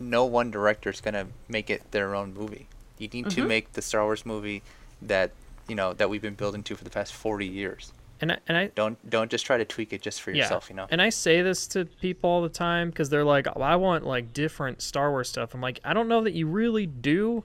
no 0.01 0.25
one 0.25 0.51
director 0.51 0.91
is 0.91 1.01
gonna 1.01 1.27
make 1.49 1.71
it 1.71 1.83
their 1.91 2.15
own 2.15 2.33
movie. 2.33 2.69
You 2.99 3.09
need 3.09 3.31
to 3.31 3.45
make 3.45 3.73
the 3.73 3.83
Star 3.83 4.05
Wars 4.05 4.25
movie 4.25 4.63
that 5.03 5.33
you 5.69 5.75
know 5.75 5.93
that 5.93 6.09
we've 6.09 6.23
been 6.23 6.35
building 6.35 6.63
to 6.65 6.77
for 6.77 6.85
the 6.85 6.91
past 6.91 7.13
40 7.15 7.47
years. 7.47 7.93
And 8.21 8.33
I, 8.33 8.39
and 8.49 8.57
I 8.57 8.67
Don't 8.75 8.97
don't 9.11 9.31
just 9.31 9.45
try 9.47 9.57
to 9.59 9.65
tweak 9.65 9.93
it 9.93 10.01
just 10.03 10.23
for 10.23 10.31
yeah. 10.31 10.43
yourself. 10.45 10.69
You 10.71 10.77
know. 10.77 10.87
And 10.91 11.01
I 11.03 11.09
say 11.11 11.43
this 11.43 11.67
to 11.69 11.85
people 11.85 12.31
all 12.31 12.43
the 12.43 12.49
time 12.49 12.91
because 12.91 13.11
they're 13.11 13.25
like, 13.25 13.47
oh, 13.55 13.61
I 13.61 13.75
want 13.77 14.05
like 14.07 14.33
different 14.33 14.83
Star 14.83 15.11
Wars 15.11 15.29
stuff. 15.29 15.53
I'm 15.55 15.61
like, 15.61 15.81
I 15.85 15.93
don't 15.95 16.07
know 16.09 16.23
that 16.23 16.33
you 16.33 16.47
really 16.47 16.87
do 16.87 17.43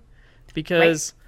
because 0.54 1.10
s- 1.10 1.14
uh, 1.14 1.23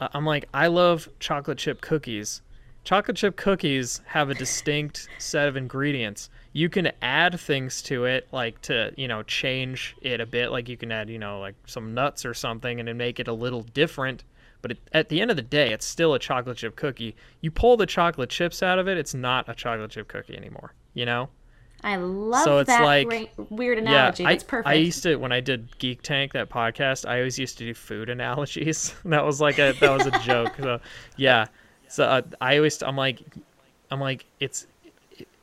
Uh, 0.00 0.08
I'm 0.12 0.26
like, 0.26 0.48
I 0.52 0.66
love 0.66 1.08
chocolate 1.18 1.58
chip 1.58 1.80
cookies. 1.80 2.42
Chocolate 2.84 3.16
chip 3.16 3.36
cookies 3.36 4.00
have 4.06 4.28
a 4.28 4.34
distinct 4.34 5.08
set 5.18 5.46
of 5.46 5.56
ingredients. 5.56 6.30
You 6.52 6.68
can 6.68 6.90
add 7.00 7.38
things 7.38 7.80
to 7.82 8.04
it, 8.06 8.26
like 8.32 8.60
to, 8.62 8.92
you 8.96 9.06
know, 9.06 9.22
change 9.22 9.96
it 10.02 10.20
a 10.20 10.26
bit. 10.26 10.50
Like 10.50 10.68
you 10.68 10.76
can 10.76 10.90
add, 10.90 11.08
you 11.08 11.18
know, 11.18 11.38
like 11.38 11.54
some 11.66 11.94
nuts 11.94 12.24
or 12.24 12.34
something 12.34 12.80
and 12.80 12.88
then 12.88 12.96
make 12.96 13.20
it 13.20 13.28
a 13.28 13.32
little 13.32 13.62
different. 13.62 14.24
But 14.62 14.72
it, 14.72 14.78
at 14.92 15.08
the 15.08 15.20
end 15.20 15.30
of 15.30 15.36
the 15.36 15.42
day, 15.42 15.72
it's 15.72 15.86
still 15.86 16.14
a 16.14 16.18
chocolate 16.18 16.58
chip 16.58 16.76
cookie. 16.76 17.14
You 17.40 17.50
pull 17.50 17.76
the 17.76 17.86
chocolate 17.86 18.30
chips 18.30 18.62
out 18.62 18.78
of 18.78 18.88
it, 18.88 18.98
it's 18.98 19.14
not 19.14 19.48
a 19.48 19.54
chocolate 19.54 19.90
chip 19.92 20.08
cookie 20.08 20.36
anymore, 20.36 20.74
you 20.94 21.06
know? 21.06 21.30
I 21.84 21.96
love 21.96 22.44
So 22.44 22.58
it's 22.58 22.68
that 22.68 22.82
like- 22.84 23.10
ra- 23.10 23.44
weird 23.50 23.78
analogy. 23.78 24.22
Yeah, 24.22 24.30
I, 24.30 24.36
perfect. 24.38 24.68
I 24.68 24.74
used 24.74 25.02
to 25.02 25.16
when 25.16 25.32
I 25.32 25.40
did 25.40 25.78
Geek 25.78 26.02
Tank 26.02 26.32
that 26.32 26.48
podcast. 26.48 27.08
I 27.08 27.18
always 27.18 27.38
used 27.38 27.58
to 27.58 27.64
do 27.64 27.74
food 27.74 28.08
analogies. 28.08 28.94
that 29.04 29.24
was 29.24 29.40
like 29.40 29.58
a 29.58 29.72
that 29.80 29.90
was 29.90 30.06
a 30.06 30.18
joke. 30.20 30.54
So 30.58 30.80
yeah, 31.16 31.46
so 31.88 32.04
uh, 32.04 32.22
I 32.40 32.56
always 32.56 32.82
I'm 32.82 32.96
like 32.96 33.20
I'm 33.90 34.00
like 34.00 34.26
it's 34.40 34.66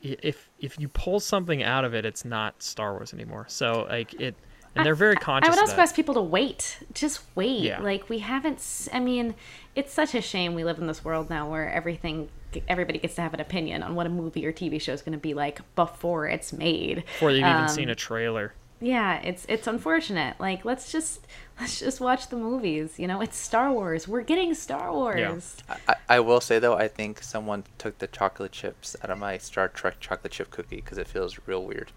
if 0.02 0.48
if 0.58 0.78
you 0.78 0.88
pull 0.88 1.20
something 1.20 1.62
out 1.62 1.84
of 1.84 1.94
it, 1.94 2.04
it's 2.04 2.24
not 2.24 2.62
Star 2.62 2.92
Wars 2.92 3.12
anymore. 3.12 3.44
So 3.48 3.86
like 3.88 4.14
it, 4.14 4.34
and 4.74 4.86
they're 4.86 4.94
very 4.94 5.16
conscious. 5.16 5.48
I 5.48 5.50
would 5.50 5.60
also 5.60 5.76
ask 5.76 5.94
people 5.94 6.14
to 6.14 6.22
wait. 6.22 6.78
Just 6.94 7.20
wait. 7.34 7.60
Yeah. 7.60 7.80
Like 7.80 8.08
we 8.08 8.20
haven't. 8.20 8.88
I 8.92 9.00
mean, 9.00 9.34
it's 9.74 9.92
such 9.92 10.14
a 10.14 10.22
shame 10.22 10.54
we 10.54 10.64
live 10.64 10.78
in 10.78 10.86
this 10.86 11.04
world 11.04 11.28
now 11.28 11.50
where 11.50 11.68
everything, 11.70 12.28
everybody 12.68 12.98
gets 12.98 13.14
to 13.16 13.22
have 13.22 13.34
an 13.34 13.40
opinion 13.40 13.82
on 13.82 13.94
what 13.94 14.06
a 14.06 14.10
movie 14.10 14.44
or 14.46 14.52
TV 14.52 14.80
show 14.80 14.92
is 14.92 15.02
going 15.02 15.12
to 15.12 15.18
be 15.18 15.34
like 15.34 15.60
before 15.74 16.26
it's 16.26 16.52
made. 16.52 16.96
before 17.04 17.32
they've 17.32 17.40
even 17.40 17.52
Um, 17.52 17.68
seen 17.68 17.88
a 17.88 17.94
trailer. 17.94 18.54
Yeah, 18.82 19.20
it's 19.22 19.44
it's 19.48 19.66
unfortunate. 19.66 20.40
Like 20.40 20.64
let's 20.64 20.90
just 20.90 21.26
let's 21.60 21.78
just 21.80 22.00
watch 22.00 22.28
the 22.28 22.36
movies. 22.36 22.98
You 22.98 23.06
know, 23.08 23.20
it's 23.20 23.36
Star 23.36 23.70
Wars. 23.72 24.08
We're 24.08 24.22
getting 24.22 24.54
Star 24.54 24.90
Wars. 24.92 25.56
I, 25.86 25.96
I 26.08 26.20
will 26.20 26.40
say 26.40 26.58
though, 26.58 26.74
I 26.76 26.88
think 26.88 27.22
someone 27.22 27.64
took 27.76 27.98
the 27.98 28.06
chocolate 28.06 28.52
chips 28.52 28.96
out 29.04 29.10
of 29.10 29.18
my 29.18 29.36
Star 29.36 29.68
Trek 29.68 29.96
chocolate 30.00 30.32
chip 30.32 30.50
cookie 30.50 30.76
because 30.76 30.96
it 30.96 31.08
feels 31.08 31.38
real 31.46 31.62
weird. 31.64 31.92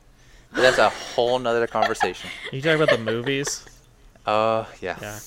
But 0.52 0.62
that's 0.62 0.78
a 0.78 0.90
whole 0.90 1.40
nother 1.40 1.66
conversation. 1.68 2.30
You 2.52 2.62
talk 2.62 2.76
about 2.76 2.90
the 2.90 2.98
movies. 3.04 3.66
Uh, 4.26 4.66
yeah. 4.82 4.98
Yeah. 5.02 5.20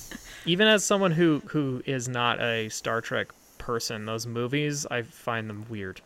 Even 0.44 0.68
as 0.68 0.84
someone 0.84 1.10
who 1.12 1.42
who 1.46 1.82
is 1.86 2.06
not 2.06 2.40
a 2.40 2.68
Star 2.68 3.00
Trek 3.00 3.28
person, 3.66 4.04
those 4.06 4.26
movies 4.26 4.86
I 4.90 5.02
find 5.02 5.50
them 5.50 5.66
weird. 5.68 6.00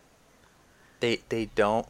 They 1.01 1.21
they 1.29 1.47
don't. 1.55 1.87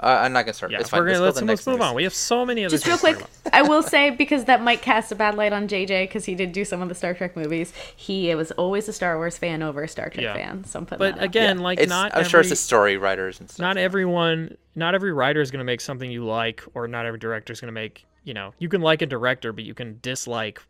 Uh, 0.00 0.06
I'm 0.22 0.32
not 0.32 0.42
gonna 0.44 0.52
start. 0.54 0.72
Yeah, 0.72 0.80
it's 0.80 0.90
fine. 0.90 1.00
we're 1.00 1.06
gonna 1.06 1.20
let's, 1.20 1.38
to 1.38 1.44
the 1.44 1.50
let's 1.52 1.66
move 1.66 1.78
news. 1.78 1.86
on. 1.86 1.94
We 1.94 2.02
have 2.02 2.12
so 2.14 2.44
many 2.44 2.64
other 2.64 2.76
Just 2.76 2.86
real 2.86 2.98
quick. 2.98 3.24
I 3.52 3.62
will 3.62 3.82
say 3.82 4.10
because 4.10 4.44
that 4.46 4.60
might 4.60 4.82
cast 4.82 5.12
a 5.12 5.14
bad 5.14 5.36
light 5.36 5.52
on 5.52 5.68
JJ 5.68 6.04
because 6.04 6.24
he 6.24 6.34
did 6.34 6.52
do 6.52 6.64
some 6.64 6.82
of 6.82 6.88
the 6.88 6.94
Star 6.96 7.14
Trek 7.14 7.36
movies. 7.36 7.72
He 7.94 8.34
was 8.34 8.50
always 8.52 8.88
a 8.88 8.92
Star 8.92 9.16
Wars 9.16 9.38
fan 9.38 9.62
over 9.62 9.82
a 9.84 9.88
Star 9.88 10.10
Trek 10.10 10.24
Yeah. 10.24 10.34
fan. 10.34 10.64
So 10.64 10.80
I'm 10.80 10.86
putting 10.86 10.98
But 10.98 11.14
that 11.14 11.20
out. 11.20 11.24
again, 11.24 11.58
like 11.58 11.78
It's, 11.78 11.88
not 11.88 12.12
I'm 12.12 12.20
every, 12.20 12.30
sure 12.30 12.40
it's 12.40 12.50
the 12.50 12.56
story 12.56 12.96
writers 12.96 13.38
and 13.40 13.48
stuff. 13.48 13.60
not 13.62 13.76
everyone, 13.76 14.56
not 14.74 14.94
every 14.96 15.12
writer 15.12 15.40
is 15.40 15.50
gonna 15.52 15.62
make 15.64 15.80
something 15.80 16.10
you 16.10 16.24
like, 16.24 16.62
or 16.74 16.88
not 16.88 17.06
every 17.06 17.18
director 17.18 17.52
is 17.52 17.60
gonna 17.60 17.72
make. 17.72 18.04
You 18.24 18.34
know, 18.34 18.52
you 18.58 18.68
can 18.68 18.80
like 18.80 19.00
a 19.02 19.06
director, 19.06 19.52
but 19.52 19.64
you 19.64 19.74
can 19.74 19.98
dislike 20.02 20.60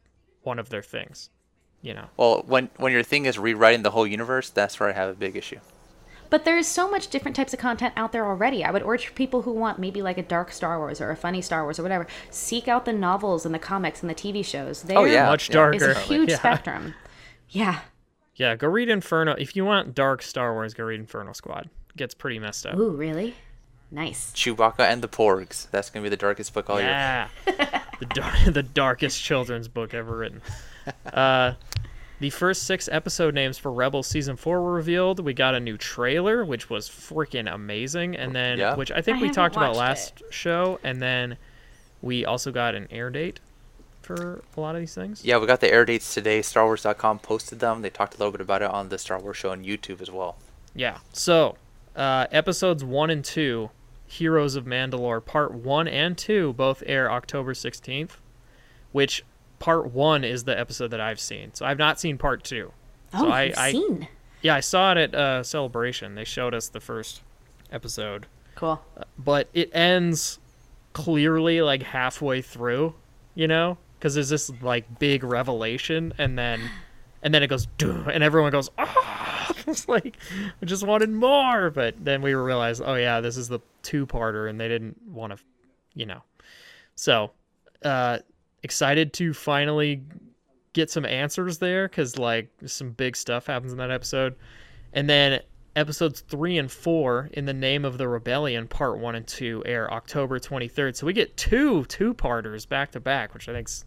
one 0.43 0.59
of 0.59 0.69
their 0.69 0.83
things. 0.83 1.31
You 1.85 1.93
know. 1.95 2.07
Well, 2.17 2.43
when 2.47 2.71
when 2.77 2.93
your 2.93 3.03
thing 3.03 3.27
is 3.27 3.39
rewriting 3.39 3.83
the 3.83 3.91
whole 3.91 4.07
universe, 4.07 4.49
that's 4.51 4.81
where 4.81 4.89
I 4.89 4.93
have 4.93 5.11
a 5.11 5.15
big 5.15 5.37
issue. 5.37 5.61
But 6.31 6.45
there's 6.47 6.67
so 6.67 6.91
much 6.91 7.09
different 7.09 7.37
types 7.37 7.53
of 7.53 7.61
content 7.61 7.93
out 7.97 8.11
there 8.11 8.27
already. 8.27 8.65
I 8.65 8.71
would 8.71 8.83
urge 8.83 9.15
people 9.15 9.43
who 9.43 9.53
want 9.53 9.79
maybe 9.79 10.01
like 10.03 10.17
a 10.19 10.23
dark 10.23 10.51
Star 10.51 10.79
Wars 10.79 11.01
or 11.01 11.11
a 11.11 11.17
funny 11.17 11.43
Star 11.43 11.63
Wars 11.63 11.79
or 11.79 11.83
whatever, 11.83 12.07
seek 12.31 12.67
out 12.67 12.87
the 12.87 12.93
novels 12.95 13.45
and 13.47 13.55
the 13.55 13.59
comics 13.59 14.01
and 14.03 14.09
the 14.11 14.15
TV 14.15 14.43
shows. 14.45 14.83
There 14.83 14.99
Oh, 14.99 15.05
yeah. 15.05 15.27
Much 15.27 15.51
yeah, 15.51 15.53
darker. 15.55 15.77
is 15.91 15.97
a 15.97 16.01
huge 16.01 16.31
Yeah. 16.31 16.39
spectrum. 16.39 16.95
Yeah. 17.51 17.81
Yeah, 18.35 18.57
go 18.57 18.67
read 18.67 18.89
Inferno. 18.89 19.33
If 19.39 19.55
you 19.55 19.65
want 19.65 19.95
dark 19.95 20.23
Star 20.23 20.55
Wars, 20.55 20.75
go 20.75 20.85
read 20.85 20.99
Inferno 20.99 21.35
Squad. 21.35 21.67
It 21.91 21.97
gets 21.99 22.15
pretty 22.15 22.39
messed 22.41 22.67
up. 22.67 22.77
Ooh, 22.79 22.91
really? 22.97 23.35
Nice. 23.93 24.33
Chewbacca 24.35 24.81
and 24.81 25.03
the 25.03 25.09
Porgs. 25.09 25.71
That's 25.71 25.91
gonna 25.91 26.03
be 26.03 26.09
the 26.09 26.17
darkest 26.17 26.53
book 26.53 26.69
all 26.69 26.81
year. 26.81 26.89
Yeah, 26.89 27.29
the 28.01 28.07
dar- 28.07 28.35
the 28.51 28.63
darkest 28.65 29.23
children's 29.23 29.69
book 29.69 29.95
ever 29.95 30.17
written. 30.17 30.43
Uh, 31.13 31.53
the 32.21 32.31
first 32.31 32.63
six 32.65 32.89
episode 32.91 33.35
names 33.35 33.59
for 33.59 33.73
Rebels 33.73 34.07
season 34.07 34.37
four 34.37 34.63
were 34.63 34.73
revealed. 34.73 35.21
We 35.21 35.35
got 35.35 35.55
a 35.55 35.61
new 35.61 35.77
trailer, 35.77 36.45
which 36.45 36.71
was 36.71 36.89
freaking 36.89 37.53
amazing, 37.53 38.17
and 38.17 38.35
then 38.35 38.59
Yeah. 38.59 38.77
which 38.77 38.91
I 38.93 39.01
think 39.03 39.19
I 39.19 39.23
we 39.23 39.31
talked 39.31 39.57
about 39.57 39.75
watched 39.75 40.23
last 40.23 40.23
show, 40.31 40.79
and 40.85 41.03
then 41.03 41.37
we 42.03 42.25
also 42.25 42.51
got 42.53 42.75
an 42.75 42.87
air 42.91 43.11
date 43.11 43.41
for 44.03 44.43
a 44.57 44.61
lot 44.61 44.75
of 44.75 44.81
these 44.81 44.95
things. 44.95 45.25
Yeah, 45.25 45.39
we 45.39 45.47
got 45.47 45.61
the 45.61 45.73
air 45.73 45.85
dates 45.85 46.13
today. 46.15 46.41
StarWars.com 46.41 47.19
posted 47.21 47.59
them. 47.61 47.83
They 47.83 47.91
talked 47.91 48.15
a 48.15 48.19
little 48.19 48.33
bit 48.33 48.41
about 48.43 48.63
it 48.63 48.71
on 48.71 48.91
the 48.91 48.99
Star 48.99 49.19
Wars 49.19 49.37
show 49.37 49.51
on 49.51 49.65
YouTube 49.65 50.01
as 50.03 50.11
well. 50.11 50.37
Yeah. 50.75 50.99
So, 51.13 51.57
uh, 51.97 52.27
episodes 52.31 52.85
one 52.85 53.09
and 53.11 53.25
two, 53.25 53.71
Heroes 54.07 54.55
of 54.57 54.65
Mandalore, 54.67 55.25
part 55.25 55.53
one 55.53 55.89
and 55.89 56.17
two, 56.19 56.53
both 56.53 56.83
air 56.87 57.11
October 57.11 57.55
16th, 57.55 58.19
which 58.93 59.25
part 59.65 59.91
one 59.93 60.25
is 60.25 60.45
the 60.45 60.59
episode 60.59 60.89
that 60.89 61.01
I've 61.01 61.19
seen. 61.19 61.55
So, 61.55 61.65
I've 61.65 61.79
not 61.79 61.99
seen 61.99 62.19
part 62.19 62.45
two. 62.45 62.71
Oh, 63.15 63.21
so 63.21 63.29
I, 63.31 63.43
you've 63.45 63.59
I, 63.59 63.73
seen. 63.73 64.09
yeah, 64.43 64.55
I 64.57 64.61
saw 64.61 64.93
it 64.93 64.99
at 64.99 65.15
uh, 65.15 65.43
Celebration. 65.43 66.15
They 66.17 66.25
showed 66.25 66.53
us 66.53 66.69
the 66.69 66.81
first 66.81 67.23
episode, 67.73 68.27
Cool. 68.57 68.83
but 69.19 69.49
it 69.55 69.71
ends 69.75 70.39
clearly 70.93 71.63
like 71.63 71.83
halfway 71.83 72.43
through, 72.43 72.95
you 73.35 73.49
know, 73.49 73.79
because 73.99 74.15
there's 74.15 74.29
this 74.29 74.51
like 74.61 74.99
big 74.99 75.25
revelation, 75.25 76.13
and 76.19 76.39
then 76.39 76.61
and 77.23 77.33
then 77.33 77.43
it 77.43 77.47
goes, 77.47 77.67
and 77.81 78.23
everyone 78.23 78.53
goes, 78.53 78.69
ah, 78.77 79.51
it's 79.67 79.89
like 79.89 80.19
we 80.61 80.67
just 80.67 80.87
wanted 80.87 81.09
more, 81.09 81.71
but 81.71 81.95
then 82.05 82.21
we 82.21 82.35
realized, 82.35 82.83
oh 82.85 82.97
yeah, 82.97 83.23
this 83.23 83.39
is 83.39 83.49
the 83.49 83.61
two-parter, 83.83 84.51
and 84.51 84.61
they 84.61 84.69
didn't 84.69 85.01
want 85.09 85.33
to, 85.35 85.43
you 85.95 86.05
know, 86.05 86.21
so 86.97 87.31
uh, 87.83 88.19
excited 88.65 89.13
to 89.13 89.33
finally 89.33 90.03
get 90.73 90.91
some 90.91 91.05
answers 91.05 91.59
there 91.59 91.87
because 91.87 92.19
like 92.19 92.49
some 92.67 92.91
big 92.91 93.17
stuff 93.17 93.47
happens 93.47 93.71
in 93.71 93.79
that 93.79 93.93
episode. 93.93 94.35
And 94.93 95.09
then 95.09 95.41
episodes 95.77 96.21
three 96.21 96.59
and 96.59 96.71
four 96.71 97.29
in 97.33 97.45
the 97.45 97.53
name 97.53 97.85
of 97.85 97.99
the 97.99 98.09
rebellion 98.09 98.67
part 98.69 98.99
one 98.99 99.17
and 99.17 99.27
two 99.27 99.61
air 99.67 99.93
october 99.93 100.39
23rd 100.39 100.95
so 100.95 101.05
we 101.05 101.13
get 101.13 101.37
two 101.37 101.85
two 101.87 102.15
parters 102.15 102.65
back 102.65 102.93
to 102.93 103.01
back 103.01 103.35
which 103.35 103.49
i 103.49 103.53
think's 103.53 103.85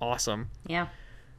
awesome. 0.00 0.48
Yeah. 0.68 0.86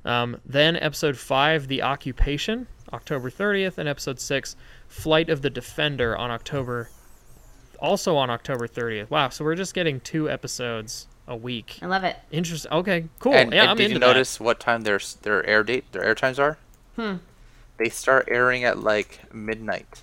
um, 0.04 0.42
then 0.46 0.76
episode 0.76 1.16
five 1.18 1.70
the 1.70 1.84
occupation 1.84 2.68
october 2.92 3.30
30th 3.30 3.78
and 3.78 3.88
episode 3.88 4.20
six 4.20 4.58
flight 4.90 5.30
of 5.30 5.42
the 5.42 5.50
defender 5.50 6.18
on 6.18 6.32
october 6.32 6.90
also 7.80 8.18
on 8.18 8.30
october 8.30 8.68
30th 8.68 9.10
wow 9.10 9.30
so 9.30 9.46
we're 9.46 9.56
just 9.56 9.74
getting 9.74 10.02
two 10.02 10.30
episodes 10.30 11.08
a 11.28 11.36
week 11.36 11.78
I 11.82 11.86
love 11.88 12.04
it. 12.04 12.16
interesting 12.32 12.72
okay 12.72 13.06
cool 13.20 13.34
And, 13.34 13.52
yeah 13.54 13.62
and 13.64 13.72
i'm 13.72 13.78
did 13.78 13.84
into 13.86 13.94
you 13.96 14.00
that. 14.00 14.06
notice 14.08 14.40
what 14.40 14.60
time 14.60 14.82
their 14.82 15.00
their 15.24 15.46
air 15.46 15.64
date, 15.64 15.92
their 15.92 16.04
air 16.04 16.16
times 16.16 16.40
are? 16.40 16.58
Hmm. 16.96 17.16
They 17.78 17.90
start 17.90 18.28
airing 18.32 18.64
at 18.64 18.80
like 18.80 19.20
midnight. 19.34 20.02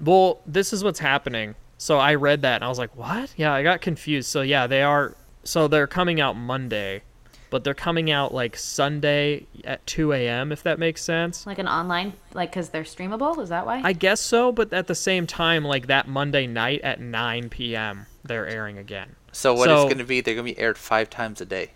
Well, 0.00 0.40
this 0.46 0.72
is 0.72 0.84
what's 0.84 1.00
happening. 1.00 1.56
So 1.76 1.98
I 1.98 2.14
read 2.14 2.42
that 2.42 2.56
and 2.56 2.64
I 2.64 2.68
was 2.68 2.78
like, 2.78 2.94
"What?" 2.96 3.34
Yeah, 3.36 3.52
I 3.52 3.62
got 3.64 3.80
confused. 3.80 4.28
So 4.28 4.42
yeah, 4.42 4.66
they 4.68 4.82
are 4.82 5.14
so 5.42 5.66
they're 5.66 5.86
coming 5.88 6.20
out 6.20 6.36
Monday, 6.36 7.02
but 7.50 7.64
they're 7.64 7.74
coming 7.74 8.10
out 8.10 8.32
like 8.32 8.56
Sunday 8.56 9.46
at 9.64 9.84
2 9.86 10.12
a.m. 10.12 10.52
If 10.52 10.62
that 10.62 10.78
makes 10.78 11.02
sense. 11.02 11.44
Like 11.46 11.58
an 11.58 11.66
online, 11.66 12.12
like 12.34 12.50
because 12.50 12.68
they're 12.68 12.82
streamable. 12.84 13.40
Is 13.42 13.48
that 13.48 13.66
why? 13.66 13.80
I 13.82 13.92
guess 13.94 14.20
so, 14.20 14.52
but 14.52 14.72
at 14.72 14.86
the 14.86 14.94
same 14.94 15.26
time, 15.26 15.64
like 15.64 15.86
that 15.88 16.06
Monday 16.06 16.46
night 16.46 16.80
at 16.82 17.00
9 17.00 17.48
p.m. 17.48 18.06
they're 18.22 18.46
airing 18.46 18.78
again. 18.78 19.16
So 19.38 19.54
what 19.54 19.70
it's 19.70 19.84
going 19.84 19.98
to 19.98 20.04
be? 20.04 20.20
They're 20.20 20.34
going 20.34 20.48
to 20.48 20.52
be 20.52 20.58
aired 20.58 20.76
five 20.76 21.08
times 21.08 21.40
a 21.40 21.46
day. 21.46 21.70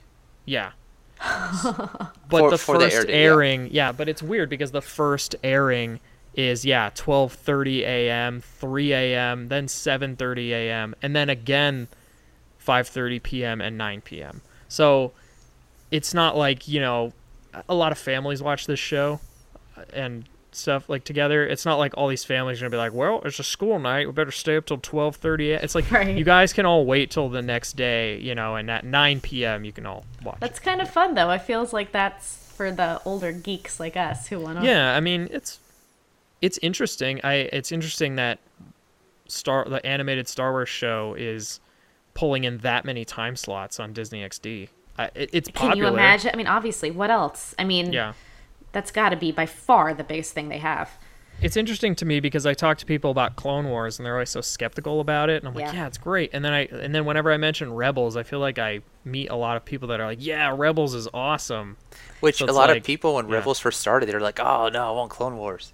Yeah. 0.44 0.72
but 1.62 2.12
For- 2.28 2.50
the 2.50 2.58
first 2.58 2.92
air 2.92 3.04
date, 3.04 3.10
yeah. 3.10 3.20
airing, 3.20 3.68
yeah. 3.70 3.92
but 3.92 4.08
it's 4.08 4.20
weird 4.20 4.50
because 4.50 4.72
the 4.72 4.82
first 4.82 5.36
airing 5.44 6.00
is 6.34 6.64
yeah, 6.64 6.90
12:30 6.90 7.82
a.m., 7.82 8.40
3 8.40 8.92
a.m., 8.92 9.46
then 9.46 9.66
7:30 9.66 10.48
a.m., 10.48 10.96
and 11.02 11.14
then 11.14 11.30
again 11.30 11.86
5:30 12.66 13.22
p.m. 13.22 13.60
and 13.60 13.78
9 13.78 14.00
p.m. 14.00 14.42
So 14.66 15.12
it's 15.92 16.12
not 16.12 16.36
like, 16.36 16.66
you 16.66 16.80
know, 16.80 17.12
a 17.68 17.74
lot 17.74 17.92
of 17.92 17.98
families 17.98 18.42
watch 18.42 18.66
this 18.66 18.80
show 18.80 19.20
and 19.92 20.28
stuff 20.54 20.88
like 20.88 21.04
together. 21.04 21.46
It's 21.46 21.64
not 21.64 21.76
like 21.78 21.94
all 21.96 22.08
these 22.08 22.24
families 22.24 22.60
are 22.62 22.66
to 22.66 22.70
be 22.70 22.76
like, 22.76 22.92
"Well, 22.92 23.22
it's 23.24 23.38
a 23.38 23.42
school 23.44 23.78
night. 23.78 24.06
We 24.06 24.12
better 24.12 24.30
stay 24.30 24.56
up 24.56 24.66
till 24.66 24.78
12:30." 24.78 25.62
It's 25.62 25.74
like 25.74 25.90
Right. 25.90 26.16
you 26.16 26.24
guys 26.24 26.52
can 26.52 26.66
all 26.66 26.84
wait 26.84 27.10
till 27.10 27.28
the 27.28 27.42
next 27.42 27.74
day, 27.74 28.18
you 28.18 28.34
know, 28.34 28.56
and 28.56 28.70
at 28.70 28.84
9 28.84 29.20
p.m. 29.20 29.64
you 29.64 29.72
can 29.72 29.86
all 29.86 30.04
watch. 30.22 30.38
That's 30.40 30.58
kind 30.60 30.80
of 30.80 30.90
fun 30.90 31.14
though. 31.14 31.30
It 31.30 31.42
feels 31.42 31.72
like 31.72 31.92
that's 31.92 32.36
for 32.56 32.70
the 32.70 33.00
older 33.04 33.32
geeks 33.32 33.80
like 33.80 33.96
us 33.96 34.28
who 34.28 34.38
want 34.40 34.60
to. 34.60 34.66
Yeah, 34.66 34.94
I 34.96 35.00
mean 35.00 35.28
it's 35.30 35.58
it's 36.40 36.58
interesting. 36.58 37.20
I 37.24 37.34
it's 37.52 37.72
interesting 37.72 38.16
that 38.16 38.38
Star 39.28 39.64
the 39.68 39.84
animated 39.86 40.28
Star 40.28 40.52
Wars 40.52 40.68
show 40.68 41.14
is 41.14 41.60
pulling 42.14 42.44
in 42.44 42.58
that 42.58 42.84
many 42.84 43.04
time 43.04 43.36
slots 43.36 43.80
on 43.80 43.92
Disney 43.94 44.22
XD. 44.22 44.68
I, 44.98 45.04
it, 45.14 45.30
it's 45.32 45.48
Can 45.54 45.76
you 45.78 45.86
imagine? 45.86 46.30
I 46.34 46.36
mean, 46.36 46.46
obviously, 46.46 46.90
what 46.90 47.10
else? 47.10 47.54
I 47.58 47.64
mean, 47.64 47.92
Yeah. 47.92 48.12
That's 48.72 48.90
got 48.90 49.10
to 49.10 49.16
be 49.16 49.30
by 49.32 49.46
far 49.46 49.94
the 49.94 50.04
biggest 50.04 50.32
thing 50.32 50.48
they 50.48 50.58
have. 50.58 50.90
It's 51.40 51.56
interesting 51.56 51.96
to 51.96 52.04
me 52.04 52.20
because 52.20 52.46
I 52.46 52.54
talk 52.54 52.78
to 52.78 52.86
people 52.86 53.10
about 53.10 53.34
Clone 53.34 53.64
Wars 53.68 53.98
and 53.98 54.06
they're 54.06 54.14
always 54.14 54.30
so 54.30 54.40
skeptical 54.40 55.00
about 55.00 55.28
it 55.28 55.42
and 55.42 55.48
I'm 55.48 55.54
like, 55.54 55.64
Yeah. 55.66 55.72
yeah, 55.80 55.86
it's 55.88 55.98
great. 55.98 56.30
And 56.32 56.44
then 56.44 56.52
I 56.52 56.66
and 56.66 56.94
then 56.94 57.04
whenever 57.04 57.32
I 57.32 57.36
mention 57.36 57.72
Rebels, 57.72 58.16
I 58.16 58.22
feel 58.22 58.38
like 58.38 58.58
I 58.60 58.80
meet 59.04 59.28
a 59.28 59.34
lot 59.34 59.56
of 59.56 59.64
people 59.64 59.88
that 59.88 59.98
are 59.98 60.06
like, 60.06 60.18
yeah, 60.24 60.54
Rebels 60.56 60.94
is 60.94 61.08
awesome. 61.12 61.78
Which 62.20 62.36
So 62.38 62.44
a 62.44 62.52
lot 62.52 62.68
like- 62.68 62.78
of 62.78 62.84
people, 62.84 63.14
when 63.16 63.28
yeah. 63.28 63.36
Rebels 63.36 63.58
first 63.58 63.80
started, 63.80 64.08
they're 64.08 64.20
like, 64.20 64.38
"Oh 64.38 64.68
no, 64.68 64.88
I 64.88 64.90
want 64.92 65.10
Clone 65.10 65.36
Wars." 65.36 65.72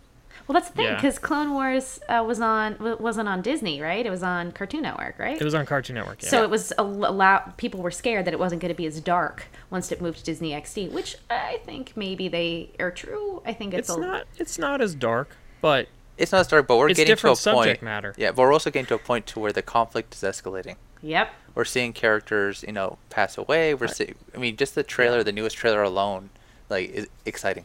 Well, 0.49 0.55
that's 0.55 0.69
the 0.71 0.77
thing 0.77 0.87
Yeah. 0.87 0.95
because 0.95 1.19
Clone 1.19 1.53
Wars 1.53 2.01
uh, 2.09 2.25
was 2.27 2.41
on 2.41 2.97
wasn't 2.99 3.29
on 3.29 3.43
Disney, 3.43 3.83
right? 3.83 4.05
It 4.05 4.09
was 4.11 4.23
on 4.23 4.51
Cartoon 4.53 4.81
Network, 4.83 5.19
right? 5.19 5.39
It 5.39 5.45
was 5.45 5.55
on 5.55 5.67
Cartoon 5.67 5.95
Network. 5.95 6.23
Yeah. 6.23 6.31
So 6.31 6.43
it 6.43 6.49
was 6.49 6.73
a 6.79 6.83
lot. 6.83 7.59
People 7.59 7.83
were 7.83 7.91
scared 7.91 8.25
that 8.25 8.33
it 8.33 8.39
wasn't 8.39 8.63
going 8.63 8.73
to 8.73 8.77
be 8.77 8.87
as 8.87 8.99
dark 9.01 9.45
once 9.71 9.93
it 9.93 10.01
moved 10.01 10.19
to 10.21 10.25
Disney 10.25 10.53
XD, 10.53 10.91
which 10.91 11.17
I 11.29 11.61
think 11.67 11.93
maybe 11.97 12.29
they 12.29 12.71
are 12.81 12.91
true. 12.91 13.43
I 13.45 13.53
think 13.53 13.75
it's, 13.75 13.91
it's 13.91 13.99
a, 13.99 14.01
not 14.01 14.27
it's 14.39 14.59
not 14.59 14.81
as 14.81 14.95
dark, 14.95 15.37
but 15.61 15.87
It's 16.17 16.33
not 16.33 16.41
as 16.41 16.49
dark, 16.49 16.67
but 16.67 16.79
we're 16.79 16.89
getting 16.89 17.05
to 17.05 17.13
a 17.13 17.15
different 17.15 17.39
point. 17.45 17.83
matter. 17.83 18.15
Yeah, 18.17 18.31
but 18.33 18.43
we're 18.43 18.53
also 18.55 18.71
getting 18.71 18.87
to 18.87 18.95
a 18.95 18.99
point 18.99 19.27
to 19.27 19.39
where 19.41 19.53
the 19.53 19.63
conflict 19.63 20.15
is 20.15 20.23
escalating. 20.23 20.77
Yep. 21.03 21.31
We're 21.55 21.65
seeing 21.67 21.93
characters, 21.93 22.65
you 22.67 22.73
know, 22.73 22.97
pass 23.11 23.37
away. 23.37 23.75
We're 23.75 23.87
seeing. 23.89 24.15
I 24.35 24.39
mean, 24.39 24.57
just 24.57 24.75
the 24.75 24.83
trailer, 24.83 25.23
the 25.23 25.31
newest 25.33 25.57
trailer 25.57 25.83
alone, 25.83 26.31
like, 26.71 26.89
is 26.91 27.07
exciting. 27.27 27.65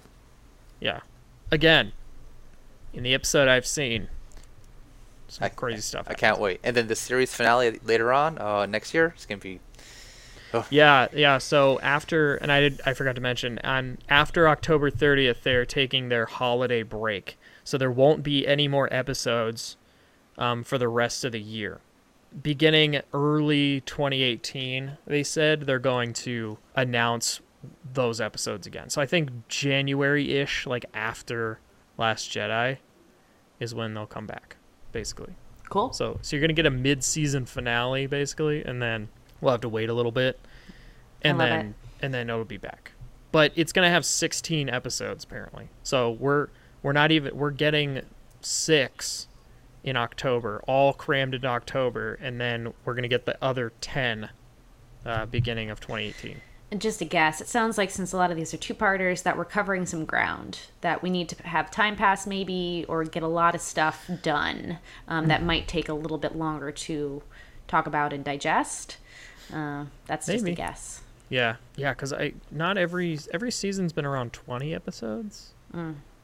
yeah. 0.81 0.99
Again, 1.51 1.93
in 2.93 3.03
the 3.03 3.13
episode 3.13 3.47
I've 3.47 3.65
seen, 3.65 4.07
some 5.27 5.45
I- 5.45 5.49
crazy 5.49 5.81
stuff. 5.81 6.05
I 6.09 6.13
can't 6.13 6.39
wait. 6.39 6.59
And 6.63 6.75
then 6.75 6.87
the 6.87 6.95
series 6.95 7.33
finale 7.33 7.79
later 7.83 8.13
on, 8.13 8.37
uh, 8.37 8.65
next 8.65 8.93
year, 8.93 9.13
it's 9.15 9.25
gonna 9.25 9.39
be. 9.39 9.59
Yeah, 10.69 11.07
yeah. 11.13 11.39
So 11.39 11.79
after, 11.79 12.35
and 12.35 12.51
I 12.51 12.59
did, 12.59 12.81
I 12.85 12.93
forgot 12.93 13.15
to 13.15 13.21
mention, 13.21 13.57
on 13.63 13.97
after 14.07 14.47
October 14.47 14.91
30th, 14.91 15.41
they're 15.41 15.65
taking 15.65 16.09
their 16.09 16.27
holiday 16.27 16.83
break, 16.83 17.39
so 17.63 17.75
there 17.77 17.89
won't 17.89 18.21
be 18.21 18.45
any 18.45 18.67
more 18.67 18.87
episodes 18.93 19.77
um, 20.37 20.63
for 20.63 20.77
the 20.77 20.87
rest 20.87 21.25
of 21.25 21.31
the 21.31 21.41
year. 21.41 21.79
Beginning 22.39 23.01
early 23.13 23.81
2018, 23.81 24.97
they 25.07 25.23
said 25.23 25.61
they're 25.61 25.79
going 25.79 26.13
to 26.13 26.59
announce 26.75 27.41
those 27.91 28.21
episodes 28.21 28.67
again. 28.67 28.89
So 28.89 29.01
I 29.01 29.07
think 29.07 29.29
January-ish, 29.47 30.67
like 30.67 30.85
after 30.93 31.59
Last 31.97 32.29
Jedi, 32.29 32.77
is 33.59 33.73
when 33.73 33.93
they'll 33.93 34.05
come 34.05 34.27
back, 34.27 34.57
basically. 34.91 35.35
Cool. 35.69 35.93
So 35.93 36.19
so 36.21 36.35
you're 36.35 36.41
gonna 36.41 36.53
get 36.53 36.65
a 36.65 36.71
mid-season 36.71 37.45
finale 37.45 38.05
basically, 38.05 38.63
and 38.63 38.81
then 38.81 39.09
we'll 39.41 39.51
have 39.51 39.61
to 39.61 39.69
wait 39.69 39.89
a 39.89 39.93
little 39.93 40.11
bit, 40.11 40.39
and 41.21 41.39
then 41.39 41.75
and 42.01 42.13
then 42.13 42.29
it'll 42.29 42.45
be 42.45 42.57
back. 42.57 42.91
But 43.31 43.51
it's 43.55 43.71
gonna 43.71 43.89
have 43.89 44.05
16 44.05 44.69
episodes 44.69 45.23
apparently. 45.23 45.69
So 45.81 46.11
we're 46.11 46.49
we're 46.83 46.93
not 46.93 47.11
even 47.11 47.35
we're 47.35 47.51
getting 47.51 48.01
six 48.41 49.27
in 49.83 49.97
October, 49.97 50.61
all 50.67 50.93
crammed 50.93 51.33
in 51.33 51.45
October, 51.45 52.19
and 52.21 52.39
then 52.39 52.73
we're 52.85 52.93
gonna 52.93 53.07
get 53.07 53.25
the 53.25 53.37
other 53.43 53.73
10 53.81 54.29
uh, 55.05 55.25
beginning 55.25 55.69
of 55.69 55.79
2018. 55.79 56.39
Just 56.77 57.01
a 57.01 57.05
guess, 57.05 57.39
it 57.39 57.47
sounds 57.47 57.77
like 57.77 57.91
since 57.91 58.13
a 58.13 58.17
lot 58.17 58.31
of 58.31 58.37
these 58.37 58.53
are 58.53 58.57
two-parters, 58.57 59.21
that 59.21 59.37
we're 59.37 59.45
covering 59.45 59.85
some 59.85 60.05
ground 60.05 60.59
that 60.81 61.03
we 61.03 61.09
need 61.09 61.29
to 61.29 61.43
have 61.43 61.69
time 61.69 61.95
pass 61.95 62.25
maybe, 62.25 62.85
or 62.87 63.03
get 63.03 63.21
a 63.21 63.27
lot 63.27 63.53
of 63.53 63.61
stuff 63.61 64.09
done 64.23 64.79
um, 65.07 65.27
that 65.27 65.43
might 65.43 65.67
take 65.67 65.87
a 65.87 65.93
little 65.93 66.17
bit 66.17 66.35
longer 66.35 66.71
to 66.71 67.21
talk 67.67 67.85
about 67.85 68.11
and 68.11 68.23
digest. 68.25 68.97
Uh, 69.53 69.85
that's 70.07 70.25
just 70.25 70.45
a 70.45 70.51
guess. 70.51 71.01
Yeah, 71.29 71.57
yeah, 71.75 71.93
because 71.93 72.13
I 72.13 72.33
not 72.49 72.77
every 72.77 73.19
every 73.33 73.51
season's 73.51 73.93
been 73.93 74.05
around 74.05 74.33
twenty 74.33 74.73
episodes, 74.73 75.53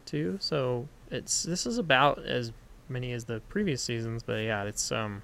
too. 0.06 0.38
So 0.40 0.88
it's 1.12 1.44
this 1.44 1.66
is 1.66 1.78
about 1.78 2.26
as 2.26 2.52
many 2.88 3.12
as 3.14 3.26
the 3.26 3.40
previous 3.50 3.82
seasons, 3.82 4.24
but 4.24 4.42
yeah, 4.42 4.64
it's 4.64 4.92
um 4.92 5.22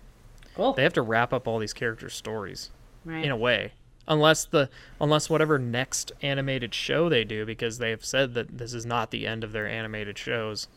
Cool. 0.56 0.74
they 0.74 0.84
have 0.84 0.94
to 0.94 1.02
wrap 1.02 1.34
up 1.34 1.48
all 1.48 1.60
these 1.60 1.74
characters' 1.74 2.14
stories 2.14 2.72
right. 3.04 3.26
in 3.26 3.32
a 3.32 3.38
way, 3.38 3.74
unless 4.08 4.46
the 4.46 4.70
unless 5.00 5.30
whatever 5.30 5.58
next 5.60 6.12
animated 6.22 6.74
show 6.74 7.10
they 7.10 7.24
do, 7.24 7.46
because 7.46 7.78
they 7.78 7.90
have 7.90 8.06
said 8.06 8.34
that 8.36 8.58
this 8.58 8.74
is 8.74 8.86
not 8.86 9.12
the 9.12 9.26
end 9.28 9.44
of 9.44 9.52
their 9.52 9.68
animated 9.68 10.18
shows, 10.18 10.68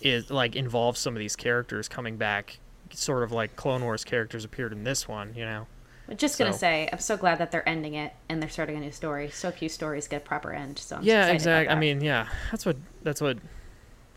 is 0.00 0.30
like 0.30 0.56
involves 0.56 1.00
some 1.00 1.14
of 1.14 1.20
these 1.20 1.36
characters 1.36 1.88
coming 1.88 2.16
back, 2.16 2.58
sort 2.92 3.22
of 3.22 3.32
like 3.32 3.56
Clone 3.56 3.82
Wars 3.82 4.04
characters 4.04 4.44
appeared 4.44 4.72
in 4.72 4.84
this 4.84 5.08
one, 5.08 5.34
you 5.34 5.44
know. 5.44 5.66
I'm 6.08 6.16
just 6.16 6.38
gonna 6.38 6.52
say, 6.52 6.88
I'm 6.92 6.98
so 6.98 7.16
glad 7.16 7.38
that 7.38 7.52
they're 7.52 7.66
ending 7.68 7.94
it 7.94 8.12
and 8.28 8.42
they're 8.42 8.50
starting 8.50 8.76
a 8.76 8.80
new 8.80 8.90
story. 8.90 9.30
So 9.30 9.50
few 9.50 9.68
stories 9.68 10.08
get 10.08 10.22
a 10.22 10.24
proper 10.24 10.52
end. 10.52 10.78
So 10.78 10.96
I'm 10.96 11.02
yeah, 11.04 11.28
exactly. 11.28 11.74
I 11.74 11.78
mean, 11.78 12.00
yeah, 12.02 12.28
that's 12.50 12.66
what 12.66 12.76
that's 13.02 13.20
what 13.20 13.38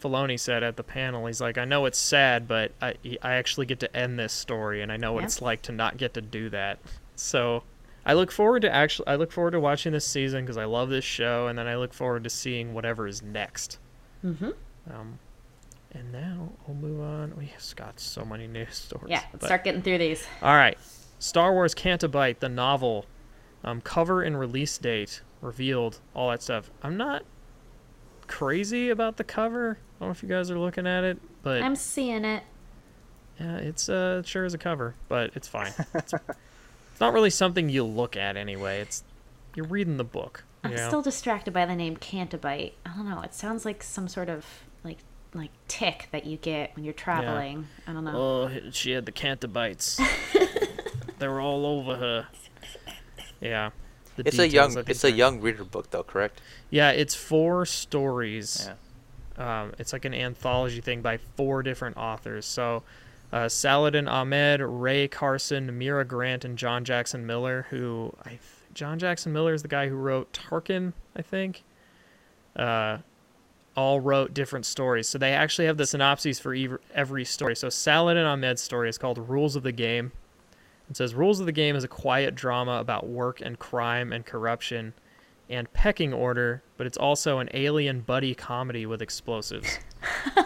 Filoni 0.02 0.40
said 0.40 0.62
at 0.64 0.76
the 0.78 0.84
panel. 0.84 1.26
He's 1.28 1.40
like, 1.40 1.58
I 1.58 1.64
know 1.66 1.86
it's 1.86 1.98
sad, 2.00 2.48
but 2.48 2.72
I 2.82 2.96
I 3.22 3.34
actually 3.36 3.66
get 3.68 3.80
to 3.82 3.96
end 3.96 4.20
this 4.20 4.34
story, 4.34 4.82
and 4.82 4.92
I 4.92 4.98
know 4.98 5.14
what 5.14 5.22
Yeah. 5.22 5.26
it's 5.28 5.42
like 5.42 5.62
to 5.64 5.72
not 5.72 5.98
get 5.98 6.14
to 6.16 6.22
do 6.22 6.50
that. 6.50 6.80
So 7.16 7.64
I 8.06 8.14
look 8.14 8.32
forward 8.32 8.62
to 8.62 8.74
actually 8.74 9.08
I 9.08 9.16
look 9.16 9.32
forward 9.32 9.52
to 9.52 9.60
watching 9.60 9.92
this 9.92 10.06
season 10.06 10.44
because 10.44 10.58
I 10.58 10.66
love 10.66 10.90
this 10.90 11.06
show, 11.06 11.48
and 11.48 11.58
then 11.58 11.68
I 11.68 11.76
look 11.78 11.94
forward 11.94 12.24
to 12.26 12.30
seeing 12.30 12.74
whatever 12.74 13.08
is 13.08 13.22
next. 13.24 13.80
Mhm. 14.24 14.54
Um, 14.94 15.20
and 15.92 16.12
now 16.12 16.50
we'll 16.68 16.76
move 16.78 17.02
on. 17.02 17.36
We've 17.38 17.52
got 17.76 18.00
so 18.00 18.24
many 18.26 18.48
news 18.48 18.76
stories. 18.76 19.10
yeah, 19.10 19.22
let's 19.32 19.32
but- 19.42 19.46
start 19.46 19.64
getting 19.64 19.82
through 19.82 19.98
these. 20.00 20.28
all 20.42 20.56
right. 20.56 20.78
Star 21.20 21.54
Wars 21.54 21.74
Canto 21.74 22.08
Bight, 22.08 22.40
the 22.42 22.50
novel, 22.50 23.06
um, 23.64 23.82
cover 23.82 24.22
and 24.22 24.38
release 24.38 24.78
date 24.78 25.22
revealed, 25.42 26.00
all 26.14 26.30
that 26.30 26.44
stuff. 26.44 26.70
I'm 26.84 26.98
not 26.98 27.24
crazy 28.28 28.90
about 28.90 29.18
the 29.18 29.24
cover. 29.24 29.78
I 29.80 30.00
don't 30.00 30.10
know 30.10 30.12
if 30.12 30.22
you 30.24 30.30
guys 30.30 30.52
are 30.52 30.60
looking 30.60 30.86
at 30.86 31.04
it, 31.04 31.18
but 31.42 31.62
I'm 31.62 31.76
seeing 31.76 32.26
it. 32.26 32.44
yeah, 33.40 33.58
it's 33.58 33.88
uh, 33.90 34.18
it 34.20 34.28
sure 34.28 34.46
is 34.46 34.54
a 34.54 34.58
cover, 34.58 34.94
but 35.08 35.32
it's 35.36 35.48
fine. 35.48 35.72
It's, 35.96 36.14
it's 36.96 37.02
not 37.02 37.12
really 37.12 37.30
something 37.30 37.68
you 37.68 37.84
look 37.84 38.16
at 38.16 38.38
anyway. 38.38 38.80
It's 38.80 39.04
you're 39.54 39.68
reading 39.68 39.98
the 39.98 40.06
book. 40.06 40.46
I'm 40.64 40.74
know? 40.74 40.88
still 40.88 41.02
distracted 41.02 41.54
by 41.54 41.66
the 41.66 41.76
name 41.76 41.98
Canto 41.98 42.38
Bight. 42.38 42.76
I 42.86 42.96
don't 42.96 43.10
know. 43.10 43.20
It 43.20 43.34
sounds 43.34 43.66
like 43.66 43.84
some 43.84 44.08
sort 44.08 44.30
of 44.30 44.46
like 44.86 45.00
like 45.34 45.52
tick 45.68 46.08
that 46.14 46.26
you 46.26 46.38
get 46.38 46.74
when 46.74 46.86
you're 46.86 46.94
traveling. 46.94 47.68
I 47.86 47.92
don't 47.92 48.06
know. 48.06 48.16
Oh, 48.16 48.70
she 48.72 48.92
had 48.92 49.06
the 49.06 49.12
cantabites. 49.12 50.00
they 51.20 51.28
were 51.28 51.42
all 51.42 51.66
over 51.66 51.98
her. 51.98 52.28
Yeah. 53.42 53.72
the 54.16 54.26
It's 54.26 54.40
a 54.40 54.48
young. 54.48 54.82
It's 54.88 55.04
a 55.04 55.12
young 55.12 55.42
reader 55.42 55.66
book, 55.66 55.92
though, 55.92 56.04
correct? 56.04 56.40
Yeah, 56.70 56.92
it's 56.92 57.14
four 57.14 57.66
stories. 57.66 58.70
Yeah. 59.38 59.64
Um, 59.64 59.74
it's 59.80 59.92
like 59.92 60.06
an 60.06 60.14
anthology 60.14 60.80
thing 60.80 61.02
by 61.02 61.18
four 61.18 61.62
different 61.62 61.98
authors. 61.98 62.46
So, 62.46 62.84
uh, 63.36 63.50
Saladin 63.50 64.08
Ahmed, 64.08 64.62
Rae 64.62 65.10
Carson, 65.10 65.78
Mira 65.78 66.06
Grant, 66.06 66.46
and 66.46 66.58
John 66.58 66.86
Jackson 66.86 67.26
Miller. 67.26 67.68
Who 67.70 68.16
I 68.24 68.30
th- 68.30 68.42
John 68.74 68.98
Jackson 68.98 69.34
Miller 69.34 69.54
is 69.54 69.62
the 69.62 69.68
guy 69.68 69.90
who 69.90 69.96
wrote 69.96 70.32
Tarkin, 70.32 70.94
I 71.18 71.22
think. 71.22 71.66
Uh, 72.56 73.00
all 73.76 74.00
wrote 74.00 74.34
different 74.34 74.66
stories. 74.66 75.10
So 75.10 75.18
they 75.18 75.34
actually 75.34 75.66
have 75.66 75.76
the 75.76 75.86
synopses 75.86 76.40
for 76.40 76.56
ev- 76.56 76.80
every 76.94 77.26
story. 77.26 77.58
So 77.58 77.68
Saladin 77.68 78.26
Ahmed's 78.26 78.62
story 78.62 78.88
is 78.88 78.98
called 78.98 79.18
Rules 79.18 79.58
of 79.58 79.64
the 79.64 79.74
Game. 79.74 80.14
It 80.90 80.96
says 80.96 81.14
Rules 81.14 81.42
of 81.42 81.46
the 81.46 81.52
Game 81.52 81.76
is 81.76 81.84
a 81.84 81.90
quiet 81.90 82.36
drama 82.36 82.80
about 82.80 83.06
work 83.06 83.42
and 83.42 83.60
crime 83.60 84.14
and 84.14 84.26
corruption 84.26 84.94
and 85.50 85.72
pecking 85.74 86.14
order, 86.14 86.64
but 86.78 86.88
it's 86.88 86.98
also 86.98 87.40
an 87.40 87.50
alien 87.54 88.00
buddy 88.00 88.34
comedy 88.34 88.86
with 88.86 89.02
explosives. 89.02 89.78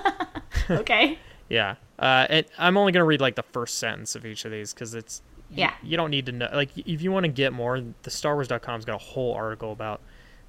okay. 0.72 1.20
Yeah. 1.50 1.76
Uh, 1.98 2.28
and 2.30 2.46
I'm 2.58 2.78
only 2.78 2.92
gonna 2.92 3.06
read 3.06 3.22
like 3.22 3.36
the 3.36 3.44
first 3.44 3.78
sentence 3.78 4.16
of 4.16 4.26
each 4.26 4.46
of 4.46 4.52
these 4.52 4.74
because 4.74 4.94
it's 4.94 5.22
Yeah. 5.50 5.74
you 5.84 5.98
don't 5.98 6.12
need 6.12 6.28
to 6.28 6.32
know 6.32 6.50
like 6.54 6.70
if 6.78 7.02
you 7.02 7.12
want 7.12 7.24
to 7.26 7.32
get 7.32 7.52
more 7.54 7.80
the 7.80 8.10
starwars.com's 8.10 8.86
got 8.86 8.96
a 8.96 9.04
whole 9.04 9.34
article 9.34 9.72
about 9.72 10.00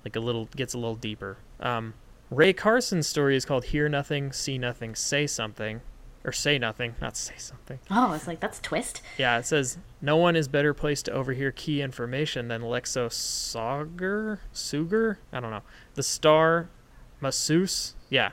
like 0.04 0.14
a 0.16 0.20
little 0.20 0.44
gets 0.56 0.74
a 0.74 0.78
little 0.78 0.94
deeper 0.94 1.38
um, 1.60 1.94
Rae 2.30 2.52
Carson's 2.52 3.08
story 3.08 3.34
is 3.34 3.44
called 3.44 3.64
hear 3.64 3.88
nothing 3.88 4.30
see 4.32 4.58
nothing 4.58 4.94
say 4.94 5.26
something 5.26 5.80
or 6.22 6.32
say 6.32 6.58
nothing 6.58 6.94
not 7.00 7.16
say 7.16 7.34
something 7.38 7.78
Oh, 7.90 8.12
it's 8.12 8.26
like 8.26 8.40
that's 8.40 8.58
a 8.58 8.62
twist. 8.62 9.00
yeah 9.18 9.38
it 9.38 9.46
says 9.46 9.78
no 10.02 10.16
one 10.18 10.36
is 10.36 10.48
better 10.48 10.74
placed 10.74 11.06
to 11.06 11.12
overhear 11.12 11.50
key 11.50 11.80
information 11.82 12.48
than 12.48 12.60
lexo 12.62 13.08
sauger 13.08 14.38
suger 14.52 15.18
i 15.32 15.40
don't 15.40 15.50
know 15.50 15.62
the 15.94 16.02
star 16.02 16.68
masseuse 17.20 17.94
yeah 18.08 18.30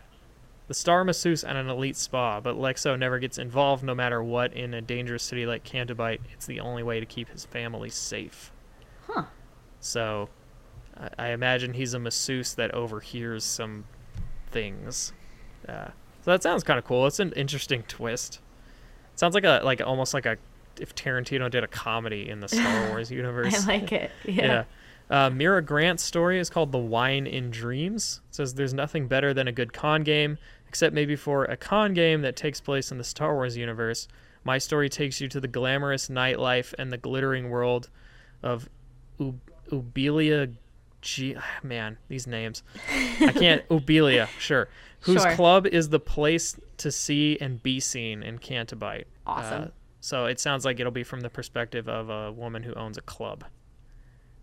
the 0.68 0.74
star 0.74 1.04
masseuse 1.04 1.44
and 1.44 1.58
an 1.58 1.70
elite 1.70 1.96
spa, 1.96 2.40
but 2.42 2.56
Lexo 2.56 2.98
never 2.98 3.20
gets 3.20 3.38
involved 3.38 3.84
no 3.84 3.96
matter 3.96 4.22
what. 4.22 4.54
In 4.54 4.74
a 4.74 4.82
dangerous 4.82 5.24
city 5.24 5.46
like 5.46 5.64
Canto 5.64 5.94
Bight, 5.94 6.22
it's 6.34 6.46
the 6.46 6.60
only 6.60 6.84
way 6.84 7.00
to 7.00 7.06
keep 7.06 7.30
his 7.30 7.46
family 7.46 7.90
safe. 7.90 8.52
Huh. 9.08 9.24
So, 9.80 10.30
I, 10.98 11.10
I 11.18 11.28
imagine 11.30 11.74
he's 11.74 11.94
a 11.94 12.00
masseuse 12.00 12.54
that 12.56 12.74
overhears 12.74 13.44
some 13.44 13.86
things. 14.52 15.14
Uh, 15.68 15.88
so 16.24 16.32
that 16.32 16.44
sounds 16.44 16.64
kind 16.64 16.78
of 16.78 16.86
cool. 16.86 17.08
It's 17.08 17.20
an 17.20 17.32
interesting 17.34 17.84
twist. 17.84 18.42
It 19.14 19.20
sounds 19.20 19.34
like 19.34 19.46
a 19.46 19.62
like 19.64 19.82
almost 19.82 20.14
like 20.14 20.26
a 20.26 20.38
if 20.80 20.94
Tarantino 20.94 21.50
did 21.50 21.64
a 21.64 21.68
comedy 21.68 22.30
in 22.30 22.40
the 22.40 22.48
Star 22.48 22.90
Wars 22.90 23.10
universe. 23.10 23.66
I 23.66 23.78
like 23.78 23.92
it. 23.92 24.12
Yeah. 24.26 24.46
Yeah. 24.46 24.64
Uh, 25.10 25.30
Mira 25.30 25.62
Grant's 25.62 26.04
story 26.04 26.38
is 26.38 26.50
called 26.50 26.74
The 26.74 26.78
Wine 26.78 27.28
in 27.28 27.50
Dreams. 27.50 28.20
It 28.28 28.36
says 28.36 28.54
there's 28.56 28.74
nothing 28.74 29.08
better 29.08 29.34
than 29.34 29.48
a 29.48 29.54
good 29.54 29.72
con 29.72 30.04
game, 30.04 30.38
except 30.68 30.94
maybe 30.94 31.16
for 31.16 31.46
a 31.46 31.58
con 31.58 31.94
game 31.94 32.22
that 32.22 32.36
takes 32.36 32.60
place 32.62 32.92
in 32.92 32.98
the 32.98 33.04
Star 33.04 33.34
Wars 33.34 33.56
universe. 33.58 34.08
My 34.44 34.58
story 34.58 34.90
takes 34.90 35.20
you 35.22 35.28
to 35.30 35.40
the 35.42 35.48
glamorous 35.48 36.08
nightlife 36.10 36.74
and 36.80 36.92
the 36.92 36.98
glittering 36.98 37.50
world 37.50 37.90
of 38.44 38.70
Ub- 39.20 39.40
Ubelia 39.72 40.54
G. 41.02 41.36
Man, 41.64 41.98
these 42.08 42.28
names. 42.28 42.64
I 43.20 43.32
can't. 43.34 43.68
Ubelia, 43.70 44.28
sure. 44.40 44.68
whose 45.02 45.22
Sure. 45.22 45.36
club 45.36 45.68
is 45.68 45.90
the 45.90 46.00
place 46.00 46.58
to 46.78 46.92
see 46.92 47.38
and 47.42 47.62
be 47.62 47.80
seen 47.80 48.24
in 48.24 48.38
Canto 48.40 48.76
Bight. 48.76 49.08
Awesome. 49.26 49.64
Uh, 49.64 49.68
so 50.00 50.26
it 50.26 50.40
sounds 50.40 50.64
like 50.66 50.80
it'll 50.80 50.92
be 50.92 51.04
from 51.04 51.22
the 51.22 51.30
perspective 51.30 51.88
of 51.90 52.10
a 52.10 52.32
woman 52.32 52.64
who 52.64 52.74
owns 52.74 52.98
a 52.98 53.02
club. 53.02 53.44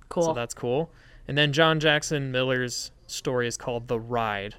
Cool. 0.09 0.24
So 0.24 0.32
that's 0.34 0.55
cool. 0.55 0.90
And 1.26 1.38
then 1.38 1.52
John 1.52 1.80
Jackson 1.80 2.30
Miller's 2.30 2.90
story 3.06 3.48
is 3.48 3.56
called 3.56 3.88
The 3.88 3.98
Ride. 3.98 4.56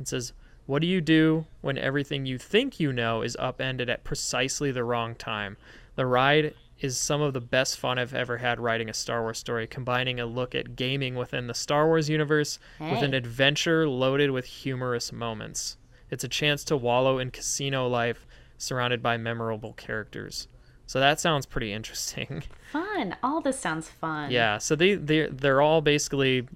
It 0.00 0.08
says, 0.08 0.32
What 0.70 0.82
do 0.82 0.86
you 0.86 1.00
do 1.00 1.46
when 1.62 1.76
everything 1.78 2.26
you 2.26 2.38
think 2.38 2.78
you 2.78 2.92
know 2.92 3.22
is 3.22 3.36
upended 3.40 3.90
at 3.90 4.04
precisely 4.04 4.70
the 4.70 4.84
wrong 4.84 5.16
time? 5.16 5.56
The 5.96 6.06
Ride 6.06 6.54
is 6.78 6.96
some 6.96 7.20
of 7.20 7.32
the 7.32 7.40
best 7.40 7.76
fun 7.76 7.98
I've 7.98 8.14
ever 8.14 8.36
had 8.38 8.60
writing 8.60 8.88
a 8.88 8.94
Star 8.94 9.22
Wars 9.22 9.38
story, 9.38 9.66
combining 9.66 10.20
a 10.20 10.26
look 10.26 10.54
at 10.54 10.76
gaming 10.76 11.16
within 11.16 11.48
the 11.48 11.54
Star 11.54 11.88
Wars 11.88 12.08
universe 12.08 12.60
with 12.78 13.02
an 13.02 13.14
adventure 13.14 13.88
loaded 13.88 14.30
with 14.30 14.44
humorous 14.44 15.10
moments. 15.10 15.76
It's 16.08 16.22
a 16.22 16.28
chance 16.28 16.62
to 16.66 16.76
wallow 16.76 17.18
in 17.18 17.32
casino 17.32 17.88
life 17.88 18.24
surrounded 18.56 19.02
by 19.02 19.16
memorable 19.16 19.72
characters. 19.72 20.46
So 20.86 21.00
that 21.00 21.18
sounds 21.18 21.46
pretty 21.46 21.72
interesting. 21.78 22.44
fun. 22.70 23.16
All 23.24 23.40
this 23.40 23.58
sounds 23.58 23.88
fun. 23.88 24.30
Yeah, 24.30 24.58
so 24.58 24.76
they 24.76 24.94
they 24.94 25.26
they're 25.26 25.62
all 25.62 25.80
basically 25.80 26.46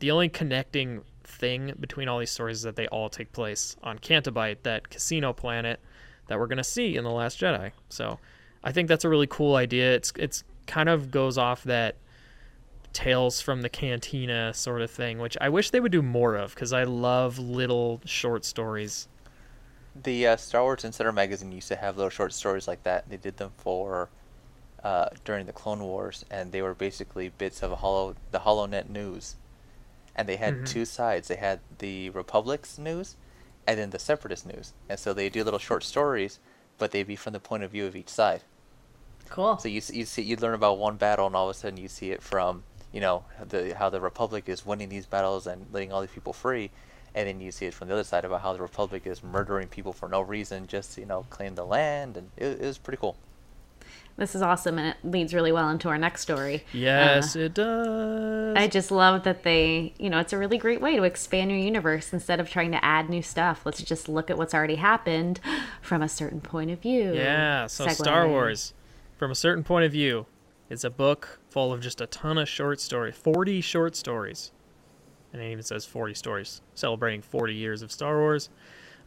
the 0.00 0.10
only 0.10 0.28
connecting 0.28 1.02
thing 1.28 1.74
between 1.78 2.08
all 2.08 2.18
these 2.18 2.30
stories 2.30 2.58
is 2.58 2.62
that 2.62 2.76
they 2.76 2.88
all 2.88 3.08
take 3.08 3.32
place 3.32 3.76
on 3.82 3.98
Canto 3.98 4.30
Bight, 4.30 4.62
that 4.64 4.90
casino 4.90 5.32
planet 5.32 5.80
that 6.26 6.38
we're 6.38 6.46
gonna 6.46 6.64
see 6.64 6.96
in 6.96 7.04
the 7.04 7.10
Last 7.10 7.40
Jedi. 7.40 7.72
So 7.88 8.18
I 8.64 8.72
think 8.72 8.88
that's 8.88 9.04
a 9.04 9.08
really 9.08 9.26
cool 9.26 9.56
idea. 9.56 9.94
It's 9.94 10.12
it's 10.16 10.44
kind 10.66 10.88
of 10.88 11.10
goes 11.10 11.38
off 11.38 11.64
that 11.64 11.96
tales 12.92 13.40
from 13.40 13.62
the 13.62 13.68
cantina 13.68 14.52
sort 14.54 14.82
of 14.82 14.90
thing, 14.90 15.18
which 15.18 15.36
I 15.40 15.48
wish 15.48 15.70
they 15.70 15.80
would 15.80 15.92
do 15.92 16.02
more 16.02 16.34
of 16.34 16.54
because 16.54 16.72
I 16.72 16.84
love 16.84 17.38
little 17.38 18.00
short 18.04 18.44
stories. 18.44 19.08
The 20.02 20.28
uh, 20.28 20.36
Star 20.36 20.62
Wars 20.62 20.84
Insider 20.84 21.12
magazine 21.12 21.52
used 21.52 21.68
to 21.68 21.76
have 21.76 21.96
little 21.96 22.10
short 22.10 22.32
stories 22.32 22.68
like 22.68 22.82
that. 22.84 23.08
They 23.08 23.16
did 23.16 23.36
them 23.36 23.52
for 23.56 24.08
uh, 24.84 25.08
during 25.24 25.46
the 25.46 25.52
Clone 25.52 25.80
Wars, 25.80 26.24
and 26.30 26.52
they 26.52 26.62
were 26.62 26.74
basically 26.74 27.30
bits 27.30 27.62
of 27.62 27.72
hollow 27.72 28.14
the 28.30 28.40
HoloNet 28.40 28.88
news, 28.88 29.36
and 30.18 30.28
they 30.28 30.36
had 30.36 30.54
mm-hmm. 30.54 30.64
two 30.64 30.84
sides. 30.84 31.28
They 31.28 31.36
had 31.36 31.60
the 31.78 32.10
Republic's 32.10 32.76
news, 32.76 33.16
and 33.66 33.78
then 33.78 33.90
the 33.90 34.00
Separatist 34.00 34.44
news, 34.46 34.74
and 34.88 34.98
so 34.98 35.14
they 35.14 35.30
do 35.30 35.44
little 35.44 35.60
short 35.60 35.84
stories, 35.84 36.40
but 36.76 36.90
they'd 36.90 37.06
be 37.06 37.16
from 37.16 37.32
the 37.32 37.40
point 37.40 37.62
of 37.62 37.70
view 37.70 37.86
of 37.86 37.94
each 37.94 38.08
side. 38.08 38.42
Cool. 39.30 39.58
So 39.58 39.68
you 39.68 39.80
you 39.92 40.04
see 40.04 40.22
you 40.22 40.36
learn 40.36 40.54
about 40.54 40.78
one 40.78 40.96
battle, 40.96 41.26
and 41.26 41.36
all 41.36 41.48
of 41.48 41.56
a 41.56 41.58
sudden 41.58 41.78
you 41.78 41.88
see 41.88 42.10
it 42.10 42.22
from 42.22 42.64
you 42.92 43.00
know 43.00 43.24
the 43.48 43.74
how 43.74 43.88
the 43.88 44.00
Republic 44.00 44.48
is 44.48 44.66
winning 44.66 44.88
these 44.88 45.06
battles 45.06 45.46
and 45.46 45.66
letting 45.72 45.92
all 45.92 46.00
these 46.00 46.10
people 46.10 46.32
free, 46.32 46.70
and 47.14 47.28
then 47.28 47.40
you 47.40 47.52
see 47.52 47.66
it 47.66 47.74
from 47.74 47.86
the 47.86 47.94
other 47.94 48.04
side 48.04 48.24
about 48.24 48.42
how 48.42 48.52
the 48.52 48.60
Republic 48.60 49.06
is 49.06 49.22
murdering 49.22 49.68
people 49.68 49.92
for 49.92 50.08
no 50.08 50.20
reason, 50.20 50.66
just 50.66 50.98
you 50.98 51.06
know 51.06 51.26
claim 51.30 51.54
the 51.54 51.64
land, 51.64 52.16
and 52.16 52.30
it, 52.36 52.60
it 52.60 52.66
was 52.66 52.78
pretty 52.78 52.98
cool. 52.98 53.16
This 54.18 54.34
is 54.34 54.42
awesome, 54.42 54.78
and 54.80 54.88
it 54.88 54.96
leads 55.08 55.32
really 55.32 55.52
well 55.52 55.68
into 55.70 55.88
our 55.88 55.96
next 55.96 56.22
story. 56.22 56.64
Yes, 56.72 57.36
Uh, 57.36 57.38
it 57.38 57.54
does. 57.54 58.56
I 58.56 58.66
just 58.66 58.90
love 58.90 59.22
that 59.22 59.44
they, 59.44 59.94
you 59.96 60.10
know, 60.10 60.18
it's 60.18 60.32
a 60.32 60.38
really 60.38 60.58
great 60.58 60.80
way 60.80 60.96
to 60.96 61.04
expand 61.04 61.52
your 61.52 61.60
universe 61.60 62.12
instead 62.12 62.40
of 62.40 62.50
trying 62.50 62.72
to 62.72 62.84
add 62.84 63.08
new 63.08 63.22
stuff. 63.22 63.64
Let's 63.64 63.80
just 63.80 64.08
look 64.08 64.28
at 64.28 64.36
what's 64.36 64.54
already 64.54 64.74
happened 64.74 65.38
from 65.80 66.02
a 66.02 66.08
certain 66.08 66.40
point 66.40 66.72
of 66.72 66.80
view. 66.80 67.14
Yeah, 67.14 67.68
so 67.68 67.86
Star 67.86 68.26
Wars, 68.26 68.74
from 69.16 69.30
a 69.30 69.36
certain 69.36 69.62
point 69.62 69.84
of 69.84 69.92
view, 69.92 70.26
it's 70.68 70.82
a 70.82 70.90
book 70.90 71.38
full 71.48 71.72
of 71.72 71.80
just 71.80 72.00
a 72.00 72.06
ton 72.08 72.38
of 72.38 72.48
short 72.48 72.80
stories, 72.80 73.14
40 73.14 73.60
short 73.60 73.94
stories. 73.94 74.50
And 75.32 75.40
it 75.40 75.52
even 75.52 75.62
says 75.62 75.84
40 75.84 76.14
stories, 76.14 76.60
celebrating 76.74 77.22
40 77.22 77.54
years 77.54 77.82
of 77.82 77.92
Star 77.92 78.18
Wars. 78.18 78.50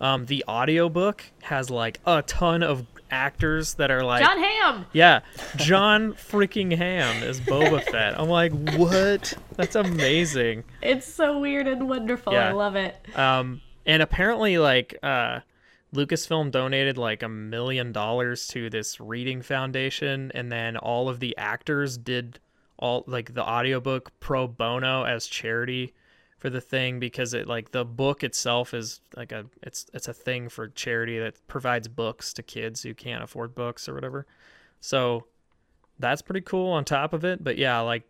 Um, 0.02 0.26
the 0.26 0.44
audiobook 0.48 1.23
has 1.44 1.69
like 1.69 1.99
a 2.06 2.23
ton 2.23 2.64
of 2.64 2.86
actors 3.11 3.76
that 3.76 3.91
are 3.91 4.03
like 4.03 4.26
Jon 4.26 4.40
Hamm. 4.40 4.86
Yeah, 4.94 5.19
Jon 5.57 6.14
freaking 6.14 6.76
Hamm 6.76 7.22
is 7.23 7.40
Boba 7.40 7.84
Fett. 7.91 8.19
I'm 8.19 8.28
like, 8.28 8.52
what? 8.78 9.34
That's 9.57 9.76
amazing. 9.76 10.64
It's 10.82 11.06
so 11.06 11.40
weird 11.40 11.68
and 11.68 11.88
wonderful. 11.88 12.34
Yeah. 12.34 12.49
I 12.49 12.52
love 12.53 12.76
it. 12.76 12.95
Um, 13.15 13.61
and 13.86 14.02
apparently, 14.02 14.57
like, 14.57 14.98
uh, 15.03 15.41
Lucasfilm 15.94 16.52
donated 16.52 16.98
like 16.98 17.22
a 17.22 17.30
million 17.30 17.91
dollars 17.91 18.48
to 18.48 18.69
this 18.69 18.99
reading 18.99 19.44
foundation, 19.44 20.32
and 20.34 20.52
then 20.52 20.78
all 20.78 21.10
of 21.10 21.19
the 21.19 21.38
actors 21.38 21.98
did 21.98 22.40
all 22.80 23.03
like 23.06 23.36
the 23.36 23.44
audiobook 23.44 24.11
pro 24.19 24.48
bono 24.48 25.03
as 25.03 25.28
charity 25.28 25.94
for 26.41 26.49
the 26.49 26.59
thing 26.59 26.99
because 26.99 27.35
it 27.35 27.47
like 27.47 27.69
the 27.69 27.85
book 27.85 28.23
itself 28.23 28.73
is 28.73 28.99
like 29.15 29.31
a 29.31 29.45
it's 29.61 29.85
it's 29.93 30.07
a 30.07 30.13
thing 30.13 30.49
for 30.49 30.69
charity 30.69 31.19
that 31.19 31.35
provides 31.47 31.88
books 31.88 32.34
to 32.34 32.41
kids 32.41 32.81
who 32.81 32.95
can't 32.95 33.23
afford 33.23 33.53
books 33.53 33.88
or 33.88 33.93
whatever. 33.93 34.26
So 34.80 35.27
that's 35.99 36.23
pretty 36.23 36.41
cool 36.41 36.72
on 36.72 36.84
top 36.84 37.13
of 37.13 37.23
it. 37.23 37.43
But 37.43 37.59
yeah, 37.59 37.80
like 37.81 38.01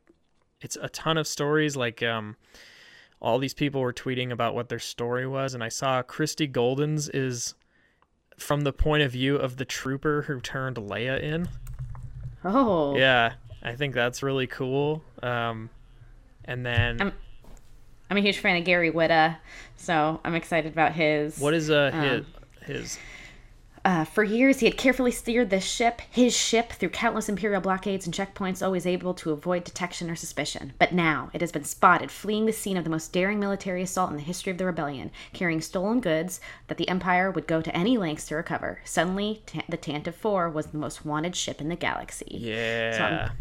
it's 0.62 0.78
a 0.82 0.88
ton 0.88 1.18
of 1.18 1.28
stories 1.28 1.76
like 1.76 2.02
um 2.02 2.38
all 3.22 3.38
these 3.38 3.54
people 3.54 3.82
were 3.82 3.92
tweeting 3.92 4.32
about 4.32 4.56
what 4.56 4.70
their 4.70 4.80
story 4.80 5.28
was 5.28 5.54
and 5.54 5.62
I 5.62 5.68
saw 5.68 6.02
Christie 6.02 6.48
Golden's 6.48 7.10
is 7.10 7.54
from 8.38 8.62
the 8.62 8.72
point 8.72 9.04
of 9.04 9.12
view 9.12 9.36
of 9.36 9.58
the 9.58 9.66
trooper 9.66 10.22
who 10.22 10.40
turned 10.40 10.78
Leia 10.78 11.22
in. 11.22 11.50
Oh. 12.46 12.96
Yeah, 12.96 13.34
I 13.62 13.76
think 13.76 13.94
that's 13.94 14.24
really 14.24 14.48
cool. 14.48 15.04
Um 15.22 15.70
and 16.46 16.66
then 16.66 17.02
I'm- 17.02 17.14
I'm 18.12 18.18
a 18.18 18.22
huge 18.22 18.40
fan 18.40 18.58
of 18.58 18.66
Gary 18.66 18.92
Whitta, 18.92 19.38
so 19.78 20.20
I'm 20.26 20.36
excited 20.36 20.74
about 20.74 20.92
his. 20.92 21.40
what 21.40 21.54
is 21.54 21.70
uh 21.72 21.92
his 21.92 22.26
his 22.76 23.00
Uh, 23.86 24.04
for 24.04 24.24
years, 24.24 24.60
he 24.60 24.66
had 24.68 24.78
carefully 24.78 25.10
steered 25.12 25.50
this 25.50 25.64
ship, 25.64 26.02
his 26.12 26.36
ship, 26.38 26.74
through 26.74 26.90
countless 26.90 27.30
Imperial 27.30 27.62
blockades 27.62 28.06
and 28.06 28.14
checkpoints, 28.14 28.64
always 28.64 28.86
able 28.86 29.14
to 29.16 29.32
avoid 29.32 29.64
detection 29.64 30.12
or 30.12 30.16
suspicion. 30.16 30.74
But 30.78 30.92
now 30.92 31.30
it 31.34 31.40
has 31.42 31.52
been 31.54 31.64
spotted 31.64 32.12
fleeing 32.12 32.46
the 32.46 32.54
scene 32.54 32.76
of 32.78 32.84
the 32.84 32.90
most 32.92 33.14
daring 33.14 33.40
military 33.40 33.82
assault 33.82 34.12
in 34.12 34.18
the 34.18 34.22
history 34.24 34.52
of 34.52 34.58
the 34.60 34.66
rebellion, 34.66 35.10
carrying 35.34 35.62
stolen 35.62 36.02
goods 36.02 36.42
that 36.68 36.78
the 36.78 36.90
Empire 36.90 37.32
would 37.32 37.48
go 37.48 37.62
to 37.62 37.76
any 37.76 37.98
lengths 37.98 38.28
to 38.28 38.36
recover. 38.36 38.82
Suddenly, 38.84 39.42
Ta- 39.46 39.62
the 39.70 39.78
Tantive 39.78 40.16
4 40.16 40.50
was 40.50 40.68
the 40.68 40.78
most 40.78 41.06
wanted 41.06 41.36
ship 41.36 41.62
in 41.62 41.70
the 41.70 41.76
galaxy. 41.78 42.28
yeah. 42.30 42.98
So 42.98 43.04
I'm 43.04 43.32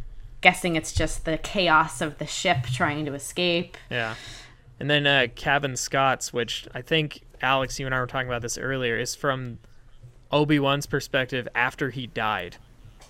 Guessing 0.43 0.75
it's 0.75 0.95
just 0.95 1.27
the 1.27 1.37
chaos 1.37 2.01
of 2.01 2.17
the 2.17 2.27
ship 2.27 2.65
trying 2.73 3.05
to 3.05 3.13
escape. 3.13 3.77
Yeah. 3.91 4.15
And 4.81 4.89
then 4.91 5.07
uh, 5.07 5.27
Cavan 5.37 5.77
Scott's, 5.77 6.33
which 6.33 6.67
I 6.75 6.81
think 6.83 7.21
Alex, 7.43 7.79
you 7.79 7.87
and 7.87 7.95
I 7.95 8.01
were 8.01 8.07
talking 8.07 8.29
about 8.29 8.43
this 8.43 8.59
earlier, 8.59 8.97
is 8.99 9.15
from 9.15 9.59
Obi 10.33 10.59
Wan's 10.59 10.87
perspective 10.87 11.47
after 11.55 11.91
he 11.91 12.07
died. 12.07 12.57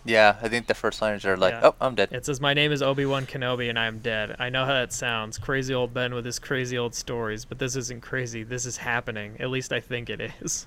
Yeah, 0.04 0.36
I 0.42 0.48
think 0.48 0.66
the 0.66 0.74
first 0.74 1.02
liners 1.02 1.26
are 1.26 1.36
like, 1.36 1.52
Yeah. 1.52 1.60
"Oh, 1.68 1.74
I'm 1.80 1.94
dead." 1.94 2.08
It 2.10 2.24
says, 2.24 2.40
"My 2.40 2.54
name 2.54 2.72
is 2.72 2.82
Obi 2.82 3.04
Wan 3.04 3.26
Kenobi, 3.26 3.68
and 3.68 3.78
I 3.78 3.86
am 3.86 3.98
dead." 3.98 4.34
I 4.38 4.48
know 4.48 4.64
how 4.64 4.72
that 4.72 4.92
sounds, 4.94 5.36
crazy 5.36 5.74
old 5.74 5.92
Ben 5.92 6.14
with 6.14 6.24
his 6.24 6.38
crazy 6.38 6.78
old 6.78 6.94
stories, 6.94 7.44
but 7.44 7.58
this 7.58 7.76
isn't 7.76 8.00
crazy. 8.00 8.42
This 8.42 8.64
is 8.64 8.78
happening. 8.78 9.36
At 9.38 9.50
least 9.50 9.72
I 9.72 9.80
think 9.80 10.08
it 10.08 10.32
is. 10.40 10.66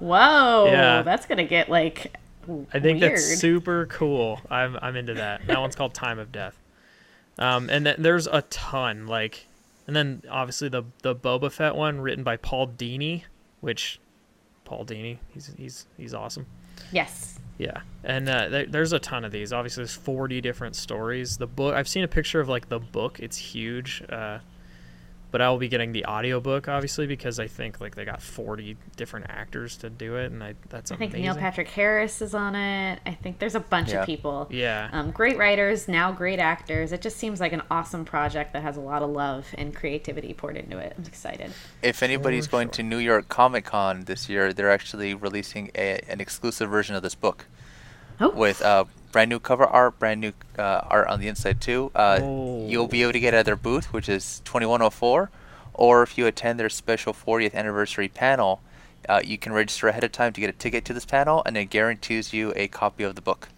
Whoa! 0.00 0.66
Yeah. 0.70 1.02
That's 1.02 1.26
gonna 1.26 1.44
get 1.44 1.68
like. 1.70 2.12
I 2.74 2.78
think 2.80 3.00
weird. 3.00 3.12
that's 3.12 3.38
super 3.38 3.86
cool. 3.86 4.40
I'm 4.50 4.76
I'm 4.82 4.96
into 4.96 5.14
that. 5.14 5.46
That 5.46 5.60
one's 5.60 5.76
called 5.76 5.94
Time 5.94 6.18
of 6.18 6.30
Death. 6.32 6.60
Um, 7.38 7.68
and 7.70 7.86
then 7.86 7.96
there's 7.98 8.26
a 8.26 8.42
ton 8.42 9.06
like, 9.06 9.46
and 9.86 9.94
then 9.94 10.22
obviously 10.30 10.68
the 10.68 10.84
the 11.02 11.14
Boba 11.14 11.50
Fett 11.50 11.74
one 11.74 12.00
written 12.00 12.24
by 12.24 12.36
Paul 12.36 12.68
Dini, 12.68 13.24
which 13.60 14.00
Paul 14.64 14.84
Dini, 14.84 15.18
he's 15.32 15.52
he's 15.56 15.86
he's 15.96 16.14
awesome. 16.14 16.46
Yes. 16.92 17.38
Yeah, 17.58 17.80
and 18.04 18.28
uh, 18.28 18.50
there, 18.50 18.66
there's 18.66 18.92
a 18.92 18.98
ton 18.98 19.24
of 19.24 19.32
these. 19.32 19.50
Obviously, 19.50 19.80
there's 19.80 19.94
40 19.94 20.42
different 20.42 20.76
stories. 20.76 21.38
The 21.38 21.46
book, 21.46 21.74
I've 21.74 21.88
seen 21.88 22.04
a 22.04 22.08
picture 22.08 22.38
of 22.38 22.50
like 22.50 22.68
the 22.68 22.78
book. 22.78 23.18
It's 23.18 23.38
huge. 23.38 24.02
Uh, 24.10 24.40
but 25.30 25.40
I 25.42 25.50
will 25.50 25.58
be 25.58 25.68
getting 25.68 25.92
the 25.92 26.06
audiobook 26.06 26.68
obviously 26.68 27.06
because 27.06 27.38
I 27.38 27.46
think 27.46 27.80
like 27.80 27.94
they 27.94 28.04
got 28.04 28.22
40 28.22 28.76
different 28.96 29.26
actors 29.28 29.76
to 29.78 29.90
do 29.90 30.16
it, 30.16 30.32
and 30.32 30.42
I 30.42 30.54
that's 30.68 30.92
I 30.92 30.96
think 30.96 31.12
amazing. 31.12 31.24
Neil 31.24 31.34
Patrick 31.36 31.68
Harris 31.68 32.22
is 32.22 32.34
on 32.34 32.54
it. 32.54 33.00
I 33.04 33.12
think 33.12 33.38
there's 33.38 33.54
a 33.54 33.60
bunch 33.60 33.90
Yeah. 33.90 34.00
of 34.00 34.06
people. 34.06 34.46
Yeah. 34.50 34.88
Um, 34.92 35.10
great 35.10 35.36
writers, 35.36 35.88
now 35.88 36.12
great 36.12 36.38
actors. 36.38 36.92
It 36.92 37.02
just 37.02 37.16
seems 37.16 37.40
like 37.40 37.52
an 37.52 37.62
awesome 37.70 38.04
project 38.04 38.52
that 38.54 38.62
has 38.62 38.76
a 38.76 38.80
lot 38.80 39.02
of 39.02 39.10
love 39.10 39.46
and 39.58 39.74
creativity 39.74 40.32
poured 40.32 40.56
into 40.56 40.78
it. 40.78 40.94
I'm 40.96 41.04
excited. 41.04 41.52
If 41.82 42.02
anybody's 42.02 42.46
going 42.46 42.70
to 42.70 42.82
New 42.82 42.98
York 42.98 43.28
Comic 43.28 43.64
Con 43.66 44.04
this 44.04 44.28
year, 44.28 44.52
they're 44.52 44.70
actually 44.70 45.14
releasing 45.14 45.70
a, 45.74 46.00
an 46.08 46.20
exclusive 46.20 46.70
version 46.70 46.94
of 46.96 47.02
this 47.02 47.14
book 47.14 47.46
Oh, 48.18 48.30
with 48.30 48.62
uh, 48.62 48.84
brand 49.16 49.30
new 49.30 49.40
cover 49.40 49.64
art, 49.64 49.98
brand 49.98 50.20
new 50.20 50.34
uh, 50.58 50.82
art 50.90 51.08
on 51.08 51.18
the 51.20 51.26
inside 51.26 51.58
too. 51.58 51.90
Uh, 51.94 52.18
Oh. 52.20 52.66
You'll 52.68 52.86
be 52.86 53.00
able 53.02 53.12
to 53.12 53.18
get 53.20 53.32
at 53.32 53.46
their 53.46 53.56
booth, 53.56 53.90
which 53.90 54.10
is 54.10 54.42
2104, 54.44 55.30
or 55.72 56.02
if 56.02 56.18
you 56.18 56.26
attend 56.26 56.60
their 56.60 56.68
special 56.68 57.14
40th 57.14 57.54
anniversary 57.54 58.08
panel, 58.08 58.60
uh, 59.08 59.22
you 59.24 59.38
can 59.38 59.54
register 59.54 59.88
ahead 59.88 60.04
of 60.04 60.12
time 60.12 60.34
to 60.34 60.40
get 60.42 60.50
a 60.50 60.52
ticket 60.52 60.84
to 60.84 60.92
this 60.92 61.06
panel, 61.06 61.42
and 61.46 61.56
it 61.56 61.70
guarantees 61.70 62.34
you 62.34 62.52
a 62.56 62.68
copy 62.68 63.04
of 63.04 63.14
the 63.14 63.22
book. 63.22 63.48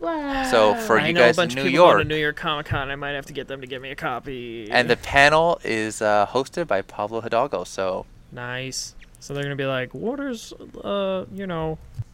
Wow. 0.00 0.44
So 0.50 0.74
for 0.74 0.98
I 1.00 1.08
you 1.08 1.12
know 1.12 1.20
a 1.20 1.26
guys 1.34 1.38
in 1.38 1.48
New 1.48 1.60
of 1.60 1.66
people 1.66 1.84
going 1.84 1.92
to 1.92 1.98
York, 1.98 2.06
New 2.08 2.16
York 2.16 2.36
Comic 2.36 2.64
Con. 2.64 2.90
I 2.90 2.96
might 2.96 3.10
have 3.12 3.26
to 3.26 3.34
get 3.34 3.48
them 3.48 3.60
to 3.60 3.66
give 3.66 3.82
me 3.82 3.90
a 3.90 3.94
copy. 3.94 4.70
and 4.70 4.88
the 4.88 4.96
panel 4.96 5.60
is 5.64 6.00
uh, 6.00 6.26
hosted 6.30 6.66
by 6.66 6.80
Pablo 6.80 7.20
Hidalgo, 7.20 7.64
so 7.64 8.06
Nice. 8.32 8.94
So 9.20 9.34
they're 9.34 9.42
gonna 9.42 9.54
be 9.56 9.66
like, 9.66 9.92
what 9.92 10.18
is, 10.20 10.54
uh, 10.82 11.26
you 11.30 11.46
know, 11.46 11.76
what- 11.78 12.05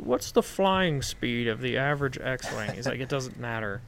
what's 0.00 0.32
the 0.32 0.42
flying 0.42 1.02
speed 1.02 1.46
of 1.48 1.60
the 1.60 1.76
average 1.78 2.18
X-wing? 2.20 2.72
He's 2.72 2.86
like, 2.86 3.00
it 3.00 3.08
doesn't 3.08 3.38
matter. 3.38 3.80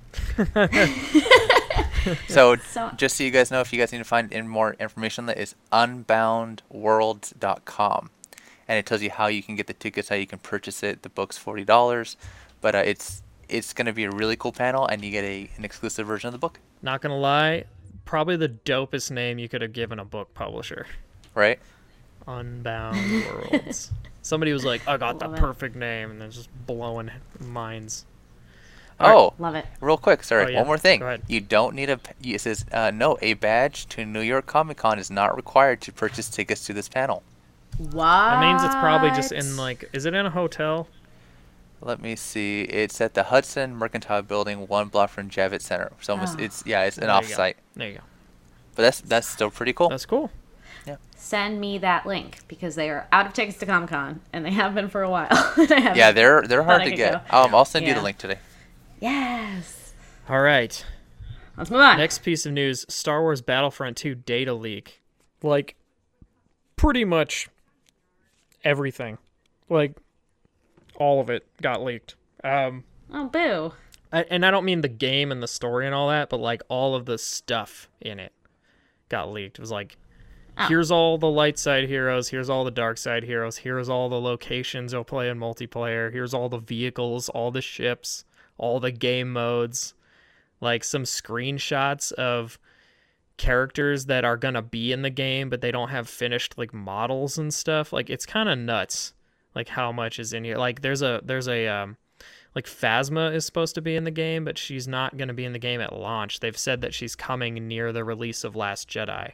So, 2.28 2.56
So- 2.70 2.90
just 2.96 3.16
so 3.16 3.24
you 3.24 3.30
guys 3.30 3.50
know, 3.50 3.60
if 3.60 3.72
you 3.72 3.78
guys 3.78 3.92
need 3.92 3.98
to 3.98 4.04
find 4.04 4.32
in 4.32 4.48
more 4.48 4.74
information 4.80 5.22
on 5.22 5.26
that, 5.26 5.38
is 5.38 5.54
unboundworlds.com, 5.72 8.10
and 8.68 8.78
it 8.78 8.86
tells 8.86 9.02
you 9.02 9.10
how 9.10 9.26
you 9.26 9.42
can 9.42 9.56
get 9.56 9.66
the 9.66 9.74
tickets, 9.74 10.08
how 10.08 10.16
you 10.16 10.26
can 10.26 10.38
purchase 10.38 10.82
it. 10.82 11.02
The 11.02 11.08
book's 11.08 11.38
forty 11.38 11.64
dollars, 11.64 12.16
but 12.60 12.74
uh, 12.74 12.82
it's 12.84 13.22
it's 13.48 13.72
gonna 13.72 13.92
be 13.92 14.04
a 14.04 14.10
really 14.10 14.36
cool 14.36 14.52
panel, 14.52 14.86
and 14.86 15.04
you 15.04 15.10
get 15.10 15.24
a 15.24 15.50
an 15.56 15.64
exclusive 15.64 16.06
version 16.06 16.28
of 16.28 16.32
the 16.32 16.38
book, 16.38 16.58
Not 16.82 17.00
gonna 17.02 17.18
lie, 17.18 17.64
probably 18.04 18.36
the 18.36 18.48
dopest 18.48 19.10
name 19.10 19.38
you 19.38 19.48
could 19.48 19.62
have 19.62 19.72
given 19.72 19.98
a 19.98 20.04
book 20.04 20.32
publisher. 20.34 20.86
right? 21.34 21.58
Unbound 22.26 23.24
Worlds. 23.52 23.90
Somebody 24.22 24.52
was 24.52 24.64
like, 24.64 24.86
I 24.86 24.96
got 24.96 25.18
the 25.18 25.30
it. 25.32 25.38
perfect 25.38 25.74
name, 25.76 26.10
and 26.12 26.20
they're 26.20 26.28
just 26.28 26.48
blowing 26.66 27.10
minds. 27.40 28.04
Oh, 29.00 29.32
Love 29.38 29.56
it. 29.56 29.66
real 29.80 29.96
quick, 29.96 30.22
sorry, 30.22 30.44
Oh, 30.44 30.48
yeah. 30.50 30.58
one 30.58 30.66
more 30.68 30.78
thing. 30.78 31.00
Go 31.00 31.06
ahead. 31.06 31.22
You 31.26 31.40
don't 31.40 31.74
need 31.74 31.90
a. 31.90 31.98
It 32.22 32.40
says 32.40 32.64
uh, 32.70 32.92
no. 32.92 33.18
A 33.20 33.34
badge 33.34 33.86
to 33.88 34.04
New 34.04 34.20
York 34.20 34.46
Comic 34.46 34.76
Con 34.76 34.98
is 35.00 35.10
not 35.10 35.34
required 35.34 35.80
to 35.82 35.92
purchase 35.92 36.28
tickets 36.28 36.64
to 36.66 36.72
this 36.72 36.88
panel. 36.88 37.24
What? 37.78 37.94
That 38.04 38.40
means 38.40 38.62
it's 38.62 38.74
probably 38.76 39.10
just 39.10 39.32
in 39.32 39.56
like, 39.56 39.88
is 39.92 40.06
it 40.06 40.14
in 40.14 40.26
a 40.26 40.30
hotel? 40.30 40.86
Let 41.80 42.00
me 42.00 42.14
see. 42.14 42.62
It's 42.62 43.00
at 43.00 43.14
the 43.14 43.24
Hudson 43.24 43.74
Mercantile 43.74 44.22
Building, 44.22 44.68
one 44.68 44.86
block 44.86 45.10
from 45.10 45.28
Javits 45.28 45.62
Center. 45.62 45.90
So 46.00 46.16
Oh. 46.20 46.36
it's 46.38 46.62
yeah, 46.64 46.84
it's 46.84 46.96
an 46.98 47.08
There 47.08 47.22
you 47.48 47.54
There 47.74 47.88
you 47.88 47.94
go. 47.94 48.00
but 48.76 48.82
that's 48.82 49.00
that's 49.00 49.26
still 49.26 49.50
pretty 49.50 49.72
cool. 49.72 49.88
That's 49.88 50.06
cool. 50.06 50.30
Send 51.16 51.60
me 51.60 51.78
that 51.78 52.04
link 52.04 52.38
because 52.48 52.74
they 52.74 52.90
are 52.90 53.06
out 53.12 53.26
of 53.26 53.32
tickets 53.32 53.58
to 53.58 53.66
Comic 53.66 53.90
Con 53.90 54.20
and 54.32 54.44
they 54.44 54.50
have 54.50 54.74
been 54.74 54.88
for 54.88 55.02
a 55.02 55.08
while. 55.10 55.28
And 55.56 55.96
Yeah, 55.96 56.10
they're 56.12 56.42
they're 56.42 56.64
hard 56.64 56.82
to 56.82 56.90
get. 56.90 57.32
Um, 57.32 57.54
I'll 57.54 57.64
send 57.64 57.86
you 57.86 57.94
the 57.94 58.02
link 58.02 58.18
today. 58.18 58.38
Yes. 59.00 59.94
All 60.28 60.40
right. 60.40 60.84
Let's 61.56 61.70
move 61.70 61.80
on. 61.80 61.98
Next 61.98 62.22
piece 62.22 62.44
of 62.46 62.52
news 62.52 62.84
Star 62.88 63.20
Wars 63.20 63.40
Battlefront 63.40 63.96
2 63.96 64.14
data 64.14 64.54
leak. 64.54 65.00
Like, 65.42 65.76
pretty 66.76 67.04
much 67.04 67.48
everything. 68.64 69.18
Like, 69.68 69.96
all 70.96 71.20
of 71.20 71.30
it 71.30 71.46
got 71.60 71.82
leaked. 71.82 72.14
Um, 72.42 72.84
Oh, 73.12 73.26
boo. 73.26 73.72
I, 74.12 74.22
and 74.30 74.44
I 74.44 74.50
don't 74.50 74.64
mean 74.64 74.80
the 74.80 74.88
game 74.88 75.30
and 75.30 75.42
the 75.42 75.48
story 75.48 75.86
and 75.86 75.94
all 75.94 76.08
that, 76.08 76.28
but 76.30 76.40
like 76.40 76.62
all 76.68 76.94
of 76.94 77.06
the 77.06 77.18
stuff 77.18 77.88
in 78.00 78.18
it 78.18 78.32
got 79.08 79.30
leaked. 79.30 79.58
It 79.58 79.60
was 79.62 79.70
like, 79.70 79.96
Oh. 80.58 80.66
here's 80.68 80.90
all 80.90 81.16
the 81.16 81.30
light 81.30 81.58
side 81.58 81.88
heroes, 81.88 82.28
here's 82.28 82.50
all 82.50 82.64
the 82.64 82.70
dark 82.70 82.98
side 82.98 83.24
heroes, 83.24 83.58
here's 83.58 83.88
all 83.88 84.08
the 84.08 84.20
locations 84.20 84.92
you'll 84.92 85.04
play 85.04 85.28
in 85.28 85.38
multiplayer, 85.38 86.12
here's 86.12 86.34
all 86.34 86.48
the 86.48 86.58
vehicles, 86.58 87.28
all 87.30 87.50
the 87.50 87.62
ships, 87.62 88.24
all 88.58 88.78
the 88.78 88.92
game 88.92 89.32
modes, 89.32 89.94
like 90.60 90.84
some 90.84 91.04
screenshots 91.04 92.12
of 92.12 92.58
characters 93.38 94.06
that 94.06 94.24
are 94.24 94.36
gonna 94.36 94.62
be 94.62 94.92
in 94.92 95.02
the 95.02 95.10
game, 95.10 95.48
but 95.48 95.62
they 95.62 95.70
don't 95.70 95.88
have 95.88 96.08
finished 96.08 96.58
like 96.58 96.74
models 96.74 97.38
and 97.38 97.52
stuff. 97.52 97.92
Like 97.92 98.10
it's 98.10 98.26
kind 98.26 98.48
of 98.48 98.58
nuts, 98.58 99.14
like 99.54 99.68
how 99.68 99.90
much 99.90 100.18
is 100.18 100.32
in 100.32 100.44
here. 100.44 100.56
Like 100.56 100.82
there's 100.82 101.02
a 101.02 101.20
there's 101.24 101.48
a 101.48 101.66
um 101.66 101.96
like 102.54 102.66
Phasma 102.66 103.34
is 103.34 103.46
supposed 103.46 103.74
to 103.76 103.80
be 103.80 103.96
in 103.96 104.04
the 104.04 104.10
game, 104.10 104.44
but 104.44 104.58
she's 104.58 104.86
not 104.86 105.16
going 105.16 105.28
to 105.28 105.34
be 105.34 105.44
in 105.44 105.52
the 105.52 105.58
game 105.58 105.80
at 105.80 105.94
launch. 105.94 106.40
They've 106.40 106.56
said 106.56 106.82
that 106.82 106.92
she's 106.94 107.16
coming 107.16 107.66
near 107.66 107.92
the 107.92 108.04
release 108.04 108.44
of 108.44 108.54
Last 108.54 108.88
Jedi. 108.88 109.32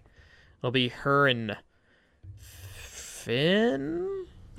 It'll 0.61 0.71
be 0.71 0.89
her 0.89 1.27
and 1.29 1.57
Finn. 2.37 4.27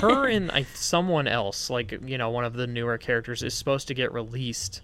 her 0.00 0.26
and 0.28 0.50
I, 0.50 0.64
someone 0.74 1.26
else, 1.26 1.70
like 1.70 1.98
you 2.04 2.18
know, 2.18 2.30
one 2.30 2.44
of 2.44 2.52
the 2.54 2.66
newer 2.66 2.98
characters, 2.98 3.42
is 3.42 3.54
supposed 3.54 3.88
to 3.88 3.94
get 3.94 4.12
released 4.12 4.82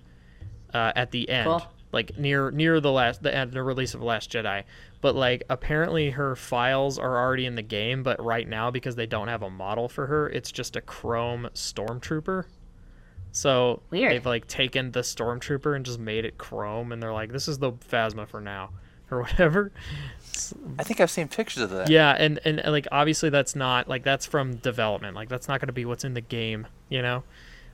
uh, 0.72 0.92
at 0.96 1.10
the 1.10 1.28
end, 1.28 1.46
Cool. 1.46 1.62
like 1.92 2.18
near 2.18 2.50
near 2.50 2.80
the 2.80 2.90
last 2.90 3.22
the 3.22 3.34
end 3.34 3.52
the 3.52 3.62
release 3.62 3.92
of 3.94 4.02
Last 4.02 4.30
Jedi. 4.30 4.64
But 5.02 5.14
like 5.14 5.42
apparently 5.50 6.10
her 6.10 6.34
files 6.36 6.98
are 6.98 7.18
already 7.18 7.44
in 7.44 7.54
the 7.54 7.62
game, 7.62 8.02
but 8.02 8.22
right 8.24 8.48
now 8.48 8.70
because 8.70 8.96
they 8.96 9.06
don't 9.06 9.28
have 9.28 9.42
a 9.42 9.50
model 9.50 9.88
for 9.90 10.06
her, 10.06 10.28
it's 10.30 10.50
just 10.50 10.74
a 10.76 10.80
Chrome 10.80 11.48
Stormtrooper. 11.54 12.44
So 13.32 13.82
Weird. 13.90 14.12
they've 14.12 14.24
like 14.26 14.46
taken 14.46 14.90
the 14.92 15.00
Stormtrooper 15.00 15.76
and 15.76 15.84
just 15.84 15.98
made 15.98 16.24
it 16.24 16.38
Chrome, 16.38 16.92
and 16.92 17.02
they're 17.02 17.12
like, 17.12 17.30
"This 17.30 17.46
is 17.46 17.58
the 17.58 17.72
Phasma 17.72 18.26
for 18.26 18.40
now," 18.40 18.70
or 19.10 19.20
whatever. 19.22 19.70
I 20.78 20.82
think 20.84 21.00
I've 21.00 21.10
seen 21.10 21.28
pictures 21.28 21.62
of 21.62 21.70
that. 21.70 21.90
Yeah, 21.90 22.12
and, 22.12 22.38
and 22.44 22.60
and, 22.60 22.72
like 22.72 22.86
obviously 22.92 23.30
that's 23.30 23.54
not 23.56 23.88
like 23.88 24.02
that's 24.04 24.26
from 24.26 24.56
development. 24.56 25.14
Like 25.16 25.28
that's 25.28 25.48
not 25.48 25.60
going 25.60 25.68
to 25.68 25.72
be 25.72 25.84
what's 25.84 26.04
in 26.04 26.14
the 26.14 26.20
game, 26.20 26.66
you 26.88 27.02
know. 27.02 27.22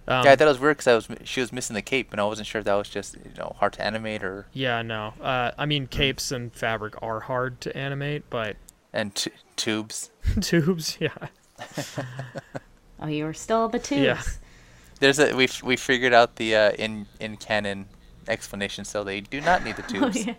Um, 0.08 0.24
yeah, 0.24 0.32
I 0.32 0.36
thought 0.36 0.46
it 0.46 0.50
was 0.50 0.58
weird 0.58 0.78
because 0.78 0.88
I 0.88 0.94
was 0.94 1.08
she 1.28 1.40
was 1.40 1.52
missing 1.52 1.74
the 1.74 1.82
cape, 1.82 2.10
and 2.12 2.20
I 2.20 2.24
wasn't 2.24 2.46
sure 2.48 2.58
if 2.58 2.64
that 2.64 2.74
was 2.74 2.88
just 2.88 3.14
you 3.16 3.30
know 3.38 3.54
hard 3.60 3.72
to 3.74 3.84
animate 3.84 4.24
or 4.24 4.46
yeah, 4.52 4.82
no. 4.82 5.14
Uh, 5.20 5.52
I 5.56 5.66
mean, 5.66 5.86
capes 5.86 6.32
and 6.32 6.52
fabric 6.52 6.94
are 7.02 7.20
hard 7.20 7.60
to 7.62 7.76
animate, 7.76 8.28
but 8.28 8.56
and 8.92 9.14
t- 9.14 9.30
tubes. 9.56 10.10
tubes, 10.40 10.98
yeah, 11.00 11.28
Oh, 13.00 13.06
you 13.06 13.24
were 13.24 13.34
still 13.34 13.68
the 13.68 13.78
tubes. 13.78 14.02
Yeah. 14.02 14.22
There's 15.00 15.18
a 15.18 15.34
we 15.34 15.44
f- 15.44 15.62
we 15.62 15.76
figured 15.76 16.12
out 16.12 16.36
the 16.36 16.54
uh, 16.54 16.70
in 16.72 17.06
in 17.20 17.36
canon 17.36 17.86
explanation, 18.28 18.84
so 18.84 19.02
they 19.02 19.20
do 19.20 19.40
not 19.40 19.64
need 19.64 19.76
the 19.76 19.84
Oh, 19.84 20.10
tubes. 20.10 20.26
yeah. 20.26 20.34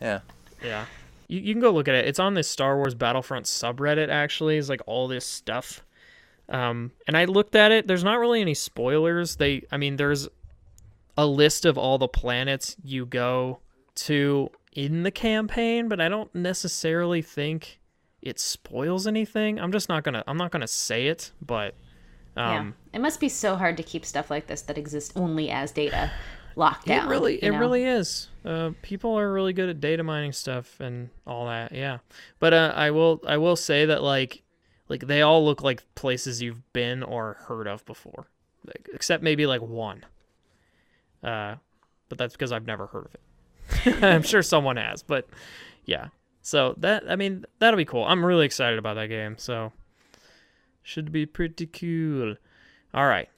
yeah. 0.00 0.20
yeah. 0.62 0.84
You, 1.28 1.40
you 1.40 1.54
can 1.54 1.60
go 1.60 1.70
look 1.70 1.88
at 1.88 1.94
it. 1.94 2.06
It's 2.06 2.18
on 2.18 2.34
this 2.34 2.48
Star 2.48 2.76
Wars 2.76 2.94
Battlefront 2.94 3.46
subreddit. 3.46 4.08
Actually, 4.08 4.58
it's 4.58 4.68
like 4.68 4.82
all 4.86 5.08
this 5.08 5.26
stuff. 5.26 5.84
Um, 6.48 6.92
and 7.06 7.16
I 7.16 7.24
looked 7.24 7.54
at 7.54 7.72
it. 7.72 7.86
There's 7.86 8.04
not 8.04 8.18
really 8.18 8.40
any 8.40 8.54
spoilers. 8.54 9.36
They, 9.36 9.62
I 9.70 9.76
mean, 9.76 9.96
there's 9.96 10.28
a 11.16 11.26
list 11.26 11.64
of 11.64 11.78
all 11.78 11.98
the 11.98 12.08
planets 12.08 12.76
you 12.82 13.06
go 13.06 13.60
to 13.94 14.50
in 14.72 15.02
the 15.02 15.10
campaign, 15.10 15.88
but 15.88 16.00
I 16.00 16.08
don't 16.08 16.34
necessarily 16.34 17.22
think 17.22 17.80
it 18.20 18.38
spoils 18.38 19.06
anything. 19.06 19.60
I'm 19.60 19.72
just 19.72 19.88
not 19.88 20.04
gonna. 20.04 20.24
I'm 20.26 20.36
not 20.36 20.50
gonna 20.50 20.68
say 20.68 21.08
it, 21.08 21.32
but 21.40 21.74
yeah. 22.36 22.60
um, 22.60 22.74
It 22.92 23.00
must 23.00 23.20
be 23.20 23.28
so 23.28 23.56
hard 23.56 23.76
to 23.76 23.82
keep 23.82 24.04
stuff 24.04 24.30
like 24.30 24.46
this 24.46 24.62
that 24.62 24.78
exists 24.78 25.12
only 25.16 25.50
as 25.50 25.72
data 25.72 26.10
locked 26.56 26.86
down. 26.86 27.06
it 27.06 27.10
really, 27.10 27.42
it 27.42 27.50
know? 27.50 27.58
really 27.58 27.84
is. 27.84 28.28
Uh, 28.44 28.70
people 28.82 29.16
are 29.18 29.32
really 29.32 29.52
good 29.52 29.68
at 29.68 29.80
data 29.80 30.02
mining 30.02 30.32
stuff 30.32 30.80
and 30.80 31.10
all 31.26 31.46
that. 31.46 31.72
Yeah, 31.72 31.98
but 32.38 32.52
uh, 32.52 32.72
I 32.74 32.90
will, 32.90 33.20
I 33.26 33.36
will 33.36 33.56
say 33.56 33.86
that 33.86 34.02
like, 34.02 34.42
like 34.88 35.06
they 35.06 35.22
all 35.22 35.44
look 35.44 35.62
like 35.62 35.82
places 35.94 36.42
you've 36.42 36.72
been 36.72 37.02
or 37.02 37.34
heard 37.46 37.66
of 37.68 37.84
before, 37.86 38.26
like, 38.66 38.88
except 38.92 39.22
maybe 39.22 39.46
like 39.46 39.60
one. 39.60 40.04
Uh, 41.22 41.56
but 42.08 42.18
that's 42.18 42.34
because 42.34 42.52
I've 42.52 42.66
never 42.66 42.86
heard 42.88 43.06
of 43.06 43.14
it. 43.14 44.02
I'm 44.04 44.22
sure 44.22 44.42
someone 44.42 44.76
has, 44.76 45.02
but 45.02 45.28
yeah. 45.84 46.08
So 46.42 46.74
that 46.78 47.04
I 47.08 47.16
mean 47.16 47.46
that'll 47.60 47.78
be 47.78 47.84
cool. 47.84 48.04
I'm 48.04 48.24
really 48.24 48.44
excited 48.44 48.78
about 48.78 48.94
that 48.94 49.06
game. 49.06 49.36
So 49.38 49.72
should 50.82 51.12
be 51.12 51.24
pretty 51.26 51.66
cool. 51.66 52.34
All 52.92 53.06
right. 53.06 53.28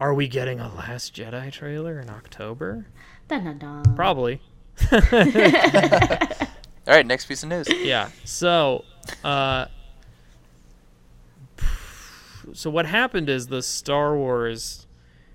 Are 0.00 0.14
we 0.14 0.28
getting 0.28 0.60
a 0.60 0.72
Last 0.72 1.14
Jedi 1.14 1.50
trailer 1.50 1.98
in 1.98 2.10
October? 2.10 2.86
Dun, 3.28 3.44
dun, 3.44 3.58
dun. 3.58 3.94
Probably. 3.94 4.40
All 4.92 5.00
right, 6.86 7.06
next 7.06 7.26
piece 7.26 7.42
of 7.42 7.50
news. 7.50 7.68
Yeah. 7.68 8.08
So, 8.24 8.84
uh, 9.22 9.66
so 12.54 12.70
what 12.70 12.86
happened 12.86 13.28
is 13.28 13.48
the 13.48 13.62
Star 13.62 14.16
Wars 14.16 14.86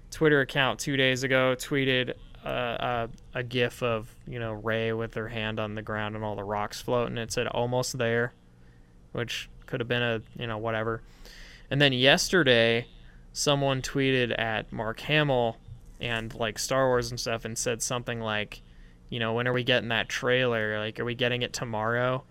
Twitter 0.09 0.41
account 0.41 0.79
two 0.79 0.97
days 0.97 1.23
ago 1.23 1.55
tweeted 1.57 2.13
uh, 2.43 3.07
a, 3.33 3.39
a 3.39 3.43
GIF 3.43 3.83
of 3.83 4.15
you 4.27 4.39
know 4.39 4.53
Rey 4.53 4.91
with 4.93 5.13
her 5.13 5.29
hand 5.29 5.59
on 5.59 5.75
the 5.75 5.81
ground 5.81 6.15
and 6.15 6.23
all 6.23 6.35
the 6.35 6.43
rocks 6.43 6.81
floating. 6.81 7.17
It 7.17 7.31
said 7.31 7.47
"almost 7.47 7.97
there," 7.97 8.33
which 9.11 9.49
could 9.65 9.79
have 9.79 9.87
been 9.87 10.03
a 10.03 10.21
you 10.37 10.47
know 10.47 10.57
whatever. 10.57 11.01
And 11.69 11.81
then 11.81 11.93
yesterday, 11.93 12.87
someone 13.31 13.81
tweeted 13.81 14.37
at 14.37 14.71
Mark 14.71 14.99
Hamill 15.01 15.57
and 16.03 16.33
like 16.35 16.59
Star 16.59 16.87
Wars 16.87 17.09
and 17.09 17.19
stuff 17.19 17.45
and 17.45 17.57
said 17.57 17.81
something 17.81 18.19
like, 18.19 18.61
you 19.09 19.19
know, 19.19 19.33
when 19.33 19.47
are 19.47 19.53
we 19.53 19.63
getting 19.63 19.89
that 19.89 20.09
trailer? 20.09 20.77
Like, 20.79 20.99
are 20.99 21.05
we 21.05 21.15
getting 21.15 21.41
it 21.41 21.53
tomorrow? 21.53 22.23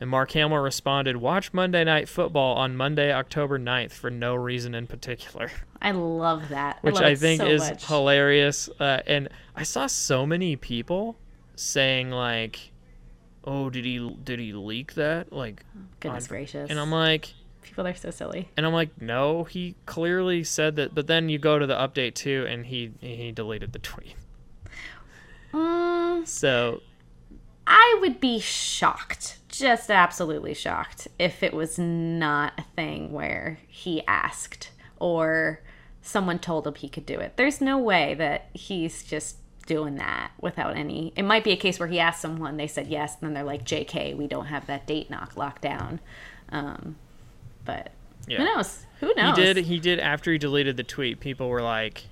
And 0.00 0.08
Mark 0.08 0.30
Hamill 0.30 0.58
responded, 0.58 1.16
Watch 1.16 1.52
Monday 1.52 1.82
Night 1.84 2.08
Football 2.08 2.56
on 2.56 2.76
Monday, 2.76 3.12
October 3.12 3.58
9th 3.58 3.90
for 3.92 4.10
no 4.10 4.34
reason 4.36 4.74
in 4.74 4.86
particular. 4.86 5.50
I 5.82 5.90
love 5.90 6.48
that. 6.50 6.78
Which 6.82 6.94
love 6.94 7.04
I 7.04 7.14
think 7.16 7.42
so 7.42 7.48
is 7.48 7.60
much. 7.68 7.84
hilarious. 7.86 8.68
Uh, 8.80 9.00
and 9.06 9.28
I 9.56 9.64
saw 9.64 9.88
so 9.88 10.24
many 10.24 10.54
people 10.56 11.16
saying, 11.56 12.10
like, 12.10 12.70
oh, 13.44 13.70
did 13.70 13.84
he 13.84 14.16
did 14.22 14.38
he 14.38 14.52
leak 14.52 14.94
that? 14.94 15.32
Like, 15.32 15.64
Goodness 16.00 16.24
on- 16.24 16.28
gracious. 16.28 16.70
and 16.70 16.78
I'm 16.78 16.92
like, 16.92 17.34
People 17.68 17.86
are 17.86 17.94
so 17.94 18.10
silly. 18.10 18.48
and 18.56 18.66
I'm 18.66 18.72
like, 18.72 19.00
no, 19.00 19.44
he 19.44 19.76
clearly 19.86 20.42
said 20.44 20.76
that. 20.76 20.94
But 20.94 21.06
then 21.06 21.28
you 21.28 21.38
go 21.38 21.58
to 21.58 21.66
the 21.66 21.74
update 21.76 22.14
too, 22.14 22.46
and 22.48 22.66
he 22.66 22.92
he 23.00 23.30
deleted 23.32 23.72
the 23.72 23.78
tweet. 23.78 24.14
Mm, 25.52 26.26
So 26.26 26.82
I 27.66 27.98
would 28.00 28.20
be 28.20 28.38
shocked 28.40 29.38
just 29.48 29.90
absolutely 29.90 30.54
shocked 30.54 31.08
if 31.18 31.42
it 31.42 31.52
was 31.52 31.78
not 31.78 32.52
a 32.58 32.62
thing 32.76 33.12
where 33.12 33.58
he 33.66 34.06
asked 34.06 34.70
or 35.00 35.60
someone 36.02 36.38
told 36.38 36.66
him 36.66 36.74
he 36.74 36.88
could 36.88 37.04
do 37.06 37.18
it. 37.18 37.36
There's 37.36 37.60
no 37.60 37.76
way 37.78 38.14
that 38.14 38.50
he's 38.52 39.02
just 39.04 39.36
doing 39.66 39.96
that 39.96 40.30
without 40.40 40.76
any. 40.76 41.12
It 41.16 41.24
might 41.24 41.44
be 41.44 41.50
a 41.52 41.56
case 41.56 41.78
where 41.78 41.88
he 41.88 41.98
asked 41.98 42.20
someone, 42.22 42.56
they 42.56 42.66
said 42.66 42.86
yes, 42.86 43.16
and 43.20 43.26
then 43.28 43.34
they're 43.34 43.42
like, 43.42 43.64
"JK, 43.64 44.16
we 44.16 44.26
don't 44.26 44.46
have 44.46 44.66
that 44.66 44.86
date 44.86 45.10
knock 45.10 45.36
locked 45.36 45.62
down." 45.62 46.00
Um, 46.50 46.96
but 47.68 47.92
Yeah. 48.26 48.38
who 48.38 48.44
knows? 48.44 48.86
Who 49.00 49.12
knows? 49.14 49.36
He 49.36 49.42
did. 49.44 49.56
He 49.66 49.78
did. 49.78 50.00
After 50.00 50.32
he 50.32 50.38
deleted 50.38 50.76
the 50.76 50.82
tweet, 50.82 51.20
people 51.20 51.48
were 51.48 51.62
like 51.62 52.04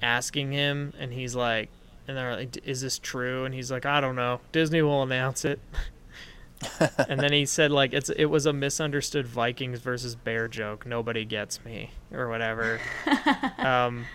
asking 0.00 0.50
him, 0.52 0.92
and 0.98 1.12
he's 1.12 1.36
like, 1.36 1.68
and 2.08 2.16
they're 2.16 2.34
like, 2.34 2.58
"Is 2.66 2.80
this 2.80 2.98
true?" 2.98 3.44
And 3.44 3.54
he's 3.54 3.70
like, 3.70 3.86
"I 3.86 4.00
don't 4.00 4.16
know. 4.16 4.40
Disney 4.50 4.82
will 4.82 5.02
announce 5.02 5.44
it." 5.44 5.60
and 7.08 7.20
then 7.20 7.32
he 7.32 7.44
said 7.44 7.70
like 7.70 7.92
it's 7.92 8.08
it 8.10 8.26
was 8.26 8.46
a 8.46 8.52
misunderstood 8.52 9.26
Vikings 9.26 9.78
versus 9.80 10.14
Bear 10.16 10.48
joke. 10.48 10.86
Nobody 10.86 11.24
gets 11.24 11.64
me 11.64 11.90
or 12.12 12.28
whatever. 12.28 12.80
um, 13.58 14.06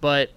but 0.00 0.30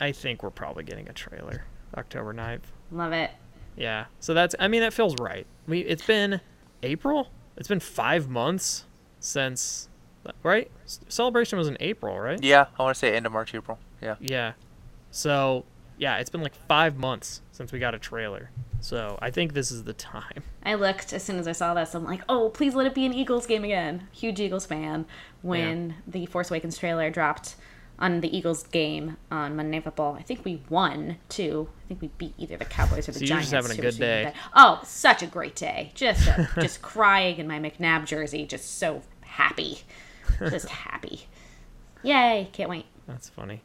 I 0.00 0.12
think 0.12 0.42
we're 0.42 0.50
probably 0.50 0.84
getting 0.84 1.08
a 1.08 1.12
trailer 1.12 1.64
October 1.96 2.32
9th. 2.34 2.60
Love 2.92 3.12
it. 3.12 3.30
Yeah. 3.76 4.06
So 4.20 4.32
that's 4.34 4.54
I 4.58 4.68
mean 4.68 4.80
that 4.82 4.92
feels 4.92 5.16
right. 5.20 5.46
We 5.66 5.80
it's 5.80 6.06
been 6.06 6.40
April? 6.82 7.28
It's 7.56 7.68
been 7.68 7.80
5 7.80 8.28
months 8.28 8.84
since 9.18 9.88
right? 10.42 10.70
Celebration 11.08 11.58
was 11.58 11.68
in 11.68 11.76
April, 11.80 12.18
right? 12.18 12.42
Yeah, 12.42 12.66
I 12.78 12.82
want 12.82 12.94
to 12.94 12.98
say 12.98 13.14
end 13.14 13.26
of 13.26 13.32
March, 13.32 13.54
April. 13.54 13.78
Yeah. 14.00 14.16
Yeah. 14.20 14.52
So, 15.10 15.64
yeah, 15.98 16.18
it's 16.18 16.30
been 16.30 16.42
like 16.42 16.54
5 16.68 16.96
months 16.96 17.42
since 17.52 17.72
we 17.72 17.78
got 17.78 17.94
a 17.94 17.98
trailer. 17.98 18.50
So, 18.80 19.18
I 19.22 19.30
think 19.30 19.54
this 19.54 19.70
is 19.70 19.84
the 19.84 19.92
time. 19.92 20.42
I 20.64 20.74
looked 20.74 21.12
as 21.12 21.22
soon 21.22 21.38
as 21.38 21.48
I 21.48 21.52
saw 21.52 21.74
this. 21.74 21.94
I'm 21.94 22.04
like, 22.04 22.22
oh, 22.28 22.50
please 22.50 22.74
let 22.74 22.86
it 22.86 22.94
be 22.94 23.06
an 23.06 23.12
Eagles 23.12 23.46
game 23.46 23.64
again. 23.64 24.08
Huge 24.12 24.40
Eagles 24.40 24.66
fan. 24.66 25.06
When 25.42 25.94
the 26.06 26.26
Force 26.26 26.50
Awakens 26.50 26.78
trailer 26.78 27.08
dropped 27.10 27.56
on 27.98 28.20
the 28.20 28.36
Eagles 28.36 28.62
game 28.64 29.16
on 29.30 29.56
Monday 29.56 29.78
Night 29.78 29.84
Football, 29.84 30.14
I 30.14 30.22
think 30.22 30.44
we 30.44 30.62
won 30.68 31.16
too. 31.28 31.68
I 31.84 31.88
think 31.88 32.02
we 32.02 32.08
beat 32.18 32.34
either 32.38 32.56
the 32.56 32.64
Cowboys 32.64 33.08
or 33.08 33.12
the 33.12 33.20
So 33.20 33.24
you're 33.24 33.28
Giants. 33.28 33.50
just 33.50 33.66
having 33.68 33.78
a 33.78 33.82
good 33.82 33.98
day. 33.98 34.32
Oh, 34.54 34.80
such 34.84 35.22
a 35.22 35.26
great 35.26 35.54
day. 35.56 35.92
Just, 35.94 36.26
a, 36.28 36.48
just 36.60 36.82
crying 36.82 37.38
in 37.38 37.48
my 37.48 37.58
McNabb 37.58 38.04
jersey. 38.04 38.44
Just 38.46 38.78
so 38.78 39.02
happy. 39.22 39.80
Just 40.38 40.68
happy. 40.68 41.26
Yay! 42.02 42.48
Can't 42.52 42.68
wait. 42.68 42.86
That's 43.06 43.28
funny. 43.28 43.62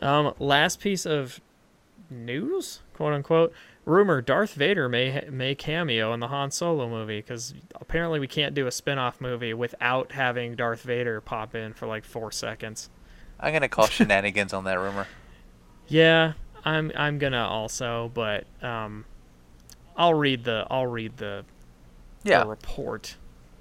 Um, 0.00 0.34
last 0.38 0.80
piece 0.80 1.06
of 1.06 1.40
news, 2.10 2.80
quote 2.94 3.12
unquote. 3.12 3.52
Rumor: 3.84 4.20
Darth 4.20 4.54
Vader 4.54 4.88
may 4.88 5.26
may 5.30 5.54
cameo 5.54 6.12
in 6.12 6.20
the 6.20 6.28
Han 6.28 6.50
Solo 6.50 6.88
movie 6.88 7.18
because 7.20 7.54
apparently 7.76 8.18
we 8.18 8.26
can't 8.26 8.54
do 8.54 8.66
a 8.66 8.72
spin-off 8.72 9.20
movie 9.20 9.54
without 9.54 10.12
having 10.12 10.56
Darth 10.56 10.82
Vader 10.82 11.20
pop 11.20 11.54
in 11.54 11.72
for 11.72 11.86
like 11.86 12.04
four 12.04 12.32
seconds. 12.32 12.90
I'm 13.40 13.52
gonna 13.52 13.68
call 13.68 13.86
shenanigans 13.86 14.52
on 14.52 14.64
that 14.64 14.78
rumor. 14.78 15.06
Yeah, 15.88 16.32
I'm 16.64 16.90
I'm 16.96 17.18
gonna 17.18 17.44
also, 17.46 18.10
but 18.14 18.44
um, 18.62 19.04
I'll 19.96 20.14
read 20.14 20.44
the 20.44 20.66
I'll 20.70 20.86
read 20.86 21.16
the, 21.18 21.44
Yeah. 22.24 22.40
the 22.44 22.48
report 22.48 23.16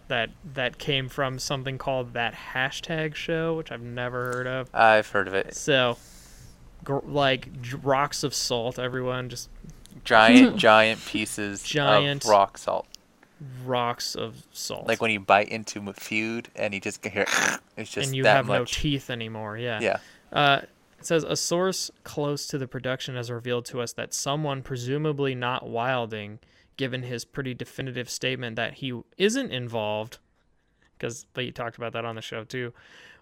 that 0.07 0.29
that 0.53 0.77
came 0.77 1.09
from 1.09 1.39
something 1.39 1.77
called 1.77 2.13
that 2.13 2.33
hashtag 2.53 3.15
show, 3.15 3.55
which 3.57 3.71
I've 3.71 3.81
never 3.81 4.25
heard 4.27 4.47
of. 4.47 4.69
I've 4.73 5.07
heard 5.09 5.27
of 5.27 5.33
it. 5.33 5.55
So, 5.55 5.97
gr- 6.83 6.99
like 7.05 7.49
rocks 7.81 8.23
of 8.23 8.33
salt, 8.33 8.79
everyone 8.79 9.29
just 9.29 9.49
Giant, 10.03 10.57
giant 10.57 11.03
pieces 11.05 11.63
Giant. 11.63 12.23
of 12.23 12.29
rock 12.29 12.57
salt. 12.57 12.87
Rocks 13.65 14.15
of 14.15 14.45
salt. 14.51 14.87
Like 14.87 15.01
when 15.01 15.11
you 15.11 15.19
bite 15.19 15.49
into 15.49 15.81
food 15.93 16.49
and 16.55 16.73
you 16.73 16.79
just 16.79 17.05
hear 17.05 17.25
it's 17.77 17.91
just 17.91 18.07
and 18.07 18.15
you 18.15 18.25
have 18.25 18.47
no 18.47 18.65
teeth 18.65 19.09
anymore. 19.09 19.57
Yeah. 19.57 19.79
Yeah. 19.81 19.97
Uh, 20.31 20.61
it 20.99 21.05
says 21.05 21.23
a 21.23 21.35
source 21.35 21.91
close 22.03 22.47
to 22.47 22.57
the 22.57 22.67
production 22.67 23.15
has 23.15 23.29
revealed 23.29 23.65
to 23.65 23.81
us 23.81 23.93
that 23.93 24.13
someone, 24.13 24.61
presumably 24.61 25.35
not 25.35 25.67
Wilding, 25.67 26.39
given 26.77 27.03
his 27.03 27.25
pretty 27.25 27.53
definitive 27.53 28.09
statement 28.09 28.55
that 28.55 28.75
he 28.75 29.01
isn't 29.17 29.51
involved, 29.51 30.17
because 30.97 31.25
you 31.37 31.51
talked 31.51 31.77
about 31.77 31.93
that 31.93 32.05
on 32.05 32.15
the 32.15 32.21
show 32.21 32.43
too, 32.43 32.73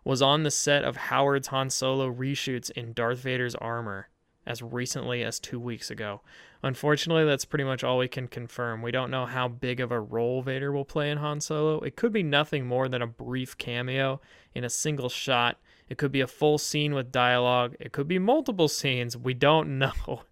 was 0.03 0.21
on 0.21 0.43
the 0.43 0.51
set 0.51 0.83
of 0.83 0.95
Howard's 0.95 1.47
Han 1.47 1.69
Solo 1.69 2.11
reshoots 2.11 2.69
in 2.71 2.93
Darth 2.93 3.19
Vader's 3.19 3.55
armor 3.55 4.07
as 4.45 4.61
recently 4.61 5.23
as 5.23 5.39
two 5.39 5.59
weeks 5.59 5.89
ago. 5.89 6.21
Unfortunately, 6.61 7.25
that's 7.25 7.45
pretty 7.45 7.63
much 7.63 7.83
all 7.83 7.97
we 7.97 8.07
can 8.07 8.27
confirm. 8.27 8.81
We 8.81 8.91
don't 8.91 9.11
know 9.11 9.25
how 9.25 9.47
big 9.47 9.79
of 9.79 9.91
a 9.91 9.99
role 9.99 10.41
Vader 10.41 10.71
will 10.71 10.85
play 10.85 11.11
in 11.11 11.17
Han 11.17 11.41
Solo. 11.41 11.79
It 11.81 11.95
could 11.95 12.13
be 12.13 12.23
nothing 12.23 12.65
more 12.65 12.87
than 12.87 13.01
a 13.01 13.07
brief 13.07 13.57
cameo 13.57 14.21
in 14.53 14.63
a 14.63 14.69
single 14.69 15.09
shot. 15.09 15.59
It 15.89 15.97
could 15.97 16.11
be 16.11 16.21
a 16.21 16.27
full 16.27 16.57
scene 16.57 16.93
with 16.93 17.11
dialogue. 17.11 17.75
It 17.79 17.91
could 17.91 18.07
be 18.07 18.19
multiple 18.19 18.67
scenes. 18.67 19.17
We 19.17 19.33
don't 19.33 19.77
know. 19.79 20.23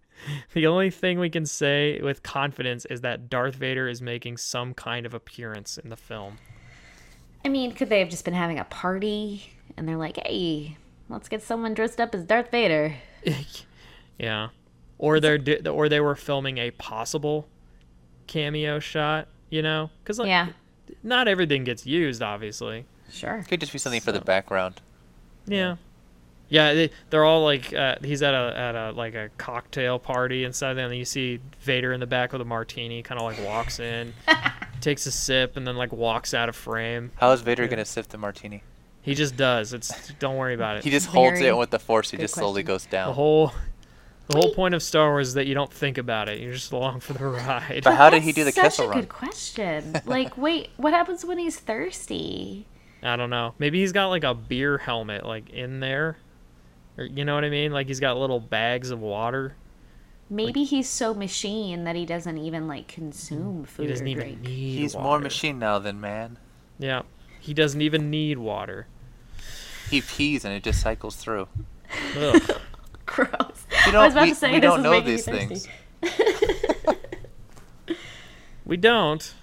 The 0.54 0.66
only 0.66 0.90
thing 0.90 1.18
we 1.18 1.30
can 1.30 1.46
say 1.46 2.00
with 2.00 2.22
confidence 2.22 2.84
is 2.86 3.00
that 3.00 3.28
Darth 3.28 3.56
Vader 3.56 3.88
is 3.88 4.00
making 4.00 4.36
some 4.36 4.72
kind 4.72 5.04
of 5.04 5.14
appearance 5.14 5.78
in 5.78 5.90
the 5.90 5.96
film. 5.96 6.38
I 7.44 7.48
mean, 7.48 7.72
could 7.72 7.88
they 7.88 7.98
have 7.98 8.08
just 8.08 8.24
been 8.24 8.34
having 8.34 8.58
a 8.58 8.64
party 8.64 9.52
and 9.76 9.88
they're 9.88 9.96
like, 9.96 10.16
hey, 10.18 10.76
let's 11.08 11.28
get 11.28 11.42
someone 11.42 11.74
dressed 11.74 12.00
up 12.00 12.14
as 12.14 12.24
Darth 12.24 12.50
Vader? 12.50 12.94
Yeah. 14.18 14.48
Or 14.98 15.18
they're 15.20 15.38
or 15.68 15.88
they 15.88 16.00
were 16.00 16.14
filming 16.14 16.58
a 16.58 16.70
possible 16.72 17.48
cameo 18.26 18.78
shot, 18.78 19.28
you 19.50 19.62
know? 19.62 19.90
Cuz 20.04 20.18
like 20.18 20.28
Yeah, 20.28 20.48
not 21.02 21.28
everything 21.28 21.64
gets 21.64 21.86
used 21.86 22.22
obviously. 22.22 22.84
sure. 23.10 23.44
Could 23.48 23.60
just 23.60 23.72
be 23.72 23.78
something 23.78 24.00
for 24.00 24.12
the 24.12 24.20
background. 24.20 24.80
Yeah. 25.46 25.76
Yeah, 26.48 26.74
they, 26.74 26.90
they're 27.08 27.24
all 27.24 27.42
like 27.44 27.72
uh, 27.72 27.96
he's 28.04 28.22
at 28.22 28.34
a 28.34 28.54
at 28.58 28.74
a 28.74 28.90
like 28.92 29.14
a 29.14 29.30
cocktail 29.38 29.98
party 29.98 30.44
and 30.44 30.54
stuff. 30.54 30.76
And 30.76 30.94
you 30.94 31.06
see 31.06 31.40
Vader 31.60 31.94
in 31.94 32.00
the 32.00 32.06
back 32.06 32.32
with 32.32 32.42
a 32.42 32.44
martini, 32.44 33.02
kind 33.02 33.18
of 33.18 33.24
like 33.26 33.42
walks 33.42 33.80
in, 33.80 34.12
takes 34.82 35.06
a 35.06 35.12
sip, 35.12 35.56
and 35.56 35.66
then 35.66 35.76
like 35.76 35.92
walks 35.92 36.34
out 36.34 36.50
of 36.50 36.56
frame. 36.56 37.10
How 37.16 37.32
is 37.32 37.40
Vader 37.40 37.66
gonna 37.68 37.86
sip 37.86 38.08
the 38.08 38.18
martini? 38.18 38.62
He 39.00 39.14
just 39.14 39.34
does. 39.34 39.72
It's 39.72 40.12
don't 40.18 40.36
worry 40.36 40.52
about 40.52 40.76
it. 40.76 40.84
He 40.84 40.90
just 40.90 41.06
holds 41.06 41.38
Very 41.38 41.48
it 41.52 41.56
with 41.56 41.70
the 41.70 41.78
force. 41.78 42.10
He 42.10 42.18
good 42.18 42.24
just 42.24 42.34
slowly 42.34 42.62
question. 42.62 42.74
goes 42.74 42.84
the 42.84 42.90
down. 42.90 43.14
whole 43.14 43.52
the 44.32 44.38
whole 44.38 44.54
point 44.54 44.74
of 44.74 44.82
Star 44.82 45.10
Wars 45.10 45.28
is 45.28 45.34
that 45.34 45.46
you 45.46 45.54
don't 45.54 45.72
think 45.72 45.98
about 45.98 46.28
it. 46.28 46.40
You're 46.40 46.52
just 46.54 46.72
along 46.72 47.00
for 47.00 47.12
the 47.12 47.26
ride. 47.26 47.82
But 47.84 47.94
how 47.96 48.10
did 48.10 48.22
he 48.22 48.32
do 48.32 48.44
the 48.44 48.50
That's 48.50 48.76
Kessel 48.76 48.86
such 48.88 48.96
a 48.96 49.00
good 49.00 49.08
question. 49.08 50.00
Like, 50.06 50.36
wait, 50.36 50.70
what 50.76 50.92
happens 50.92 51.24
when 51.24 51.38
he's 51.38 51.58
thirsty? 51.58 52.66
I 53.02 53.16
don't 53.16 53.30
know. 53.30 53.54
Maybe 53.58 53.80
he's 53.80 53.92
got 53.92 54.08
like 54.08 54.24
a 54.24 54.34
beer 54.34 54.78
helmet 54.78 55.24
like 55.26 55.50
in 55.50 55.80
there. 55.80 56.16
Or 56.96 57.04
you 57.04 57.24
know 57.24 57.34
what 57.34 57.44
I 57.44 57.50
mean? 57.50 57.72
Like 57.72 57.88
he's 57.88 58.00
got 58.00 58.16
little 58.16 58.40
bags 58.40 58.90
of 58.90 59.00
water. 59.00 59.54
Maybe 60.30 60.64
he's 60.64 60.88
so 60.88 61.12
machine 61.12 61.84
that 61.84 61.94
he 61.94 62.06
doesn't 62.06 62.38
even 62.38 62.66
like 62.66 62.88
consume 62.88 63.64
food 63.64 63.82
He 63.82 63.88
doesn't 63.88 64.06
or 64.06 64.10
even 64.10 64.22
drink. 64.24 64.40
need 64.40 64.78
He's 64.78 64.94
water. 64.94 65.04
more 65.04 65.18
machine 65.18 65.58
now 65.58 65.78
than 65.78 66.00
man. 66.00 66.38
Yeah. 66.78 67.02
He 67.40 67.52
doesn't 67.52 67.82
even 67.82 68.08
need 68.08 68.38
water. 68.38 68.86
He 69.90 70.00
pees 70.00 70.44
and 70.44 70.54
it 70.54 70.62
just 70.62 70.80
cycles 70.80 71.16
through. 71.16 71.48
Ugh. 73.18 73.28
Gross. 73.28 73.66
We 73.70 73.76
I 73.76 73.84
was 73.86 73.92
don't, 73.92 74.12
about 74.12 74.22
we, 74.22 74.28
to 74.30 74.34
say 74.36 74.52
we 74.52 74.60
this 74.60 74.62
don't 74.70 74.78
is 74.78 74.84
know 74.84 74.90
making 74.90 75.06
these 75.10 75.24
things. 75.24 75.68
We 78.64 78.76
don't. 78.76 79.34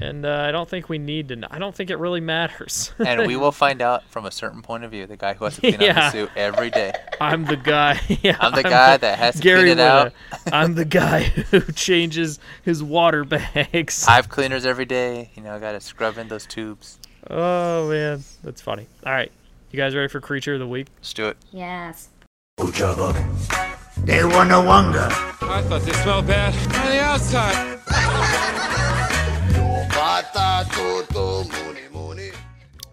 And 0.00 0.26
uh, 0.26 0.44
I 0.48 0.50
don't 0.50 0.68
think 0.68 0.88
we 0.88 0.98
need 0.98 1.28
to. 1.28 1.36
Know. 1.36 1.46
I 1.50 1.60
don't 1.60 1.72
think 1.74 1.88
it 1.88 1.96
really 1.96 2.20
matters. 2.20 2.92
and 2.98 3.26
we 3.28 3.36
will 3.42 3.52
find 3.52 3.80
out 3.80 4.02
from 4.10 4.26
a 4.26 4.30
certain 4.32 4.60
point 4.60 4.82
of 4.82 4.90
view. 4.90 5.06
The 5.06 5.16
guy 5.16 5.34
who 5.34 5.44
has 5.44 5.54
to 5.54 5.60
clean 5.60 5.80
Yeah. 5.80 5.90
up 5.90 6.12
the 6.12 6.18
suit 6.18 6.30
every 6.34 6.70
day. 6.70 6.92
I'm 7.20 7.44
the 7.44 7.56
guy. 7.56 8.00
Yeah, 8.22 8.36
I'm 8.40 8.52
the 8.54 8.64
guy 8.64 8.96
that 8.96 9.18
has 9.18 9.36
to 9.36 9.40
Gary 9.40 9.60
clean 9.60 9.78
it 9.78 9.80
out. 9.80 10.12
I'm 10.50 10.74
the 10.74 10.84
guy 10.84 11.22
who 11.22 11.60
changes 11.72 12.40
his 12.64 12.82
water 12.82 13.24
bags. 13.24 14.04
I 14.08 14.16
have 14.16 14.28
cleaners 14.28 14.66
every 14.66 14.84
day. 14.86 15.30
You 15.36 15.42
know, 15.42 15.54
I 15.54 15.60
gotta 15.60 15.80
scrub 15.80 16.18
in 16.18 16.26
those 16.28 16.46
tubes. 16.46 16.98
Oh 17.30 17.88
man, 17.88 18.24
that's 18.42 18.60
funny. 18.60 18.88
All 19.06 19.12
right, 19.12 19.30
you 19.70 19.76
guys 19.76 19.94
ready 19.94 20.08
for 20.08 20.20
creature 20.20 20.54
of 20.54 20.60
the 20.60 20.66
week? 20.68 20.88
Let's 20.98 21.12
do 21.12 21.28
it. 21.28 21.36
Yes. 21.52 22.08
They 22.56 24.22
were 24.22 24.44
no 24.44 24.62
wonder. 24.62 25.08
I 25.42 25.62
thought 25.66 25.82
they 25.82 25.92
smelled 25.92 26.26
bad 26.28 26.54
on 26.76 26.90
the 26.90 27.00
outside. 27.00 27.80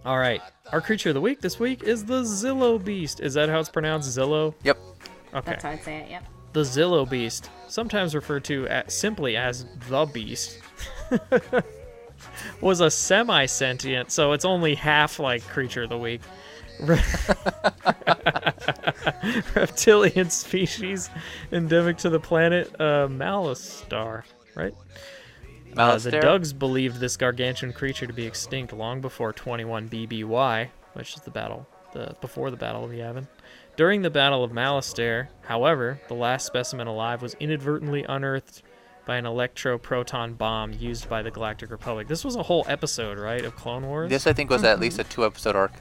All 0.03 0.17
right, 0.17 0.41
our 0.71 0.81
creature 0.81 1.09
of 1.09 1.15
the 1.15 1.21
week 1.21 1.41
this 1.41 1.59
week 1.59 1.83
is 1.83 2.05
the 2.05 2.23
Zillo 2.23 2.83
Beast. 2.83 3.19
Is 3.19 3.35
that 3.35 3.49
how 3.49 3.59
it's 3.59 3.69
pronounced? 3.69 4.17
Zillo. 4.17 4.55
Yep. 4.63 4.79
Okay. 5.35 5.51
That's 5.51 5.63
how 5.63 5.69
I'd 5.69 5.83
say 5.83 5.97
it. 5.97 6.09
Yep. 6.09 6.23
The 6.53 6.61
Zillo 6.61 7.07
Beast, 7.07 7.51
sometimes 7.67 8.15
referred 8.15 8.43
to 8.45 8.67
as, 8.67 8.93
simply 8.93 9.37
as 9.37 9.65
the 9.89 10.05
Beast, 10.05 10.59
was 12.61 12.81
a 12.81 12.89
semi 12.89 13.45
sentient, 13.45 14.11
so 14.11 14.33
it's 14.33 14.45
only 14.45 14.73
half 14.73 15.19
like 15.19 15.43
Creature 15.43 15.83
of 15.83 15.89
the 15.89 15.97
Week. 15.97 16.21
Re- 19.05 19.41
Reptilian 19.55 20.29
species 20.29 21.09
endemic 21.51 21.97
to 21.97 22.09
the 22.09 22.19
planet 22.19 22.73
uh, 22.79 23.07
Malastare. 23.07 24.23
right? 24.55 24.73
Uh, 25.77 25.97
the 25.97 26.11
Dugs 26.11 26.51
believed 26.51 26.99
this 26.99 27.15
gargantuan 27.15 27.71
creature 27.71 28.05
to 28.05 28.13
be 28.13 28.25
extinct 28.25 28.73
long 28.73 28.99
before 28.99 29.31
21 29.31 29.87
BBY, 29.89 30.67
which 30.93 31.15
is 31.15 31.21
the 31.21 31.31
battle 31.31 31.65
the 31.93 32.15
before 32.21 32.51
the 32.51 32.57
Battle 32.57 32.83
of 32.85 32.91
the 32.91 32.99
Yavin. 32.99 33.27
During 33.77 34.01
the 34.01 34.09
Battle 34.09 34.43
of 34.43 34.51
Malastare, 34.51 35.27
however, 35.43 35.99
the 36.07 36.13
last 36.13 36.45
specimen 36.45 36.87
alive 36.87 37.21
was 37.21 37.35
inadvertently 37.39 38.03
unearthed 38.07 38.63
by 39.05 39.17
an 39.17 39.25
electroproton 39.25 40.37
bomb 40.37 40.73
used 40.73 41.09
by 41.09 41.21
the 41.21 41.31
Galactic 41.31 41.71
Republic. 41.71 42.07
This 42.07 42.23
was 42.23 42.35
a 42.35 42.43
whole 42.43 42.65
episode, 42.67 43.17
right, 43.17 43.43
of 43.43 43.55
Clone 43.55 43.85
Wars? 43.87 44.09
This 44.09 44.27
I 44.27 44.33
think 44.33 44.49
was 44.49 44.63
at 44.63 44.79
least 44.79 44.99
a 44.99 45.03
two 45.03 45.25
episode 45.25 45.55
arc. 45.55 45.73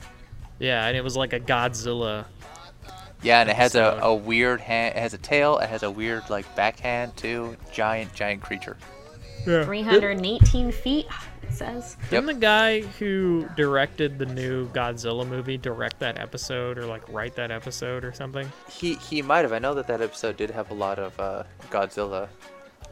Yeah, 0.58 0.86
and 0.86 0.96
it 0.96 1.02
was 1.04 1.16
like 1.16 1.32
a 1.32 1.40
Godzilla. 1.40 2.26
Yeah, 3.22 3.40
and 3.40 3.50
it 3.50 3.56
has 3.56 3.74
a, 3.74 3.98
a 4.02 4.14
weird 4.14 4.60
hand. 4.60 4.96
It 4.96 5.00
has 5.00 5.14
a 5.14 5.18
tail. 5.18 5.58
It 5.58 5.68
has 5.68 5.82
a 5.82 5.90
weird 5.90 6.28
like 6.30 6.54
backhand 6.56 7.16
too. 7.16 7.56
Giant, 7.72 8.14
giant 8.14 8.42
creature. 8.42 8.76
Yeah. 9.46 9.64
318 9.64 10.70
feet, 10.70 11.06
it 11.42 11.52
says. 11.52 11.96
Didn't 12.10 12.26
the 12.26 12.34
guy 12.34 12.80
who 12.82 13.48
directed 13.56 14.18
the 14.18 14.26
new 14.26 14.68
Godzilla 14.70 15.26
movie 15.26 15.56
direct 15.56 15.98
that 16.00 16.18
episode 16.18 16.78
or 16.78 16.84
like 16.86 17.02
write 17.08 17.34
that 17.36 17.50
episode 17.50 18.04
or 18.04 18.12
something? 18.12 18.50
He 18.70 18.94
he 18.94 19.22
might 19.22 19.40
have. 19.40 19.52
I 19.52 19.58
know 19.58 19.74
that 19.74 19.86
that 19.86 20.00
episode 20.02 20.36
did 20.36 20.50
have 20.50 20.70
a 20.70 20.74
lot 20.74 20.98
of 20.98 21.18
uh, 21.18 21.44
Godzilla 21.70 22.28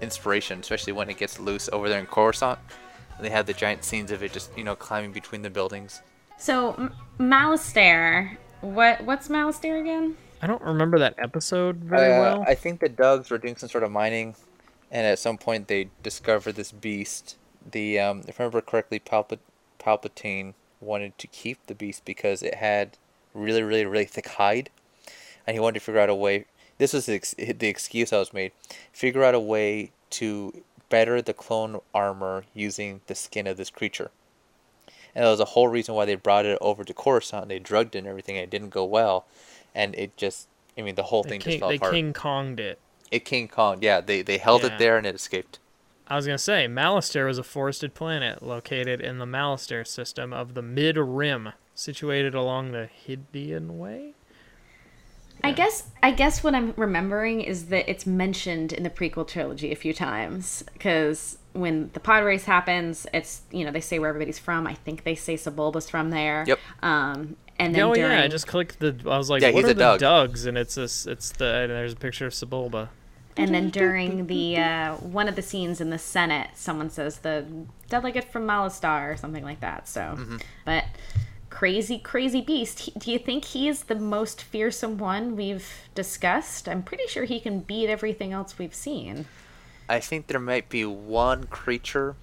inspiration, 0.01 0.61
especially 0.61 0.93
when 0.93 1.11
it 1.11 1.19
gets 1.19 1.39
loose 1.39 1.69
over 1.73 1.89
there 1.89 2.01
in 2.01 2.07
Coruscant. 2.07 2.59
And 3.17 3.25
they 3.27 3.31
have 3.31 3.47
the 3.47 3.53
giant 3.55 3.83
scenes 3.85 4.11
of 4.11 4.23
it 4.23 4.33
just 4.33 4.57
you 4.57 4.65
know 4.65 4.75
climbing 4.77 5.13
between 5.13 5.43
the 5.43 5.51
buildings. 5.51 6.03
So, 6.39 6.75
M- 6.75 6.95
Malastare. 7.19 8.37
What 8.61 9.03
what's 9.05 9.29
Malastare 9.29 9.81
again? 9.81 10.17
I 10.43 10.47
don't 10.47 10.63
remember 10.63 10.99
that 10.99 11.15
episode 11.19 11.77
very 11.77 12.13
Uh, 12.13 12.21
well. 12.21 12.45
I 12.47 12.55
think 12.55 12.81
the 12.81 12.89
Dugs 12.89 13.31
were 13.31 13.39
doing 13.39 13.57
some 13.57 13.69
sort 13.69 13.85
of 13.85 13.91
mining, 13.91 14.37
and 14.91 15.07
at 15.07 15.19
some 15.19 15.39
point 15.39 15.69
they 15.69 15.91
discovered 16.03 16.55
this 16.55 16.73
beast. 16.73 17.37
The 17.71 17.99
um, 17.99 18.23
if 18.27 18.41
I 18.41 18.45
remember 18.45 18.61
correctly, 18.61 19.01
Palpa- 19.01 19.39
Palpatine 19.79 20.55
wanted 20.81 21.19
to 21.19 21.27
keep 21.27 21.67
the 21.67 21.75
beast 21.75 22.05
because 22.05 22.43
it 22.43 22.55
had 22.55 22.97
really, 23.35 23.63
really, 23.63 23.85
really 23.85 24.05
thick 24.05 24.29
hide, 24.29 24.71
and 25.47 25.55
he 25.55 25.61
wanted 25.61 25.81
to 25.81 25.85
figure 25.85 26.01
out 26.01 26.09
a 26.11 26.15
way. 26.15 26.47
This 26.79 26.93
was 26.93 27.07
the, 27.07 27.15
ex- 27.15 27.35
the 27.35 27.67
excuse 27.67 28.13
I 28.13 28.19
was 28.19 28.33
made. 28.33 28.53
Figure 28.93 29.25
out 29.25 29.35
a 29.35 29.41
way 29.41 29.91
to 30.11 30.63
better 30.89 31.21
the 31.21 31.35
clone 31.35 31.81
armor 31.93 32.45
using 32.55 33.01
the 33.09 33.17
skin 33.17 33.49
of 33.49 33.57
this 33.57 33.69
creature. 33.71 34.11
And 35.15 35.25
that 35.25 35.31
was 35.31 35.39
the 35.39 35.45
whole 35.47 35.69
reason 35.69 35.95
why 35.95 36.05
they 36.05 36.15
brought 36.15 36.47
it 36.47 36.59
over 36.61 36.85
to 36.85 36.95
Coruscant. 36.95 37.49
They 37.49 37.59
drugged 37.59 37.95
it 37.95 37.99
and 38.01 38.07
everything, 38.07 38.37
and 38.37 38.45
it 38.45 38.51
didn't 38.51 38.71
go 38.71 38.85
well. 38.85 39.27
And 39.75 39.95
it 39.97 40.17
just, 40.17 40.49
I 40.77 40.83
mean, 40.83 40.95
the 40.95 41.05
whole 41.05 41.23
they 41.23 41.31
thing 41.31 41.41
king, 41.41 41.53
just 41.53 41.61
fell 41.61 41.69
they 41.71 41.77
apart. 41.77 41.93
King 41.93 42.13
Konged 42.13 42.61
it. 42.61 42.79
It 43.11 43.25
King 43.25 43.49
Kong, 43.49 43.79
yeah. 43.81 44.01
They 44.01 44.23
they 44.23 44.39
held 44.39 44.63
Yeah. 44.63 44.75
it 44.75 44.79
there 44.79 44.97
and 44.99 45.07
it 45.07 45.15
escaped. 45.15 45.59
I 46.09 46.17
was 46.17 46.27
gonna 46.27 46.39
say 46.39 46.67
Malastare 46.69 47.27
was 47.27 47.39
a 47.39 47.43
forested 47.43 47.95
planet 47.95 48.43
located 48.43 49.01
in 49.01 49.19
the 49.19 49.25
Malastare 49.27 49.87
system 49.87 50.33
of 50.33 50.55
the 50.55 50.63
Mid 50.63 50.97
Rim, 50.97 51.51
situated 51.75 52.35
along 52.35 52.73
the 52.73 52.89
Hydian 53.07 53.73
Way. 53.79 54.15
I 55.45 55.53
guess 55.53 55.85
I 56.03 56.11
guess 56.11 56.43
what 56.43 56.55
I'm 56.55 56.75
remembering 56.77 57.41
is 57.41 57.67
that 57.67 57.89
it's 57.91 58.07
mentioned 58.07 58.73
in 58.73 58.83
the 58.83 58.91
prequel 58.91 59.27
trilogy 59.27 59.73
a 59.73 59.77
few 59.77 59.95
times 59.95 60.65
because 60.73 61.39
when 61.53 61.91
the 61.93 62.01
pod 62.01 62.25
race 62.25 62.45
happens, 62.45 63.07
it's 63.15 63.43
you 63.51 63.65
know 63.65 63.71
they 63.71 63.81
say 63.81 63.99
where 63.99 64.09
everybody's 64.09 64.39
from. 64.39 64.67
I 64.67 64.75
think 64.75 65.05
they 65.05 65.15
say 65.15 65.35
Sebulba's 65.37 65.89
from 65.89 66.11
there. 66.11 66.45
Yep. 66.47 66.59
Um, 66.83 67.37
and 67.59 67.75
then 67.75 67.83
Oh 67.83 67.95
during, 67.95 68.13
yeah, 68.19 68.25
I 68.25 68.29
just 68.29 68.47
clicked 68.47 68.79
the. 68.81 68.97
I 69.07 69.17
was 69.19 69.31
like, 69.31 69.43
Yeah, 69.43 69.49
what 69.51 69.65
he's 69.65 69.69
are 69.69 69.71
a 69.71 69.75
the 69.75 69.97
Dug. 69.97 70.01
Dugs? 70.01 70.47
And 70.47 70.57
it's 70.59 70.75
this. 70.77 71.07
It's 71.07 71.31
the. 71.33 71.47
And 71.63 71.71
there's 71.73 71.93
a 71.93 71.97
picture 71.97 72.27
of 72.27 72.33
Sebulba. 72.33 72.89
and 73.37 73.55
then 73.55 73.71
during 73.71 74.27
the 74.27 74.57
uh, 74.59 74.95
one 74.97 75.29
of 75.29 75.37
the 75.37 75.43
scenes 75.43 75.81
in 75.81 75.91
the 75.91 75.99
Senate, 75.99 76.51
someone 76.55 76.91
says 76.91 77.19
the 77.19 77.45
delegate 77.89 78.31
from 78.31 78.47
Malastare 78.47 79.13
or 79.13 79.17
something 79.17 79.45
like 79.45 79.61
that. 79.61 79.89
So, 79.89 80.01
Mm-hmm. 80.01 80.37
but 80.65 80.85
crazy, 81.63 81.99
crazy 81.99 82.41
beast. 82.41 82.79
He- 82.81 82.93
Do 82.97 83.11
you 83.11 83.19
think 83.19 83.45
he 83.47 83.67
is 83.67 83.85
the 83.85 83.97
most 83.97 84.41
fearsome 84.43 84.97
one 84.97 85.35
we've 85.35 85.67
discussed? 85.93 86.69
I'm 86.69 86.85
pretty 86.85 87.09
sure 87.09 87.25
he 87.25 87.41
can 87.41 87.59
beat 87.61 87.89
everything 87.89 88.33
else 88.33 88.57
we've 88.59 88.75
seen. 88.75 89.27
I 89.89 89.99
think 89.99 90.29
there 90.29 90.39
might 90.39 90.69
be 90.69 90.85
one 90.85 91.45
creature 91.45 92.15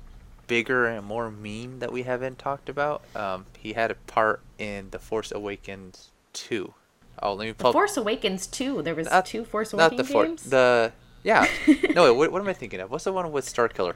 bigger 0.47 0.85
and 0.85 1.05
more 1.05 1.29
mean 1.29 1.79
that 1.79 1.91
we 1.91 2.03
haven't 2.03 2.39
talked 2.39 2.69
about. 2.69 3.01
Um, 3.13 3.45
he 3.57 3.73
had 3.73 3.91
a 3.91 3.95
part 3.95 4.39
in 4.57 4.89
The 4.91 4.99
Force 4.99 5.33
Awakens 5.33 6.11
2. 6.31 6.73
Oh, 7.21 7.33
let 7.33 7.45
me 7.47 7.53
pull 7.53 7.69
up- 7.69 7.73
Force 7.73 7.97
Awakens 7.97 8.47
two. 8.47 8.81
There 8.83 8.95
was 8.95 9.09
not- 9.09 9.25
two 9.25 9.43
Force 9.43 9.73
Awakens 9.73 9.97
not 9.97 10.07
the 10.07 10.13
For- 10.43 10.49
The 10.49 10.93
yeah. 11.23 11.45
no, 11.93 12.03
wait, 12.05 12.15
what, 12.17 12.31
what 12.31 12.41
am 12.41 12.47
I 12.47 12.53
thinking 12.53 12.79
of? 12.79 12.89
What's 12.89 13.03
the 13.03 13.11
one 13.11 13.29
with 13.33 13.45
Starkiller? 13.45 13.95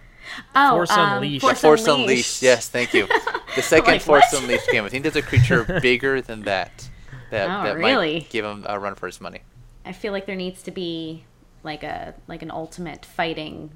Oh, 0.56 0.70
Force 0.72 0.92
um, 0.92 1.14
Unleashed. 1.18 1.42
Force, 1.42 1.62
Force 1.62 1.88
Unleashed. 1.88 2.00
Unleashed. 2.00 2.42
Yes, 2.42 2.70
thank 2.70 2.94
you. 2.94 3.08
The 3.56 3.64
second 3.64 3.94
Like, 3.94 4.02
Force 4.02 4.26
what? 4.32 4.44
Unleashed 4.44 4.70
game. 4.72 4.86
I 4.86 4.90
think 4.90 5.02
there's 5.04 5.16
a 5.16 5.24
creature 5.24 5.64
bigger 5.82 6.22
than 6.22 6.44
that. 6.44 6.88
That, 7.32 7.50
Oh, 7.50 7.64
that 7.64 7.76
really? 7.78 8.20
might 8.20 8.30
give 8.30 8.46
him 8.46 8.64
a 8.70 8.80
run 8.80 8.94
for 8.94 9.08
his 9.08 9.20
money. 9.20 9.42
I 9.84 9.92
feel 9.92 10.14
like 10.14 10.28
there 10.28 10.36
needs 10.36 10.62
to 10.64 10.72
be 10.72 11.26
like 11.64 11.82
a 11.84 12.14
like 12.28 12.44
an 12.44 12.52
ultimate 12.52 13.06
fighting 13.06 13.72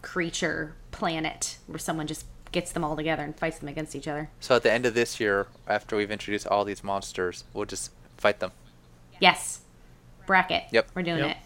creature 0.00 0.74
planet 0.90 1.58
where 1.66 1.78
someone 1.78 2.06
just 2.06 2.24
gets 2.50 2.72
them 2.72 2.82
all 2.82 2.96
together 2.96 3.22
and 3.22 3.36
fights 3.38 3.58
them 3.58 3.68
against 3.68 3.94
each 3.94 4.08
other. 4.08 4.30
So 4.40 4.56
at 4.56 4.62
the 4.62 4.72
end 4.72 4.86
of 4.86 4.94
this 4.94 5.20
year, 5.20 5.46
after 5.68 5.96
we've 5.96 6.10
introduced 6.10 6.46
all 6.46 6.64
these 6.64 6.82
monsters, 6.82 7.44
we'll 7.52 7.66
just 7.66 7.92
fight 8.16 8.40
them. 8.40 8.52
Yes. 9.20 9.60
Bracket. 10.26 10.64
Yep. 10.72 10.88
We're 10.94 11.02
doing 11.02 11.18
Yep. 11.18 11.30
it. 11.30 11.36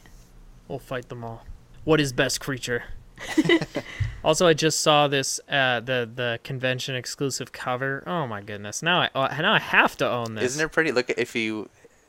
We'll 0.69 0.79
fight 0.79 1.09
them 1.09 1.25
all. 1.25 1.45
What 1.83 2.01
is 2.01 2.13
best 2.13 2.41
creature? 2.41 2.85
also, 4.25 4.47
I 4.47 4.55
just 4.55 4.81
saw 4.81 5.09
this 5.09 5.41
uh, 5.49 5.81
the 5.81 6.09
the 6.13 6.41
convention 6.43 6.95
exclusive 6.95 7.53
cover. 7.53 8.03
Oh 8.07 8.27
my 8.27 8.41
goodness! 8.41 8.83
Now 8.83 9.01
I 9.03 9.11
uh, 9.15 9.41
now 9.41 9.53
I 9.53 9.59
have 9.59 9.97
to 9.99 10.09
own 10.09 10.35
this. 10.35 10.45
Isn't 10.45 10.67
it 10.67 10.73
pretty? 10.73 10.93
Look 10.93 11.11
at 11.11 11.19
if 11.19 11.35
you 11.35 11.69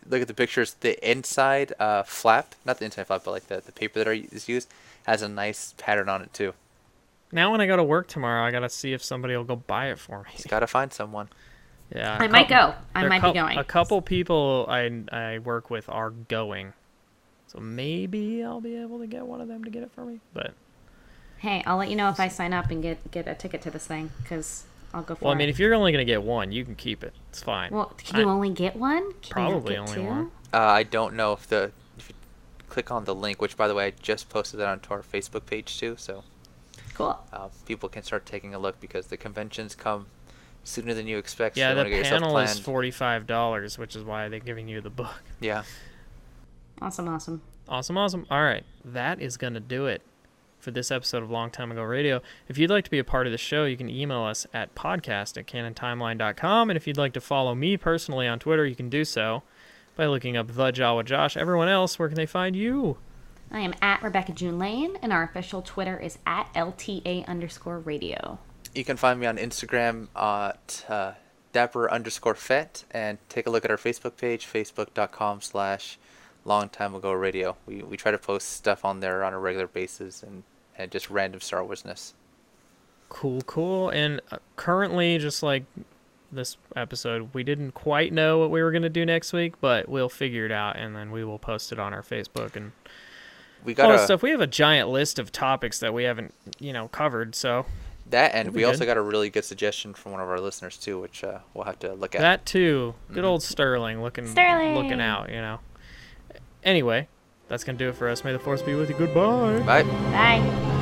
look 0.10 0.22
at 0.22 0.28
the 0.28 0.34
pictures, 0.34 0.76
the 0.82 1.10
inside 1.10 1.74
uh, 1.80 2.04
flap, 2.04 2.56
not 2.66 2.80
the 2.80 2.86
inside 2.86 3.08
flap, 3.08 3.24
but 3.24 3.32
like 3.32 3.48
the, 3.48 3.62
the 3.66 3.72
paper 3.72 4.00
that 4.00 4.08
are, 4.08 4.14
is 4.14 4.48
used, 4.48 4.72
has 5.06 5.22
a 5.22 5.30
nice 5.30 5.74
pattern 5.78 6.10
on 6.10 6.22
it 6.22 6.34
too. 6.34 6.54
Now 7.32 7.52
when 7.52 7.60
I 7.62 7.68
go 7.68 7.76
to 7.76 7.84
work 7.84 8.08
tomorrow, 8.08 8.46
I 8.46 8.52
gotta 8.52 8.70
see 8.70 8.94
if 8.94 9.04
somebody 9.04 9.36
will 9.36 9.44
go 9.44 9.56
buy 9.56 9.90
it 9.90 10.00
for 10.00 10.20
me. 10.24 10.30
He's 10.32 10.46
gotta 10.46 10.68
find 10.68 10.94
someone. 10.94 11.30
Yeah, 11.94 12.18
I 12.20 12.26
a 12.26 12.30
might 12.30 12.48
couple- 12.48 12.72
go. 12.74 12.78
I 12.96 13.00
there 13.02 13.08
are 13.08 13.10
might 13.10 13.24
be 13.24 13.34
going. 13.34 13.58
A 13.58 13.64
couple 13.64 14.02
people 14.02 14.66
I 14.70 15.04
I 15.12 15.40
work 15.40 15.70
with 15.70 15.90
are 15.90 16.10
going, 16.12 16.74
so 17.48 17.60
maybe 17.60 18.44
I'll 18.44 18.62
be 18.62 18.78
able 18.78 19.00
to 19.00 19.08
get 19.08 19.26
one 19.26 19.42
of 19.42 19.48
them 19.48 19.64
to 19.64 19.70
get 19.70 19.84
it 19.84 19.92
for 19.92 20.06
me. 20.06 20.20
But 20.34 20.54
Hey, 21.40 21.64
I'll 21.66 21.78
let 21.78 21.90
you 21.90 21.96
know 21.96 22.10
if 22.10 22.20
I 22.20 22.28
sign 22.28 22.54
up 22.54 22.72
and 22.72 22.82
get 22.82 23.12
get 23.12 23.28
a 23.28 23.36
ticket 23.36 23.62
to 23.64 23.72
this 23.72 23.86
thing 23.86 24.12
because 24.22 24.64
I'll 24.94 25.02
go 25.04 25.16
for 25.16 25.22
it. 25.22 25.26
well, 25.26 25.32
I 25.34 25.36
it. 25.36 25.40
mean, 25.40 25.50
if 25.50 25.60
you're 25.60 25.74
only 25.74 25.92
gonna 25.92 26.06
get 26.06 26.24
one, 26.24 26.52
you 26.52 26.64
can 26.66 26.76
keep 26.76 27.04
it. 27.04 27.14
It's 27.30 27.42
fine. 27.44 27.72
well, 27.72 27.94
can 27.98 28.20
you 28.22 28.28
I- 28.28 28.32
only 28.32 28.50
get 28.50 28.76
one? 28.76 29.14
Can 29.22 29.46
you 29.46 29.52
Probably 29.52 29.74
get 29.74 29.80
only 29.80 29.94
two? 29.96 30.04
one. 30.04 30.32
Uh, 30.54 30.58
I 30.60 30.84
don't 30.84 31.16
know 31.16 31.34
if 31.34 31.48
the 31.48 31.72
if 31.98 32.10
you 32.10 32.16
click 32.70 32.90
on 32.92 33.06
the 33.06 33.14
link, 33.14 33.42
which 33.42 33.58
by 33.58 33.68
the 33.68 33.76
way 33.76 33.88
I 33.88 33.94
just 34.02 34.30
posted 34.30 34.60
that 34.60 34.68
onto 34.68 34.94
our 34.94 35.02
Facebook 35.02 35.46
page 35.46 35.78
too, 35.80 35.96
so 35.98 36.24
Cool. 36.94 37.20
uh, 37.34 37.50
people 37.66 37.90
can 37.90 38.04
start 38.04 38.26
taking 38.26 38.54
a 38.56 38.60
look 38.60 38.80
because 38.80 39.08
the 39.08 39.18
conventions 39.18 39.76
come 39.76 40.08
sooner 40.64 40.94
than 40.94 41.06
you 41.08 41.18
expect. 41.18 41.58
yeah, 41.58 41.70
so 41.72 41.76
the 41.76 41.80
wanna 41.82 41.90
get 41.90 41.98
yourself 42.00 42.22
panel 42.22 42.38
is 42.40 42.58
forty 42.58 42.90
five 42.92 43.28
dollars, 43.28 43.78
which 43.78 43.96
is 43.96 44.04
why 44.04 44.30
they're 44.30 44.40
giving 44.40 44.68
you 44.70 44.80
the 44.82 44.90
book. 44.90 45.22
Yeah. 45.42 45.64
Awesome, 46.82 47.08
awesome. 47.10 47.42
Awesome, 47.68 47.98
awesome. 47.98 48.26
All 48.32 48.42
right, 48.44 48.64
that 48.86 49.22
is 49.22 49.38
gonna 49.38 49.60
do 49.60 49.88
it 49.88 50.02
for 50.66 50.72
this 50.72 50.90
episode 50.90 51.22
of 51.22 51.30
Long 51.30 51.52
Time 51.52 51.72
Ago 51.72 51.84
Radio. 51.84 52.22
If 52.50 52.58
you'd 52.58 52.72
like 52.72 52.86
to 52.86 52.90
be 52.90 52.98
a 52.98 53.04
part 53.04 53.28
of 53.28 53.32
the 53.32 53.38
show, 53.38 53.66
you 53.66 53.78
can 53.78 53.88
email 53.88 54.24
us 54.24 54.48
at 54.52 54.74
podcast 54.74 55.38
at 55.38 55.46
canontimeline.com. 55.46 56.72
And 56.72 56.76
if 56.76 56.88
you'd 56.88 56.98
like 56.98 57.14
to 57.14 57.22
follow 57.22 57.54
me 57.54 57.78
personally 57.78 58.28
on 58.28 58.40
Twitter, 58.40 58.66
you 58.66 58.76
can 58.76 58.90
do 58.90 59.06
so 59.06 59.44
by 59.96 60.08
looking 60.08 60.36
up 60.36 60.48
the 60.48 60.72
Jawa 60.72 61.06
Josh. 61.06 61.38
Everyone 61.38 61.70
else, 61.70 62.00
where 62.00 62.10
can 62.10 62.16
they 62.16 62.26
find 62.26 62.56
you? 62.56 62.98
I 63.52 63.60
am 63.60 63.76
at 63.80 64.02
Rebecca 64.02 64.34
June 64.34 64.58
Lane, 64.58 64.98
and 65.04 65.14
our 65.14 65.22
official 65.22 65.62
Twitter 65.62 66.00
is 66.00 66.18
at 66.26 66.52
LTA 66.56 67.28
underscore 67.28 67.78
radio. 67.78 68.40
You 68.74 68.84
can 68.84 68.98
find 68.98 69.20
me 69.20 69.28
on 69.28 69.38
Instagram 69.38 70.08
at 70.16 70.84
uh, 70.90 71.12
dapper 71.54 71.92
underscore 71.92 72.34
fet 72.34 72.86
and 72.90 73.20
take 73.30 73.46
a 73.46 73.52
look 73.52 73.64
at 73.64 73.70
our 73.70 73.78
Facebook 73.78 74.18
page, 74.18 74.48
facebook.com 74.48 75.42
slash 75.42 76.00
long 76.44 76.70
time 76.70 76.96
ago 76.96 77.12
radio. 77.12 77.56
We, 77.68 77.84
we 77.84 77.98
try 77.98 78.12
to 78.12 78.18
post 78.18 78.50
stuff 78.50 78.84
on 78.84 79.00
there 79.00 79.24
on 79.24 79.34
a 79.34 79.40
regular 79.40 79.68
basis 79.68 80.24
and, 80.24 80.42
and 80.78 80.92
just 80.92 81.10
random 81.10 81.42
Star 81.42 81.62
Warsness. 81.62 82.14
Cool, 83.10 83.42
cool. 83.44 83.90
And 83.90 84.22
uh, 84.32 84.38
currently, 84.56 85.18
just 85.18 85.44
like 85.44 85.64
this 86.32 86.58
episode, 86.76 87.30
we 87.34 87.44
didn't 87.44 87.72
quite 87.74 88.12
know 88.12 88.40
what 88.40 88.52
we 88.52 88.62
were 88.62 88.72
going 88.72 88.84
to 88.84 88.90
do 88.90 89.06
next 89.06 89.32
week, 89.34 89.60
but 89.62 89.88
we'll 89.88 90.10
figure 90.10 90.46
it 90.46 90.52
out 90.52 90.76
and 90.76 90.96
then 90.96 91.12
we 91.12 91.24
will 91.24 91.40
post 91.40 91.72
it 91.72 91.80
on 91.80 91.94
our 91.94 92.02
Facebook 92.02 92.56
and 92.56 92.72
We 93.64 93.74
got 93.74 93.90
that 93.90 94.00
a, 94.02 94.04
stuff. 94.04 94.22
We 94.22 94.32
have 94.32 94.42
a 94.42 94.48
giant 94.48 94.90
list 94.90 95.20
of 95.20 95.32
topics 95.32 95.80
that 95.80 95.94
we 95.94 96.04
haven't, 96.04 96.34
you 96.60 96.74
know, 96.74 96.88
covered. 96.90 97.36
So 97.36 97.66
that 98.10 98.34
and 98.36 98.52
be 98.52 98.58
we 98.58 98.64
also 98.66 98.80
good. 98.80 98.88
got 98.88 98.98
a 98.98 99.02
really 99.02 99.30
good 99.30 99.46
suggestion 99.46 99.94
from 99.94 100.12
one 100.12 100.22
of 100.22 100.28
our 100.28 100.40
listeners 100.40 100.78
too, 100.78 101.00
which 101.00 101.24
uh, 101.24 101.40
we'll 101.54 101.66
have 101.66 101.80
to 101.80 101.94
look 101.94 102.16
at. 102.16 102.22
that 102.22 102.46
too, 102.46 102.96
good 103.14 103.24
old 103.24 103.42
Sterling 103.42 104.02
looking, 104.02 104.28
Sterling! 104.28 104.76
looking 104.76 105.02
out. 105.02 105.30
You 105.30 105.38
know. 105.42 105.60
Anyway, 106.64 107.08
that's 107.48 107.64
gonna 107.64 107.78
do 107.78 107.90
it 107.90 107.96
for 107.96 108.08
us. 108.08 108.24
May 108.24 108.34
the 108.34 108.40
force 108.40 108.62
be 108.62 108.76
with 108.76 108.90
you. 108.90 108.96
Goodbye. 108.98 109.60
Bye. 109.60 109.84
Bye. 109.84 110.75